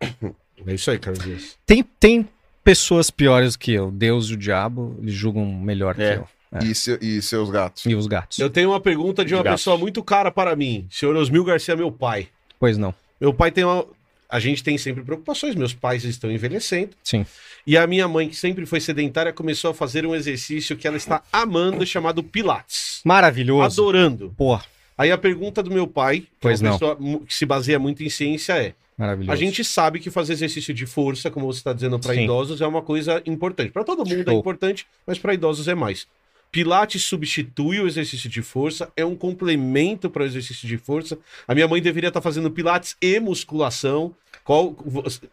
[0.67, 1.57] É isso aí, Carlos Dias.
[1.65, 2.28] Tem, tem
[2.62, 3.91] pessoas piores que eu.
[3.91, 6.15] Deus e o diabo, eles julgam melhor É.
[6.17, 6.28] que eu.
[6.52, 6.65] É.
[6.65, 7.85] E, se- e seus gatos.
[7.86, 8.39] E os gatos.
[8.39, 9.60] Eu tenho uma pergunta de uma Gatos.
[9.60, 10.86] pessoa muito cara para mim.
[10.91, 12.28] Senhor Osmil Garcia, meu pai.
[12.59, 12.94] Pois não.
[13.20, 13.85] Meu pai tem uma.
[14.31, 15.55] A gente tem sempre preocupações.
[15.55, 16.91] Meus pais estão envelhecendo.
[17.02, 17.25] Sim.
[17.67, 20.97] E a minha mãe, que sempre foi sedentária, começou a fazer um exercício que ela
[20.97, 23.01] está amando, chamado Pilates.
[23.05, 23.83] Maravilhoso.
[23.83, 24.35] Adorando.
[24.36, 24.59] Pô,
[24.97, 26.78] Aí a pergunta do meu pai, que Pois é uma não.
[26.78, 29.31] pessoa que se baseia muito em ciência, é: maravilhoso.
[29.33, 32.67] a gente sabe que fazer exercício de força, como você está dizendo para idosos, é
[32.67, 33.70] uma coisa importante.
[33.70, 34.41] Para todo mundo é Show.
[34.41, 36.07] importante, mas para idosos é mais.
[36.51, 41.18] Pilates substitui o exercício de força, é um complemento para o exercício de força.
[41.47, 44.15] A minha mãe deveria estar fazendo Pilates e musculação.
[44.44, 44.77] Qual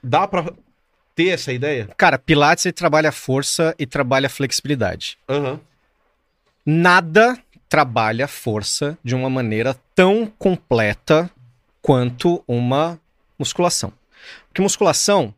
[0.03, 0.53] dá para
[1.15, 1.89] ter essa ideia?
[1.97, 5.17] Cara, Pilates ele trabalha força e trabalha flexibilidade.
[5.29, 5.59] Aham.
[6.65, 7.37] Nada
[7.69, 11.29] trabalha força de uma maneira tão completa
[11.81, 12.99] quanto uma
[13.37, 13.93] musculação.
[14.47, 15.33] Porque musculação,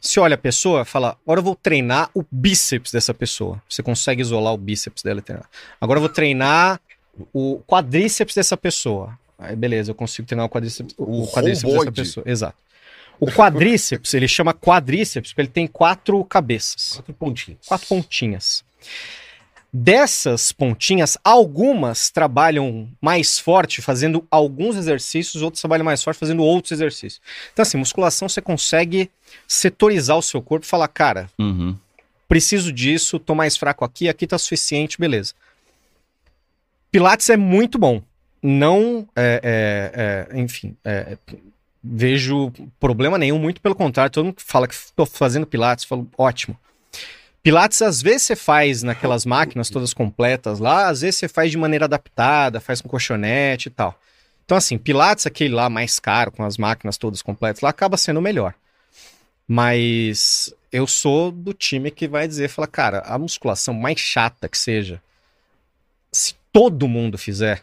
[0.00, 3.62] se olha a pessoa, fala, agora eu vou treinar o bíceps dessa pessoa.
[3.68, 5.48] Você consegue isolar o bíceps dela e treinar.
[5.80, 6.80] Agora eu vou treinar
[7.32, 9.18] o quadríceps dessa pessoa.
[9.38, 12.24] Aí beleza, eu consigo treinar o quadríceps, o, O quadríceps dessa pessoa.
[12.26, 12.56] Exato.
[13.18, 16.94] O quadríceps, ele chama quadríceps porque ele tem quatro cabeças.
[16.94, 17.66] Quatro pontinhos.
[17.66, 18.64] Quatro pontinhas.
[19.78, 26.72] Dessas pontinhas, algumas trabalham mais forte fazendo alguns exercícios, outros trabalham mais forte fazendo outros
[26.72, 27.20] exercícios.
[27.52, 29.10] Então, assim, musculação você consegue
[29.46, 31.76] setorizar o seu corpo e falar, cara, Uhum.
[32.26, 35.34] preciso disso, tô mais fraco aqui, aqui tá suficiente, beleza.
[36.90, 38.00] Pilates é muito bom.
[38.42, 41.18] Não, é, é, é, enfim, é,
[41.84, 44.10] vejo problema nenhum, muito pelo contrário.
[44.10, 46.58] Todo mundo que fala que tô fazendo Pilates, falo, ótimo.
[47.46, 51.56] Pilates, às vezes você faz naquelas máquinas todas completas lá, às vezes você faz de
[51.56, 53.96] maneira adaptada, faz com colchonete e tal.
[54.44, 58.20] Então, assim, Pilates, aquele lá mais caro, com as máquinas todas completas, lá acaba sendo
[58.20, 58.52] melhor.
[59.46, 64.58] Mas eu sou do time que vai dizer, fala, cara, a musculação mais chata que
[64.58, 65.00] seja,
[66.10, 67.62] se todo mundo fizer,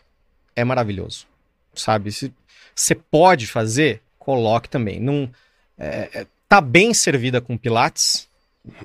[0.56, 1.28] é maravilhoso.
[1.76, 2.10] Sabe?
[2.10, 2.34] Se
[2.74, 5.02] você pode fazer, coloque também.
[5.02, 5.30] Não,
[5.78, 8.30] é, é, tá bem servida com Pilates,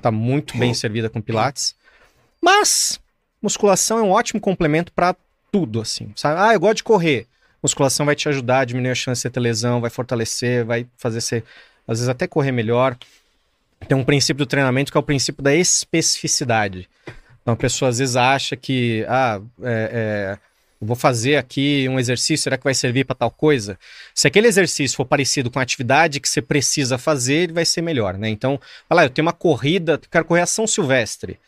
[0.01, 1.75] tá muito bem servida com Pilates,
[2.41, 2.99] mas
[3.41, 5.15] musculação é um ótimo complemento para
[5.51, 6.11] tudo, assim.
[6.15, 6.39] Sabe?
[6.39, 7.27] Ah, eu gosto de correr.
[7.61, 10.87] Musculação vai te ajudar a diminuir a chance de você ter lesão, vai fortalecer, vai
[10.97, 11.43] fazer você,
[11.87, 12.97] às vezes, até correr melhor.
[13.87, 16.89] Tem um princípio do treinamento que é o princípio da especificidade.
[17.41, 20.48] Então a pessoa às vezes acha que, ah, é, é,
[20.81, 23.77] vou fazer aqui um exercício, será que vai servir para tal coisa?
[24.13, 27.81] Se aquele exercício for parecido com a atividade que você precisa fazer, ele vai ser
[27.81, 28.29] melhor, né?
[28.29, 28.59] Então,
[28.89, 31.39] olha eu tenho uma corrida, quero correr a São Silvestre.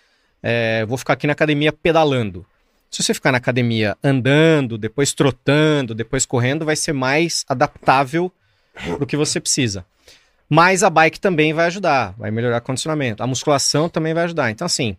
[0.44, 2.46] É, vou ficar aqui na academia pedalando.
[2.90, 8.30] Se você ficar na academia andando, depois trotando, depois correndo, vai ser mais adaptável
[9.00, 9.86] do que você precisa.
[10.50, 13.24] Mas a bike também vai ajudar, vai melhorar o condicionamento.
[13.24, 14.52] A musculação também vai ajudar.
[14.52, 14.98] Então, assim,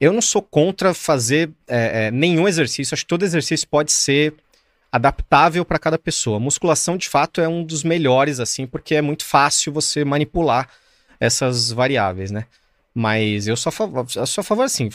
[0.00, 2.94] eu não sou contra fazer é, é, nenhum exercício.
[2.94, 4.34] Acho que todo exercício pode ser
[4.90, 6.38] adaptável para cada pessoa.
[6.38, 10.68] Musculação, de fato, é um dos melhores, assim, porque é muito fácil você manipular
[11.18, 12.46] essas variáveis, né?
[12.94, 14.88] Mas eu sou a favor, eu sou a favor assim,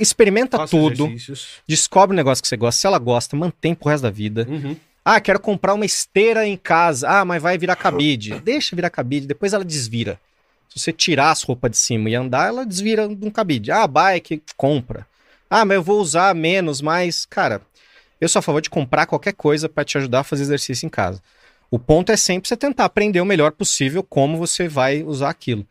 [0.00, 1.48] experimenta Faça tudo, exercícios.
[1.66, 2.80] descobre um negócio que você gosta.
[2.80, 4.46] Se ela gosta, mantém pro resto da vida.
[4.48, 4.76] Uhum.
[5.04, 7.08] Ah, quero comprar uma esteira em casa.
[7.08, 8.38] Ah, mas vai virar cabide.
[8.40, 10.18] Deixa virar cabide, depois ela desvira.
[10.72, 13.70] Se você tirar as roupas de cima e andar, ela desvira de um cabide.
[13.70, 15.06] Ah, bike, compra.
[15.50, 17.26] Ah, mas eu vou usar menos, mais.
[17.26, 17.60] Cara,
[18.18, 20.88] eu sou a favor de comprar qualquer coisa para te ajudar a fazer exercício em
[20.88, 21.22] casa.
[21.70, 25.66] O ponto é sempre você tentar aprender o melhor possível como você vai usar aquilo.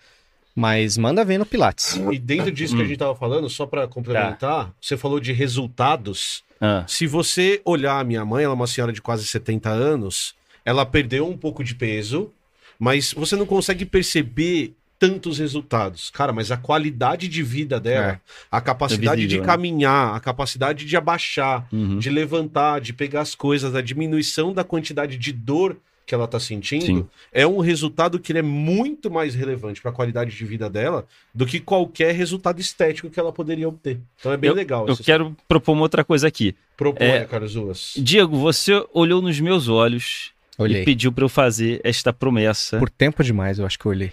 [0.56, 1.96] Mas manda ver no Pilates.
[2.12, 6.44] E dentro disso que a gente tava falando, só para complementar, você falou de resultados.
[6.60, 10.36] Ah, Se você olhar a minha mãe, ela é uma senhora de quase 70 anos,
[10.64, 12.32] ela perdeu um pouco de peso,
[12.78, 16.12] mas você não consegue perceber tantos resultados.
[16.12, 18.20] Cara, mas a qualidade de vida dela, É.
[18.52, 19.46] a capacidade É visível, de né?
[19.52, 21.98] caminhar, a capacidade de abaixar, uhum.
[21.98, 26.40] de levantar, de pegar as coisas, a diminuição da quantidade de dor que ela tá
[26.40, 27.08] sentindo, Sim.
[27.32, 31.08] é um resultado que ele é muito mais relevante para a qualidade de vida dela
[31.34, 34.00] do que qualquer resultado estético que ela poderia obter.
[34.20, 34.88] Então é bem legal.
[34.88, 36.54] Eu quero propor uma outra coisa aqui.
[36.78, 37.94] Proponha, é- Carlos Ruas.
[37.98, 40.82] Diego, você olhou nos meus olhos Olhei.
[40.82, 42.78] e pediu pra eu fazer esta promessa.
[42.78, 44.12] Por tempo demais, eu acho que eu olhei.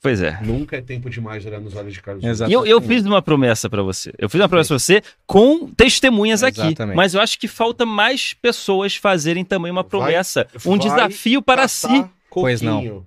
[0.00, 0.38] Pois é.
[0.42, 2.50] Nunca é tempo demais olhar nos olhos de Carlos Exato.
[2.50, 4.12] E eu, eu fiz uma promessa pra você.
[4.16, 6.60] Eu fiz uma promessa pra você com testemunhas aqui.
[6.60, 6.96] Exatamente.
[6.96, 10.46] Mas eu acho que falta mais pessoas fazerem também uma Vai- promessa.
[10.64, 12.04] um vai desafio para si.
[12.30, 13.04] Pois não.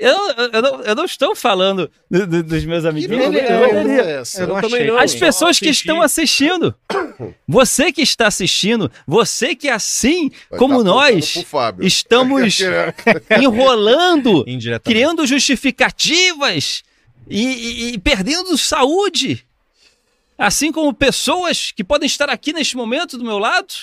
[0.00, 3.30] Eu, eu, eu não, eu não estou falando do- do- dos meus Que amiguinhos.
[3.30, 4.42] beleza Eu- é essa?
[4.42, 4.86] eu não também achei.
[4.86, 4.98] não.
[4.98, 6.72] As pessoas que estão assistindo.
[7.48, 11.34] Você que está assistindo, você que assim Vai como nós
[11.80, 12.60] estamos
[13.42, 14.44] enrolando,
[14.84, 16.82] criando justificativas
[17.28, 19.44] e, e- e perdendo saúde.
[20.36, 23.74] Assim como pessoas que podem estar aqui neste momento do meu lado,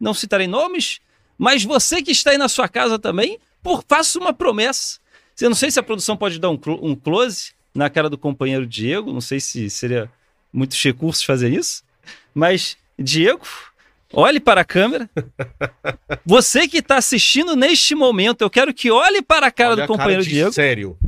[0.00, 1.00] não citarei nomes,
[1.36, 4.98] mas você que está aí na sua casa também, por faça uma promessa.
[5.40, 8.66] Eu não sei se a produção pode dar um, um close na cara do companheiro
[8.66, 10.10] Diego, não sei se seria
[10.52, 11.82] muitos recursos fazer isso,
[12.34, 13.46] mas Diego,
[14.12, 15.08] olhe para a câmera.
[16.26, 19.82] Você que está assistindo neste momento, eu quero que olhe para a cara Olha do
[19.84, 20.52] a companheiro Diego.
[20.52, 20.98] Sério.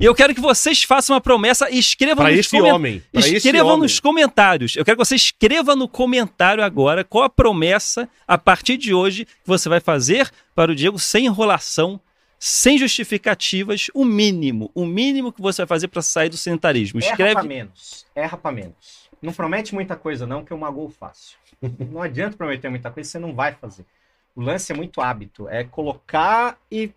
[0.00, 3.02] E eu quero que vocês façam uma promessa e escrevam Pra nos esse homem.
[3.12, 3.80] Pra esse Escreva homem.
[3.80, 4.76] nos comentários.
[4.76, 9.24] Eu quero que você escreva no comentário agora qual a promessa, a partir de hoje,
[9.24, 12.00] que você vai fazer para o Diego sem enrolação,
[12.46, 14.70] sem justificativas, o mínimo.
[14.74, 17.00] O mínimo que você vai fazer para sair do sedentarismo.
[17.00, 17.48] Erra pra Escreve.
[17.48, 18.06] menos.
[18.14, 19.08] Erra pra menos.
[19.22, 21.38] Não promete muita coisa, não, que eu magoo fácil.
[21.90, 23.86] Não adianta prometer muita coisa, você não vai fazer.
[24.36, 25.48] O lance é muito hábito.
[25.48, 26.92] É colocar e.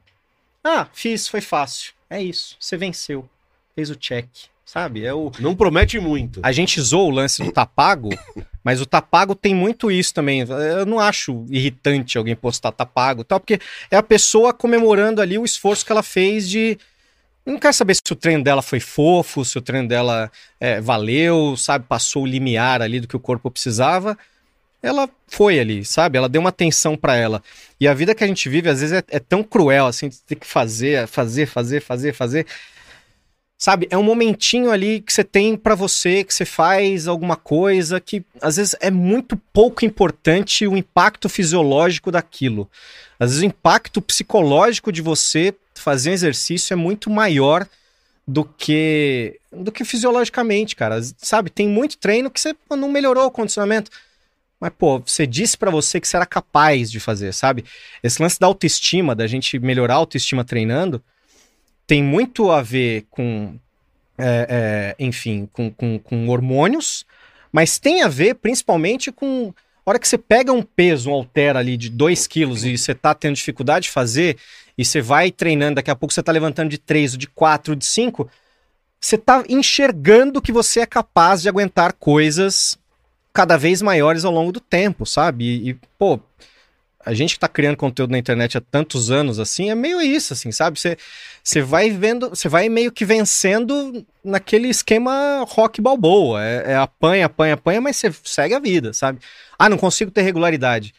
[0.61, 1.93] Ah, fiz, foi fácil.
[2.09, 2.57] É isso.
[2.59, 3.29] Você venceu.
[3.73, 4.27] Fez o check.
[4.67, 5.05] Sabe?
[5.05, 5.31] É o.
[5.39, 6.41] Não promete muito.
[6.43, 8.09] A gente zoou o lance do tapago,
[8.61, 10.41] mas o tapago tem muito isso também.
[10.41, 15.37] Eu não acho irritante alguém postar tapago e tal, porque é a pessoa comemorando ali
[15.37, 16.77] o esforço que ela fez de.
[17.45, 20.29] Eu Não quero saber se o treino dela foi fofo, se o treino dela
[20.59, 24.17] é, valeu, sabe, passou o limiar ali do que o corpo precisava.
[24.83, 26.17] Ela foi ali, sabe?
[26.17, 27.41] Ela deu uma atenção pra ela.
[27.79, 30.21] E a vida que a gente vive, às vezes, é, é tão cruel, assim, de
[30.21, 32.45] ter que fazer, fazer, fazer, fazer, fazer.
[33.57, 37.99] Sabe, é um momentinho ali que você tem pra você, que você faz alguma coisa
[37.99, 42.69] que às vezes é muito pouco importante o impacto fisiológico daquilo.
[43.19, 47.67] Às vezes o impacto psicológico de você fazer um exercício é muito maior
[48.27, 51.01] do que do que fisiologicamente, cara.
[51.17, 53.89] Sabe, tem muito treino que você não melhorou o condicionamento.
[54.59, 57.63] Mas, pô, você disse pra você que você era capaz de fazer, sabe?
[58.03, 61.01] Esse lance da autoestima, da gente melhorar a autoestima treinando,
[61.87, 63.57] tem muito a ver com,
[64.17, 67.05] é, é, enfim, com, com, com hormônios,
[67.51, 69.53] mas tem a ver principalmente com
[69.85, 72.93] a hora que você pega um peso, um halter ali de 2 quilos e você
[72.93, 74.37] tá tendo dificuldade de fazer,
[74.77, 77.85] e você vai treinando, daqui a pouco você tá levantando de 3, de 4, de
[77.85, 78.29] 5,
[78.99, 82.77] você tá enxergando que você é capaz de aguentar coisas
[83.31, 85.45] cada vez maiores ao longo do tempo, sabe?
[85.45, 86.19] E, e, pô,
[87.07, 90.33] a gente que tá criando conteúdo na internet há tantos anos assim, é meio isso,
[90.33, 90.77] assim, sabe?
[90.77, 96.43] Você, vai vendo, você vai meio que vencendo naquele esquema rock balboa.
[96.43, 99.19] É, é apanha, apanha, apanha, mas você segue a vida, sabe?
[99.57, 100.93] Ah, não consigo ter regularidade.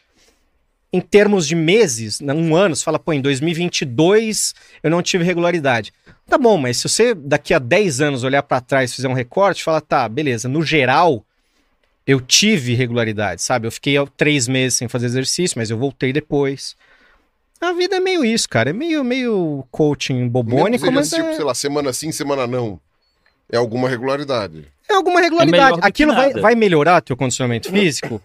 [0.91, 5.23] Em termos de meses, né, um ano, você fala, pô, em 2022 eu não tive
[5.23, 5.93] regularidade.
[6.25, 9.63] Tá bom, mas se você daqui a 10 anos olhar pra trás fizer um recorte,
[9.63, 11.23] fala, tá, beleza, no geral
[12.09, 13.67] eu tive regularidade, sabe?
[13.67, 16.75] Eu fiquei três meses sem fazer exercício, mas eu voltei depois.
[17.61, 18.71] A vida é meio isso, cara.
[18.71, 22.79] É meio, meio coaching bobônico, mas tipo, é, sei lá, semana sim, semana não.
[23.51, 24.65] É alguma regularidade.
[24.89, 25.81] é alguma melhor regularidade.
[25.81, 28.19] que Aquilo vai, vai melhorar teu condicionamento físico?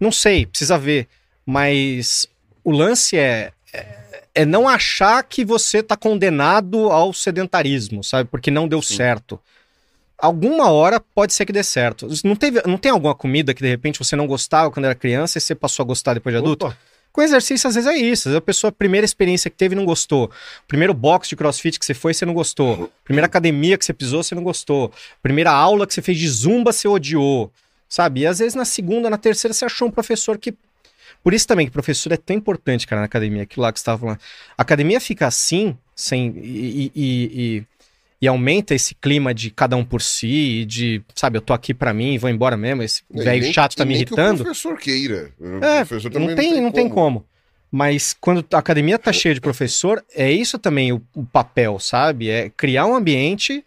[0.00, 1.06] Não sei, precisa ver.
[1.46, 2.28] Mas
[2.64, 3.86] o lance é, é,
[4.34, 8.28] é não achar que você tá condenado ao sedentarismo, sabe?
[8.28, 9.38] Porque não deu certo.
[10.18, 12.08] Alguma hora pode ser que dê certo.
[12.24, 15.38] Não, teve, não tem alguma comida que de repente você não gostava quando era criança
[15.38, 16.66] e você passou a gostar depois de adulto?
[16.66, 16.76] Opa,
[17.12, 18.22] Com exercício, às vezes é isso.
[18.28, 20.28] Às vezes a pessoa, a primeira experiência que teve, não gostou.
[20.66, 22.90] Primeiro box de crossfit que você foi, você não gostou.
[23.04, 24.92] Primeira academia que você pisou, você não gostou.
[25.22, 27.52] Primeira aula que você fez de zumba, você odiou.
[27.88, 28.22] Sabe?
[28.22, 30.52] E às vezes na segunda, na terceira, você achou um professor que.
[31.22, 33.44] Por isso também que professor é tão importante, cara, na academia.
[33.44, 34.18] Aquilo lá que você estava falando.
[34.56, 36.34] A academia fica assim, sem.
[36.36, 37.64] E, e, e,
[38.20, 41.94] e aumenta esse clima de cada um por si, de, sabe, eu tô aqui pra
[41.94, 44.40] mim, vou embora mesmo, esse E velho chato tá me nem que irritando.
[44.40, 45.30] o professor queira.
[45.38, 47.24] O É, professor não também tem, não tem como.
[47.70, 52.28] Mas quando a academia tá cheia de professor, é isso também o, o papel, sabe?
[52.30, 53.62] É criar um ambiente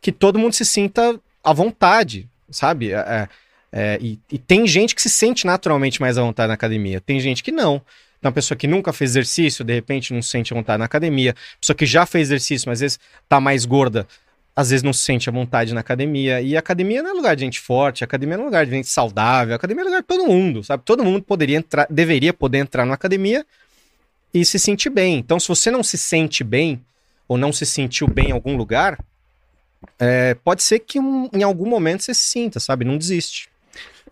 [0.00, 2.92] que todo mundo se sinta à vontade, sabe?
[2.92, 3.28] É, é,
[3.70, 7.20] é, e, e tem gente que se sente naturalmente mais à vontade na academia, tem
[7.20, 7.80] gente que não.
[8.22, 10.84] Então, Uma pessoa que nunca fez exercício, de repente não se sente à vontade na
[10.84, 11.34] academia.
[11.60, 14.06] Pessoa que já fez exercício, mas às vezes tá mais gorda,
[14.54, 16.40] às vezes não se sente à vontade na academia.
[16.40, 18.70] E a academia não é lugar de gente forte, a academia não é lugar de
[18.70, 20.84] gente saudável, a academia é lugar de todo mundo, sabe?
[20.84, 23.44] Todo mundo poderia entrar, deveria poder entrar na academia
[24.32, 25.18] e se sentir bem.
[25.18, 26.80] Então, se você não se sente bem,
[27.26, 28.98] ou não se sentiu bem em algum lugar,
[29.98, 32.84] é, pode ser que um- em algum momento você se sinta, sabe?
[32.84, 33.48] Não desiste.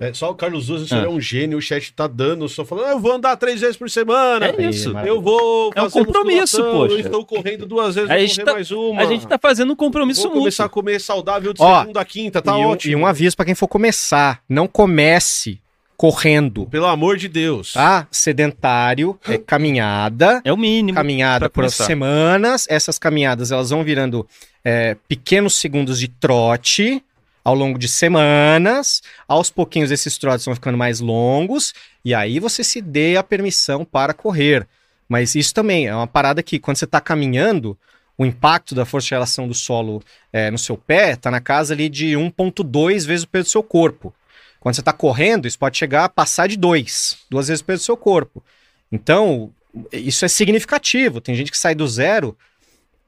[0.00, 1.02] É, só o Carlos Luz, isso Ah.
[1.04, 3.76] é um gênio, o chat tá dando, só falando, "Ah, eu vou andar três vezes
[3.76, 4.46] por semana.
[4.46, 4.96] É isso.
[5.00, 6.94] Eu vou É um compromisso, poxa.
[6.94, 9.02] Eu estou correndo duas vezes, A vou gente correr tá- mais uma.
[9.02, 10.40] A gente tá fazendo um compromisso Vou mútuo.
[10.42, 12.92] começar a comer saudável de Ó, segunda a quinta, tá e, um, ótimo.
[12.92, 15.60] e um aviso pra quem for começar: não comece
[15.98, 16.64] correndo.
[16.66, 17.74] Pelo amor de Deus.
[17.74, 18.06] Tá?
[18.10, 20.40] Sedentário, é caminhada.
[20.46, 20.96] É o mínimo.
[20.96, 21.84] caminhada por começar.
[21.84, 22.66] semanas.
[22.70, 24.26] Essas caminhadas elas vão virando
[24.64, 27.02] é, pequenos segundos de trote
[27.44, 29.02] ao longo de semanas.
[29.26, 31.72] Aos pouquinhos esses trotes vão ficando mais longos
[32.04, 34.66] e aí você se dê a permissão para correr.
[35.08, 37.76] Mas isso também é uma parada que quando você está caminhando,
[38.16, 40.02] o impacto da força de relação do solo
[40.32, 43.62] é, no seu pé está na casa ali de 1,2 vezes o peso do seu
[43.62, 44.14] corpo.
[44.60, 47.82] Quando você está correndo, isso pode chegar a passar de 2, duas vezes o peso
[47.82, 48.44] do seu corpo.
[48.92, 49.50] Então,
[49.92, 51.20] isso é significativo.
[51.20, 52.36] Tem gente que sai do zero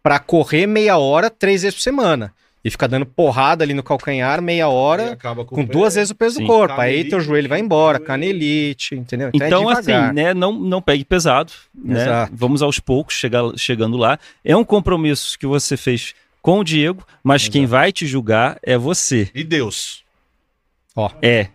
[0.03, 2.33] para correr meia hora, três vezes por semana.
[2.65, 5.73] E fica dando porrada ali no calcanhar meia Aí hora, acaba com pé.
[5.73, 6.43] duas vezes o peso Sim.
[6.43, 6.75] do corpo.
[6.75, 9.31] Aí Canelite, teu joelho vai embora, canelite, entendeu?
[9.35, 10.15] Então, Então, é assim, devagar.
[10.15, 12.03] né, não, não pegue pesado, né?
[12.03, 12.33] Exato.
[12.35, 14.19] Vamos aos poucos chegar, chegando lá.
[14.45, 18.77] É um compromisso que você fez com o Diego, mas quem vai te julgar é
[18.79, 19.29] você.
[19.35, 20.02] E Deus.
[21.23, 21.49] É,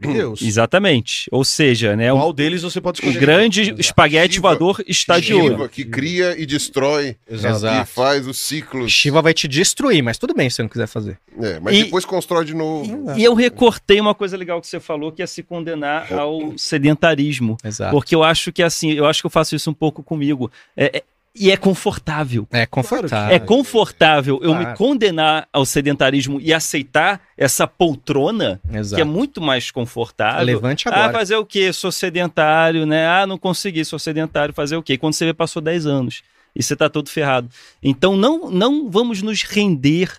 [0.00, 0.42] E Deus.
[0.42, 1.26] exatamente.
[1.32, 3.18] Ou seja, né, um, Qual deles você pode o escolher?
[3.20, 3.80] grande Exato.
[3.80, 4.48] espaguete Shiva.
[4.48, 5.68] voador está de Shiva, olho.
[5.68, 7.86] que cria e destrói, Exato.
[7.86, 8.92] que faz os ciclos.
[8.92, 11.18] Shiva vai te destruir, mas tudo bem se você não quiser fazer.
[11.40, 13.12] É, mas E- depois constrói de novo.
[13.16, 17.56] E eu recortei uma coisa legal que você falou, que é se condenar ao sedentarismo.
[17.64, 17.90] Exato.
[17.92, 20.50] Porque eu acho que assim, eu acho que eu faço isso um pouco comigo.
[20.76, 21.02] É- é-
[21.34, 22.46] e é confortável.
[22.52, 23.34] É confortável.
[23.34, 29.06] É confortável eu me condenar ao sedentarismo e aceitar essa poltrona, que é Exato.
[29.06, 30.44] muito mais confortável.
[30.46, 31.12] Levante Ah, agora.
[31.12, 31.72] fazer o quê?
[31.72, 33.06] Sou sedentário, né?
[33.06, 34.96] Ah, não consegui, sou sedentário, fazer o quê?
[34.96, 36.22] Quando você vê, passou 10 anos
[36.54, 37.48] e você tá todo ferrado.
[37.82, 40.10] Então não, não vamos nos render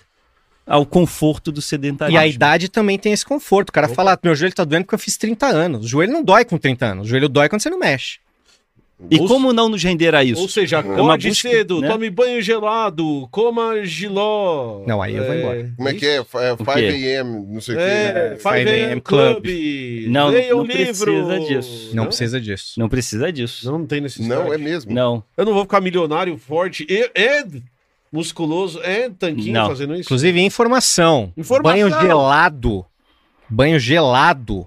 [0.67, 2.19] ao conforto do E sedentarismo.
[2.19, 3.69] a idade também tem esse conforto.
[3.69, 5.85] O cara fala, ah, meu joelho tá doendo porque eu fiz 30 anos.
[5.85, 7.05] O joelho não dói com 30 anos.
[7.07, 8.17] O joelho dói quando você não mexe.
[9.11, 10.41] E Ou- como não nos render a isso?
[10.41, 11.89] Ou seja, acorde busca, cedo, né?
[11.89, 14.83] tome banho gelado, coma giló.
[14.87, 15.73] Não, aí eu vou embora.
[15.75, 16.15] Como é que é?
[16.21, 18.37] F- é 5 a.m., não sei o É, quê.
[18.37, 19.45] 5 5 AM Club.
[20.07, 21.05] Não, Leia não livro.
[21.25, 21.89] precisa disso.
[21.95, 22.79] Não, precisa disso.
[22.79, 23.65] Não precisa disso.
[23.69, 24.43] Não, não tem necessidade.
[24.45, 24.93] Não, é mesmo.
[24.93, 25.21] Não.
[25.35, 27.45] Eu não vou ficar milionário, forte e, e
[28.09, 29.67] musculoso, é tanquinho Não.
[29.67, 30.03] fazendo isso.
[30.03, 31.33] Inclusive, informação.
[31.35, 31.89] Informação.
[31.89, 32.85] Banho gelado.
[33.49, 34.65] Banho gelado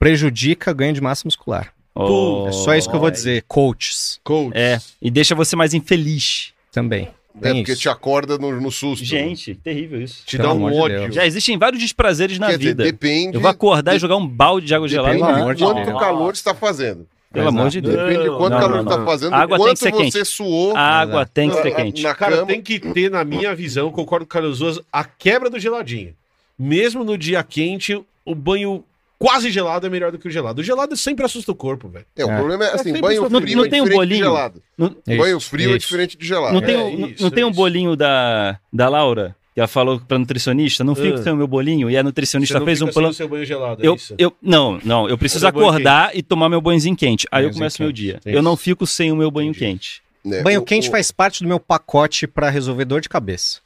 [0.00, 1.72] prejudica ganho de massa muscular.
[1.98, 3.44] Oh, É só isso que eu vou dizer.
[3.48, 4.52] Coaches Coach.
[4.56, 6.52] É, e deixa você mais infeliz.
[6.72, 7.08] também.
[7.38, 7.82] É Tem porque isso.
[7.82, 9.02] te acorda no, no susto.
[9.02, 9.06] né?
[9.08, 10.22] Gente, terrível isso.
[10.24, 10.98] Te Pelo dá um de ódio.
[11.00, 11.14] Deus.
[11.14, 12.82] Já existem vários desprazeres na Quer dizer, vida.
[12.84, 13.34] depende.
[13.36, 15.12] Eu vou acordar e de- jogar um balde de água gelada.
[15.14, 16.00] Depende Não, amor de de quanto Deus.
[16.00, 17.06] calor está fazendo.
[17.32, 17.94] Pelo amor de Deus.
[17.94, 20.24] Depende de quanto Não, calor está fazendo, A água tem que quanto ser você quente.
[20.24, 22.02] suou A água tem que ser na- quente.
[22.02, 22.46] na Cara, cama.
[22.46, 26.14] tem que ter, na minha visão, concordo com o Carlos Duas, a quebra do geladinho.
[26.58, 28.82] Mesmo no dia quente, o banho
[29.18, 30.60] quase gelado é melhor do que o gelado.
[30.60, 32.04] O gelado sempre assusta o corpo, velho.
[32.16, 32.36] É, o É.
[32.36, 34.24] problema é assim, sempre banho frio Não é tem um diferente de bolinho?
[34.24, 34.62] gelado.
[34.76, 35.78] Não, Isso, banho frio é isso.
[35.86, 36.54] diferente de gelado.
[36.54, 39.66] não tem, É um, não- isso, não tem um bolinho da, da Laura, que ela
[39.68, 41.22] falou pra nutricionista, não fica Ah.
[41.22, 43.08] sem o meu bolinho, e a nutricionista não fez um plano.
[43.08, 44.14] o seu banho gelado, é Eu, isso?
[44.18, 47.26] eu, não, não, eu preciso acordar e tomar meu banhozinho quente.
[47.32, 48.18] Aí eu começo meu dia.
[48.24, 48.28] isso.
[48.28, 49.58] Eu não fico sem o meu banho Entendi.
[49.64, 50.02] quente.
[50.24, 50.42] né?
[50.42, 53.60] Banho O- quente o- faz parte do meu pacote pra resolver dor de cabeça.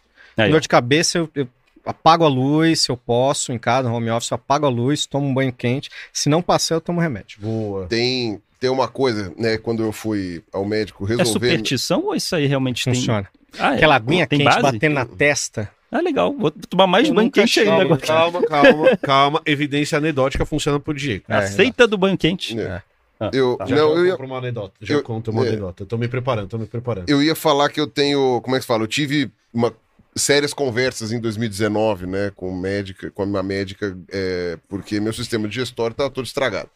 [0.50, 1.48] Dor de cabeça, eu, eu
[1.84, 5.07] apago a luz, se eu posso, em casa, no home office, eu apago a luz,
[5.07, 5.91] tomo um banho quente.
[6.12, 7.39] Se não passar, eu tomo remédio.
[7.41, 7.86] Boa.
[7.86, 9.59] Tem, tem uma coisa, né?
[9.59, 11.31] Quando eu fui ao médico É resolver.
[11.33, 13.28] superstição ou isso aí realmente Funciona.
[13.52, 13.60] tem?
[13.60, 13.76] Ah, é?
[13.76, 14.62] Aquela aguinha Tem quente base?
[14.62, 15.70] batendo na testa.
[15.92, 16.33] Ah, legal.
[16.39, 18.00] Vou tomar mais Eu banho quente ainda Calma, agora.
[18.00, 19.42] calma, calma, calma.
[19.44, 21.25] Evidência anedótica funciona pro Diego.
[21.28, 22.55] É, Aceita do banho quente.
[22.55, 22.81] né,
[23.18, 24.75] Ah, eu, Já não, eu, eu ia, conto uma anedota.
[24.81, 25.49] Já eu- conto uma é.
[25.49, 25.83] anedota.
[25.83, 27.09] Eu tô me preparando, tô me preparando.
[27.09, 28.41] eu ia falar que eu tenho.
[28.41, 28.84] Como é que se fala?
[28.84, 29.75] Eu tive uma
[30.14, 35.47] sérias conversas em 2019, né, com médica, com a minha médica, é, porque meu sistema
[35.48, 36.68] digestório estava todo estragado,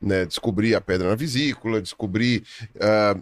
[0.00, 0.24] né?
[0.26, 2.42] Descobri a pedra na vesícula, descobri
[2.80, 3.16] ah,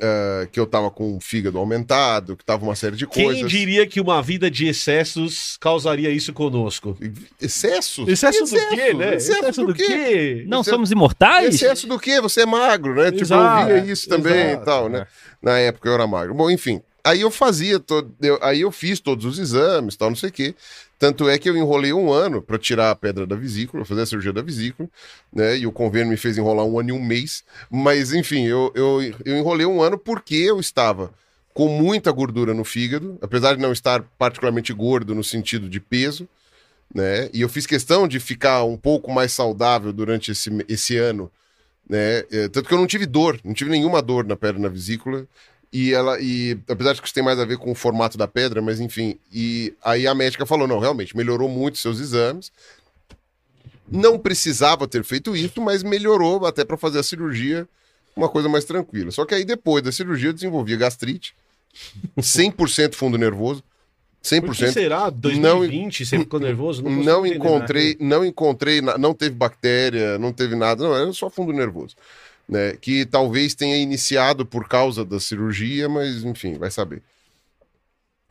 [0.00, 3.50] ah, que eu tava com o fígado aumentado, que tava uma série de Quem coisas.
[3.50, 6.96] diria que uma vida de excessos causaria isso conosco?
[7.40, 8.08] Excessos?
[8.08, 8.74] Excesso do Excesso?
[8.74, 9.14] quê, né?
[9.14, 10.44] Excesso do quê?
[10.48, 11.54] Não Você- somos imortais?
[11.54, 12.20] Excesso do quê?
[12.20, 13.04] Você é magro, né?
[13.12, 15.06] Tipo, eu Exato, via isso também exato, e tal, né?
[15.40, 16.34] Na época eu era magro.
[16.34, 16.80] Bom, enfim.
[17.04, 20.32] Aí eu fazia, todo, eu- aí eu fiz todos os exames, tal, não sei o
[20.32, 20.54] quê.
[20.98, 24.06] Tanto é que eu enrolei um ano para tirar a pedra da vesícula, fazer a
[24.06, 24.88] cirurgia da vesícula,
[25.32, 25.58] né?
[25.58, 27.42] E o convênio me fez enrolar um ano e um mês.
[27.68, 31.12] Mas, enfim, eu, eu, eu enrolei um ano porque eu estava
[31.52, 36.28] com muita gordura no fígado, apesar de não estar particularmente gordo no sentido de peso,
[36.94, 37.30] né?
[37.32, 41.30] E eu fiz questão de ficar um pouco mais saudável durante esse, esse ano,
[41.88, 42.20] Né?
[42.30, 45.26] É, tanto que eu não tive dor, não tive nenhuma dor na pedra na vesícula.
[45.72, 48.28] E ela, e apesar de que isso tem mais a ver com o formato da
[48.28, 49.18] pedra, mas enfim.
[49.32, 52.52] E aí a médica falou: não, realmente, melhorou muito seus exames.
[53.90, 57.66] Não precisava ter feito isso, mas melhorou até para fazer a cirurgia
[58.14, 59.10] uma coisa mais tranquila.
[59.10, 61.34] Só que aí depois da cirurgia eu desenvolvi gastrite,
[62.18, 63.62] 100% fundo nervoso.
[64.40, 64.72] Por que 100%.
[64.72, 65.10] será?
[65.10, 66.82] 2020, você ficou nervoso?
[66.82, 71.52] Não entender encontrei, não encontrei, não teve bactéria, não teve nada, não, era só fundo
[71.52, 71.96] nervoso.
[72.52, 72.76] Né?
[72.76, 77.02] Que talvez tenha iniciado por causa da cirurgia, mas enfim, vai saber.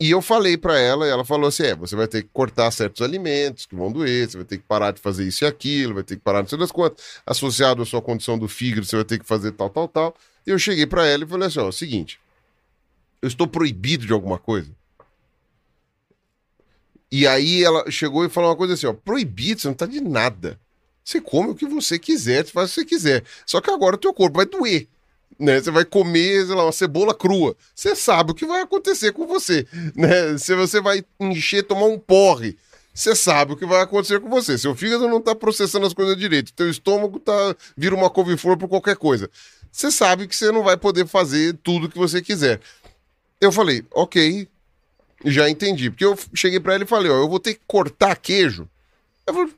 [0.00, 2.70] E eu falei pra ela, e ela falou assim: é, você vai ter que cortar
[2.70, 5.94] certos alimentos que vão doer, você vai ter que parar de fazer isso e aquilo,
[5.94, 7.04] vai ter que parar de sei das quantas.
[7.26, 10.14] Associado à sua condição do fígado, você vai ter que fazer tal, tal, tal.
[10.46, 12.20] E eu cheguei pra ela e falei assim: ó, é o seguinte,
[13.20, 14.70] eu estou proibido de alguma coisa.
[17.10, 20.00] E aí ela chegou e falou uma coisa assim, ó, proibido, você não tá de
[20.00, 20.60] nada.
[21.04, 23.24] Você come o que você quiser, você faz o que você quiser.
[23.44, 24.88] Só que agora o teu corpo vai doer.
[25.38, 25.60] Né?
[25.60, 27.56] Você vai comer, sei lá, uma cebola crua.
[27.74, 29.66] Você sabe o que vai acontecer com você.
[29.96, 30.38] Né?
[30.38, 32.56] Se você vai encher, tomar um porre,
[32.94, 34.58] você sabe o que vai acontecer com você.
[34.58, 36.52] Seu fígado não tá processando as coisas direito.
[36.52, 39.30] Teu estômago tá vira uma couve-flor por qualquer coisa.
[39.70, 42.60] Você sabe que você não vai poder fazer tudo que você quiser.
[43.40, 44.46] Eu falei, ok,
[45.24, 45.90] já entendi.
[45.90, 48.68] Porque eu cheguei pra ela e falei, ó, eu vou ter que cortar queijo.
[49.26, 49.52] Eu falei,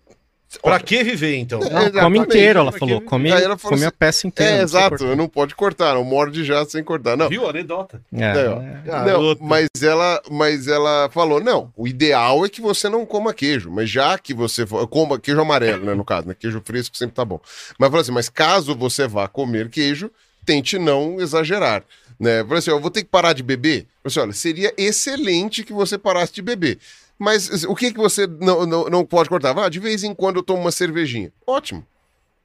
[0.62, 1.60] Pra que viver, então?
[1.62, 3.00] É, Não, come inteiro, ela falou.
[3.00, 4.52] Come, Aí ela falou come a assim, peça inteira.
[4.52, 5.16] É, não exato, cortar.
[5.16, 7.16] não pode cortar, não morde já sem cortar.
[7.16, 7.48] Não, Viu?
[7.48, 8.00] Anedota.
[8.12, 9.04] É, É, é.
[9.12, 13.70] Não, mas ela, mas ela falou: não, o ideal é que você não coma queijo,
[13.70, 16.34] mas já que você for, coma queijo amarelo, né, no caso, né?
[16.38, 17.40] Queijo fresco sempre tá bom.
[17.78, 20.10] Mas falou assim: mas caso você vá comer queijo,
[20.44, 21.82] tente não exagerar.
[22.18, 22.42] Né?
[22.44, 23.86] Falei assim: eu vou ter que parar de beber.
[24.02, 26.78] Falei assim: olha, seria excelente que você parasse de beber.
[27.24, 29.58] Mas o que, que você não, não, não pode cortar?
[29.58, 31.32] Ah, de vez em quando eu tomo uma cervejinha.
[31.46, 31.84] Ótimo.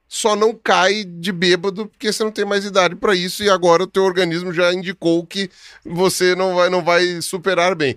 [0.08, 3.84] Só não cai de bêbado porque você não tem mais idade para isso e agora
[3.84, 5.48] o teu organismo já indicou que
[5.84, 7.96] você não vai, não vai superar bem.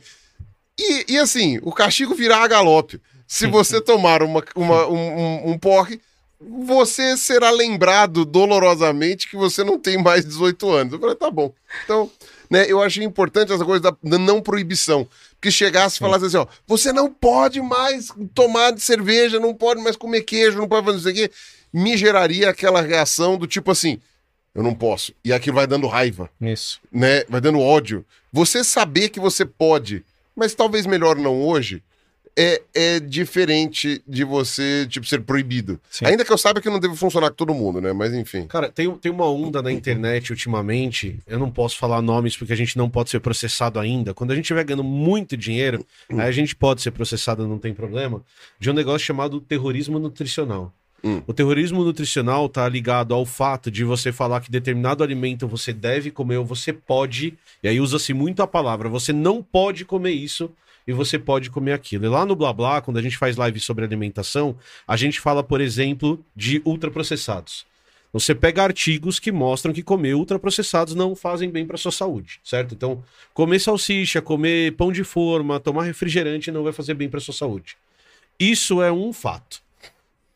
[0.80, 3.02] E, e assim, o castigo virá a galope.
[3.28, 6.00] Se você tomar uma, uma- um, um, um porre,
[6.40, 10.94] você será lembrado dolorosamente que você não tem mais 18 anos.
[10.94, 11.52] Eu falei, tá bom.
[11.84, 12.12] Então,
[12.50, 15.08] né, eu achei importante essa coisa da, da não proibição.
[15.42, 19.96] Que chegasse e falasse assim, ó, você não pode mais tomar cerveja, não pode mais
[19.96, 21.32] comer queijo, não pode fazer isso aqui.
[21.74, 24.00] Me geraria aquela reação do tipo assim,
[24.56, 25.14] eu não posso.
[25.26, 26.80] E aquilo vai dando raiva Isso.
[26.92, 27.24] né?
[27.28, 28.06] Vai dando ódio.
[28.32, 30.06] Você saber que você pode,
[30.36, 31.82] mas talvez melhor não hoje,
[32.38, 35.80] é, é diferente de você, tipo, ser proibido.
[35.90, 36.06] Sim.
[36.06, 37.94] Ainda que eu saiba que não deve funcionar com todo mundo, né?
[37.94, 38.48] Mas enfim.
[38.48, 42.58] Cara, tem, tem uma onda na internet ultimamente, eu não posso falar nomes porque a
[42.58, 44.14] gente não pode ser processado ainda.
[44.14, 47.74] Quando a gente estiver ganhando muito dinheiro, aí a gente pode ser processado, não tem
[47.74, 48.22] problema,
[48.60, 50.74] de um negócio chamado terrorismo nutricional.
[51.04, 51.22] Hum.
[51.28, 56.10] O terrorismo nutricional tá ligado ao fato de você falar que determinado alimento você deve
[56.10, 60.50] comer ou você pode, e aí usa-se muito a palavra, você não pode comer isso
[60.88, 62.06] e você pode comer aquilo.
[62.06, 64.56] E lá no Blá Blá, quando a gente faz live sobre alimentação,
[64.88, 67.66] a gente fala, por exemplo, de ultraprocessados.
[68.14, 72.76] Você pega artigos que mostram que comer ultraprocessados não fazem bem para sua saúde, certo?
[72.76, 73.04] Então,
[73.34, 77.76] comer salsicha, comer pão de forma, tomar refrigerante não vai fazer bem para sua saúde.
[78.40, 79.63] Isso é um fato.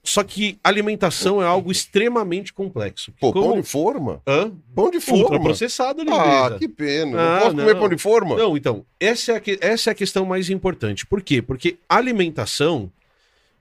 [0.10, 3.12] Só que alimentação é algo extremamente complexo.
[3.20, 3.50] Pô, Como...
[3.50, 4.22] pão de forma?
[4.26, 4.52] Hã?
[4.74, 5.24] Pão de forma?
[5.24, 6.04] Ultraprocessado, Ah,
[6.46, 6.60] lindeza.
[6.60, 7.20] que pena.
[7.20, 7.80] Ah, não posso comer não.
[7.82, 8.36] pão de forma?
[8.38, 11.06] Não, então, essa é, a que- essa é a questão mais importante.
[11.06, 11.42] Por quê?
[11.42, 12.90] Porque alimentação,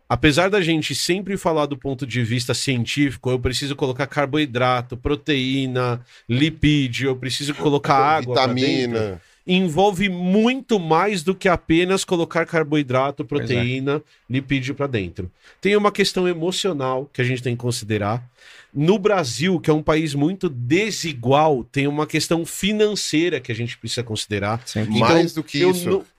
[0.08, 6.00] apesar da gente sempre falar do ponto de vista científico, eu preciso colocar carboidrato, proteína,
[6.28, 9.20] lipídio, eu preciso colocar água Vitamina.
[9.47, 13.26] Envolve muito mais do que apenas colocar carboidrato, é.
[13.26, 15.31] proteína, lipídio para dentro.
[15.60, 18.28] Tem uma questão emocional que a gente tem que considerar.
[18.75, 23.78] No Brasil, que é um país muito desigual, tem uma questão financeira que a gente
[23.78, 24.60] precisa considerar.
[24.66, 24.99] Sempre.
[24.99, 25.89] Mais do que isso.
[25.89, 26.16] não-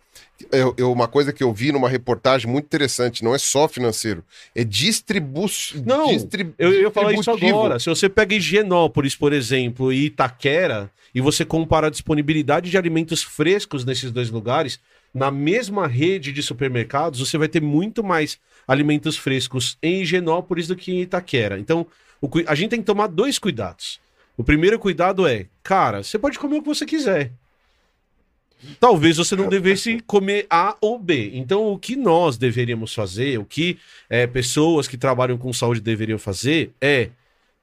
[0.52, 4.24] Eu, eu- uma coisa que eu vi numa reportagem muito interessante, não é só financeiro,
[4.56, 5.46] é distribu
[5.86, 7.80] Não, distri- Eu ia falar isso agora.
[7.80, 13.24] Se você pega Higienópolis, por exemplo, e Itaquera, e você compara a disponibilidade de alimentos
[13.24, 14.80] frescos nesses dois lugares,
[15.14, 20.76] na mesma rede de supermercados, você vai ter muito mais alimentos frescos em Higienópolis do
[20.76, 21.58] que em Itaquera.
[21.58, 21.88] Então,
[22.22, 24.00] o a gente tem que tomar dois cuidados.
[24.38, 27.32] O primeiro cuidado é, cara, você pode comer o que você quiser.
[28.80, 31.32] Talvez você não devesse comer A ou B.
[31.34, 33.78] Então, o que nós deveríamos fazer, o que
[34.10, 37.10] é, pessoas que trabalham com saúde deveriam fazer é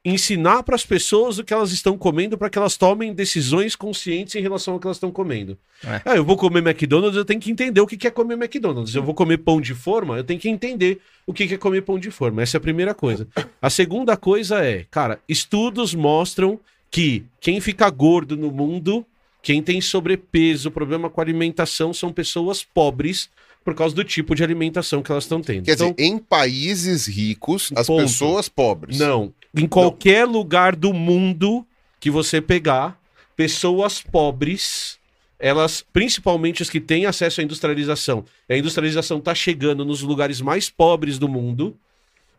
[0.05, 4.35] ensinar para as pessoas o que elas estão comendo para que elas tomem decisões conscientes
[4.35, 5.57] em relação ao que elas estão comendo.
[5.83, 6.03] É.
[6.05, 8.95] Ah, eu vou comer McDonald's, eu tenho que entender o que é comer McDonald's.
[8.95, 11.83] Eu vou comer pão de forma, eu tenho que entender o que que é comer
[11.83, 12.43] pão de forma.
[12.43, 13.27] Essa é a primeira coisa.
[13.63, 19.07] A segunda coisa é, cara, estudos mostram que quem fica gordo no mundo,
[19.45, 23.29] quem tem sobrepeso, problema com alimentação, são pessoas pobres
[23.63, 25.67] por causa do tipo de alimentação que elas estão tendo.
[25.67, 28.03] Quer Então, dizer, em países ricos, as Ponto.
[28.03, 28.99] pessoas pobres.
[28.99, 29.35] Não.
[29.55, 31.65] Em qualquer lugar do mundo
[32.01, 32.99] que você pegar,
[33.37, 34.99] pessoas pobres,
[35.39, 40.71] elas, principalmente as que têm acesso à industrialização, a industrialização está chegando nos lugares mais
[40.71, 41.77] pobres do mundo,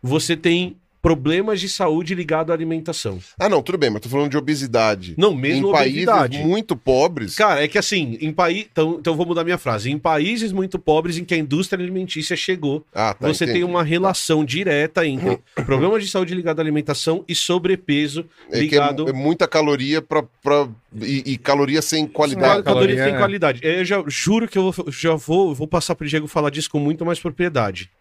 [0.01, 0.75] você tem
[1.05, 3.19] problemas de saúde ligado à alimentação.
[3.37, 5.13] Ah, não, tudo bem, mas tô falando de obesidade.
[5.19, 6.37] Não, mesmo em países obesidade.
[6.39, 7.35] muito pobres.
[7.35, 8.65] Cara, é que assim, em país.
[8.71, 9.91] Então, então vou mudar minha frase.
[9.91, 13.71] Em países muito pobres em que a indústria alimentícia chegou, Ah, tá, você tem entendi.
[13.71, 18.61] uma relação direta entre problemas de saúde ligado à alimentação e sobrepeso É que é,
[18.61, 20.67] ligado é muita caloria pra, pra,
[21.03, 22.63] e, e caloria sem Caloria qualidade.
[22.63, 23.17] caloria, sem é.
[23.19, 23.59] qualidade.
[23.61, 26.79] Eu já juro que eu vou, já vou, vou passar pro Diego falar disso com
[26.79, 27.91] muito mais propriedade.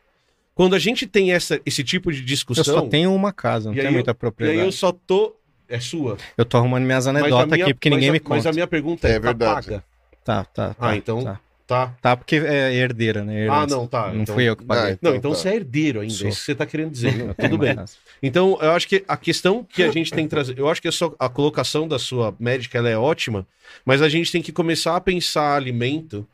[0.54, 2.64] Quando a gente tem essa, esse tipo de Eu discussão.
[2.64, 4.58] só tenho uma casa, não tenho eu- muita E aí propriedade.
[4.60, 4.72] eu Eu...
[4.72, 5.34] só tô.
[5.68, 6.16] É sua.
[6.48, 8.50] tô arrumando minhas Mas anedotas minha- aqui porque mas ninguém a- me Mas conta.
[8.50, 9.66] a minha pergunta É é: verdade.
[9.66, 9.84] tá paga?
[10.24, 10.76] Tá, tá, tá.
[10.78, 11.94] Ah, então- Tá, Tá.
[12.02, 13.48] Tá, porque é herdeira, né?
[13.48, 13.74] Ah, Herança.
[13.74, 14.08] não, tá.
[14.12, 14.82] Não Então- fui eu que paguei.
[14.92, 15.36] Ah, Não, Então então tá.
[15.38, 16.12] você é herdeiro ainda.
[16.12, 16.28] Sou.
[16.28, 17.08] Isso que você tá querendo dizer.
[17.30, 17.74] Eu tenho Tudo bem.
[17.74, 17.94] casa.
[18.22, 20.58] Então, eu acho que a questão que a gente tem que trazer.
[20.58, 23.46] Eu acho que a, sua- a colocação da sua médica ela é ótima,
[23.82, 26.28] mas a gente tem que começar a pensar alimento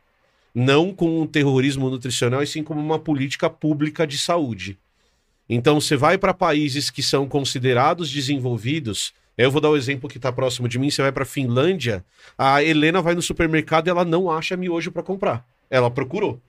[0.53, 4.77] não com um terrorismo nutricional, e sim como uma política pública de saúde.
[5.49, 9.13] Então, você vai para países que são considerados desenvolvidos.
[9.37, 10.89] Eu vou dar o exemplo que está próximo de mim.
[10.89, 12.03] Você vai para Finlândia,
[12.37, 15.45] a Helena vai no supermercado e ela não acha miojo para comprar.
[15.69, 16.39] Ela procurou.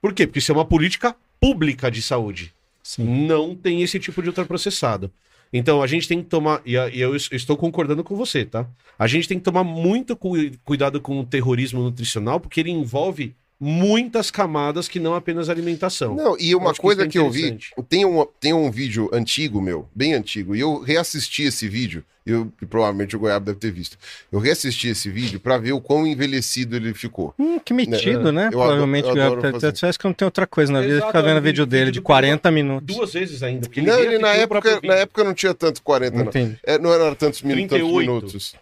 [0.00, 0.26] Por quê?
[0.26, 2.52] Porque isso é uma política pública de saúde
[2.82, 3.26] Sim.
[3.26, 5.10] não tem esse tipo de ultraprocessado.
[5.52, 8.66] Então a gente tem que tomar, e eu es- estou concordando com você, tá?
[8.98, 13.34] A gente tem que tomar muito cu- cuidado com o terrorismo nutricional, porque ele envolve
[13.58, 16.14] muitas camadas que não apenas alimentação.
[16.14, 18.70] Não, e uma acho que coisa isso é que eu vi, tem um, tem um
[18.70, 23.46] vídeo antigo meu, bem antigo, e eu reassisti esse vídeo, eu, e provavelmente o Goiaba
[23.46, 23.96] deve ter visto.
[24.30, 27.32] Eu reassisti esse vídeo pra ver o quão envelhecido ele ficou.
[27.38, 28.46] Hum, que metido, né?
[28.46, 29.04] eu Provavelmente.
[29.08, 31.06] adoro- eu adoro Parece que não tem outra coisa na vida.
[31.06, 32.96] Ficar é vendo vídeo vídeo dele de Pedro 40 minutos.
[32.96, 33.60] Duas vezes ainda.
[33.62, 36.24] Porque não, ele na época, na época não tinha tanto 40, não.
[36.26, 36.58] Entendi.
[36.64, 37.96] É, não era tantos, minu- tantos 38.
[38.00, 38.54] minutos.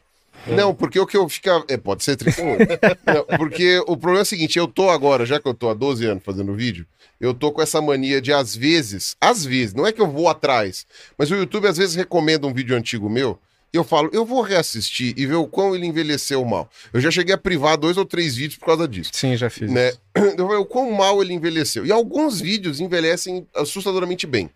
[0.47, 1.65] Não, porque o que eu ficava.
[1.69, 2.81] É, pode ser 38.
[3.07, 5.75] Não, porque o problema é o seguinte: eu tô agora, já que eu tô há
[5.75, 6.87] 12 anos fazendo vídeo,
[7.21, 10.29] eu tô com essa mania de, às vezes, às vezes, não é que eu vou
[10.29, 13.39] atrás, mas o YouTube às vezes recomenda um vídeo antigo meu.
[13.73, 16.71] E eu falo, eu vou reassistir e ver o quão ele envelheceu mal.
[16.93, 19.11] Eu já cheguei a privar dois ou três vídeos por causa disso.
[19.13, 19.69] Sim, já fiz.
[19.69, 19.93] Né?
[20.15, 21.85] Eu falei, o quão mal ele envelheceu.
[21.85, 24.49] E alguns vídeos envelhecem assustadoramente bem.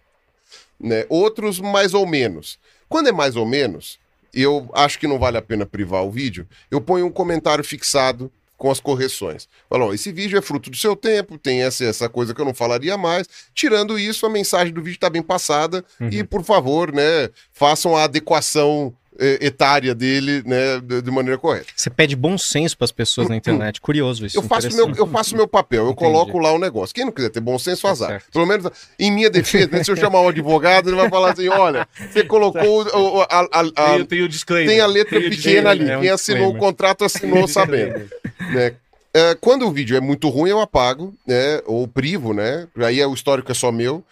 [0.78, 1.04] Né?
[1.08, 2.60] Outros, mais ou menos.
[2.88, 3.98] Quando é mais ou menos,
[4.32, 8.30] eu acho que não vale a pena privar o vídeo, eu ponho um comentário fixado
[8.56, 9.48] com as correções.
[9.70, 12.44] Falo, ó, esse vídeo é fruto do seu tempo, tem essa, essa coisa que eu
[12.44, 13.28] não falaria mais.
[13.54, 18.02] Tirando isso, a mensagem do vídeo está bem passada e, por favor, né, façam a
[18.02, 21.66] adequação etária dele né, de, maneira correta.
[21.74, 23.80] Você pede bom senso pras pessoas na internet.
[23.80, 24.38] Curioso isso.
[24.38, 25.98] Eu faço, meu, eu faço meu papel, eu Entendi.
[26.12, 26.94] coloco lá o negócio.
[26.94, 28.08] Quem não quiser ter bom senso, Tá azar.
[28.10, 28.30] certo.
[28.32, 31.48] Pelo menos em minha defesa, né, se eu chamar um advogado, ele vai falar assim:
[31.48, 34.68] olha, você colocou o- o- a, a- a- Tem, tem o disclaimer.
[34.70, 35.90] tem a letra Tem o pequena ali.
[35.90, 36.60] é um Quem assinou o disclaimer.
[36.60, 38.08] contrato assinou sabendo.
[38.52, 38.74] né?
[39.14, 41.60] É, quando o vídeo é muito ruim, eu apago, né?
[41.66, 42.68] Ou privo, né?
[42.76, 44.04] Aí é, o histórico é só meu.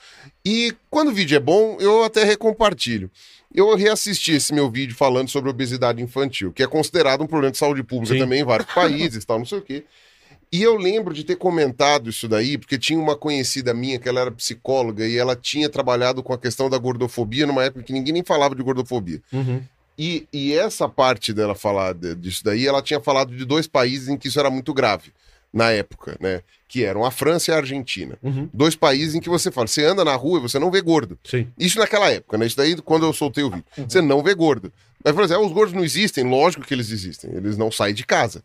[0.44, 3.10] E quando o vídeo é bom, eu até recompartilho.
[3.54, 7.58] Eu reassisti esse meu vídeo falando sobre obesidade infantil, que é considerado um problema de
[7.58, 8.20] saúde pública Sim.
[8.20, 9.84] também em vários países, tal, não sei o quê.
[10.52, 14.20] E eu lembro de ter comentado isso daí, porque tinha uma conhecida minha que ela
[14.20, 18.12] era psicóloga e ela tinha trabalhado com a questão da gordofobia numa época que ninguém
[18.12, 19.20] nem falava de gordofobia.
[19.32, 19.62] Uhum.
[19.98, 24.16] E, e essa parte dela falar disso daí, ela tinha falado de dois países em
[24.16, 25.12] que isso era muito grave
[25.52, 26.42] na época, né?
[26.68, 28.18] Que eram a França e a Argentina.
[28.22, 28.48] Uhum.
[28.52, 31.18] Dois países em que você fala, você anda na rua e você não vê gordo.
[31.24, 31.48] Sim.
[31.58, 32.46] Isso naquela época, né?
[32.46, 33.64] Isso daí quando eu soltei o vídeo.
[33.88, 34.72] Você não vê gordo.
[35.04, 37.30] Mas, por exemplo, os gordos não existem, lógico que eles existem.
[37.32, 38.42] Eles não saem de casa.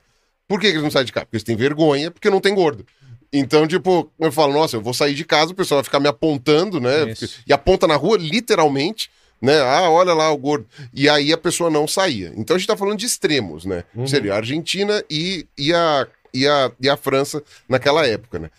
[0.47, 1.25] Por que que eles não saem de casa?
[1.25, 2.85] Porque eles têm vergonha, porque não tem gordo.
[3.33, 6.07] Então, tipo, eu falo, nossa, eu vou sair de casa, o pessoal vai ficar me
[6.07, 7.09] apontando, né?
[7.09, 7.39] Isso.
[7.47, 9.09] E aponta na rua, literalmente,
[9.41, 9.59] né?
[9.61, 10.67] Ah, olha lá o gordo.
[10.93, 12.33] E aí a pessoa não saía.
[12.35, 13.85] Então a gente tá falando de extremos, né?
[13.95, 14.05] Uhum.
[14.05, 18.49] Seria a Argentina e, e, a, e, a, e a França naquela época, né?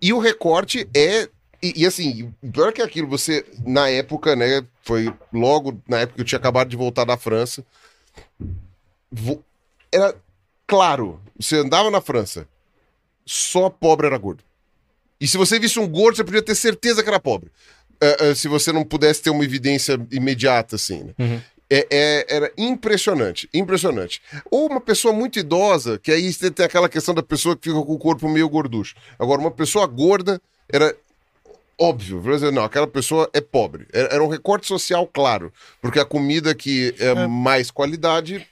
[0.00, 1.28] E o recorte é.
[1.62, 4.66] E, e assim, pior que aquilo, você, na época, né?
[4.82, 7.64] Foi logo na época que eu tinha acabado de voltar da França.
[9.10, 9.42] vo-
[9.92, 10.14] Era
[10.66, 12.46] claro, você andava na França,
[13.24, 14.42] só pobre era gordo.
[15.20, 17.50] E se você visse um gordo, você podia ter certeza que era pobre.
[18.00, 21.14] é, é, se você não pudesse ter uma evidência imediata, assim, né?
[21.18, 21.40] Uhum.
[21.70, 24.20] É, é- era impressionante, impressionante.
[24.50, 27.82] Ou uma pessoa muito idosa, que aí você tem aquela questão da pessoa que fica
[27.82, 28.94] com o corpo meio gorducho.
[29.18, 30.94] Agora, uma pessoa gorda era
[31.78, 32.22] óbvio.
[32.32, 33.86] Exemplo, Não, aquela pessoa é pobre.
[33.92, 35.52] Era, era um recorte social claro.
[35.80, 38.46] Porque a comida que é, mais qualidade.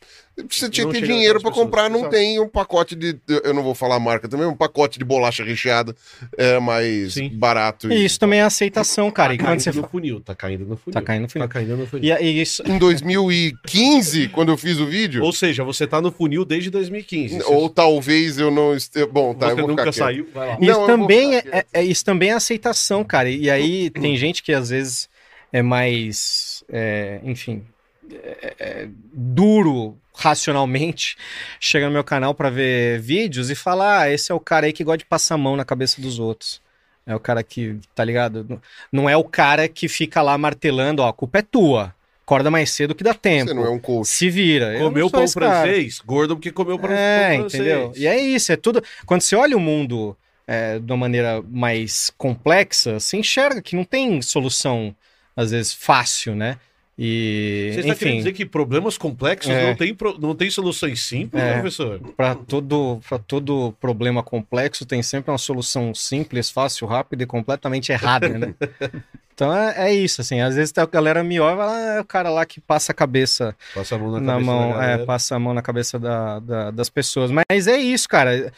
[0.48, 2.14] Você tinha que ter dinheiro para comprar, não exato.
[2.14, 3.18] tem um pacote de.
[3.44, 5.94] Eu não vou falar a marca também, um pacote de bolacha recheada
[6.38, 7.28] é mais Sim.
[7.28, 7.92] barato.
[7.92, 9.34] E isso também é aceitação, cara.
[9.34, 10.92] E Tá quando caindo você no funil, tá caindo no funil.
[10.94, 11.48] Tá caindo no funil.
[11.48, 12.04] Tá caindo no funil.
[12.18, 15.22] E, e isso, Em 2015, quando eu fiz o vídeo.
[15.22, 17.42] Ou seja, você tá no funil desde 2015.
[17.44, 19.06] Ou talvez eu não esteja.
[19.06, 20.58] Bom, tá, você eu vou nunca saiu, vai lá.
[20.60, 23.28] Isso também ficar é, é- isso também é aceitação, cara.
[23.28, 25.08] E aí tem gente que às vezes
[25.52, 27.62] é mais, é, enfim,
[28.10, 31.16] é- é duro racionalmente,
[31.60, 34.72] chega no meu canal pra ver vídeos e fala: ah, esse é o cara aí
[34.72, 36.60] que gosta de passar a mão na cabeça dos outros.
[37.06, 38.60] É o cara que, tá ligado?
[38.92, 41.94] Não- é o cara que fica lá martelando, ó, a culpa é tua.
[42.24, 43.48] Acorda mais cedo que dá tempo.
[43.48, 44.06] Você não é um coach.
[44.08, 44.78] Se vira.
[44.78, 47.54] Comeu pão francês, gordo porque comeu pão, É, pão francês.
[47.60, 47.92] entendeu?
[47.96, 48.82] E é isso, é tudo.
[49.04, 50.16] Quando você olha o mundo
[50.46, 54.94] é, de uma maneira mais complexa, você enxerga que não tem solução,
[55.36, 56.58] às vezes, fácil, né?
[56.98, 59.68] E, Você está querendo enfim, dizer que problemas complexos É.
[59.68, 61.54] não, tem não tem soluções simples, É.
[61.54, 61.98] professor?
[62.16, 67.90] para todo, pra todo problema complexo tem sempre uma solução simples, fácil, rápida e completamente
[67.92, 68.54] errada, né?
[69.34, 70.40] Então é, é isso, assim.
[70.42, 72.92] Às vezes a galera me olha e fala, ah, é o cara lá que passa
[72.92, 75.98] a cabeça Passa a mão na, na cabeça mão, é, passa a mão na cabeça
[75.98, 77.30] da- da- das pessoas.
[77.30, 78.52] Mas é isso, cara.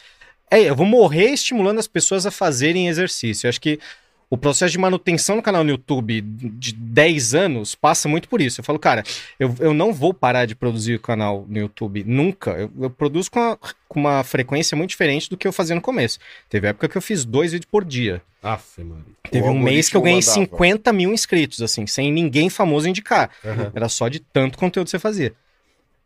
[0.51, 3.47] É, eu vou morrer estimulando as pessoas a fazerem exercício.
[3.47, 3.79] Eu acho que
[4.29, 8.59] o processo de manutenção no canal no YouTube de 10 anos passa muito por isso.
[8.59, 9.03] Eu falo, cara,
[9.39, 12.51] eu, eu não vou parar de produzir o canal no YouTube nunca.
[12.51, 15.81] Eu, eu produzo com, a- com uma frequência muito diferente do que eu fazia no
[15.81, 16.17] começo.
[16.49, 18.21] Teve época que eu fiz dois vídeos por dia.
[18.41, 19.05] Aff, mano.
[19.29, 20.33] Teve O um mês que eu ganhei mandava.
[20.33, 23.29] 50 mil inscritos, assim, sem ninguém famoso indicar.
[23.45, 23.71] Aham.
[23.75, 25.33] Era só de tanto conteúdo que você fazia.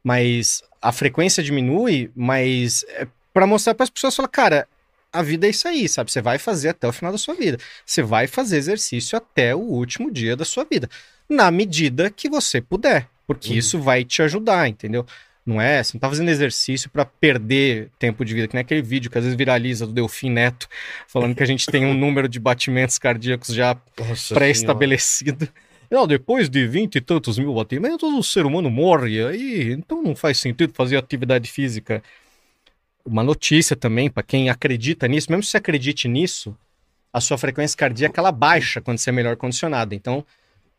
[0.03, 4.67] Mas a frequência diminui, mas é para mostrar para as pessoas, falar, cara,
[5.11, 6.11] a vida é isso aí, sabe?
[6.11, 7.57] Você vai fazer até o final da sua vida.
[7.85, 10.89] Você vai fazer exercício até o último dia da sua vida,
[11.27, 13.57] na medida que você puder, porque Uhum.
[13.57, 15.05] isso vai te ajudar, entendeu?
[15.45, 18.83] Não é, você não tá fazendo exercício para perder tempo de vida, que nem aquele
[18.83, 20.67] vídeo que às vezes viraliza do Delfim Neto,
[21.07, 23.75] falando que a gente tem um número de batimentos cardíacos já
[24.33, 25.49] pré-estabelecido.
[25.89, 29.25] Não, depois de vinte e tantos mil batimentos, o ser humano morre.
[29.25, 32.03] Aí, então não faz sentido fazer atividade física.
[33.05, 36.55] Uma notícia também, para quem acredita nisso, mesmo se acredite nisso,
[37.11, 39.95] a sua frequência cardíaca ela baixa quando você é melhor condicionado.
[39.95, 40.25] Então,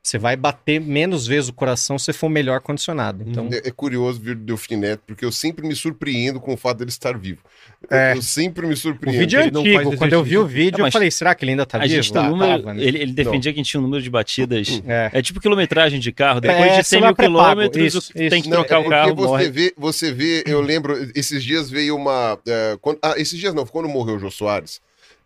[0.02, 3.22] você vai bater menos vezes o coração se você for melhor condicionado.
[3.26, 6.56] Então, É, é curioso ver o Delfim Neto, porque eu sempre me surpreendo com o
[6.56, 7.42] fato dele estar vivo.
[7.90, 8.14] É.
[8.16, 9.18] Eu sempre me o surpreendo.
[9.18, 9.82] vídeo é não antigo.
[9.84, 11.94] faz Quando eu vi o vídeo, eu falei, será que ele ainda tá a vivo?
[11.94, 12.62] gente tem um Tá, número.
[12.62, 12.82] tava, né?
[12.82, 14.68] ele, ele defendia que a gente tinha um número de batidas.
[14.90, 15.10] É.
[15.12, 16.40] É tipo quilometragem de carro.
[16.40, 18.42] Depois É, de 100 mil quilômetros, isso, tem isso.
[18.42, 19.50] que Não, trocar é o porque carro, você morre.
[19.50, 22.38] vê, você vê, eu lembro, esses dias veio uma.
[22.46, 24.80] é, quando- ah, esses dias não, quando morreu o Jô Soares,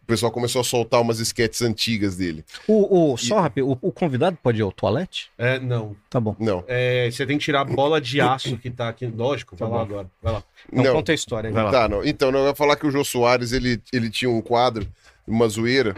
[0.05, 2.45] o pessoal começou a soltar umas esquetes antigas dele.
[2.69, 5.31] O, o, só rápido, o, o convidado pode ir ao toalete?
[5.39, 5.97] É, não.
[6.11, 6.37] Tá bom.
[6.39, 9.07] Não, É, você tem que tirar a bola de aço que tá aqui.
[9.07, 9.91] Lógico, vai Tá lá bom.
[9.91, 10.11] agora.
[10.23, 10.45] Vai lá.
[10.71, 10.93] Então não.
[10.93, 11.51] conta a história.
[11.51, 11.71] Vai lá.
[11.71, 12.05] Tá, não.
[12.05, 14.87] Então, não, eu ia falar que o Jô Soares, ele, ele tinha um quadro,
[15.27, 15.97] uma zoeira,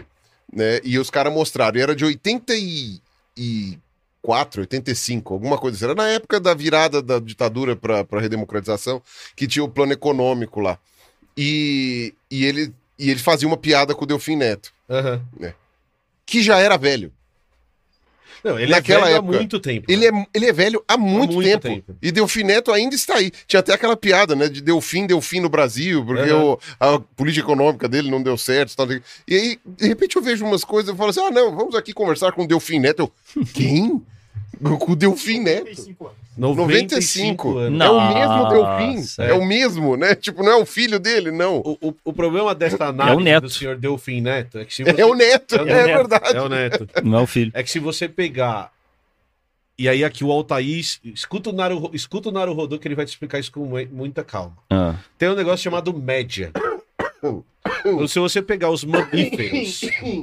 [0.51, 0.79] né?
[0.85, 1.77] E os caras mostraram.
[1.77, 5.83] E era de 84, 85, alguma coisa assim.
[5.85, 9.01] Era na época da virada da ditadura para a redemocratização,
[9.35, 10.77] que tinha o plano econômico lá.
[11.35, 15.21] E, e, ele, e ele fazia uma piada com o Delfim Neto, Aham.
[16.25, 17.11] que já era velho.
[18.43, 19.85] Não, ele Naquela é velho época, há muito tempo.
[19.91, 20.19] Ele né?
[20.23, 21.61] é, ele é velho há muito, muito tempo.
[21.67, 21.97] tempo.
[22.01, 23.31] E Delfim Neto ainda está aí.
[23.47, 24.47] Tinha até aquela piada, né?
[24.47, 26.43] De Delfim, Delfim no Brasil, porque Aham.
[26.53, 28.75] o- a política econômica dele não deu certo.
[28.75, 29.01] Tal, e
[29.35, 32.31] aí, de repente, eu vejo umas coisas e falo assim: ah, não, vamos aqui conversar
[32.31, 33.11] com o Delfim Neto.
[33.35, 34.01] Eu, quem?
[34.79, 35.95] com o Delfim Neto.
[36.37, 37.57] 95.
[37.57, 37.81] anos.
[37.81, 38.95] É o mesmo Delfim.
[38.97, 39.23] Nossa.
[39.23, 39.33] É.
[39.33, 40.13] o mesmo, né?
[40.15, 41.57] Tipo, não é o filho dele, não.
[41.57, 43.43] O, o, o problema dessa análise Neto.
[43.43, 45.01] do senhor Delfim Neto é que se você...
[45.01, 45.85] É o Neto, É é, o Neto.
[45.97, 46.37] verdade.
[46.37, 46.87] É o Neto.
[47.03, 47.51] Não é o filho.
[47.55, 48.71] É que se você pegar.
[49.79, 50.79] E aí aqui o Altair.
[51.03, 53.87] Escuta o Naru, escuta o Naru Rodô que ele vai te explicar isso com mu-
[53.91, 54.57] muita calma.
[54.69, 54.95] Ah.
[55.17, 56.51] Tem um negócio chamado média.
[57.85, 59.81] Então, se você pegar os mamíferos.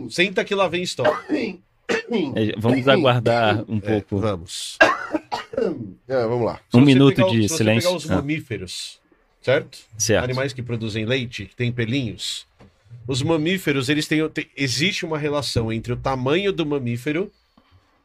[0.14, 1.16] Senta que lá vem história.
[1.88, 4.18] É, Vamos aguardar um É, pouco.
[4.18, 4.78] vamos.
[6.08, 6.60] É, vamos lá.
[6.70, 7.88] Se Um minuto pegar de se você silêncio.
[7.88, 8.16] pegar os Ah.
[8.16, 9.00] mamíferos,
[9.40, 9.78] certo?
[9.96, 10.24] Certo.
[10.24, 12.46] Animais que produzem leite, que têm pelinhos.
[13.06, 17.30] Os mamíferos, eles têm, tem- existe uma relação entre o tamanho do mamífero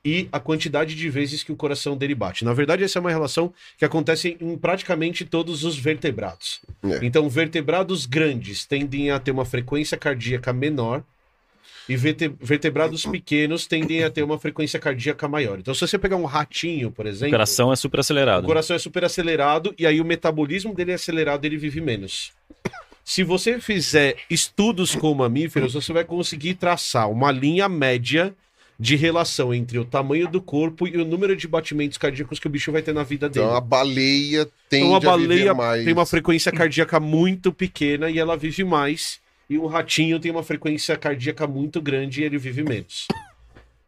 [0.06, 2.46] e a quantidade de vezes que o coração dele bate.
[2.46, 6.62] Na verdade, essa é uma relação que acontece em praticamente todos os vertebrados.
[6.84, 7.00] É.
[7.06, 11.04] Então, vertebrados grandes tendem a ter uma frequência cardíaca menor
[11.90, 15.58] e verte- vertebrados pequenos tendem a ter uma frequência cardíaca maior.
[15.60, 18.44] Então, se você pegar um ratinho, por O exemplo, coração é super acelerado.
[18.44, 21.82] o coração é super acelerado e aí o metabolismo dele é acelerado e ele vive
[21.82, 22.32] menos.
[23.04, 28.34] Se você fizer estudos com mamíferos, você vai conseguir traçar uma linha média
[28.80, 32.50] de relação entre o tamanho do corpo e o número de batimentos cardíacos que o
[32.50, 33.46] bicho vai ter na vida dele.
[33.46, 35.84] Então a baleia tende Então, uma a viver baleia mais.
[35.84, 39.20] tem uma frequência cardíaca muito pequena e ela vive mais.
[39.50, 43.08] E o ratinho tem uma frequência cardíaca muito grande e ele vive menos.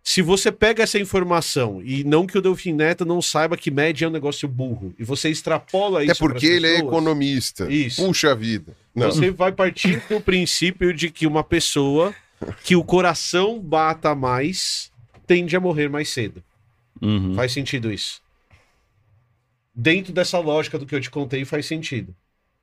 [0.03, 4.05] Se você pega essa informação, e não que o Delfim Neto não saiba que média
[4.05, 7.71] é um negócio burro, e você extrapola isso porque pras ele é pessoas, economista.
[7.71, 8.03] Isso.
[8.03, 8.75] Puxa vida.
[8.95, 9.11] Não.
[9.11, 12.15] Você vai partir do princípio de que uma pessoa
[12.63, 14.91] que o coração bata mais
[15.27, 16.43] tende a morrer mais cedo.
[16.99, 17.35] Uhum.
[17.35, 18.21] Faz sentido isso?
[19.73, 22.15] Dentro dessa lógica do que eu te contei, faz sentido.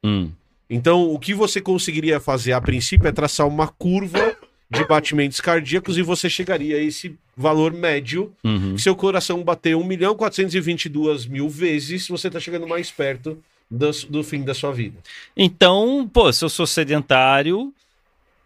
[0.04, 0.30] Hum.
[0.70, 4.36] Então, o que você conseguiria fazer a princípio é traçar uma curva
[4.70, 8.32] de batimentos cardíacos e você chegaria a esse valor médio.
[8.44, 8.76] Uhum.
[8.76, 13.38] Se seu coração bater 1 milhão 422 mil vezes, você está chegando mais perto
[13.70, 14.98] do, do fim da sua vida.
[15.36, 17.72] Então, pô, se eu sou sedentário,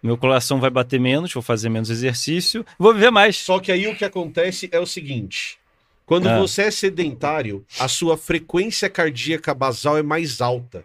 [0.02, 3.36] meu coração vai bater menos, vou fazer menos exercício, vou viver mais.
[3.36, 5.58] Só que aí o que acontece é o seguinte:
[6.06, 6.38] quando Ah.
[6.38, 10.84] você é sedentário, a sua frequência cardíaca basal é mais alta.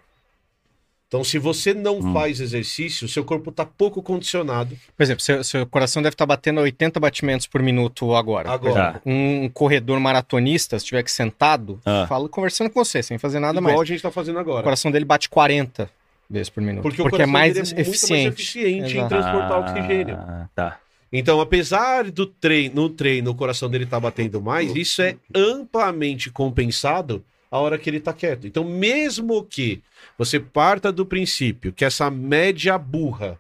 [1.08, 2.14] Então, se você não Hum.
[2.14, 4.78] faz exercício, seu corpo está pouco condicionado.
[4.96, 8.52] Por exemplo, seu, seu coração deve estar batendo a 80 batimentos por minuto agora.
[8.52, 8.94] Agora.
[8.94, 9.02] Tá.
[9.06, 12.06] Um corredor maratonista, se estiver aqui sentado, Ah.
[12.10, 13.82] fala conversando com você, sem fazer nada igual mais.
[13.82, 14.64] a gente está fazendo O agora.
[14.64, 15.90] coração dele bate 40
[16.30, 16.82] vezes por minuto.
[16.84, 18.24] Porque, Porque, o é coração mais dele é muito eficiente.
[18.24, 19.08] mais eficiente em Exato.
[19.10, 20.16] transportar oxigênio.
[20.18, 20.80] Ah, tá.
[21.14, 26.30] Então, apesar do treino, no treino, o coração dele tá batendo mais, isso é amplamente
[26.30, 28.46] compensado a hora que ele tá quieto.
[28.48, 29.82] Então, mesmo que
[30.18, 33.40] você parta do princípio que essa média burra,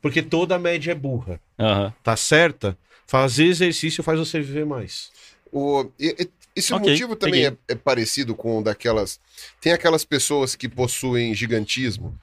[0.00, 1.92] porque toda média é burra, Aham.
[2.02, 2.76] tá certa?
[3.06, 5.10] Fazer exercício faz você viver mais.
[5.52, 9.18] O, e- e- esse Ok, motivo também é, é parecido com o daquelas.
[9.60, 12.18] Tem aquelas pessoas que possuem gigantismo,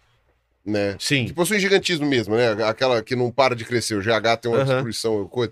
[0.66, 0.94] né?
[0.94, 1.34] Que Sim.
[1.34, 2.52] possuem gigantismo mesmo, né?
[2.64, 4.74] Aquela que não para de crescer, o GH tem uma Aham.
[4.74, 5.52] destruição, coisa.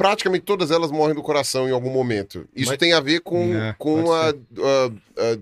[0.00, 2.48] Praticamente todas elas morrem do coração em algum momento.
[2.56, 5.38] Isso Mas- tem a ver com, É, com a, a, a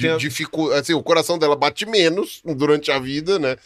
[0.00, 3.56] tem a- dificu- assim, o coração dela bate menos durante a vida, né?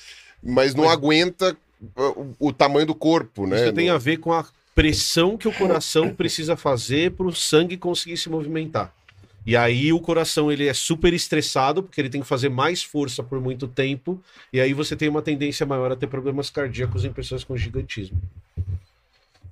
[0.43, 1.57] Mas não Mas- aguenta
[1.97, 3.63] uh, o, o tamanho do corpo, né?
[3.63, 7.33] Isso tem Não- a ver com a pressão que o coração precisa fazer para o
[7.33, 8.93] sangue conseguir se movimentar.
[9.47, 13.23] E aí o coração ele é super estressado porque ele tem que fazer mais força
[13.23, 14.21] por muito tempo
[14.53, 18.21] e aí você tem uma tendência maior a ter problemas cardíacos em pessoas com gigantismo.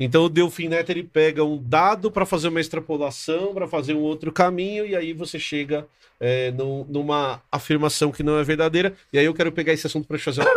[0.00, 4.00] Então o Delfim Neto ele pega um dado para fazer uma extrapolação, para fazer um
[4.00, 5.86] outro caminho e aí você chega
[6.18, 8.94] é, num- numa afirmação que não é verdadeira.
[9.12, 10.50] E aí eu quero pegar esse assunto para te fazer uma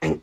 [0.00, 0.22] pergunta.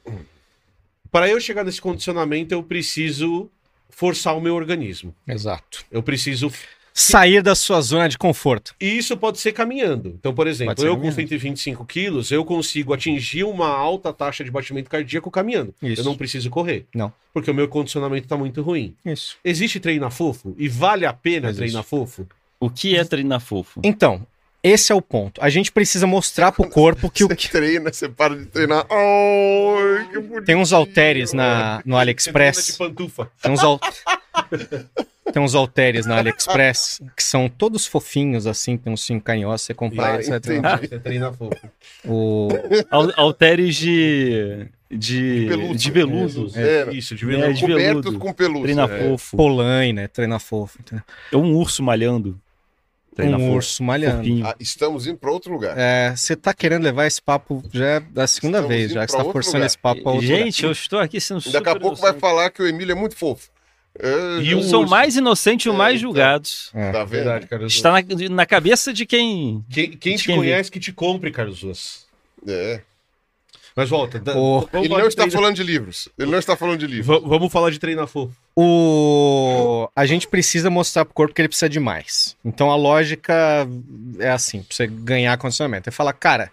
[1.11, 3.49] Para eu chegar nesse condicionamento eu preciso
[3.89, 5.15] forçar o meu organismo.
[5.25, 5.85] Exato.
[5.89, 6.51] Eu preciso
[6.97, 8.73] Sair da sua zona de conforto.
[8.79, 10.15] E isso pode ser caminhando.
[10.17, 11.15] Então, por exemplo, eu com caminhando.
[11.15, 15.75] 125 quilos, eu consigo atingir uma alta taxa de batimento cardíaco caminhando.
[15.83, 15.99] Isso.
[15.99, 16.85] Eu não preciso correr.
[16.95, 17.11] Não.
[17.33, 18.95] Porque o meu condicionamento está muito ruim.
[19.05, 19.35] Isso.
[19.43, 20.55] Existe treinar fofo?
[20.57, 21.63] E vale a pena Existe.
[21.63, 22.25] treinar fofo?
[22.61, 23.81] O que é treinar fofo?
[23.83, 24.25] Então,
[24.63, 25.39] esse é o ponto.
[25.43, 28.85] A gente precisa mostrar pro corpo que o Você treina, você para de treinar.
[28.89, 30.45] Ai, que bonitinho.
[30.45, 32.77] Tem uns halteres na, no Você treina de AliExpress.
[32.77, 33.29] pantufa.
[33.41, 33.79] Tem uns, al...
[35.33, 39.73] tem uns halteres na AliExpress que são todos fofinhos, assim, tem uns cinco canhosos, você
[39.73, 40.77] compra Ah, eles, você treina.
[40.77, 41.69] Você treina fofo.
[42.05, 42.49] O...
[42.89, 44.67] Al- Halteres de.
[44.89, 46.51] De, de veludo.
[46.55, 47.53] É, Isso, de É, veludo.
[47.53, 48.19] de Cobertos veludo.
[48.19, 48.63] com pelúcia.
[48.63, 49.09] Treina É.
[49.09, 49.35] fofo.
[49.37, 50.07] Polan, né?
[50.07, 50.77] Treina fofo.
[50.79, 51.03] entendeu?
[51.31, 52.39] É um urso malhando.
[53.15, 53.53] Treina Um fofo.
[53.55, 54.45] urso malhando.
[54.45, 55.73] Ah, estamos indo para outro lugar.
[55.77, 59.11] É, você tá querendo levar esse papo já é da segunda Estamos vez, já que
[59.11, 59.65] você tá forçando lugar.
[59.67, 62.51] esse papo pra outro Gente, eu estou aqui sendo super Daqui a pouco vai falar
[62.51, 63.49] que o Emílio é muito fofo.
[63.97, 64.91] É, E Eu o sou o urso?
[64.91, 66.09] mais inocente e o É, mais então.
[66.09, 66.69] julgados.
[66.73, 66.91] É.
[66.91, 67.09] Tá vendo?
[67.09, 67.73] Verdade, Carlos.
[67.73, 69.63] Está na, na cabeça de quem.
[69.69, 72.05] Quem, quem De te quem conhece que te compre, Carlos Ruas.
[72.47, 72.81] É.
[73.75, 74.19] Mas volta.
[74.19, 76.07] da- O- Ele não está treinar- falando de livros.
[76.17, 77.07] Ele não está falando de livros.
[77.07, 78.33] Va- Vamos falar de treinar fofo.
[78.55, 79.89] O...
[79.95, 82.35] A gente precisa mostrar pro corpo que ele precisa de mais.
[82.43, 83.67] Então a lógica
[84.19, 85.89] é assim, pra você ganhar condicionamento.
[85.89, 86.51] É falar, cara,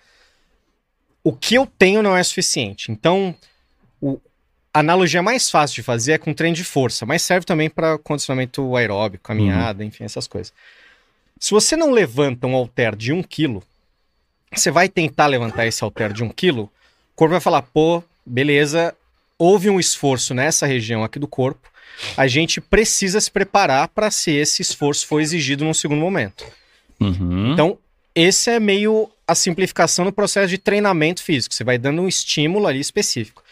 [1.22, 2.90] o que eu tenho não é suficiente.
[2.90, 3.34] Então.
[4.75, 7.99] A analogia mais fácil de fazer é com treino de força, mas serve também para
[7.99, 10.52] condicionamento aeróbico, caminhada, enfim, essas coisas.
[11.39, 13.62] Se você não levanta um halter de um quilo,
[14.55, 16.70] você vai tentar levantar esse halter de um quilo, o
[17.17, 18.94] corpo vai falar, pô, beleza,
[19.39, 21.68] houve um esforço nessa região aqui do corpo,
[22.17, 26.47] a gente precisa se preparar para se esse esforço for exigido num segundo momento.
[26.99, 27.52] Uhum.
[27.52, 27.78] Então,
[28.15, 31.55] esse é meio a simplificação no processo de treinamento físico.
[31.55, 33.42] Você vai dando um estímulo ali específico.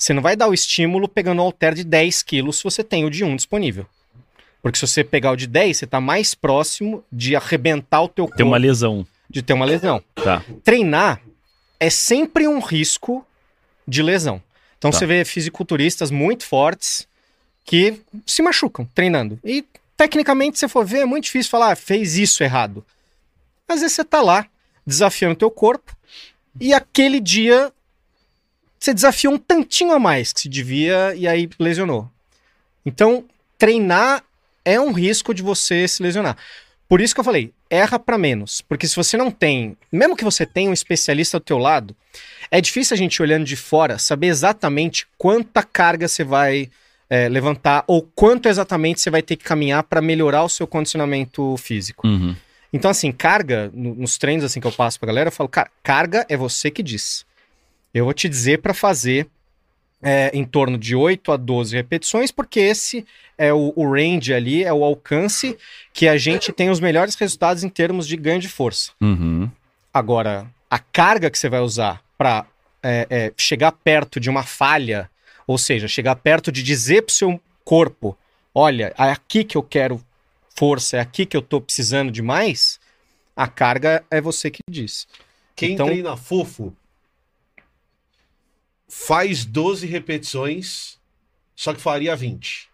[0.00, 3.04] Você não vai dar o estímulo pegando um halter de 10 quilos se você tem
[3.04, 3.84] o de 1 disponível.
[4.62, 8.24] Porque se você pegar o de 10, você tá mais próximo de arrebentar o teu
[8.24, 9.06] corpo, Tem uma lesão.
[9.28, 10.02] de ter uma lesão.
[10.14, 10.42] Tá.
[10.64, 11.20] Treinar
[11.78, 13.24] é sempre um risco
[13.86, 14.42] de lesão.
[14.78, 14.96] Então Tá.
[14.98, 17.06] você vê fisiculturistas muito fortes
[17.66, 19.38] que se machucam treinando.
[19.44, 19.64] E
[19.98, 22.82] tecnicamente, se você for ver, é muito difícil falar, ah, fez isso errado.
[23.68, 24.46] Às vezes você tá lá,
[24.86, 25.94] desafiando o teu corpo,
[26.58, 27.70] e aquele dia
[28.80, 32.10] você desafiou um tantinho a mais que se devia e aí lesionou.
[32.84, 33.24] Então,
[33.58, 34.24] treinar
[34.64, 36.36] é um risco de você se lesionar.
[36.88, 38.62] Por isso que eu falei, erra para menos.
[38.62, 41.94] Porque se você não tem, mesmo que você tenha um especialista ao teu lado,
[42.50, 46.70] é difícil a gente olhando de fora saber exatamente quanta carga você vai
[47.08, 51.56] é, levantar ou quanto exatamente você vai ter que caminhar para melhorar o seu condicionamento
[51.58, 52.06] físico.
[52.06, 52.34] Uhum.
[52.72, 55.70] Então, assim, carga, no- nos treinos assim que eu passo pra galera, eu falo, cara,
[55.82, 57.24] carga é você que diz.
[57.92, 59.26] Eu vou te dizer pra fazer
[60.02, 63.04] é, em torno de 8 a 12 repetições, porque esse
[63.36, 65.56] é o, o range ali, é o alcance
[65.92, 68.92] que a gente tem os melhores resultados em termos de ganho de força.
[69.00, 69.50] Uhum.
[69.92, 72.46] Agora, a carga que você vai usar para
[73.36, 75.10] chegar perto de uma falha,
[75.46, 78.16] ou seja, chegar perto de dizer pro seu corpo,
[78.54, 80.00] olha, é aqui que eu quero
[80.56, 82.78] força, é aqui que eu tô precisando de mais,
[83.36, 85.06] a carga é você que diz.
[85.56, 86.72] Quem Então- treina fofo
[88.90, 90.98] faz 12 repetições,
[91.54, 92.68] só que faria 20.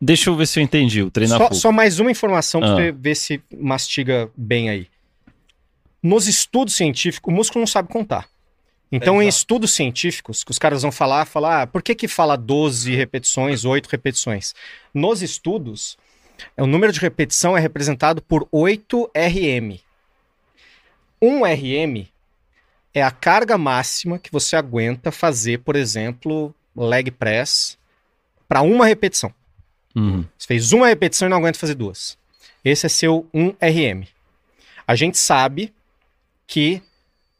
[0.00, 2.74] Deixa eu ver se eu entendi o treinar Só, só mais uma informação para Ah.
[2.76, 4.88] você ver se mastiga bem aí.
[6.02, 8.28] Nos estudos científicos, o músculo não sabe contar.
[8.90, 12.36] Então, em estudos científicos, que os caras vão falar, falar, ah, por que que fala
[12.36, 14.52] 12 repetições, 8 repetições?
[14.92, 15.96] Nos estudos,
[16.56, 19.78] o número de repetição é representado por 8 RM.
[21.22, 22.08] 1 RM
[22.92, 27.78] é a carga máxima que você aguenta fazer, por exemplo, leg press
[28.48, 29.32] para uma repetição.
[29.94, 30.24] Uhum.
[30.36, 32.18] Você fez uma repetição e não aguenta fazer duas.
[32.64, 34.06] Esse é seu 1RM.
[34.86, 35.72] A gente sabe
[36.46, 36.82] que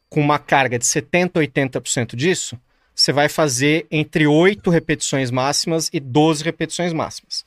[0.09, 2.59] com uma carga de 70, 80% disso,
[2.93, 7.45] você vai fazer entre 8 repetições máximas e 12 repetições máximas.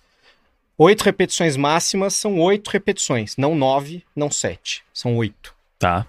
[0.77, 5.55] 8 repetições máximas são 8 repetições, não 9, não 7, são 8.
[5.79, 6.07] Tá.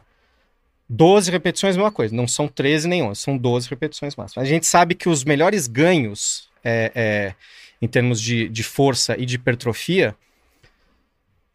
[0.88, 4.46] 12 repetições uma coisa, não são 13 nem 11, são 12 repetições máximas.
[4.46, 7.36] A gente sabe que os melhores ganhos é, é,
[7.82, 10.16] em termos de, de força e de hipertrofia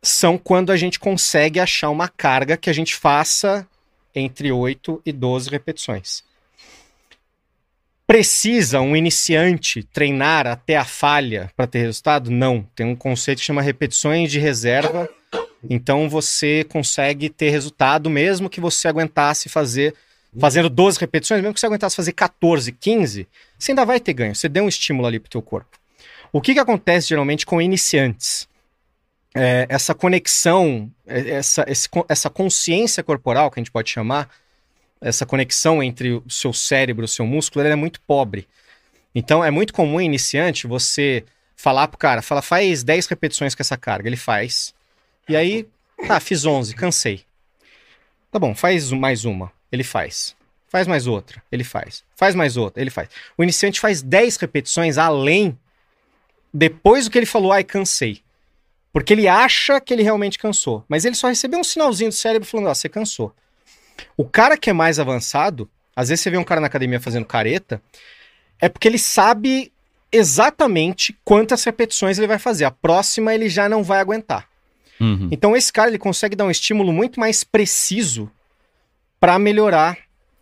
[0.02, 3.66] são quando a gente consegue achar uma carga que a gente faça
[4.14, 6.24] entre 8 e 12 repetições.
[8.06, 12.28] Precisa um iniciante treinar até a falha para ter resultado?
[12.28, 12.66] Não.
[12.74, 15.08] Tem um conceito que chama repetições de reserva.
[15.68, 19.94] Então você consegue ter resultado mesmo que você aguentasse fazer
[20.38, 23.26] fazendo 12 repetições, mesmo que você aguentasse fazer 14, 15,
[23.58, 24.34] você ainda vai ter ganho.
[24.34, 25.78] Você deu um estímulo ali pro teu corpo.
[26.32, 28.48] O que que acontece geralmente com iniciantes?
[29.34, 34.28] É, essa conexão, é, essa, esse essa consciência corporal que a gente pode chamar,
[35.00, 38.46] essa conexão entre o seu cérebro e o seu músculo, ela é muito pobre.
[39.14, 41.24] Então é muito comum iniciante você
[41.56, 44.08] falar pro cara, fala, faz 10 repetições com essa carga.
[44.08, 44.74] Ele faz.
[45.30, 45.68] E aí,
[46.08, 47.22] tá, fiz 11, cansei.
[48.32, 49.52] Tá bom, faz mais uma.
[49.70, 50.34] Ele faz.
[50.66, 51.40] Faz mais outra.
[51.52, 52.02] Ele faz.
[52.16, 52.82] Faz mais outra.
[52.82, 53.08] Ele faz.
[53.38, 55.56] O iniciante faz 10 repetições além
[56.52, 58.22] depois do que ele falou, ai, cansei.
[58.92, 60.84] Porque ele acha que ele realmente cansou.
[60.88, 63.32] Mas ele só recebeu um sinalzinho do cérebro falando, ó, você cansou.
[64.16, 67.24] O cara que é mais avançado, às vezes você vê um cara na academia fazendo
[67.24, 67.80] careta,
[68.58, 69.72] é porque ele sabe
[70.10, 72.64] exatamente quantas repetições ele vai fazer.
[72.64, 74.49] A próxima ele já não vai aguentar.
[75.00, 75.28] Uhum.
[75.30, 78.30] Então esse cara ele consegue dar um estímulo muito mais preciso
[79.18, 79.98] para melhorar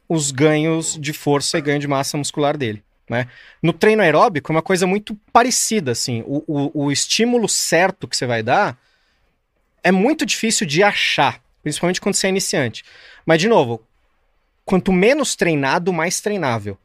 [0.09, 2.83] os ganhos de força e ganho de massa muscular dele.
[3.09, 3.27] Né?
[3.63, 6.23] No treino aeróbico é uma coisa muito parecida, assim.
[6.27, 8.79] O, o, o estímulo certo que você vai dar
[9.83, 12.85] é muito difícil de achar, principalmente quando você é iniciante.
[13.25, 13.83] Mas, de novo,
[14.65, 16.77] quanto menos treinado, mais treinável.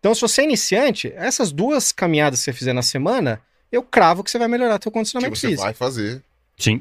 [0.00, 4.24] Então, se você é iniciante, essas duas caminhadas que você fizer na semana, eu cravo
[4.24, 5.64] que você vai melhorar teu Que condicionamento você físico.
[5.64, 6.22] vai fazer.
[6.56, 6.80] Sim.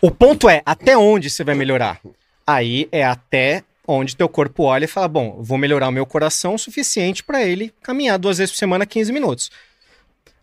[0.00, 2.00] O ponto é, até onde você vai melhorar?
[2.46, 6.54] Aí é até onde teu corpo olha e fala, bom, vou melhorar o meu coração
[6.54, 9.50] o suficiente para ele caminhar duas vezes por semana 15 minutos.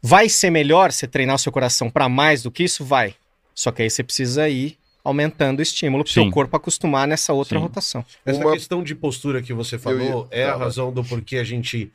[0.02, 2.84] Vai ser melhor você treinar o seu coração para mais do que isso?
[2.86, 3.16] Vai.
[3.56, 7.34] Só que aí você precisa ir aumentando o estímulo para o seu corpo acostumar nessa
[7.34, 7.64] outra Sim.
[7.64, 8.06] rotação.
[8.26, 11.44] Essa Uma- questão de postura que você falou ia- é a razão do porquê a
[11.44, 11.92] gente,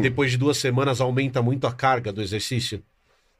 [0.00, 2.82] depois de duas semanas, aumenta muito a carga do exercício.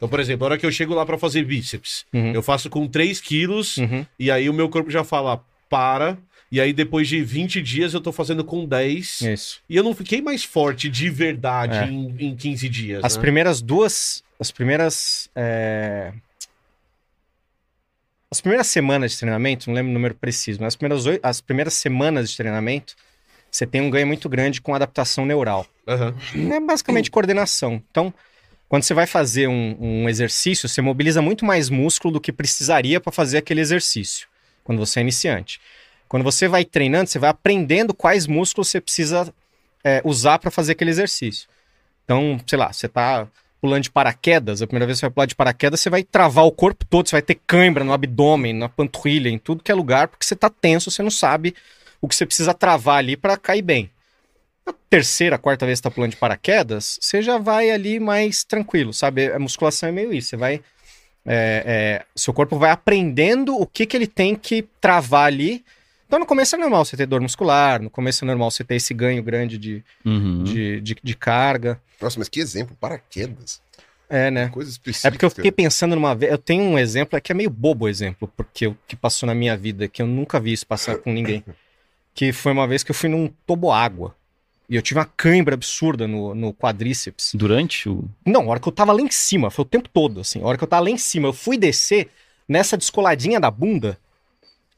[0.01, 2.33] Então, por exemplo, a hora que eu chego lá pra fazer bíceps, Uhum.
[2.33, 4.07] eu faço com 3 quilos Uhum.
[4.19, 6.17] e aí o meu corpo já fala, para,
[6.53, 9.20] E aí, depois de 20 dias, eu tô fazendo com 10.
[9.20, 9.61] Isso.
[9.69, 11.85] E eu não fiquei mais forte de verdade É.
[11.85, 13.05] em, em 15 dias.
[13.05, 13.20] As né?
[13.20, 14.25] primeiras duas.
[14.41, 15.31] As primeiras.
[15.37, 16.12] é,
[18.31, 21.41] As primeiras semanas de treinamento, não lembro o número preciso, mas as primeiras, oi- as
[21.41, 22.95] primeiras semanas de treinamento,
[23.51, 25.67] você tem um ganho muito grande com adaptação neural.
[25.87, 26.15] Aham.
[26.53, 27.83] É basicamente coordenação.
[27.91, 28.12] Então,
[28.70, 33.00] quando você vai fazer um, um exercício, você mobiliza muito mais músculo do que precisaria
[33.00, 34.28] para fazer aquele exercício,
[34.62, 35.60] quando você é iniciante.
[36.08, 39.34] Quando você vai treinando, você vai aprendendo quais músculos você precisa
[39.82, 41.49] é, usar para fazer aquele exercício.
[42.05, 43.26] Então, sei lá, você tá
[43.60, 46.44] pulando de paraquedas, a primeira vez que você vai pular de paraquedas, você vai travar
[46.44, 49.74] o corpo todo, você vai ter cãibra no abdômen, na panturrilha, em tudo que é
[49.74, 51.57] lugar, porque você tá tenso, você não sabe
[52.00, 53.90] o que você precisa travar ali para cair bem.
[54.70, 58.92] A terceira, quarta vez que tá pulando de paraquedas, você já vai ali mais tranquilo,
[58.92, 59.32] sabe?
[59.32, 60.55] A musculação é meio isso, você vai...
[61.26, 65.65] é, é, seu corpo vai aprendendo o que, que ele tem que travar ali.
[66.07, 68.76] Então, no começo é normal você ter dor muscular, no começo é normal você ter
[68.76, 70.44] esse ganho grande de, Uhum.
[70.44, 71.81] de, de, de carga.
[72.00, 73.60] Nossa, mas que exemplo, paraquedas.
[74.08, 74.49] É, né?
[74.49, 75.07] Coisa específica.
[75.07, 76.32] É porque eu fiquei pensando numa vez.
[76.32, 79.26] Eu tenho um exemplo, é que é meio bobo o exemplo, porque o que passou
[79.26, 81.44] na minha vida, que eu nunca vi isso passar com ninguém.
[82.12, 84.16] Que foi uma vez que eu fui num toboágua.
[84.70, 87.32] E eu tive uma cãibra absurda no, no quadríceps.
[87.34, 88.08] Durante o.
[88.24, 90.40] Não, a hora que eu tava lá em cima, foi o tempo todo, assim.
[90.40, 92.08] A hora que eu tava lá em cima, eu fui descer,
[92.49, 93.99] nessa descoladinha da bunda,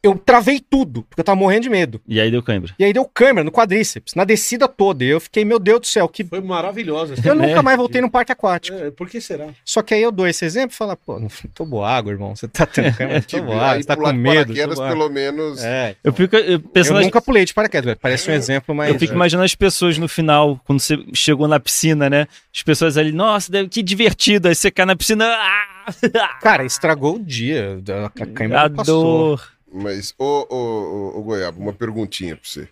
[0.03, 2.01] eu travei tudo, porque eu tava morrendo de medo.
[2.09, 2.75] E aí deu cãibra.
[2.79, 5.05] E aí deu câimbra no quadríceps, na descida toda.
[5.05, 6.25] E eu fiquei, meu Deus do céu, que.
[6.25, 7.15] Foi maravilhosa.
[7.25, 7.63] Eu nunca É.
[7.63, 8.77] mais voltei no parque aquático.
[8.77, 9.49] É, por que será?
[9.65, 12.35] Só que aí eu dou esse exemplo e falo, pô, não tobo água, irmão.
[12.35, 14.55] Você tá tendo câimbra, Tipo, tobo água, você tá com medo.
[14.55, 15.63] paraquedas, pelo menos.
[15.63, 15.97] É.
[16.03, 16.93] Eu fico eu, pensando.
[16.95, 18.93] Eu nas- nunca pulei de paraquedas, parece um exemplo, mas.
[18.93, 22.27] Eu fico imaginando as pessoas no final, quando você chegou na piscina, né?
[22.55, 24.49] As pessoas ali, nossa, que divertido.
[24.49, 25.25] Aí você cai na piscina.
[25.85, 26.39] Ah!
[26.41, 27.77] Cara, estragou o dia.
[28.15, 29.41] A câimbra A não passou.
[29.73, 32.69] Mas, ô, ô, ô, ô Goiaba, uma perguntinha pra você.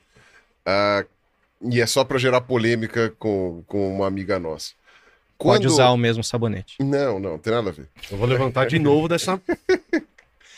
[0.67, 1.05] Ah,
[1.63, 4.73] e é só pra gerar polêmica com, com uma amiga nossa.
[5.39, 6.77] Pode Quando- usar o mesmo sabonete.
[6.81, 7.89] Não, não, tem nada a ver.
[8.11, 9.41] Eu vou levantar de novo dessa.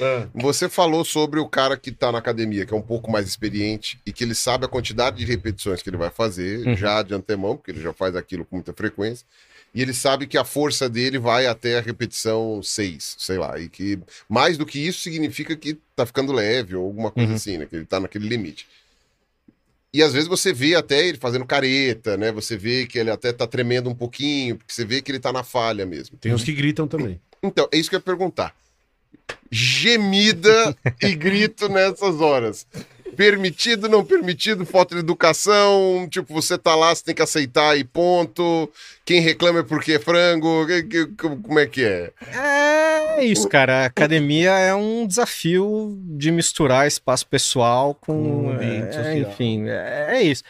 [0.01, 3.29] Ah, Você falou sobre o cara que tá na academia, que é um pouco mais
[3.29, 6.75] experiente e que ele sabe a quantidade de repetições que ele vai fazer Uhum.
[6.77, 9.25] já de antemão, porque ele já faz aquilo com muita frequência.
[9.75, 13.59] E ele sabe que a força dele vai até a repetição 6, sei lá.
[13.59, 17.37] E que mais do que isso significa que tá ficando leve ou alguma coisa Uhum.
[17.37, 17.65] assim, né?
[17.67, 18.67] Que ele tá naquele limite.
[19.95, 22.33] E às vezes você vê até ele fazendo careta, né?
[22.33, 25.33] Você vê que ele até tá tremendo um pouquinho, porque você vê que ele tá
[25.33, 26.17] na falha mesmo.
[26.19, 27.21] tem uns que gritam também.
[27.43, 28.55] Então, é isso que eu ia perguntar.
[29.51, 32.67] Gemida e grito nessas horas.
[33.17, 37.85] Permitido, não permitido, falta de educação, tipo, você tá lá, você tem que aceitar e
[37.85, 38.71] ponto.
[39.05, 42.11] Quem reclama é porque é frango, que- que- como é que é?
[43.19, 43.83] É isso, cara.
[43.83, 48.51] A academia é um desafio de misturar espaço pessoal com.
[48.51, 50.43] Ambiente é, enfim, é, é isso.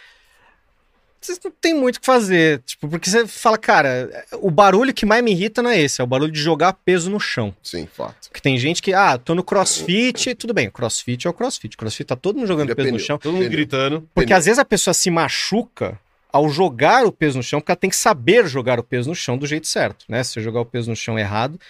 [1.23, 2.61] Vocês não tem muito o que fazer.
[2.67, 6.05] Tipo, porque você fala, cara, o barulho que mais me irrita não é esse, é
[6.05, 7.55] o barulho de jogar peso no chão.
[7.63, 8.29] Sim, fato.
[8.29, 11.77] Porque tem gente que, ah, tô no crossfit, tudo bem, crossfit é o crossfit.
[11.77, 13.19] Crossfit tá todo mundo jogando peso no chão.
[13.19, 14.09] Todo mundo gritando.
[14.13, 14.39] Porque Pneu.
[14.39, 15.99] às vezes a pessoa se machuca
[16.33, 19.15] ao jogar o peso no chão, porque ela tem que saber jogar o peso no
[19.15, 20.25] chão do jeito certo, né?
[20.25, 21.61] Se você jogar o peso no chão errado.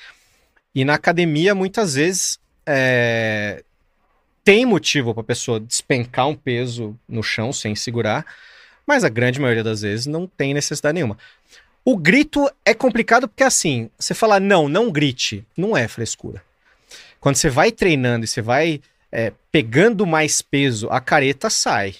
[0.74, 3.62] E na academia, muitas vezes, é,
[4.44, 8.24] tem motivo para a pessoa despencar um peso no chão sem segurar,
[8.86, 11.18] mas a grande maioria das vezes não tem necessidade nenhuma.
[11.84, 16.42] O grito é complicado porque, assim, você fala, não, não grite, não é frescura.
[17.20, 18.80] Quando você vai treinando e você vai
[19.10, 21.96] é, pegando mais peso, a careta sai.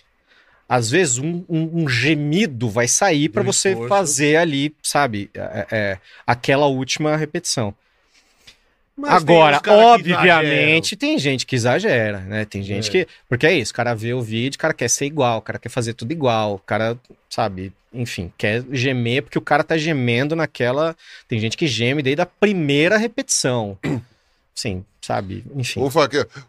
[0.69, 3.89] Às vezes um, um- um gemido vai sair para você esforço.
[3.89, 7.75] fazer ali, sabe, é, é, aquela última repetição.
[8.97, 12.45] Mas tem Agora, que obviamente, tem gente que exagera, né?
[12.45, 12.91] Tem gente É.
[12.91, 13.09] que.
[13.29, 15.59] Porque é isso, o cara vê o vídeo, o cara quer ser igual, o cara
[15.59, 16.99] quer fazer tudo igual, o cara,
[17.29, 20.95] sabe, enfim, quer gemer porque o cara tá gemendo naquela.
[21.27, 23.79] Tem gente que geme desde a primeira repetição.
[24.55, 25.45] Sim, sabe?
[25.57, 25.81] Enfim.
[25.81, 25.89] Ó.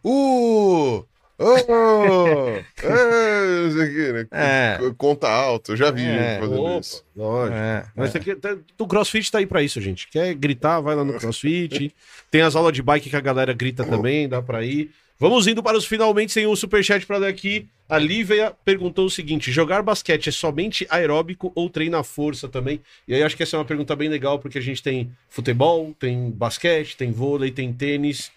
[0.03, 1.05] Uh!
[1.43, 2.47] Oh!
[2.87, 4.27] é, isso aqui, né?
[4.31, 4.77] É.
[4.97, 6.35] Conta alto, eu já vi É.
[6.35, 7.05] gente fazendo Opa, isso.
[7.15, 7.57] lógico.
[7.57, 8.19] É, Mas é.
[8.19, 10.07] tem que- o CrossFit tá aí pra isso, gente.
[10.09, 11.93] Quer gritar, vai lá no CrossFit.
[12.31, 14.91] Tem as aulas de bike que a galera grita também, dá pra ir.
[15.19, 17.67] Vamos indo para os finalmente sem um superchat pra daqui.
[17.87, 22.81] A Lívia perguntou o seguinte: jogar basquete é somente aeróbico ou treina força também?
[23.07, 25.93] E aí acho que essa é uma pergunta bem legal, porque a gente tem futebol,
[25.99, 28.31] tem basquete, tem vôlei, tem tênis.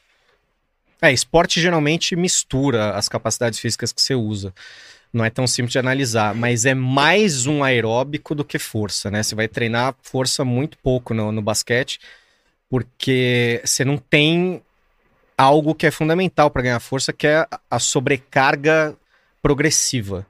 [1.00, 4.54] É, esporte geralmente mistura as capacidades físicas que você usa.
[5.12, 9.22] Não é tão simples de analisar, mas é mais um aeróbico do que força, né?
[9.22, 12.00] Você vai treinar força muito pouco no, no basquete,
[12.68, 14.62] porque você não tem
[15.38, 18.96] algo que é fundamental para ganhar força, que é a- sobrecarga
[19.42, 20.26] progressiva.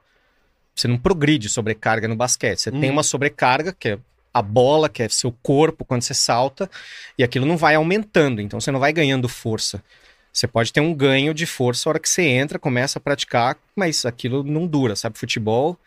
[0.74, 2.60] Você não progride sobrecarga no basquete.
[2.60, 2.80] Você Hum.
[2.80, 3.98] tem uma sobrecarga, que é
[4.34, 6.68] a bola, que é seu corpo quando você salta,
[7.16, 9.82] e aquilo não vai aumentando, então você não vai ganhando força.
[10.36, 13.56] Você pode ter um ganho de força a hora que você entra, começa a praticar,
[13.74, 15.18] mas aquilo não dura, sabe?
[15.18, 15.78] Futebol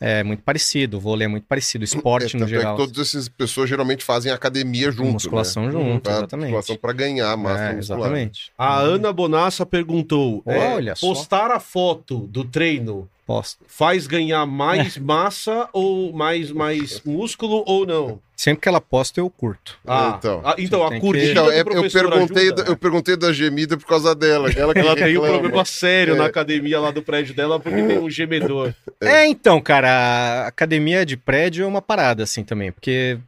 [0.00, 2.74] é muito parecido, o vôlei é muito parecido, o esporte É, no tanto é geral.
[2.76, 5.12] que todas essas pessoas geralmente fazem academia junto.
[5.12, 5.72] musculação né?
[5.72, 6.46] junto, Pra- exatamente.
[6.46, 8.00] Musculação pra ganhar massa É, muscular.
[8.00, 8.50] exatamente.
[8.56, 11.06] A Ana Bonassa perguntou: é, Olha só.
[11.06, 13.56] postar a foto do treino Posso.
[13.66, 18.18] faz ganhar mais massa ou mais, mais músculo ou não?
[18.36, 19.78] Sempre que ela posta, eu curto.
[19.86, 20.40] Ah, Então.
[20.44, 22.64] ah, então a tem que- curtida Então, é, eu, perguntei, ajuda?
[22.64, 24.50] da- eu perguntei da gemida por causa dela.
[24.50, 26.16] Ela, que Ela tem um problema sério É.
[26.16, 28.74] na academia lá do prédio dela porque tem um gemedor.
[29.00, 29.26] É.
[29.26, 33.18] então, cara, a academia de prédio é uma parada, assim, também, porque,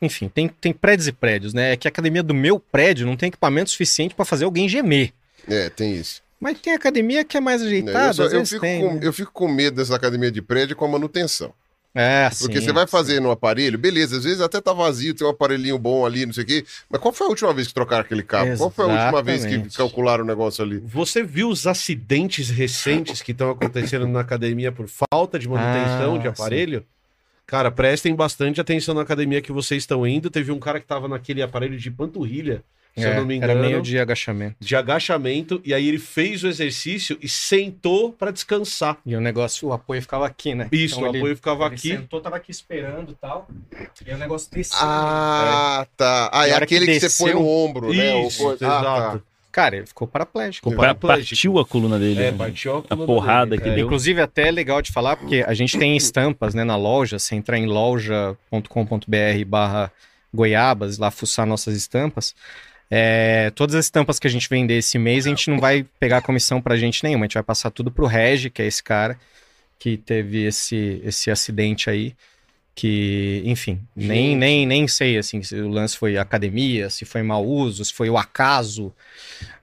[0.00, 1.72] enfim, tem, tem prédios e prédios, né?
[1.72, 5.12] É que a academia do meu prédio não tem equipamento suficiente pra fazer alguém gemer.
[5.48, 6.22] É, tem isso.
[6.40, 9.00] Mas tem academia que é mais ajeitada, eu, só- eu vezes fico tem, com, né?
[9.02, 11.52] eu fico com medo dessa academia de prédio com a manutenção.
[11.94, 12.90] É, Porque sim, você vai sim.
[12.92, 16.32] fazer no aparelho, beleza, às vezes até tá vazio, tem um aparelhinho bom ali, não
[16.32, 16.64] sei o quê.
[16.88, 18.56] Mas qual foi a última vez que trocaram aquele cabo?
[18.56, 19.76] Qual foi a última vez que Exatamente.
[19.76, 20.78] calcularam o negócio ali?
[20.84, 26.18] Você viu os acidentes recentes que estão acontecendo na academia por falta de manutenção Ah,
[26.18, 26.84] de aparelho?
[27.46, 30.30] Cara, prestem bastante atenção na academia que vocês estão indo.
[30.30, 32.62] Teve um cara que tava naquele aparelho de panturrilha,
[32.98, 34.56] se É, eu não me Era engano, meio de agachamento.
[34.60, 38.96] de agachamento, e aí ele fez o exercício e sentou pra descansar.
[39.06, 40.68] E o negócio, o apoio ficava aqui, né?
[40.72, 41.88] Isso, Então o ele- apoio ficava ele aqui.
[41.88, 43.48] sentou, tava aqui esperando e tal.
[44.06, 44.78] E o negócio desceu.
[44.80, 46.30] Ah, tá.
[46.32, 48.14] Ah, é a hora que aquele que, você põe desceu- no ombro, né?
[48.14, 49.18] o Isso, coisa- Ah, exato.
[49.18, 49.24] tá.
[49.50, 50.70] Cara, ele ficou paraplégico.
[50.70, 51.30] Ficou Pa- paraplégico.
[51.30, 52.22] Partiu a coluna dele.
[52.22, 52.36] É, né?
[52.38, 53.62] partiu a, A coluna porrada dele.
[53.62, 53.74] que É.
[53.74, 53.86] deu.
[53.86, 57.18] Inclusive, até é legal de falar, porque a gente tem estampas né, na loja.
[57.18, 59.90] Você entrar em loja.com.br barra
[60.32, 62.34] goiabas, lá fuçar nossas estampas.
[62.90, 66.22] É, todas as estampas que a gente vender esse mês, a gente não vai pegar
[66.22, 67.24] comissão pra gente nenhuma.
[67.24, 69.18] A gente vai passar tudo pro Regi, que é esse cara
[69.78, 72.14] que teve esse, esse acidente aí.
[72.74, 77.44] Que, enfim, nem, nem, nem sei assim, se o lance foi academia, se foi mau
[77.44, 78.94] uso, se foi o acaso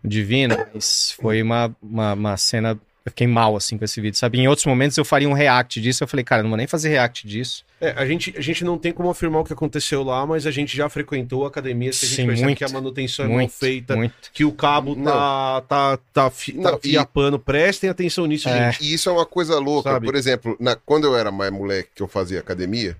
[0.03, 2.77] divino, mas foi uma, uma, uma cena.
[3.06, 4.40] Eu fiquei mal assim com esse vídeo, sabe?
[4.40, 6.03] Em outros momentos eu faria um react disso.
[6.03, 7.64] Eu falei, cara, não vou nem fazer react disso.
[7.80, 10.51] É, a gente, a gente não tem como afirmar o que aconteceu lá, mas a
[10.51, 13.27] gente já frequentou a academia, se a gente Sim, percebe muito, que a manutenção é
[13.27, 14.16] mal Muito, feita, muito.
[14.34, 17.38] que o cabo tá, tá, tá, fi, tá Não, e- fiapando.
[17.38, 18.72] Prestem atenção nisso, É.
[18.72, 18.84] gente.
[18.84, 19.92] E isso é uma coisa louca.
[19.92, 20.08] Sabe?
[20.08, 22.98] Por exemplo, na- quando eu era mais moleque, que eu fazia academia,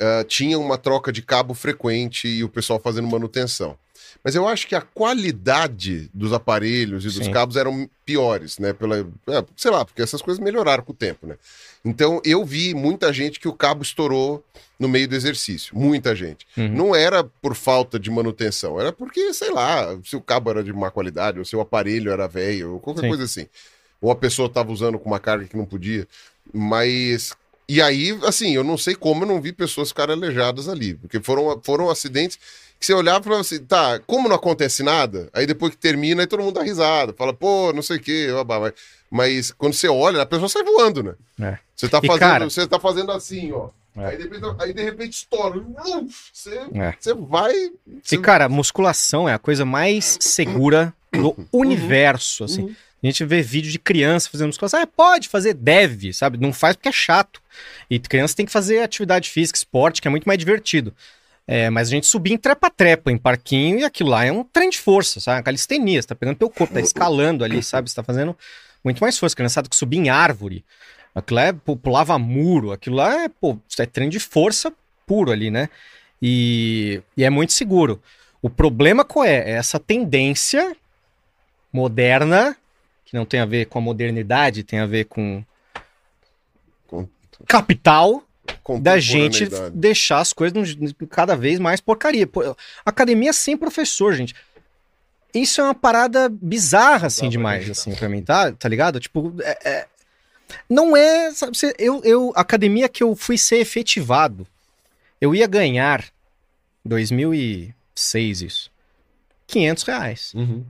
[0.00, 3.76] ah, tinha uma troca de cabo frequente e o pessoal fazendo manutenção.
[4.24, 7.32] Mas eu acho que a qualidade dos aparelhos e dos Sim.
[7.32, 8.72] cabos eram piores, né?
[8.72, 11.36] Pela, é, sei lá, porque essas coisas melhoraram com o tempo, né?
[11.84, 14.44] Então eu vi muita gente que o cabo estourou
[14.78, 15.76] no meio do exercício.
[15.76, 16.46] Muita gente.
[16.56, 16.68] Uhum.
[16.68, 20.72] Não era por falta de manutenção, era porque, sei lá, se o cabo era de
[20.72, 23.08] má qualidade, ou se o aparelho era velho, ou qualquer Sim.
[23.08, 23.46] coisa assim.
[24.00, 26.06] Ou a pessoa estava usando com uma carga que não podia.
[26.52, 27.36] Mas.
[27.72, 30.94] E aí, assim, eu não sei como eu não vi pessoas ficarem aleijadas ali.
[30.94, 32.36] Porque foram, foram acidentes
[32.80, 35.28] que você olhava e falava assim, tá, como não acontece nada?
[35.32, 38.28] Aí depois que termina, aí todo mundo dá risada, fala, pô, não sei o quê,
[38.32, 38.72] babá, mas,
[39.10, 41.14] mas quando você olha, a pessoa sai voando, né?
[41.40, 41.58] É.
[41.76, 43.68] Você tá E, fazendo, cara- você tá fazendo assim, ó.
[43.96, 44.06] É.
[44.06, 45.62] Aí, de repente, aí de repente estoura.
[46.32, 46.94] Você, É.
[46.98, 47.52] você vai.
[47.54, 48.18] E, Você...
[48.18, 52.62] cara, musculação é a coisa mais segura do universo, assim.
[52.62, 52.74] Uhum.
[53.02, 54.80] A gente vê vídeo de criança fazendo musculação.
[54.80, 56.38] Ah, pode fazer, deve, sabe?
[56.38, 57.40] Não faz porque é chato.
[57.88, 60.94] E criança tem que fazer atividade física, esporte, que é muito mais divertido.
[61.46, 64.70] É, mas a gente subir em trepa-trepa, em parquinho, e aquilo lá é um trem
[64.70, 65.42] de força, sabe?
[65.42, 67.90] Calistenia, você tá pegando teu corpo, tá escalando ali, sabe?
[67.90, 68.36] Você tá fazendo
[68.84, 69.34] muito mais força.
[69.34, 70.64] Criançada que subir em árvore,
[71.14, 74.72] aquilo lá é, pô, pulava muro, aquilo lá é, pô, é trem de força
[75.06, 75.68] puro ali, né?
[76.22, 78.00] E, e é muito seguro.
[78.42, 79.38] O problema qual é?
[79.38, 80.76] É essa tendência
[81.72, 82.56] moderna,
[83.10, 85.44] que não tem a ver com a modernidade, tem a ver com
[86.86, 87.08] Com-
[87.48, 88.22] capital,
[88.80, 90.76] da gente deixar as coisas
[91.10, 92.28] cada vez mais porcaria.
[92.86, 94.32] Academia sem professor, gente.
[95.34, 97.80] Isso é uma parada bizarra, assim, pra demais, acreditar.
[97.90, 98.52] assim, pra mim, tá?
[98.52, 99.00] Tá ligado?
[99.00, 99.86] Tipo, é- é-
[100.68, 104.46] não é, sabe, eu, eu, academia que eu fui ser efetivado,
[105.20, 106.04] eu ia ganhar,
[106.84, 108.70] 2006 isso,
[109.48, 110.32] 500 reais.
[110.34, 110.64] Uhum.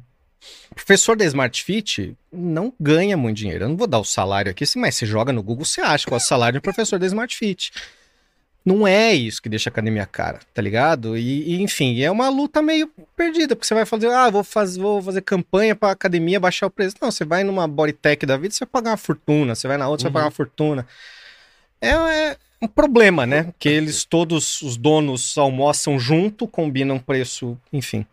[0.74, 3.64] Professor da Smart Fit não ganha muito dinheiro.
[3.64, 6.18] Eu não vou dar o salário aqui, mas você joga no Google, você acha qual
[6.18, 7.72] é o salário do professor da Smart Fit.
[8.64, 11.16] Não é isso que deixa a academia cara, tá ligado?
[11.16, 14.76] E, e, enfim, é uma luta meio perdida, porque você vai fazer, ah, vou, faz,
[14.76, 16.94] vou fazer campanha pra academia baixar o preço.
[17.00, 19.88] Não, você vai numa Bodytech da vida, você vai pagar uma fortuna, você vai na
[19.88, 20.12] outra, você Uhum.
[20.12, 20.86] vai pagar uma fortuna.
[21.80, 23.52] É, é um problema, né?
[23.58, 28.04] Que eles todos, os donos, almoçam junto, combinam preço, enfim.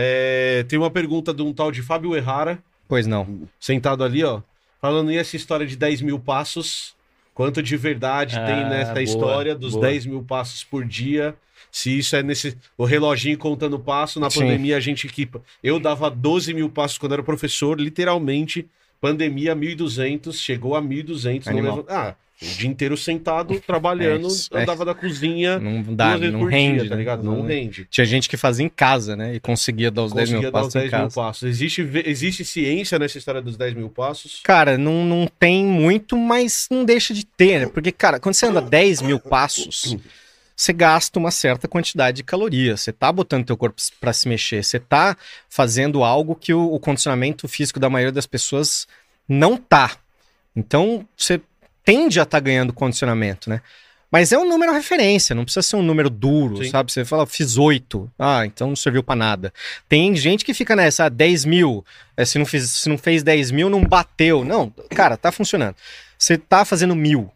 [0.00, 3.40] É, tem uma pergunta de um tal de Fábio Errara, Pois não.
[3.58, 4.40] sentado ali, ó.
[4.80, 6.94] falando nessa história de 10 mil passos,
[7.34, 9.86] quanto de verdade Ah, tem nessa boa, história dos boa.
[9.88, 11.34] 10 mil passos por dia?
[11.72, 12.56] Se isso é nesse.
[12.78, 14.40] O reloginho contando passo, na Sim.
[14.40, 15.42] pandemia a gente equipa.
[15.62, 18.66] Eu dava 12 mil passos quando era professor, literalmente.
[19.00, 21.46] Pandemia 1.200, chegou a 1.200.
[21.52, 24.62] Não levanta- ah, o dia inteiro sentado, trabalhando, É é.
[24.62, 27.00] andava da cozinha Não dá, duas vezes não por rende, dia, tá né?
[27.00, 27.22] ligado?
[27.24, 27.86] Não rende.
[27.90, 29.34] Tinha gente que fazia em casa, né?
[29.34, 31.42] E conseguia dar os 10 Conseguia mil dar os passos em 10 mil passos.
[31.48, 34.40] Existe, existe ciência nessa história dos 10 mil passos?
[34.44, 37.66] Cara, não, não tem muito, mas não deixa de ter, né?
[37.66, 39.96] Porque, cara, quando você anda 10 mil passos,
[40.54, 42.82] você gasta uma certa quantidade de calorias.
[42.82, 44.64] Você tá botando teu corpo pra se mexer.
[44.64, 45.16] Você tá
[45.48, 48.86] fazendo algo que o, o condicionamento físico da maioria das pessoas
[49.28, 49.96] não tá.
[50.54, 51.40] Então, você
[51.88, 53.62] tende a estar ganhando condicionamento, né?
[54.10, 56.70] Mas é um número referência, não precisa ser um número duro, Sim.
[56.70, 56.92] sabe?
[56.92, 58.10] Você fala, fiz 8.
[58.18, 59.54] Ah, então não serviu pra nada.
[59.88, 61.82] Tem gente que fica nessa, ah, 10 mil.
[62.14, 64.44] É, se, não fiz, se não fez 10 mil, não bateu.
[64.44, 65.76] Não, cara, tá funcionando.
[66.18, 67.30] Você tá fazendo mil.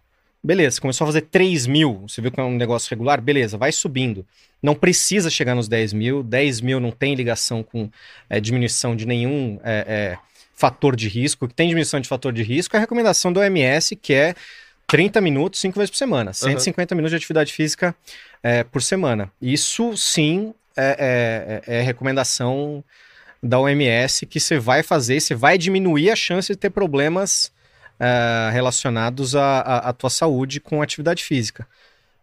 [0.45, 2.05] Beleza, começou a fazer 3 mil.
[2.07, 3.23] Você viu que é um negócio regular?
[3.23, 4.27] Beleza, vai subindo.
[4.63, 6.23] Não precisa chegar nos 10 mil.
[6.23, 7.91] 10 mil não tem ligação com
[8.29, 10.19] é, diminuição de nenhum é, é,
[10.63, 11.49] fator de risco.
[11.49, 14.35] Que tem diminuição de fator de risco é a recomendação do OMS, que é
[14.87, 16.33] 30 minutos, 5 vezes por semana.
[16.33, 17.95] 150 minutos de atividade física
[18.43, 19.31] é, por semana.
[19.41, 22.83] Isso sim é, é- é recomendação
[23.43, 27.51] da OMS que você vai fazer, você vai diminuir a chance de ter problemas
[27.99, 31.67] é, relacionados à, à- à tua saúde com atividade física.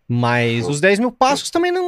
[0.07, 1.83] Mas os 10 mil passos também não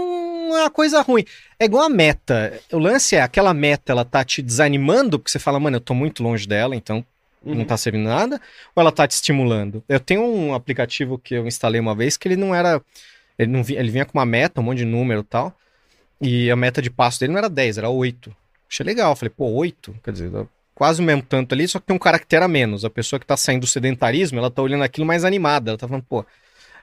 [0.57, 1.25] é uma coisa ruim.
[1.59, 2.59] É igual a meta.
[2.71, 5.93] O lance é, aquela meta, ela tá te desanimando, porque você fala, mano, eu tô
[5.93, 7.05] muito longe dela, então
[7.43, 7.55] Uhum.
[7.55, 8.39] não tá servindo nada,
[8.75, 9.83] ou ela tá te estimulando?
[9.89, 12.79] Eu tenho um aplicativo que eu instalei uma vez que ele não era.
[13.39, 15.57] Ele, não vinha, ele vinha com uma meta, um monte de número e tal.
[16.21, 18.31] E a meta de passo dele não era 10, era 8.
[18.69, 19.15] Achei legal.
[19.15, 19.95] Falei, pô, 8?
[20.03, 20.31] Quer dizer,
[20.75, 22.85] quase o mesmo tanto ali, só que tem um caractere a menos.
[22.85, 25.71] A pessoa que tá saindo do sedentarismo, ela tá olhando aquilo mais animada.
[25.71, 26.23] Ela tá falando, pô,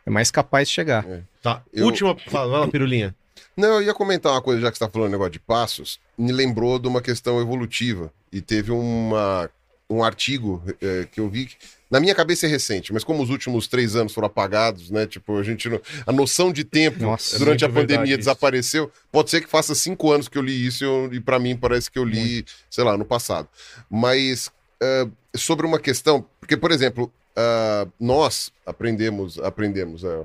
[0.05, 1.07] é mais capaz de chegar.
[1.41, 1.63] Tá.
[1.73, 2.17] Eu- Última.
[2.27, 3.15] Fala, vai lá, Pirulinha.
[3.59, 6.31] Não, eu ia comentar uma coisa, já que você está falando negócio de passos, me
[6.31, 8.13] lembrou de uma questão evolutiva.
[8.33, 9.51] E teve uma,
[9.91, 11.57] um artigo eh, que eu vi que,
[11.91, 15.07] na minha cabeça é recente, mas como os últimos três anos foram apagados, né?
[15.09, 18.19] Tipo, a gente não, a noção de tempo Nossa, é durante a pandemia isso.
[18.19, 18.93] desapareceu.
[19.11, 21.57] Pode ser que faça cinco anos que eu li isso e eu- e para mim
[21.57, 23.49] parece que eu li, sei lá, no passado.
[23.91, 30.25] Mas eh, sobre uma questão, porque por exemplo, ah, nós aprendemos, aprendemos ah,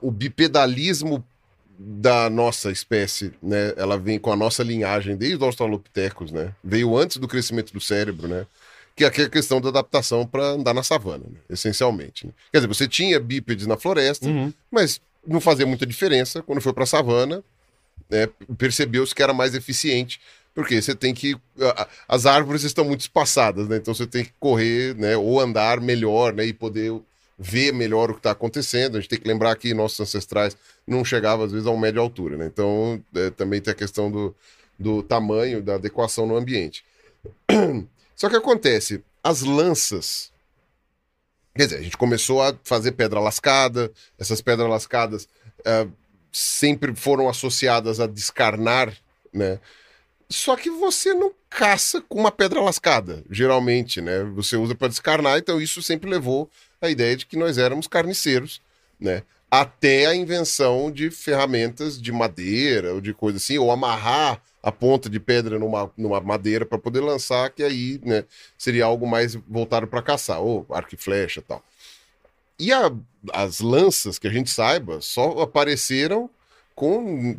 [0.00, 1.24] o bipedalismo
[1.78, 3.72] da nossa espécie, né?
[3.76, 6.52] Ela vem com a nossa linhagem desde os Australopithecus, né?
[6.62, 8.46] Veio antes do crescimento do cérebro, né?
[8.96, 11.38] Que é aquela questão da adaptação para andar na savana, né?
[11.50, 12.26] essencialmente.
[12.26, 12.32] né?
[12.52, 14.52] Quer dizer, você tinha bípedes na floresta, Uhum.
[14.70, 16.42] mas não fazia muita diferença.
[16.42, 17.42] Quando foi para a savana,
[18.08, 20.20] né, percebeu-se que era mais eficiente,
[20.54, 21.36] porque você tem que.
[21.60, 23.78] a- a- As árvores estão muito espaçadas, né?
[23.78, 25.16] Então você tem que correr, né?
[25.16, 26.46] Ou andar melhor, né?
[26.46, 26.92] E poder
[27.38, 28.96] ver melhor o que está acontecendo.
[28.96, 30.56] A gente tem que lembrar que nossos ancestrais
[30.86, 32.46] não chegavam, às vezes, a uma média altura, né?
[32.46, 34.34] Então é, também tem a questão do,
[34.78, 36.84] do tamanho, da adequação no ambiente.
[38.14, 40.32] Só que acontece, as lanças.
[41.56, 45.28] Quer dizer, a gente começou a fazer pedra lascada, essas pedras lascadas
[45.64, 45.86] ah,
[46.32, 48.92] sempre foram associadas a descarnar,
[49.32, 49.60] né?
[50.28, 54.24] Só que você não caça com uma pedra lascada, geralmente, né?
[54.34, 56.50] Você usa para descarnar, então isso sempre levou
[56.86, 58.60] à ideia de que nós éramos carniceiros,
[59.00, 59.22] né?
[59.50, 65.08] Até a invenção de ferramentas de madeira ou de coisa assim, ou amarrar a ponta
[65.08, 68.24] de pedra numa, numa madeira para poder lançar, que aí, né,
[68.56, 71.62] seria algo mais voltado para caçar, ou arco e flecha tal.
[72.58, 72.90] E a-
[73.32, 76.30] as lanças, que a gente saiba, só apareceram
[76.74, 77.36] com,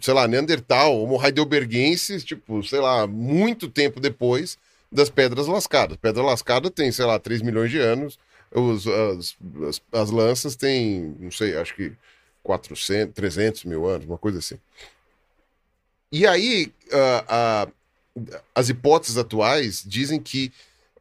[0.00, 4.58] sei lá, Neandertal, Homo heidelbergensis, tipo, sei lá, muito tempo depois
[4.90, 5.96] das pedras lascadas.
[5.96, 8.18] Pedra lascada tem, sei lá, 3 milhões de anos,
[8.52, 9.36] os, as,
[9.68, 11.92] as, as lanças têm, não sei, acho que
[12.42, 14.58] 400, 300 mil anos, uma coisa assim.
[16.10, 17.68] E aí, ah, ah,
[18.54, 20.50] as hipóteses atuais dizem que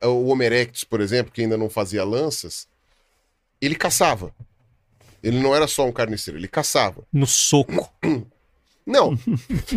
[0.02, 2.68] ah, o Homo erectus, por exemplo, que ainda não fazia lanças,
[3.62, 4.34] ele caçava.
[5.24, 7.04] Ele não era só um carniceiro, ele caçava.
[7.12, 7.92] No soco.
[8.86, 9.20] Não,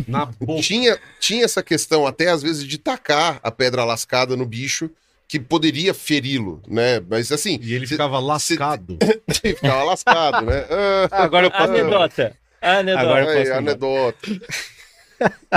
[0.07, 0.63] Na boca.
[0.63, 4.89] tinha, tinha essa questão até às vezes de tacar a pedra lascada no bicho
[5.31, 7.01] que poderia feri-lo, né?
[7.09, 8.99] Mas assim, E ele cê- ficava lascado.
[9.31, 10.65] cê ficava lascado, né?
[11.13, 11.63] Ah, Agora eu posso.
[11.71, 12.37] Anedota.
[12.61, 13.01] Anedota.
[13.05, 14.29] Agora eu aí, posso anedota.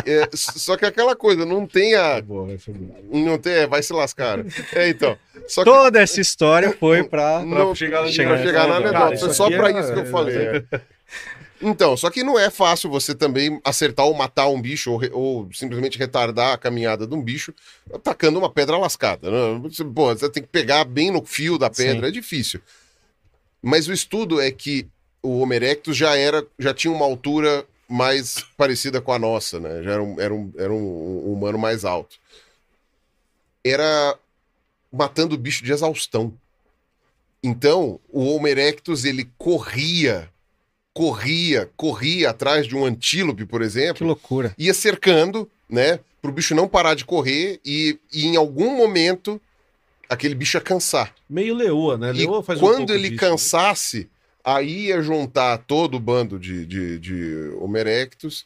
[0.06, 2.19] É, só que aquela coisa, não tem a.
[2.22, 2.98] Boa, vai ser bom.
[3.18, 4.40] Não tem, é, vai se lascar.
[4.74, 5.18] É, então.
[5.48, 7.40] Só que Toda essa história foi pra.
[7.45, 9.18] não chegar chegar, na- chegar na anedota.
[9.18, 10.66] Foi só é- isso que eu falei.
[11.66, 15.50] Então, só que não é fácil você também acertar ou matar um bicho ou, ou
[15.53, 17.53] simplesmente retardar a caminhada de um bicho
[17.93, 19.32] atacando uma pedra lascada.
[19.32, 19.59] né?
[19.64, 22.59] Você, pô, você tem que pegar bem no fio da pedra, é difícil.
[23.61, 24.88] Mas o estudo é que
[25.22, 29.82] o Homo erectus já era, já tinha uma altura mais parecida com a nossa, né?
[29.83, 32.17] Já era um, era um, era um- um humano mais alto.
[33.64, 34.17] Era
[34.92, 36.33] matando o bicho de exaustão.
[37.42, 40.30] Então, o Homo erectus, ele corria,
[40.93, 44.53] corria, corria atrás de um antílope, por Que exemplo, loucura.
[44.57, 49.41] ia cercando, né, pro bicho não parar de correr e, e em algum momento
[50.09, 51.13] aquele bicho ia cansar.
[51.30, 52.09] Meio leoa, né?
[52.11, 53.30] E Leoa faz um quando pouco ele disso, né?
[53.31, 54.07] cansasse,
[54.43, 58.45] aí ia juntar todo o bando de, de, de erectus,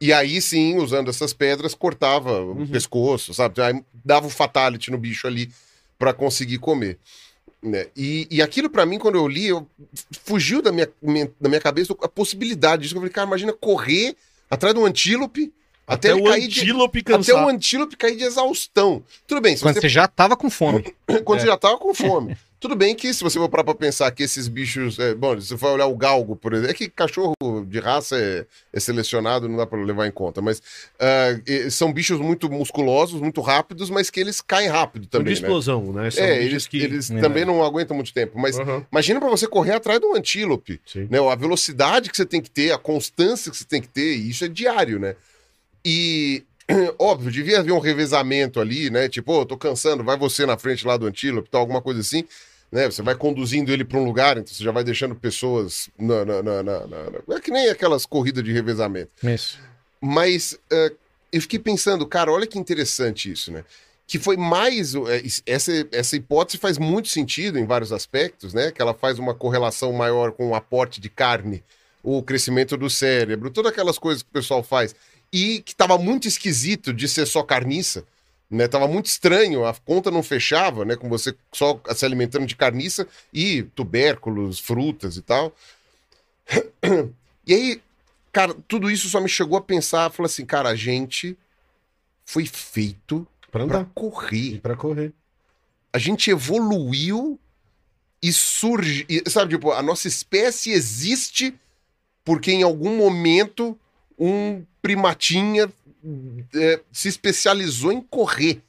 [0.00, 2.64] e aí sim, usando essas pedras, cortava Uhum.
[2.64, 3.60] o pescoço, sabe?
[3.62, 5.50] Aí dava o fatality no bicho ali
[5.98, 6.98] para conseguir comer.
[7.64, 7.86] Né?
[7.96, 9.66] E, e aquilo para mim, quando eu li, eu,
[10.22, 12.94] fugiu da minha, minha- da minha cabeça a possibilidade disso.
[12.94, 14.14] Eu falei, cara, imagina correr
[14.50, 15.50] atrás de um antílope
[15.86, 19.02] até, Até o cair de, antílope até o antílope cair de exaustão.
[19.26, 20.82] Tudo bem, se Quando você você já tava com fome.
[21.24, 21.40] quando É.
[21.42, 22.36] você já tava com fome.
[22.58, 24.98] Tudo bem que se você for parar pra pensar que esses bichos.
[24.98, 27.34] é, bom, se você for olhar o galgo, por exemplo, é que cachorro
[27.68, 30.62] de raça é, é selecionado, não dá pra levar em conta, mas
[31.46, 35.32] e- são bichos muito musculosos, muito rápidos, mas que eles caem rápido de também, né?
[35.34, 36.10] explosão, né?
[36.10, 36.78] São É, eles, que...
[36.78, 37.20] eles É.
[37.20, 38.38] também não aguentam muito tempo.
[38.38, 41.06] Mas Aham, imagina pra você correr atrás de um antílope, sim.
[41.10, 41.18] né?
[41.30, 44.30] A velocidade que você tem que ter, a constância que você tem que ter, e
[44.30, 45.16] isso é diário, né?
[45.84, 46.42] E,
[46.98, 49.08] óbvio, devia haver um revezamento ali, né?
[49.08, 52.24] Tipo, ô, tô cansando, vai você na frente lá do antílope, tal, alguma coisa assim.
[52.72, 52.86] Né?
[52.90, 56.42] Você vai conduzindo ele para um lugar, então você já vai deixando pessoas na, na,
[56.42, 59.10] na, na- na- É que nem aquelas corridas de revezamento.
[59.22, 59.58] Isso.
[60.00, 60.92] Mas eh,
[61.32, 63.64] eu fiquei pensando, cara, olha que interessante isso, né?
[64.06, 64.94] Que foi mais.
[64.94, 68.72] eh, Essa, essa hipótese faz muito sentido em vários aspectos, né?
[68.72, 71.62] Que ela faz uma correlação maior com o aporte de carne,
[72.02, 74.94] o crescimento do cérebro, todas aquelas coisas que o pessoal faz.
[75.36, 78.04] E que tava muito esquisito de ser só carniça.
[78.48, 82.54] Né, tava muito estranho, a conta não fechava, né, com você só se alimentando de
[82.54, 85.52] carniça e tubérculos, frutas e tal.
[87.46, 87.82] E aí,
[88.32, 91.36] cara, tudo isso só me chegou a pensar, falou assim, cara, a gente
[92.24, 93.84] foi feito andar.
[93.94, 94.60] correr.
[94.60, 95.12] Pra correr.
[95.92, 97.38] A gente evoluiu
[98.22, 101.54] e surge, e, sabe, tipo, a nossa espécie existe
[102.24, 103.78] porque em algum momento
[104.18, 105.72] um primatinha
[106.54, 108.60] é, se especializou em correr.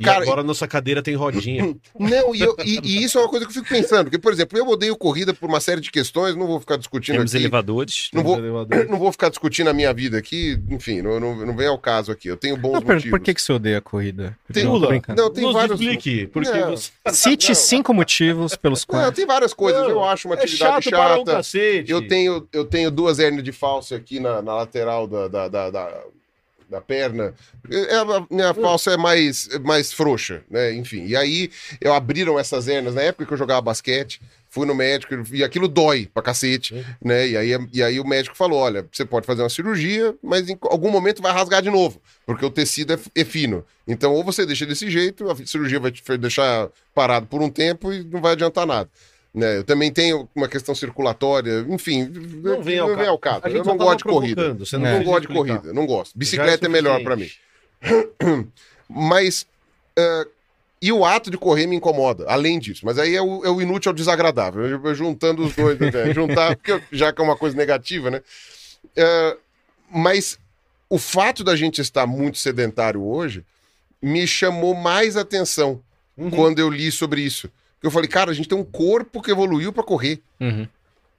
[0.00, 1.76] E Cara, agora a nossa cadeira tem rodinha.
[2.00, 4.32] Não, e, eu- e- e isso é uma coisa que eu fico pensando, porque, por
[4.32, 7.42] exemplo, eu odeio corrida por uma série de questões, não vou ficar discutindo Temos aqui.
[7.42, 8.08] elevadores.
[8.14, 8.88] Não vou- Temos elevador.
[8.88, 12.10] Não vou ficar discutindo a minha vida aqui, enfim, não, não, não vem ao caso
[12.10, 12.28] aqui.
[12.28, 13.10] Eu tenho bons Não, motivos.
[13.10, 14.34] por que, que você odeia a corrida?
[14.50, 14.88] Tem- Não, Lula.
[15.14, 15.78] Não, tem Nos vários.
[15.78, 16.70] explique, porque Não.
[16.70, 16.90] você...
[17.12, 17.54] Cite Não.
[17.54, 19.14] cinco motivos pelos Não, quais.
[19.14, 19.82] tem várias coisas.
[19.82, 21.24] Não, eu acho uma é atividade um chata.
[21.32, 21.90] cacete.
[21.92, 25.70] eu, tenho, eu tenho duas hérnias de falso aqui na, na lateral da, da, da,
[25.70, 26.02] da-
[26.70, 27.34] da perna.
[27.70, 30.72] É, a minha falsa é mais, mais frouxa, né?
[30.72, 31.04] Enfim.
[31.06, 31.50] E aí,
[31.80, 34.20] eu abriram essas hérnias na época que eu jogava basquete.
[34.52, 36.82] Fui no médico e aquilo dói pra cacete, Uhum.
[37.04, 37.28] né?
[37.28, 40.58] E aí, e aí o médico falou: olha, você pode fazer uma cirurgia, mas em
[40.62, 43.64] algum momento vai rasgar de novo, porque o tecido é, é fino.
[43.86, 47.92] Então, ou você deixa desse jeito, a cirurgia vai te deixar parado por um tempo
[47.92, 48.90] e não vai adiantar nada.
[49.32, 49.58] Né?
[49.58, 52.04] Eu também tenho uma questão circulatória, enfim,
[52.42, 53.46] Não vem ao ao caso.
[53.46, 54.54] Eu não tava gosto de corrida.
[54.54, 54.98] Você não, É.
[54.98, 56.12] Não gosto de corrida, não gosto.
[56.12, 57.30] Já Bicicleta é é, melhor pra mim.
[58.88, 59.46] Mas.
[59.96, 60.26] ah,
[60.82, 62.86] e o ato de correr me incomoda, além disso.
[62.86, 64.66] Mas aí é o, é o inútil ao desagradável.
[64.66, 65.90] Eu- eu juntando os dois, né?
[66.14, 68.22] Juntar, porque já que é uma coisa negativa, né?
[68.96, 69.36] Ah,
[69.92, 70.38] mas
[70.88, 73.44] o fato da gente estar muito sedentário hoje
[74.02, 75.80] me chamou mais atenção
[76.16, 76.30] Uhum.
[76.30, 77.50] quando eu li sobre isso.
[77.80, 80.20] Porque eu falei, cara, a gente tem um corpo que evoluiu pra correr.
[80.38, 80.68] Uhum.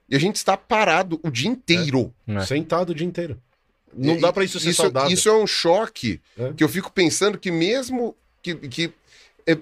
[0.08, 2.14] E a gente está parado o dia inteiro.
[2.28, 2.40] É.
[2.44, 3.36] Sentado o dia inteiro.
[3.92, 5.10] Não E- dá pra isso ser isso, saudável.
[5.10, 6.52] Isso é um choque É.
[6.52, 8.92] que eu fico pensando que mesmo que, que
[9.46, 9.58] é,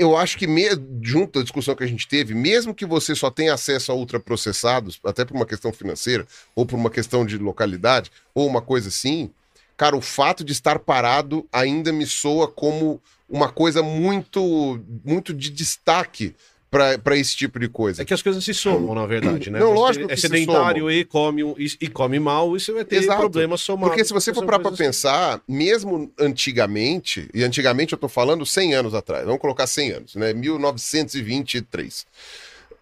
[0.00, 0.64] eu acho que me,
[1.00, 4.98] junto à discussão que a gente teve, mesmo que você só tenha acesso a ultraprocessados,
[5.04, 9.30] até por uma questão financeira, ou por uma questão de localidade, ou uma coisa assim,
[9.76, 13.00] cara, o fato de estar parado ainda me soa como
[13.30, 16.34] uma coisa muito, muito de destaque
[16.70, 18.02] para esse tipo de coisa.
[18.02, 19.58] É que as coisas se somam, na verdade, né?
[19.58, 22.70] Não, lógico que É se sedentário e come, um- e, e come mal, e você
[22.72, 23.18] vai ter Exato.
[23.18, 23.88] problemas somados.
[23.90, 28.46] Porque se você for parar pra coisas- pensar, mesmo antigamente, e antigamente eu tô falando
[28.46, 30.32] 100 anos atrás, vamos colocar 100 anos, né?
[30.32, 32.06] 1923.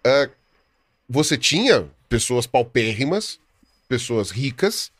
[0.03, 0.29] Ah,
[1.07, 3.39] você tinha pessoas paupérrimas,
[3.87, 4.91] pessoas ricas,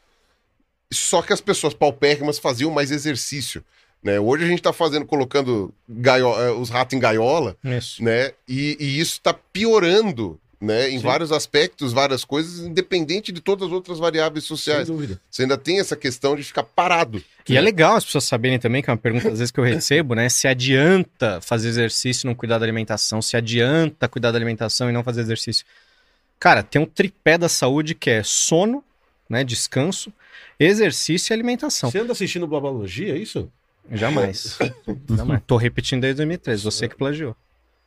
[0.92, 3.64] só que as pessoas paupérrimas faziam mais exercício.
[4.04, 4.20] Né?
[4.20, 8.02] Hoje a gente tá fazendo, colocando gaio- eh, os ratos em gaiola, Isso.
[8.04, 8.32] né?
[8.48, 10.90] E, e isso está piorando né?
[10.90, 11.06] Em Sim.
[11.06, 14.88] vários aspectos, várias coisas, independente de todas as outras variáveis Sem sociais.
[14.90, 15.18] dúvida.
[15.32, 17.24] Você ainda tem essa questão de ficar parado.
[17.48, 19.64] E é legal as pessoas saberem também, que é uma pergunta às vezes que eu
[19.64, 20.28] recebo, né?
[20.28, 24.92] Se adianta fazer exercício e não cuidar da alimentação, se adianta cuidar da alimentação e
[24.92, 25.66] não fazer exercício.
[26.38, 28.84] Cara, tem um tripé da saúde que é sono,
[29.30, 29.46] né?
[29.46, 30.12] Descanso,
[30.60, 31.90] exercício e alimentação.
[31.90, 33.50] Você anda assistindo Blabalogia, é isso?
[33.92, 34.58] Jamais.
[35.10, 35.42] Jamais.
[35.48, 37.36] Tô repetindo desde 2013, você que plagiou.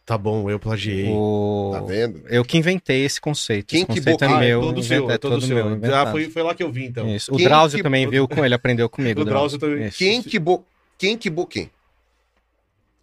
[0.05, 1.07] Tá bom, eu plagiei.
[1.09, 1.71] O...
[1.73, 2.23] Tá vendo?
[2.29, 3.67] Eu que inventei esse conceito.
[3.69, 4.61] Quem esse que conceito boca- Ah, é é meu.
[4.61, 5.77] todo seu, inventa- é todo, seu.
[5.77, 7.09] meu, Ah, foi, foi lá que eu vi, então.
[7.09, 7.33] Isso.
[7.33, 9.21] O Quem Drauzio que- também viu com ele, aprendeu comigo.
[9.21, 9.87] O Drauzio também.
[9.87, 9.99] Isso.
[9.99, 10.65] Quem que bo...
[10.99, 11.47] Quem que bo...
[11.47, 11.71] Quem?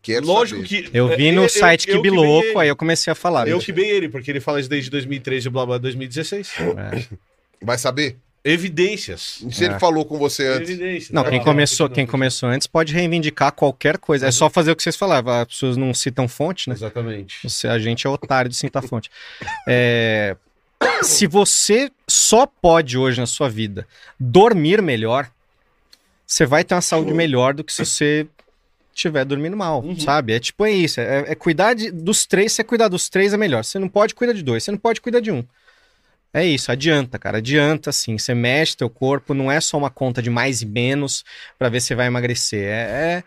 [0.01, 0.89] Quero Lógico saber.
[0.89, 0.97] que...
[0.97, 2.07] Eu vi no é, eu- site eu- eu que
[2.47, 2.57] ele.
[2.59, 3.47] aí eu comecei a falar.
[3.47, 3.65] Eu bicho.
[3.65, 6.53] que bem ele, porque ele fala isso desde 2013 e blá blá 2016.
[6.59, 7.05] É.
[7.61, 8.17] Vai saber?
[8.43, 9.43] Evidências.
[9.51, 9.79] Se ele É.
[9.79, 10.69] falou com você antes.
[10.69, 11.11] Evidências.
[11.11, 14.27] Não, quem começou, quem começou antes pode reivindicar qualquer coisa.
[14.27, 15.33] É só fazer o que vocês falavam.
[15.41, 16.75] As pessoas não citam fonte, né?
[16.75, 17.37] Exatamente.
[17.47, 19.11] Você, a gente é otário de citar fonte.
[19.67, 20.37] É,
[21.03, 23.85] se você só pode hoje na sua vida
[24.19, 25.29] dormir melhor,
[26.25, 28.25] você vai ter uma saúde melhor do que se você
[28.95, 29.99] estiver dormindo mal, Uhum.
[29.99, 30.33] sabe?
[30.33, 30.99] É tipo, é isso.
[30.99, 33.63] É, é cuidar de- dos três, você cuidar dos três é melhor.
[33.63, 35.43] Você não pode cuidar de dois, você não pode cuidar de um.
[36.33, 37.37] É isso, adianta, cara.
[37.39, 38.17] Adianta, sim.
[38.17, 41.23] Você mexe teu corpo, não é só uma conta de mais e menos
[41.57, 42.63] pra ver se vai emagrecer.
[42.65, 43.23] É,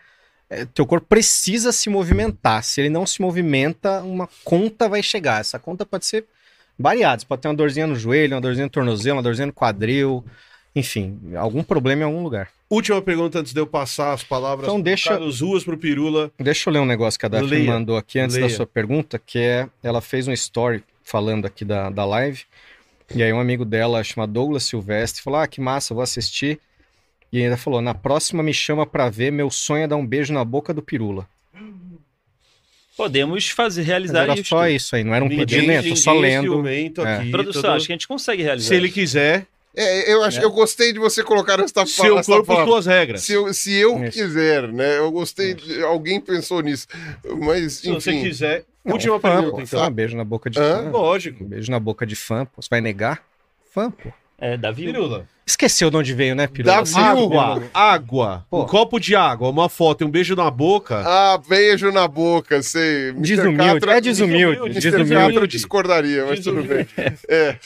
[0.50, 2.62] é- é- teu corpo precisa se movimentar.
[2.62, 5.40] Se ele não se movimenta, uma conta vai chegar.
[5.40, 6.24] Essa conta pode ser
[6.78, 7.20] variada.
[7.20, 10.24] Você pode ter uma dorzinha no joelho, uma dorzinha no tornozelo, uma dorzinha no quadril.
[10.74, 12.48] Enfim, algum problema em algum lugar.
[12.70, 16.30] Última pergunta antes de eu passar as palavras Então deixa- Carlos Ruas pro Pirula.
[16.38, 17.66] Deixa eu ler um negócio que a Daphne Leia.
[17.72, 18.48] mandou aqui antes Leia.
[18.48, 22.44] da sua pergunta, que é, ela fez um story falando aqui da, da live,
[23.14, 26.58] e aí um amigo dela, chamado Douglas Silvestre, falou, ah, que massa, vou assistir,
[27.32, 30.32] e ainda falou, na próxima me chama pra ver, meu sonho é dar um beijo
[30.32, 31.26] na boca do Pirula.
[32.96, 34.50] Podemos fazer, Mas realizar era isso.
[34.50, 35.46] só isso aí, não era um Ninguém-
[35.88, 36.68] tô só lendo.
[36.68, 37.16] É.
[37.16, 38.68] aqui, Produção, todo- acho que a gente consegue realizar.
[38.68, 38.94] Se ele isso.
[38.94, 42.70] quiser, É, eu, acho, eu gostei de você colocar essa seu essa corpo, palavra.
[42.70, 43.22] suas regras.
[43.22, 44.18] Se eu, se eu Isso.
[44.18, 44.98] quiser, né?
[44.98, 45.54] Eu gostei.
[45.54, 46.86] de- alguém pensou nisso.
[47.40, 48.22] Mas, Se você enfim.
[48.22, 48.64] quiser.
[48.84, 49.80] Não, Última fã, pergunta, pô, então.
[49.80, 50.82] fã, beijo na boca de Hã?
[50.84, 50.90] fã.
[50.90, 51.42] Lógico.
[51.44, 52.60] Um beijo na boca de fã, pô.
[52.60, 53.22] Você vai negar?
[53.72, 54.10] Fã, pô.
[54.44, 54.86] É, Davi.
[54.86, 55.24] Pirula.
[55.46, 56.76] Esqueceu de onde veio, né, Pirula?
[56.76, 58.62] Davi- Água, água, Pô.
[58.62, 61.00] um copo de água, uma foto e um beijo na boca.
[61.06, 63.10] Ah, beijo na boca, sei.
[63.10, 63.36] Mr.
[63.36, 64.60] Desumilde, Catra- é desumilde.
[64.62, 64.80] Mr.
[64.90, 65.32] desumilde.
[65.34, 66.86] Catra discordaria, mas tudo bem.
[67.28, 67.56] É,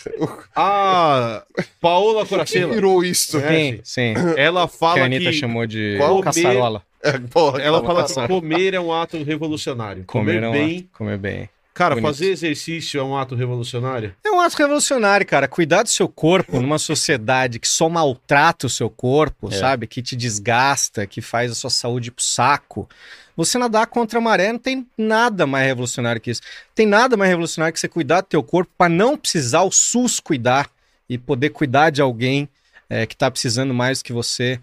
[0.55, 1.43] A
[1.81, 3.39] Paola quem Coracela, virou isso?
[3.39, 4.15] É, Sim, sim.
[4.37, 6.21] ela Que a fala Anitta que chamou de Qual?
[6.21, 6.83] caçarola.
[7.03, 10.05] É, porra, ela calma, fala que comer é um ato revolucionário.
[10.07, 10.89] Comer, Comer, não, bem.
[10.93, 11.49] comer bem.
[11.77, 12.07] Cara, Bonito.
[12.07, 14.17] fazer exercício é um ato revolucionário?
[14.25, 15.47] É um ato revolucionário, cara.
[15.47, 19.59] Cuidar do seu corpo numa sociedade que só maltrata o seu corpo, É.
[19.59, 19.87] sabe?
[19.87, 22.89] Que te desgasta, que faz a sua saúde pro saco.
[23.37, 26.41] Você nadar contra a maré não tem nada mais revolucionário que isso.
[26.75, 30.19] Tem nada mais revolucionário que você cuidar do teu corpo para não precisar o SUS
[30.19, 30.71] cuidar
[31.07, 32.49] e poder cuidar de alguém
[32.89, 34.59] é, que tá precisando mais do que você.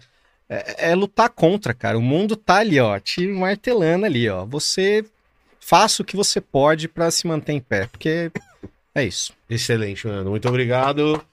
[0.48, 1.96] É, é lutar contra, cara.
[1.96, 4.44] O mundo tá ali, ó, te martelando ali, ó.
[4.44, 5.04] Você
[5.64, 8.30] faça o que você pode para se manter em pé, porque
[8.94, 9.32] é isso.
[9.48, 10.30] Excelente, mano.
[10.30, 11.24] Muito obrigado.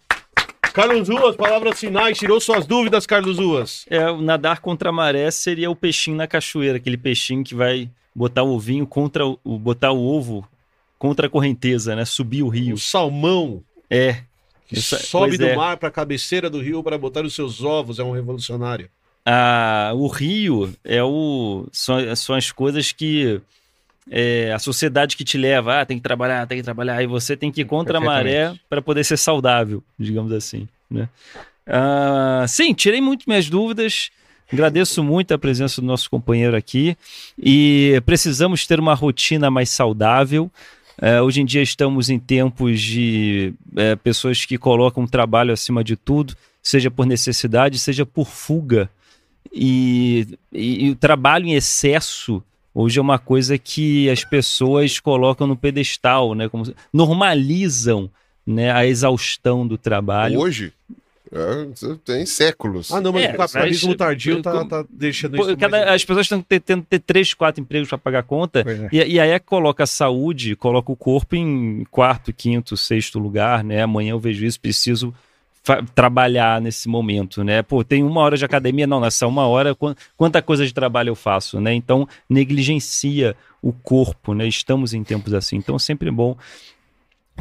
[0.73, 2.17] Carlos Ruas, palavras finais.
[2.17, 3.85] Tirou suas dúvidas, Carlos Ruas.
[3.89, 7.89] É, o nadar contra a maré seria o peixinho na cachoeira, aquele peixinho que vai
[8.15, 10.47] botar o ovinho contra o, botar o ovo
[10.97, 12.05] contra a correnteza, né?
[12.05, 12.75] Subir o rio.
[12.75, 14.21] O salmão É.
[14.65, 15.55] que Isso sobe do é.
[15.57, 18.89] mar para a cabeceira do rio para botar os seus ovos é um revolucionário.
[19.25, 23.41] A, o rio é o são, são as coisas que
[24.09, 27.35] é, a sociedade que te leva, ah, tem que trabalhar, tem que trabalhar, e você
[27.37, 31.07] tem que ir contra a maré para poder ser saudável, digamos assim, né?
[31.67, 34.09] Ah, sim, tirei muito minhas dúvidas.
[34.51, 36.97] Agradeço muito a presença do nosso companheiro aqui
[37.41, 40.51] e precisamos ter uma rotina mais saudável.
[41.01, 45.83] É, hoje em dia estamos em tempos de é, pessoas que colocam o trabalho acima
[45.85, 48.89] de tudo, seja por necessidade, seja por fuga.
[49.53, 52.43] E, e- e o trabalho em excesso
[52.73, 56.47] hoje é uma coisa que as pessoas colocam no pedestal, né?
[56.49, 58.09] Como se- normalizam
[58.45, 60.39] né, a exaustão do trabalho.
[60.39, 60.73] Hoje?
[61.33, 62.91] É, tem séculos.
[62.91, 65.91] Ah, não, mas É, o capitalismo mas- tardio tá, tá deixando isso cada- mais...
[65.91, 68.65] as pessoas estão tendo que ter três, quatro empregos para pagar a conta.
[68.67, 68.89] É.
[68.91, 73.17] E, e aí é que coloca a saúde, coloca o corpo em quarto, quinto, sexto
[73.17, 73.81] lugar, né?
[73.81, 75.13] Amanhã eu vejo isso, preciso
[75.93, 77.61] trabalhar nesse momento, né?
[77.61, 81.09] Pô, tem uma hora de academia, não, nessa uma hora, quan- quanta coisa de trabalho
[81.09, 81.73] eu faço, né?
[81.73, 84.47] Então, negligencia o corpo, né?
[84.47, 85.57] Estamos em tempos assim.
[85.57, 86.35] Então, sempre é bom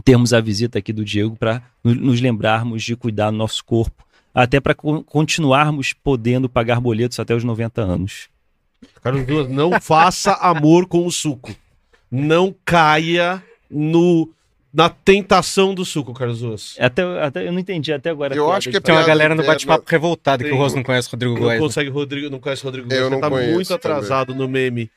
[0.05, 4.61] termos a visita aqui do Diego para nos lembrarmos de cuidar do nosso corpo, até
[4.61, 8.29] para continuarmos podendo pagar boletos até os 90 anos.
[9.03, 11.55] Carlos Ruas, não faça amor com o suco.
[12.11, 14.29] Não caia no
[14.73, 16.77] na tentação do suco, Carlos Ruas.
[16.79, 18.35] Até, até, eu não entendi até agora.
[18.35, 21.09] Eu acho que é Tem uma galera no bate-papo revoltada que o Rosso não conhece
[21.09, 21.55] o Rodrigo Não Góes.
[21.55, 21.61] né?
[21.67, 23.11] consegue Rodrigo, não conhece Rodrigo Eu Góes.
[23.11, 23.79] não Você tá conheço muito também.
[23.97, 24.91] atrasado no meme.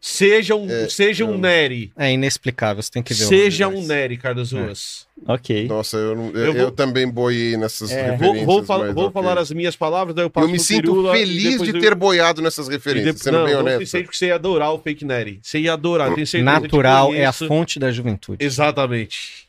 [0.00, 1.92] Seja um, É, seja um eu- Nery.
[1.96, 3.24] É inexplicável, você tem que ver.
[3.24, 3.82] o Seja um.
[3.84, 5.08] Nery, Carlos Ruas.
[5.26, 5.66] Ok.
[5.66, 8.46] Nossa, eu, não- eu, Eu vou- eu também boiei nessas É, Vou, referências.
[8.46, 9.12] vou, fal- mas vou ok.
[9.22, 11.96] falar as minhas palavras, daí eu passo Eu me sinto Pirula, feliz de eu- ter
[11.96, 13.78] boiado nessas referências, depois- sendo não, bem honesto.
[13.80, 15.40] pensei que você ia adorar o Fake Nery.
[15.42, 16.48] Você ia adorar, tenho certeza.
[16.48, 18.44] eu te Natural é a fonte da juventude.
[18.44, 19.48] Exatamente.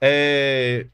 [0.00, 0.86] É,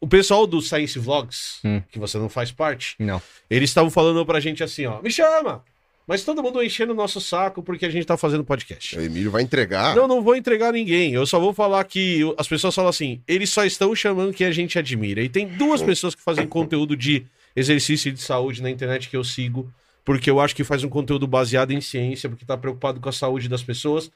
[0.00, 1.80] O pessoal do Science Vlogs, Hum.
[1.90, 3.22] que você não faz parte, Não.
[3.48, 5.64] eles estavam falando pra gente assim, ó, me chama!
[6.06, 8.98] Mas todo mundo enchendo o nosso saco porque a gente tá fazendo podcast.
[8.98, 9.96] O Emílio vai entregar.
[9.96, 11.14] Não, não vou entregar ninguém.
[11.14, 14.52] Eu só vou falar que as pessoas falam assim: eles só estão chamando quem a
[14.52, 15.22] gente admira.
[15.22, 17.24] E tem duas pessoas que fazem conteúdo de
[17.56, 19.72] exercício e de saúde na internet que eu sigo,
[20.04, 23.12] porque eu acho que faz um conteúdo baseado em ciência, porque tá preocupado com a
[23.12, 24.10] saúde das pessoas,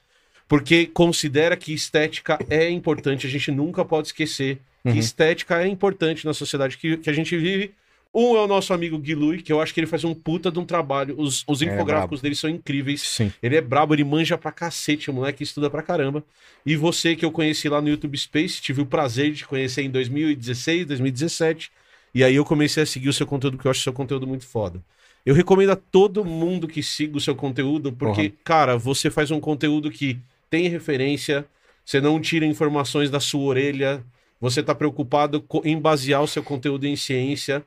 [0.47, 3.27] porque considera que estética é importante.
[3.27, 4.93] A gente nunca pode esquecer Uhum.
[4.93, 7.73] que estética é importante na sociedade que, que a gente vive.
[8.19, 10.51] Um é o nosso amigo Gui Lui, que eu acho que ele faz um puta
[10.51, 11.15] de um trabalho.
[11.17, 13.03] Os, os É, infográficos dele são incríveis.
[13.03, 13.33] Sim.
[13.41, 16.25] Ele é brabo, ele manja pra cacete, o moleque estuda pra caramba.
[16.67, 19.91] E você que eu conheci lá no YouTube Space, tive o prazer de conhecer em
[19.91, 21.71] 2016, 2017.
[22.15, 24.47] E aí eu comecei a seguir o seu conteúdo, porque eu acho seu conteúdo muito
[24.47, 24.83] foda.
[25.25, 28.41] Eu recomendo a todo mundo que siga o seu conteúdo, porque, Porra.
[28.45, 30.19] cara, você faz um conteúdo que
[30.51, 31.45] tem referência,
[31.85, 34.03] você não tira informações da sua orelha,
[34.41, 37.65] você tá preocupado em basear o seu conteúdo em ciência.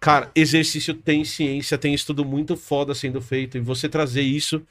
[0.00, 4.62] Cara, exercício tem ciência, tem estudo muito foda sendo feito, e você trazer isso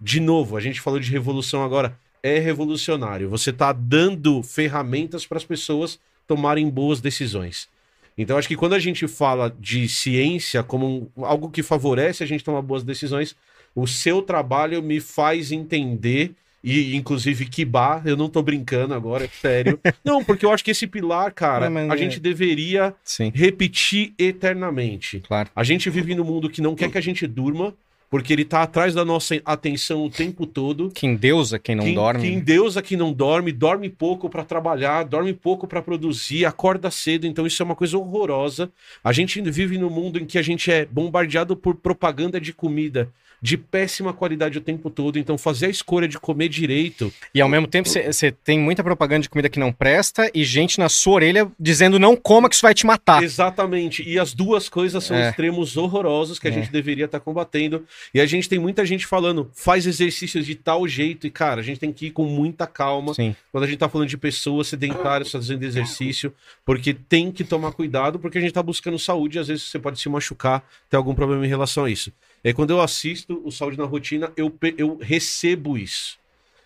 [0.00, 3.28] de novo, a gente falou de revolução agora, é revolucionário.
[3.28, 7.68] Você está dando ferramentas para as pessoas tomarem boas decisões.
[8.16, 12.44] Então, acho que quando a gente fala de ciência como algo que favorece a gente
[12.44, 13.36] tomar boas decisões,
[13.74, 16.32] o seu trabalho me faz entender,
[16.64, 19.78] e inclusive Kibá, eu não tô brincando agora, é sério.
[20.04, 24.14] não, porque eu acho que esse pilar, cara, Não, a é- gente deveria Sim, repetir
[24.18, 25.20] eternamente.
[25.26, 25.50] claro.
[25.54, 27.74] A gente vive num mundo que não quer que a gente durma,
[28.10, 30.90] porque ele tá atrás da nossa atenção o tempo todo.
[30.94, 32.22] Quem deusa, quem não quem, dorme.
[32.22, 37.26] Quem deusa que não dorme, dorme pouco pra trabalhar, dorme pouco pra produzir, acorda cedo,
[37.26, 38.70] então isso é uma coisa horrorosa.
[39.02, 43.10] A gente vive num mundo em que a gente é bombardeado por propaganda de comida
[43.44, 47.48] de péssima qualidade o tempo todo, então fazer a escolha de comer direito E ao
[47.48, 51.16] mesmo tempo, você tem muita propaganda de comida que não presta e gente na sua
[51.16, 53.22] orelha dizendo não coma que isso vai te matar.
[53.22, 54.02] Exatamente.
[54.08, 55.28] E as duas coisas são É.
[55.28, 56.54] extremos horrorosos que a É.
[56.54, 57.84] gente deveria estar combatendo.
[58.14, 61.26] E a gente tem muita gente falando, faz exercícios de tal jeito.
[61.26, 63.12] E, cara, a gente tem que ir com muita calma.
[63.12, 63.36] Sim.
[63.52, 66.32] Quando a gente tá falando de pessoas sedentárias fazendo exercício,
[66.64, 69.78] porque tem que tomar cuidado, porque a gente tá buscando saúde e às vezes você
[69.78, 72.10] pode se machucar, ter algum problema em relação a isso.
[72.44, 76.18] Aí, quando eu assisto o Saúde na Rotina, eu, eu recebo isso.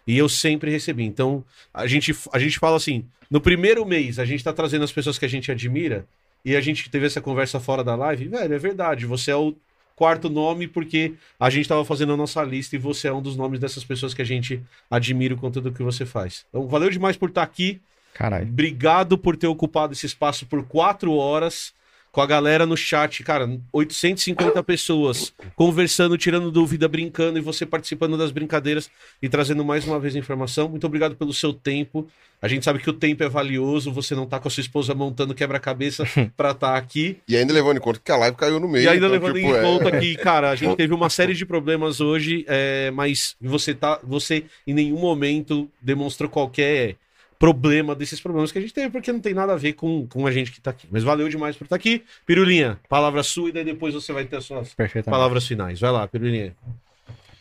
[0.07, 1.05] E eu sempre recebi.
[1.05, 4.93] Então, a gente, a gente fala assim: no primeiro mês, a gente tá trazendo as
[4.93, 6.07] pessoas que a gente admira,
[6.45, 8.29] e a gente teve essa conversa fora da live.
[8.29, 9.55] Velho, é verdade, você é o
[9.95, 13.37] quarto nome porque a gente tava fazendo a nossa lista e você é um dos
[13.37, 16.47] nomes dessas pessoas que a gente admira o conteúdo que você faz.
[16.49, 17.81] Então, valeu demais por estar aqui.
[18.15, 18.49] Caralho.
[18.49, 21.75] Obrigado por ter ocupado esse espaço por quatro horas
[22.13, 28.17] com a galera no chat, cara, 850 pessoas conversando, tirando dúvida, brincando e você participando
[28.17, 28.91] das brincadeiras
[29.23, 30.69] e trazendo mais uma vez informação.
[30.69, 32.09] Muito obrigado pelo seu tempo.
[32.41, 34.95] A gente sabe que o tempo é valioso, você não tá com a sua esposa
[34.95, 36.05] montando quebra-cabeça
[36.37, 37.19] pra estar aqui.
[37.29, 38.85] E ainda levando em conta que a live caiu no meio.
[38.85, 41.35] E ainda então, levando tipo, em é- conta que, cara, a gente teve uma série
[41.35, 46.97] de problemas hoje, é, mas você tá, você em nenhum momento demonstrou qualquer
[47.39, 50.27] problema desses problemas que a gente teve, porque não tem nada a ver com, com
[50.27, 50.89] a gente que tá aqui.
[50.91, 52.03] Mas valeu demais por estar aqui.
[52.27, 55.81] Pirulinha, palavra sua e daí depois você vai ter as suas palavras finais.
[55.81, 56.55] Vai lá, Pirulinha.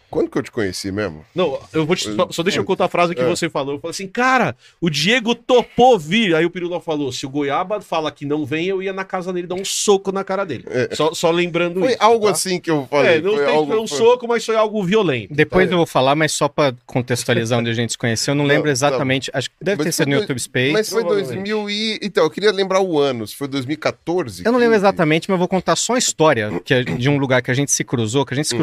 [0.10, 1.26] Quando que eu te conheci mesmo?
[1.36, 3.26] Não, eu vou te, só, só deixa eu contar a frase que É.
[3.28, 3.76] você falou.
[3.76, 6.34] Eu falei assim, cara, o Diego topou vir.
[6.34, 9.34] Aí o Pirula falou: se o Goiaba fala que não vem, eu ia na casa
[9.34, 10.64] dele dar um soco na cara dele.
[10.94, 11.98] Só, só lembrando Foi isso.
[12.02, 12.32] algo tá?
[12.32, 13.18] assim que eu falei.
[13.18, 15.34] É, não foi sei se algo, foi um foi- soco, mas foi algo violento.
[15.34, 15.74] Depois É.
[15.74, 18.66] eu vou falar, mas só pra contextualizar onde a gente se conheceu, eu não lembro
[18.68, 19.30] Não, exatamente.
[19.34, 20.72] Acho que deve Mas ter sido foi no dois- YouTube Space.
[20.74, 21.50] Mas foi Provavelmente.
[21.52, 22.00] 2000 e...
[22.02, 23.28] Então, eu queria lembrar o ano.
[23.28, 24.44] Se foi 2014?
[24.46, 24.86] Eu não lembro 15?
[24.86, 27.54] exatamente, mas eu vou contar só a história que é de um lugar que a
[27.54, 28.60] gente se cruzou, que a gente se Hum.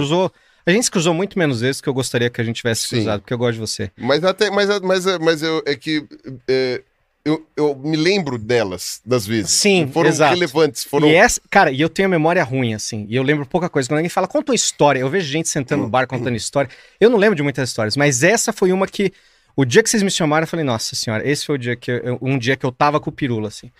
[0.66, 2.88] A gente se cruzou muito menos vezes que eu gostaria que a gente tivesse se
[2.88, 2.96] Sim.
[2.96, 3.90] cruzado, porque eu gosto de você.
[3.96, 6.06] Mas até, mas, mas, mas eu, é que
[6.48, 6.82] é,
[7.24, 9.50] eu, eu me lembro delas, das vezes.
[9.50, 10.34] Sim, foram exato.
[10.34, 10.84] relevantes.
[10.84, 11.08] Foram...
[11.08, 13.88] E essa, cara, e eu tenho a memória ruim, assim, e eu lembro pouca coisa.
[13.88, 16.70] Quando alguém fala, conta uma história, eu vejo gente sentando no bar contando história.
[17.00, 19.12] Eu não lembro de muitas histórias, mas essa foi uma que,
[19.56, 21.90] o dia que vocês me chamaram, eu falei, nossa senhora, esse foi o dia que
[21.90, 23.70] eu- um dia que eu tava com o Pirula, assim.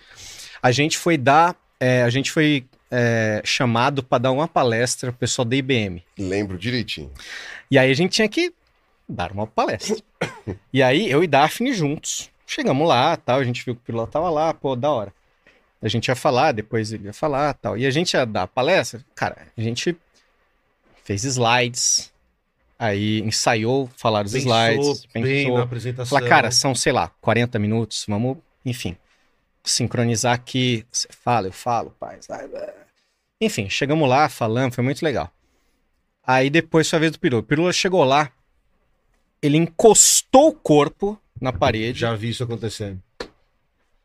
[0.62, 2.64] A gente foi dar, é, a gente foi
[2.97, 6.00] é, chamado pra dar uma palestra pro pessoal da IBM.
[6.16, 7.10] Lembro direitinho.
[7.68, 8.55] E aí a gente tinha que
[9.08, 9.97] dar uma palestra.
[10.73, 12.31] E aí eu e Daphne juntos.
[12.47, 15.12] chegamos lá, tal, a gente viu que o Pirula tava lá, pô, da hora.
[15.82, 17.76] A gente ia falar, depois ele ia falar, tal.
[17.76, 19.97] E a gente ia dar palestra, cara, a gente
[21.02, 22.12] fez slides,
[22.78, 25.58] aí ensaiou falar os Pensou slides, bem pensou.
[25.58, 26.16] na apresentação.
[26.16, 28.97] Falar, cara, são, sei lá, 40 minutos, vamos, enfim,
[29.64, 30.86] sincronizar aqui.
[30.92, 32.18] Você fala, eu falo, pai.
[32.20, 32.48] sabe?
[33.44, 35.31] Enfim, chegamos lá, falamos, foi muito legal.
[36.26, 37.42] Aí depois foi a vez do Pirula.
[37.42, 38.31] O Pirula chegou lá,
[39.42, 42.00] ele encostou o corpo na parede.
[42.00, 43.00] Já vi isso acontecendo.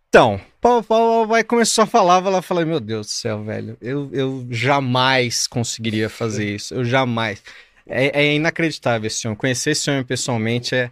[0.09, 4.09] Então, pau, pau, vai começou a falar, ela falou, meu Deus do céu, velho, eu,
[4.11, 7.43] eu jamais conseguiria fazer isso, eu jamais.
[7.89, 9.35] É, é inacreditável esse homem.
[9.37, 10.89] Conhecer esse homem pessoalmente é,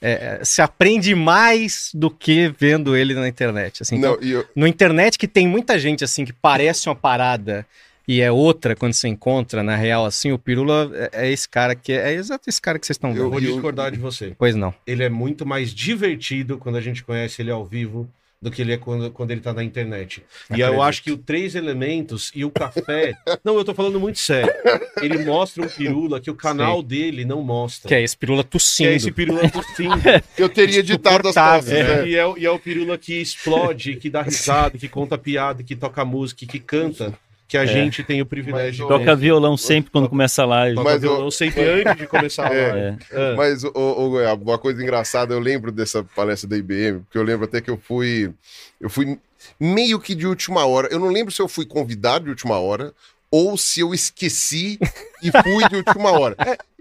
[0.00, 3.82] é- é- se aprende mais do que vendo ele na internet.
[3.82, 6.94] Assim, então, Não, e eu- no internet que tem muita gente assim que parece uma
[6.94, 7.66] parada
[8.06, 11.74] e é outra quando você encontra na real assim, o Pirula é, é esse cara
[11.74, 13.30] que é, é exato esse cara que vocês estão Eu vendo.
[13.30, 14.34] vou discordar de você.
[14.38, 14.74] Pois não.
[14.86, 18.06] Ele é muito mais divertido quando a gente conhece ele ao vivo
[18.44, 20.22] do que ele é quando, quando ele tá na internet.
[20.54, 20.82] E eu Acredito.
[20.82, 23.14] acho que o Três Elementos e o Café...
[23.42, 24.52] não, eu tô falando muito sério.
[25.00, 27.88] Ele mostra um pirula que o canal dele não mostra.
[27.88, 28.90] Que é esse Pirula Que tossindo.
[28.90, 29.94] é esse pirula tossindo.
[30.36, 31.72] eu teria ditado as frases.
[31.72, 32.08] É, né?
[32.08, 35.62] e, é, o- e é o pirula que explode, que dá risada, que conta piada,
[35.62, 37.14] que toca música, que canta,
[37.46, 40.76] que a gente tem o privilégio Mas, de Toca violão sempre quando começa a live.
[40.76, 42.72] Toca Mas violão eu- sempre antes de começar a É.
[42.72, 42.98] live.
[43.12, 43.16] É.
[43.32, 43.34] Ah.
[43.36, 47.44] Mas o, o, uma coisa engraçada, eu lembro dessa palestra da IBM, porque eu lembro
[47.44, 48.32] até que eu fui.
[48.80, 49.18] Eu fui
[49.60, 50.88] meio que de última hora.
[50.90, 52.92] Eu não lembro se eu fui convidado de última hora
[53.30, 54.78] ou se eu esqueci
[55.22, 56.36] e fui de última hora.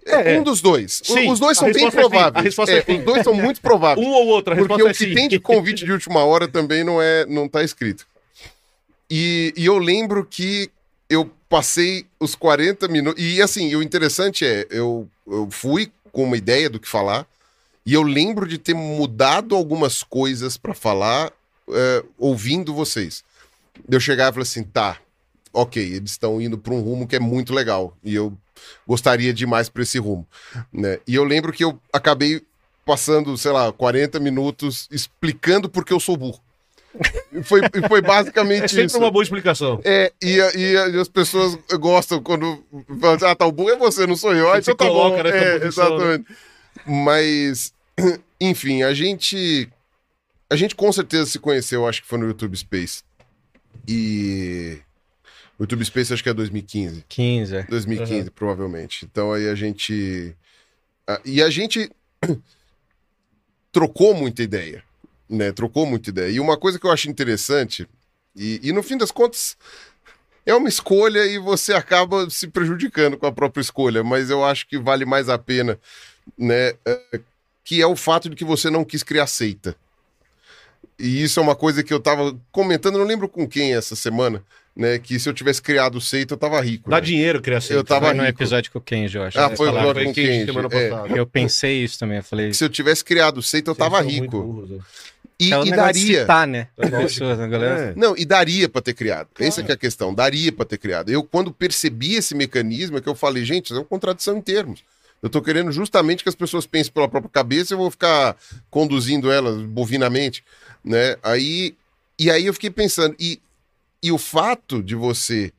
[0.06, 1.02] É, um dos dois.
[1.02, 2.36] O- Sim, os dois a são bem é prováveis.
[2.36, 4.06] a resposta É, é os dois são muito prováveis.
[4.06, 5.14] Um ou outro, a Porque o é que sim.
[5.14, 8.06] tem de convite de última hora também não é, não tá escrito.
[9.16, 10.72] E, e eu lembro que
[11.08, 13.24] eu passei os 40 minutos.
[13.24, 17.28] E assim, o interessante é, eu, eu fui com uma ideia do que falar,
[17.86, 21.32] e eu lembro de ter mudado algumas coisas pra falar
[21.70, 23.24] é, ouvindo vocês.
[23.88, 24.98] Eu chegar e falar assim, tá,
[25.54, 27.96] ok, eles estão indo pra um rumo que é muito legal.
[28.04, 28.36] E eu
[28.88, 30.28] gostaria de ir mais pra esse rumo.
[30.74, 30.98] Né?
[31.06, 32.42] E eu lembro que eu acabei
[32.84, 36.42] passando, sei lá, 40 minutos explicando por que eu sou burro.
[37.34, 38.98] E foi, e foi basicamente É sempre isso.
[39.00, 39.82] uma boa explicação.
[39.84, 42.64] É, e, e e as pessoas gostam quando
[43.00, 44.50] falam assim, ah, tá, o burro é você, não sou eu.
[44.52, 45.24] Ah, Você então tá coloca bom.
[45.24, 46.06] nessa É, posição, né?
[46.16, 46.38] exatamente.
[46.86, 47.74] Mas,
[48.40, 49.68] enfim, a gente...
[50.50, 53.02] A gente com certeza se conheceu, acho que foi no YouTube Space.
[53.88, 54.78] E...
[55.58, 57.06] O YouTube Space acho que é 2015.
[57.08, 57.64] 15, é.
[57.64, 59.06] 2015, provavelmente.
[59.06, 60.36] Então aí a gente.
[61.08, 61.90] ah, E a gente
[63.72, 64.84] trocou muita ideia.
[65.30, 65.52] Né?
[65.52, 66.30] Trocou muita ideia.
[66.32, 67.88] E uma coisa que eu acho interessante,
[68.36, 69.58] e, e no fim das contas,
[70.46, 74.68] é uma escolha e você acaba se prejudicando com a própria escolha, mas eu acho
[74.68, 75.80] que vale mais a pena,
[76.38, 76.74] né?
[76.86, 77.20] eh,
[77.64, 79.76] Que é o fato de que você não quis criar seita.
[81.00, 84.44] E isso é uma coisa que eu tava comentando, não lembro com quem essa semana,
[84.76, 85.00] né?
[85.00, 86.90] Que se eu tivesse criado seita, eu tava rico.
[86.90, 87.02] Dá né?
[87.02, 87.76] dinheiro criar seita.
[87.80, 88.38] Eu tava Foi no rico.
[88.42, 89.40] episódio com o Kenji, eu acho.
[89.40, 90.46] Ah, Você foi o episódio Foi com quem quem?
[90.46, 90.90] semana É.
[90.90, 91.18] passada.
[91.18, 92.54] Eu pensei isso também, eu falei...
[92.54, 94.42] Se eu tivesse criado seita, eu tava Vocês rico.
[94.44, 94.80] burros, né?
[95.48, 96.22] E, É o e daria.
[96.22, 96.68] citar, né?
[96.78, 96.90] É.
[96.90, 97.94] Pessoas, a galera...
[97.96, 99.30] Não, e daria pra ter criado.
[99.40, 100.14] Essa que é a questão.
[100.14, 101.10] Daria pra ter criado.
[101.10, 104.42] Eu, quando percebi esse mecanismo, é que eu falei, gente, isso é uma contradição em
[104.42, 104.84] termos.
[105.22, 108.36] Eu tô querendo justamente que as pessoas pensem pela própria cabeça e eu vou ficar
[108.70, 110.44] conduzindo elas bovinamente,
[110.84, 111.16] né?
[111.24, 111.76] Aí,
[112.20, 113.40] e aí eu fiquei pensando, e,
[114.04, 115.54] e o fato de você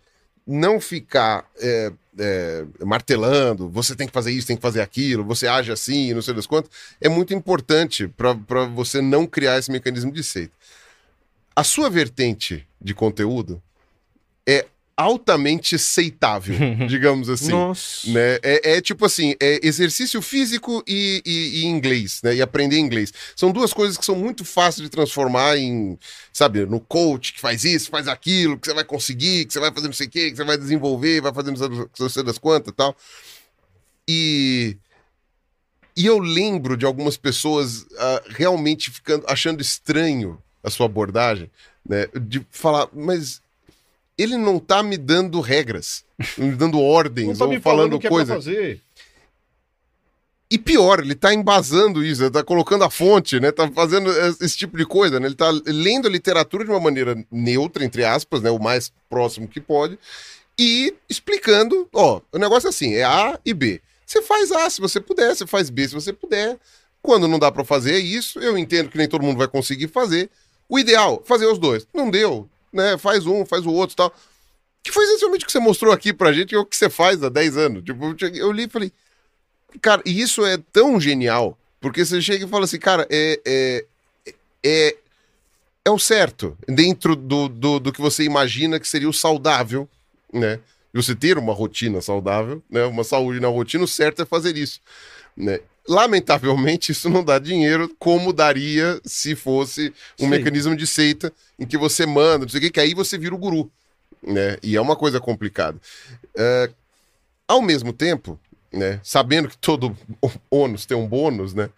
[0.47, 5.47] não ficar é, é, martelando, você tem que fazer isso, tem que fazer aquilo, você
[5.47, 6.71] age assim, não sei das quantas,
[7.01, 8.33] é muito importante para
[8.67, 10.53] você não criar esse mecanismo de seita.
[11.57, 13.63] A sua vertente de conteúdo
[14.47, 16.57] é altamente aceitável,
[16.89, 17.51] digamos assim.
[17.51, 18.09] Nossa.
[18.11, 18.39] Né?
[18.43, 22.35] É, é tipo assim, é exercício físico e, e- e inglês, né?
[22.37, 23.13] E aprender inglês.
[23.35, 25.99] São duas coisas que são muito fáceis de transformar em,
[26.33, 29.73] sabe, no coach que faz isso, faz aquilo, que você vai conseguir, que você vai
[29.73, 32.73] fazer não sei o quê, que você vai desenvolver, vai fazer não sei- das quantas
[32.73, 32.97] e tal.
[34.09, 34.77] E,
[35.97, 41.51] e eu lembro de algumas pessoas ah, realmente ficando, achando estranho a sua abordagem,
[41.89, 42.07] né?
[42.21, 43.43] De falar, mas
[44.17, 46.05] ele não tá me dando regras,
[46.39, 48.07] me dando ordens, tá ou me falando, falando que
[48.57, 48.79] é.
[50.51, 53.51] E pior, ele tá embasando isso, ele tá colocando a fonte, né?
[53.51, 54.11] Tá fazendo
[54.41, 55.27] esse tipo de coisa, né?
[55.27, 58.51] Ele tá lendo a literatura de uma maneira neutra, entre aspas, né?
[58.51, 59.99] O mais próximo que pode.
[60.57, 63.81] E explicando, ó, o negócio é assim, é A e B.
[64.07, 66.57] Você faz A se você puder, você faz B se você puder.
[67.03, 70.31] Quando não dá pra fazer isso, eu entendo que nem todo mundo vai conseguir fazer.
[70.69, 71.87] O ideal, fazer os dois.
[71.93, 72.99] Não deu, né?
[72.99, 74.15] Faz um, faz o outro e tal.
[74.83, 76.91] Que foi essencialmente o que você mostrou aqui pra gente, que é o que você
[76.91, 77.85] faz há 10 anos.
[77.85, 78.93] Tipo, eu li e falei,
[79.81, 83.85] Cara, e isso é tão genial, porque você chega e fala assim, cara, é, é,
[84.65, 84.97] é,
[85.85, 89.89] é o certo, dentro do, do, do que você imagina que seria o saudável,
[90.33, 90.61] né?
[90.93, 92.85] E você ter uma rotina saudável, né?
[92.85, 94.81] Uma saúde na rotina, o certo é fazer isso,
[95.37, 95.61] né?
[95.89, 100.31] Lamentavelmente, isso não dá dinheiro como daria se fosse um Sim.
[100.31, 103.35] mecanismo de seita em que você manda, não sei o que, que aí você vira
[103.35, 103.71] o guru,
[104.23, 104.57] né?
[104.63, 105.79] E é uma coisa complicada.
[106.37, 106.71] É,
[107.47, 108.39] ao mesmo tempo,
[108.73, 109.01] né?
[109.03, 109.97] Sabendo que todo
[110.51, 111.69] ônus tem um bônus, né?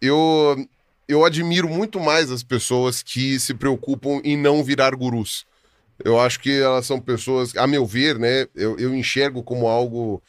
[0.00, 0.66] Eu,
[1.08, 5.46] eu admiro muito mais as pessoas que se preocupam em não virar gurus.
[6.04, 8.46] Eu acho que elas são pessoas, a meu ver, né?
[8.54, 10.22] Eu, eu enxergo como algo.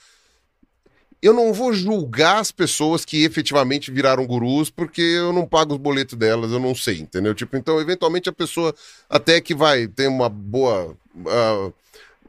[1.22, 5.80] Eu não vou julgar as pessoas que efetivamente viraram gurus, porque eu não pago os
[5.80, 7.34] boletos delas, eu não sei, entendeu?
[7.34, 8.74] Tipo, então, eventualmente a pessoa
[9.10, 10.96] até que vai ter uma boa.
[11.26, 11.72] ah,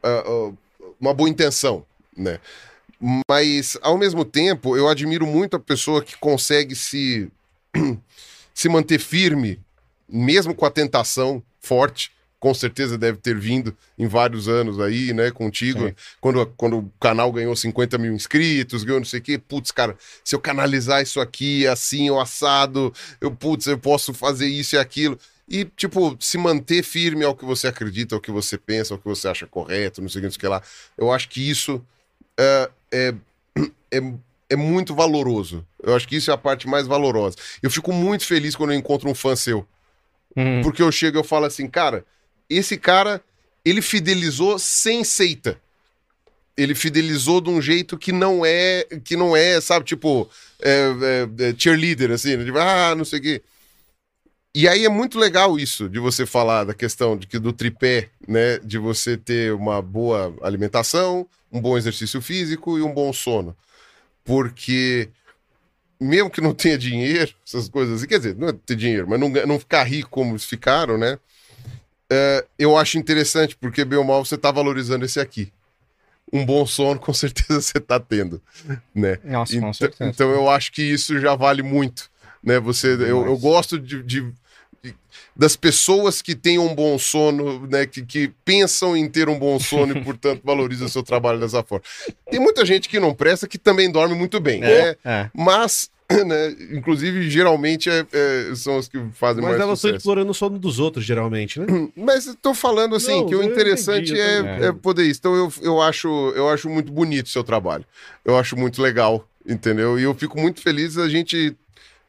[0.02, 0.52] ah, ah,
[1.00, 1.84] uma boa intenção,
[2.17, 2.41] né?
[3.28, 7.31] Mas, ao mesmo tempo, eu admiro muito a pessoa que consegue se,
[8.52, 9.60] se manter firme,
[10.08, 12.10] mesmo com a tentação forte.
[12.41, 15.89] Com certeza deve ter vindo em vários anos aí, né, contigo.
[15.89, 15.94] Sim.
[16.20, 19.39] Quando, quando o canal ganhou 50 mil inscritos, ganhou não sei o quê.
[19.39, 24.47] Putz, cara, se eu canalizar isso aqui, assim, o assado, eu, putz, eu posso fazer
[24.47, 25.18] isso e aquilo.
[25.49, 29.07] E, tipo, se manter firme ao que você acredita, ao que você pensa, ao que
[29.07, 30.62] você acha correto, não sei o que, lá.
[30.97, 31.83] Eu acho que isso
[32.39, 33.15] é, é,
[33.91, 33.99] é,
[34.50, 35.67] é muito valoroso.
[35.83, 37.36] Eu acho que isso é a parte mais valorosa.
[37.62, 39.67] Eu fico muito feliz quando eu encontro um fã seu.
[40.36, 42.05] Hum, Porque eu chego e eu falo assim, cara,
[42.56, 43.22] esse cara,
[43.64, 45.60] ele fidelizou sem seita.
[46.56, 50.28] Ele fidelizou de um jeito que não é, que não é, sabe, tipo,
[50.60, 50.70] é,
[51.40, 52.44] é, é, cheerleader, assim, né?
[52.44, 53.42] tipo, ah, não sei o quê.
[54.54, 58.10] E aí é muito legal isso, de você falar da questão de que do tripé,
[58.26, 63.56] né, de você ter uma boa alimentação, um bom exercício físico e um bom sono.
[64.24, 65.08] Porque
[66.00, 69.20] mesmo que não tenha dinheiro, essas coisas assim, quer dizer, não é ter dinheiro, mas
[69.20, 71.18] não, não ficar rico como eles ficaram, né?
[72.10, 75.52] É, eu acho interessante, porque bem ou mal você tá valorizando esse aqui.
[76.32, 78.40] Um bom sono, com certeza você tá tendo,
[78.94, 79.18] né?
[79.24, 80.10] Nossa, com Então, certeza.
[80.10, 82.10] então eu acho que isso já vale muito,
[82.42, 82.58] né?
[82.60, 84.32] Você, eu, eu gosto de, de-
[84.82, 84.94] de-
[85.34, 87.86] das pessoas que têm um bom sono, né?
[87.86, 91.62] Que, que pensam em ter um bom sono e, portanto, valorizam o seu trabalho dessa
[91.62, 91.84] forma.
[92.30, 94.96] Tem muita gente que não presta que também dorme muito bem, né?
[95.04, 95.30] É.
[95.34, 95.90] Mas,
[96.26, 96.56] né?
[96.72, 99.96] Inclusive, geralmente é- é- são os que fazem Mas mais elas estão sucesso.
[99.96, 101.66] explorando o sono dos outros, geralmente, né?
[101.94, 105.20] Mas eu tô falando assim, Não, que o interessante entendi, é, é poder isso.
[105.20, 107.84] Então eu, eu, acho, eu acho muito bonito o seu trabalho.
[108.24, 109.98] Eu acho muito legal, entendeu?
[109.98, 111.54] E eu fico muito feliz a gente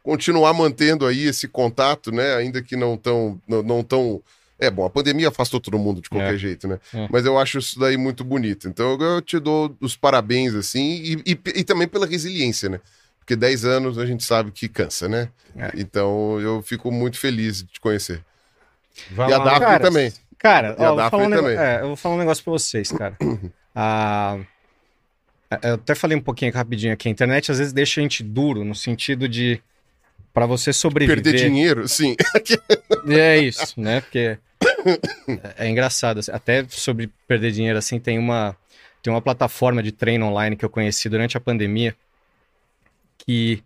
[0.01, 2.35] continuar mantendo aí esse contato, né?
[2.35, 3.39] Ainda que não tão.
[3.47, 4.21] Não, não tão...
[4.61, 6.37] É bom, a pandemia afastou todo mundo de qualquer É.
[6.37, 6.79] jeito, né?
[6.93, 7.07] É.
[7.09, 8.67] Mas eu acho isso daí muito bonito.
[8.67, 10.81] Então eu te dou os parabéns, assim,
[11.25, 12.79] e, e, e também pela resiliência, né?
[13.29, 15.29] Porque 10 anos a gente sabe que cansa, né?
[15.55, 15.69] É.
[15.75, 18.25] Então eu fico muito feliz de te conhecer.
[19.11, 20.13] Vai e a lá, Daphne Cara, também.
[20.39, 21.55] Cara, a ó, eu, vou um também.
[21.55, 23.15] é, eu vou falar um negócio pra vocês, cara.
[23.81, 24.39] Ah,
[25.63, 27.07] eu até falei um pouquinho rapidinho aqui.
[27.07, 29.61] A internet às vezes deixa a gente duro, no sentido de.
[30.33, 31.23] Pra você sobreviver.
[31.23, 32.15] Perder dinheiro, sim.
[33.07, 34.01] É isso, né?
[34.01, 34.37] Porque
[35.55, 36.17] é, é engraçado.
[36.17, 38.57] assim, Até sobre perder dinheiro, assim, tem uma,
[39.03, 41.95] tem uma plataforma de treino online que eu conheci durante a pandemia
[43.29, 43.63] que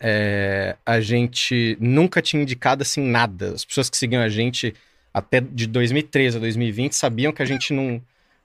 [0.00, 3.52] é, a gente nunca tinha indicado, assim, nada.
[3.52, 4.74] As pessoas que seguiam a gente
[5.14, 8.02] até de 2013 a 2020 sabiam que a gente não,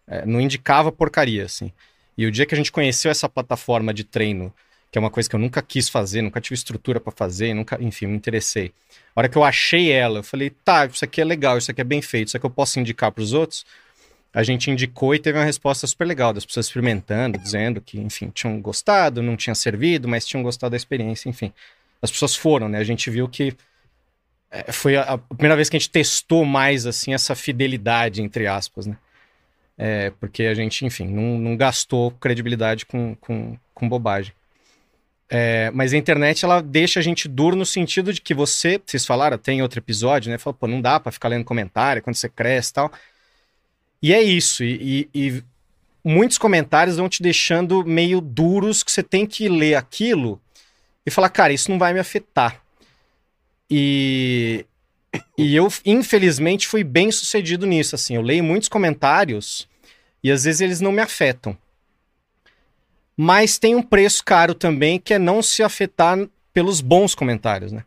[0.07, 1.71] é, não indicava porcaria, assim.
[2.15, 4.53] E o dia que a gente conheceu essa plataforma de treino,
[4.91, 7.81] que é uma coisa que eu nunca quis fazer, nunca tive estrutura para fazer, nunca,
[7.81, 8.71] enfim, me interessei.
[9.15, 11.81] A hora que eu achei ela, eu falei, tá, isso aqui é legal, isso aqui
[11.81, 13.65] é bem feito, isso aqui eu posso indicar para os outros.
[14.33, 18.29] A gente indicou e teve uma resposta super legal das pessoas experimentando, dizendo que, enfim,
[18.29, 21.51] tinham gostado, não tinha servido, mas tinham gostado da experiência, enfim.
[22.01, 22.77] As pessoas foram, né?
[22.77, 23.55] A gente viu que
[24.49, 28.85] é, foi a, primeira vez que a gente testou mais, assim, essa fidelidade, entre aspas,
[28.85, 28.97] né?
[29.77, 34.33] É, porque a gente, enfim, não, não gastou credibilidade com, com, com bobagem.
[35.29, 39.05] É, mas a internet, ela deixa a gente duro no sentido de que você, vocês
[39.05, 40.37] falaram, tem outro episódio, né?
[40.37, 42.91] Fala, pô, não dá pra ficar lendo comentário quando você cresce e tal.
[44.01, 45.43] E é isso, e, e- e
[46.03, 50.41] muitos comentários vão te deixando meio duros que você tem que ler aquilo
[51.05, 52.61] e falar, cara, isso não vai me afetar.
[53.69, 54.65] E,
[55.37, 58.15] e eu, infelizmente, fui bem sucedido nisso, assim.
[58.15, 59.67] Eu leio muitos comentários
[60.23, 61.57] e às vezes eles não me afetam.
[63.15, 66.17] Mas tem um preço caro também, que é não se afetar
[66.53, 67.83] pelos bons comentários, né?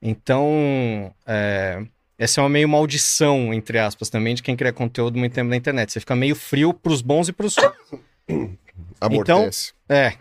[0.00, 1.82] Então, é,
[2.18, 5.56] essa é uma meio maldição, entre aspas, também, de quem cria conteúdo muito tempo na
[5.56, 5.92] internet.
[5.92, 7.56] Você fica meio frio pros bons e pros...
[9.00, 9.72] Amortece.
[9.88, 10.14] É.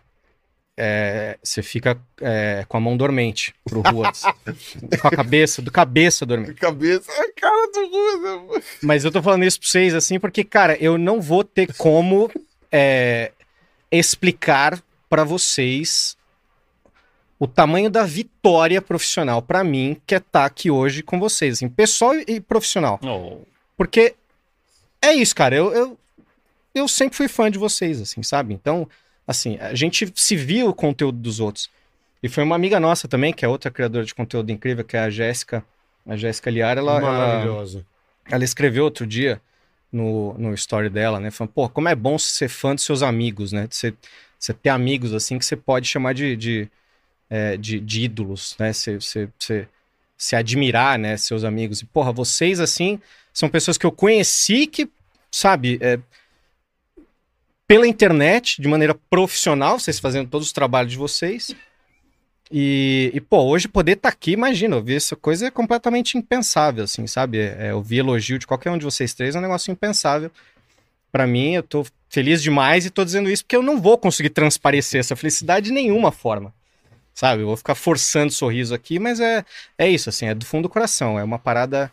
[0.75, 4.23] é, você fica é, com a mão dormente pro Ruas.
[4.99, 6.55] com a cabeça, do cabeça dormente.
[6.55, 8.63] Cabeça, a cara do Ruas.
[8.81, 12.31] Mas eu tô falando isso pra vocês assim, porque, cara, eu não vou ter como
[12.71, 13.31] é,
[13.91, 16.17] explicar pra vocês
[17.41, 21.67] o tamanho da vitória profissional pra mim que é estar aqui hoje com vocês, assim,
[21.67, 22.99] pessoal e profissional.
[23.01, 23.39] Oh.
[23.75, 24.13] Porque
[25.01, 25.55] é isso, cara.
[25.55, 25.97] Eu, eu,
[26.75, 28.53] eu sempre fui fã de vocês, assim, sabe?
[28.53, 28.87] Então,
[29.27, 31.67] assim, a gente se viu o conteúdo dos outros.
[32.21, 34.99] E foi uma amiga nossa também, que é outra criadora de conteúdo incrível, que é
[34.99, 35.65] a Jéssica.
[36.05, 37.83] A Jéssica Liar, ela, ela, Maravilhosa.
[38.29, 39.41] ela escreveu outro dia
[39.91, 41.31] no, no story dela, né?
[41.31, 43.65] Falando, pô, como é bom ser fã dos seus amigos, né?
[43.65, 43.95] De Você,
[44.37, 46.69] você ter amigos, assim, que você pode chamar de, de,
[47.31, 48.73] é, de, de ídolos, né?
[48.73, 49.29] Você,
[50.17, 51.15] se admirar, né?
[51.15, 51.81] Seus amigos.
[51.81, 52.99] E, porra, vocês, assim,
[53.33, 54.89] são pessoas que eu conheci que,
[55.31, 55.97] sabe, é,
[57.65, 61.55] pela internet, de maneira profissional, vocês fazendo todos os trabalhos de vocês.
[62.51, 67.07] E, e, pô, hoje poder estar aqui, imagina, ouvir essa coisa é completamente impensável, assim,
[67.07, 67.39] sabe?
[67.39, 70.29] É, ouvir elogio de qualquer um de vocês três é um negócio impensável.
[71.09, 74.31] Pra mim, eu tô feliz demais e tô dizendo isso porque eu não vou conseguir
[74.31, 76.53] transparecer essa felicidade de nenhuma forma.
[77.13, 77.41] Sabe?
[77.43, 79.45] Eu vou ficar forçando sorriso aqui, mas é,
[79.77, 81.19] é isso, assim, é do fundo do coração.
[81.19, 81.91] É uma parada.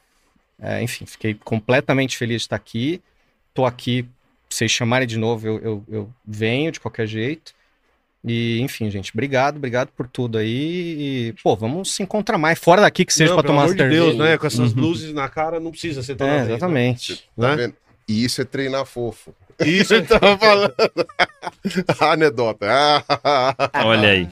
[0.60, 3.00] é, enfim, fiquei completamente feliz de estar aqui.
[3.52, 4.06] Tô aqui,
[4.48, 7.52] se vocês chamarem de novo, eu, eu, eu venho de qualquer jeito.
[8.24, 10.48] E, enfim, gente, obrigado, obrigado por tudo aí.
[11.28, 12.58] E, pô, vamos se encontrar mais.
[12.58, 14.36] Fora daqui que seja Não, pra pelo tomar amor de Deus, né?
[14.38, 14.80] Com essas Uhum.
[14.80, 16.54] luzes na cara, não precisa ser toda É, vez, né?
[16.56, 17.16] exatamente.
[17.36, 17.56] Tá Né?
[17.56, 17.74] vendo?
[18.08, 19.32] E isso é treinar fofo.
[19.60, 20.74] Isso, Eu tava falando.
[22.00, 22.66] Anedota.
[23.22, 24.28] Ah, Olha aí.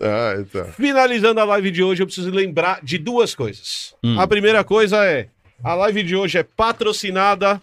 [0.00, 0.64] Ah, então.
[0.72, 3.94] Finalizando a live de hoje, eu preciso lembrar de duas coisas.
[4.02, 4.18] Hum.
[4.18, 5.28] A primeira coisa é:
[5.62, 7.60] a live de hoje é patrocinada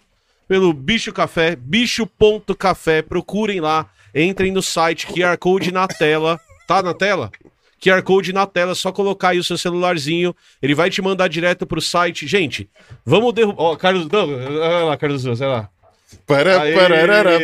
[0.48, 3.02] pelo Bicho Café, bicho.café.
[3.02, 6.40] Procurem lá, entrem no site, QR Code na tela.
[6.66, 7.30] Tá na tela?
[7.80, 11.28] QR Code na tela, é só colocar aí o seu celularzinho, ele vai te mandar
[11.28, 12.26] direto pro site.
[12.26, 12.68] Gente,
[13.04, 13.62] vamos derrubar.
[13.62, 14.08] Ó, Carlos.
[14.08, 15.70] Não, olha lá, Carlos olha lá.
[16.26, 17.38] Para, pararara.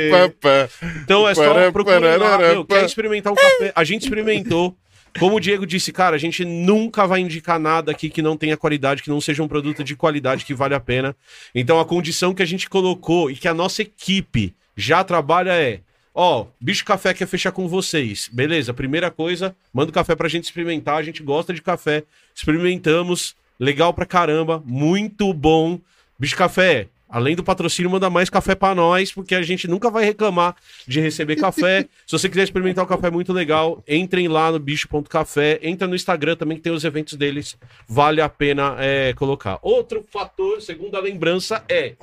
[1.02, 3.72] Então é só Para, procurar Meu, quer experimentar um café?
[3.74, 4.76] A gente experimentou.
[5.18, 8.56] Como o Diego disse, cara, a gente nunca vai indicar nada aqui que não tenha
[8.56, 11.14] qualidade, que não seja um produto de qualidade que vale a pena.
[11.54, 15.80] Então a condição que a gente colocou e que a nossa equipe já trabalha é:
[16.14, 18.28] ó, Bicho Café quer fechar com vocês.
[18.32, 20.96] Beleza, primeira coisa, manda o café pra gente experimentar.
[20.96, 25.78] A gente gosta de café, experimentamos, legal pra caramba, muito bom.
[26.18, 30.02] Bicho Café, além do patrocínio, manda mais café pra nós, porque a gente nunca vai
[30.02, 30.56] reclamar
[30.88, 31.82] de receber café.
[32.06, 36.36] Se você quiser experimentar o café muito legal, entrem lá no bicho.café, entra no Instagram
[36.36, 39.58] também que tem os eventos deles, vale a pena é, colocar.
[39.60, 41.94] Outro fator, segunda lembrança, é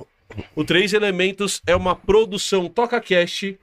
[0.56, 3.58] o Três Elementos é uma produção TocaCast,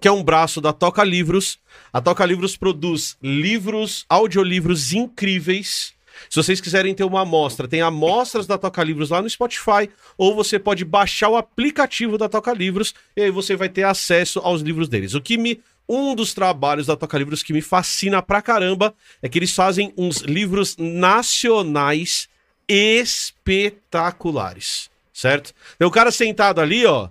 [0.00, 1.58] que é um braço da Toca Livros.
[1.90, 5.95] A Toca Livros produz livros, audiolivros incríveis.
[6.28, 10.34] Se vocês quiserem ter uma amostra, tem amostras da Toca Livros lá no Spotify, ou
[10.34, 14.62] você pode baixar o aplicativo da Toca Livros e aí você vai ter acesso aos
[14.62, 15.14] livros deles.
[15.14, 19.28] O que me um dos trabalhos da Toca Livros que me fascina pra caramba é
[19.28, 22.28] que eles fazem uns livros nacionais
[22.68, 25.54] espetaculares, certo?
[25.78, 27.08] Tem o cara sentado ali, ó,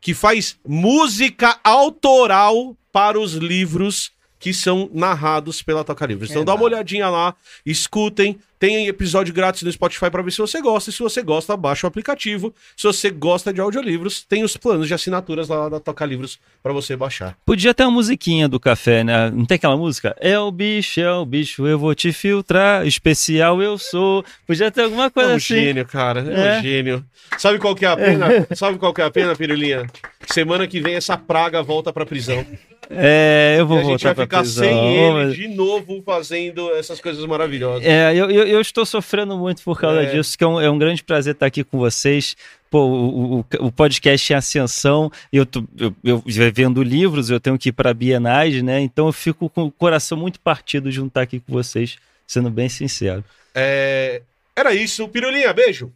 [0.00, 6.30] que faz música autoral para os livros que são narrados pela Toca Livros.
[6.30, 7.34] Então dá uma olhadinha lá,
[7.64, 8.38] escutem.
[8.60, 10.90] Tem episódio grátis no Spotify para ver se você gosta.
[10.90, 12.52] E se você gosta, baixa o aplicativo.
[12.76, 16.72] Se você gosta de audiolivros, tem os planos de assinaturas lá da Toca Livros para
[16.72, 17.36] você baixar.
[17.46, 19.30] Podia ter uma musiquinha do café, né?
[19.30, 20.16] Não tem aquela música?
[20.18, 24.24] É o bicho, é o bicho, eu vou te filtrar, especial eu sou.
[24.44, 25.54] Podia ter alguma É coisa um assim.
[25.54, 26.20] gênio, cara.
[26.28, 26.58] É, É.
[26.58, 27.04] um gênio.
[27.38, 28.26] Sabe qual que é a pena?
[28.56, 29.86] Sabe qual que é a pena, Pirulinha?
[30.32, 32.44] Semana que vem essa praga volta pra prisão.
[32.90, 34.64] É, eu E vou a gente vai ficar prisão.
[34.64, 37.84] sem ele de novo fazendo essas coisas maravilhosas.
[37.86, 40.06] É, eu, eu, eu estou sofrendo muito por causa É.
[40.06, 42.34] disso, que é um, é um grande prazer estar aqui com vocês.
[42.70, 47.58] Pô, o, o, o podcast em ascensão, eu, tô, eu, eu vendo livros, eu tenho
[47.58, 48.80] que ir para Bienais, né?
[48.80, 52.50] Então eu fico com o coração muito partido de não estar aqui com vocês, sendo
[52.50, 53.22] bem sincero.
[53.54, 54.20] É,
[54.56, 55.06] Era isso.
[55.08, 55.92] Pirulinha, beijo.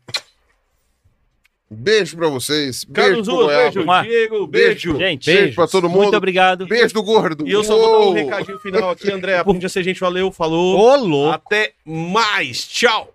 [1.74, 2.84] Beijo pra vocês.
[2.92, 4.02] Carlos Beijo Goiaba.
[4.02, 4.02] beijo.
[4.02, 4.98] Diego, beijo.
[4.98, 6.02] Gente, Beijo pra todo mundo.
[6.02, 6.66] muito obrigado.
[6.66, 7.46] Beijo do gordo.
[7.48, 9.36] E eu só vou dar um recadinho final aqui, André.
[9.38, 10.00] Aprendi a ser gente.
[10.00, 10.78] Valeu, falou.
[10.78, 11.34] Ô, louco!
[11.34, 12.66] Até mais.
[12.68, 13.14] Tchau.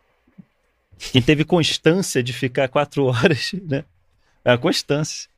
[1.12, 3.84] Quem teve constância de ficar quatro horas, né?
[4.44, 5.30] É a constância.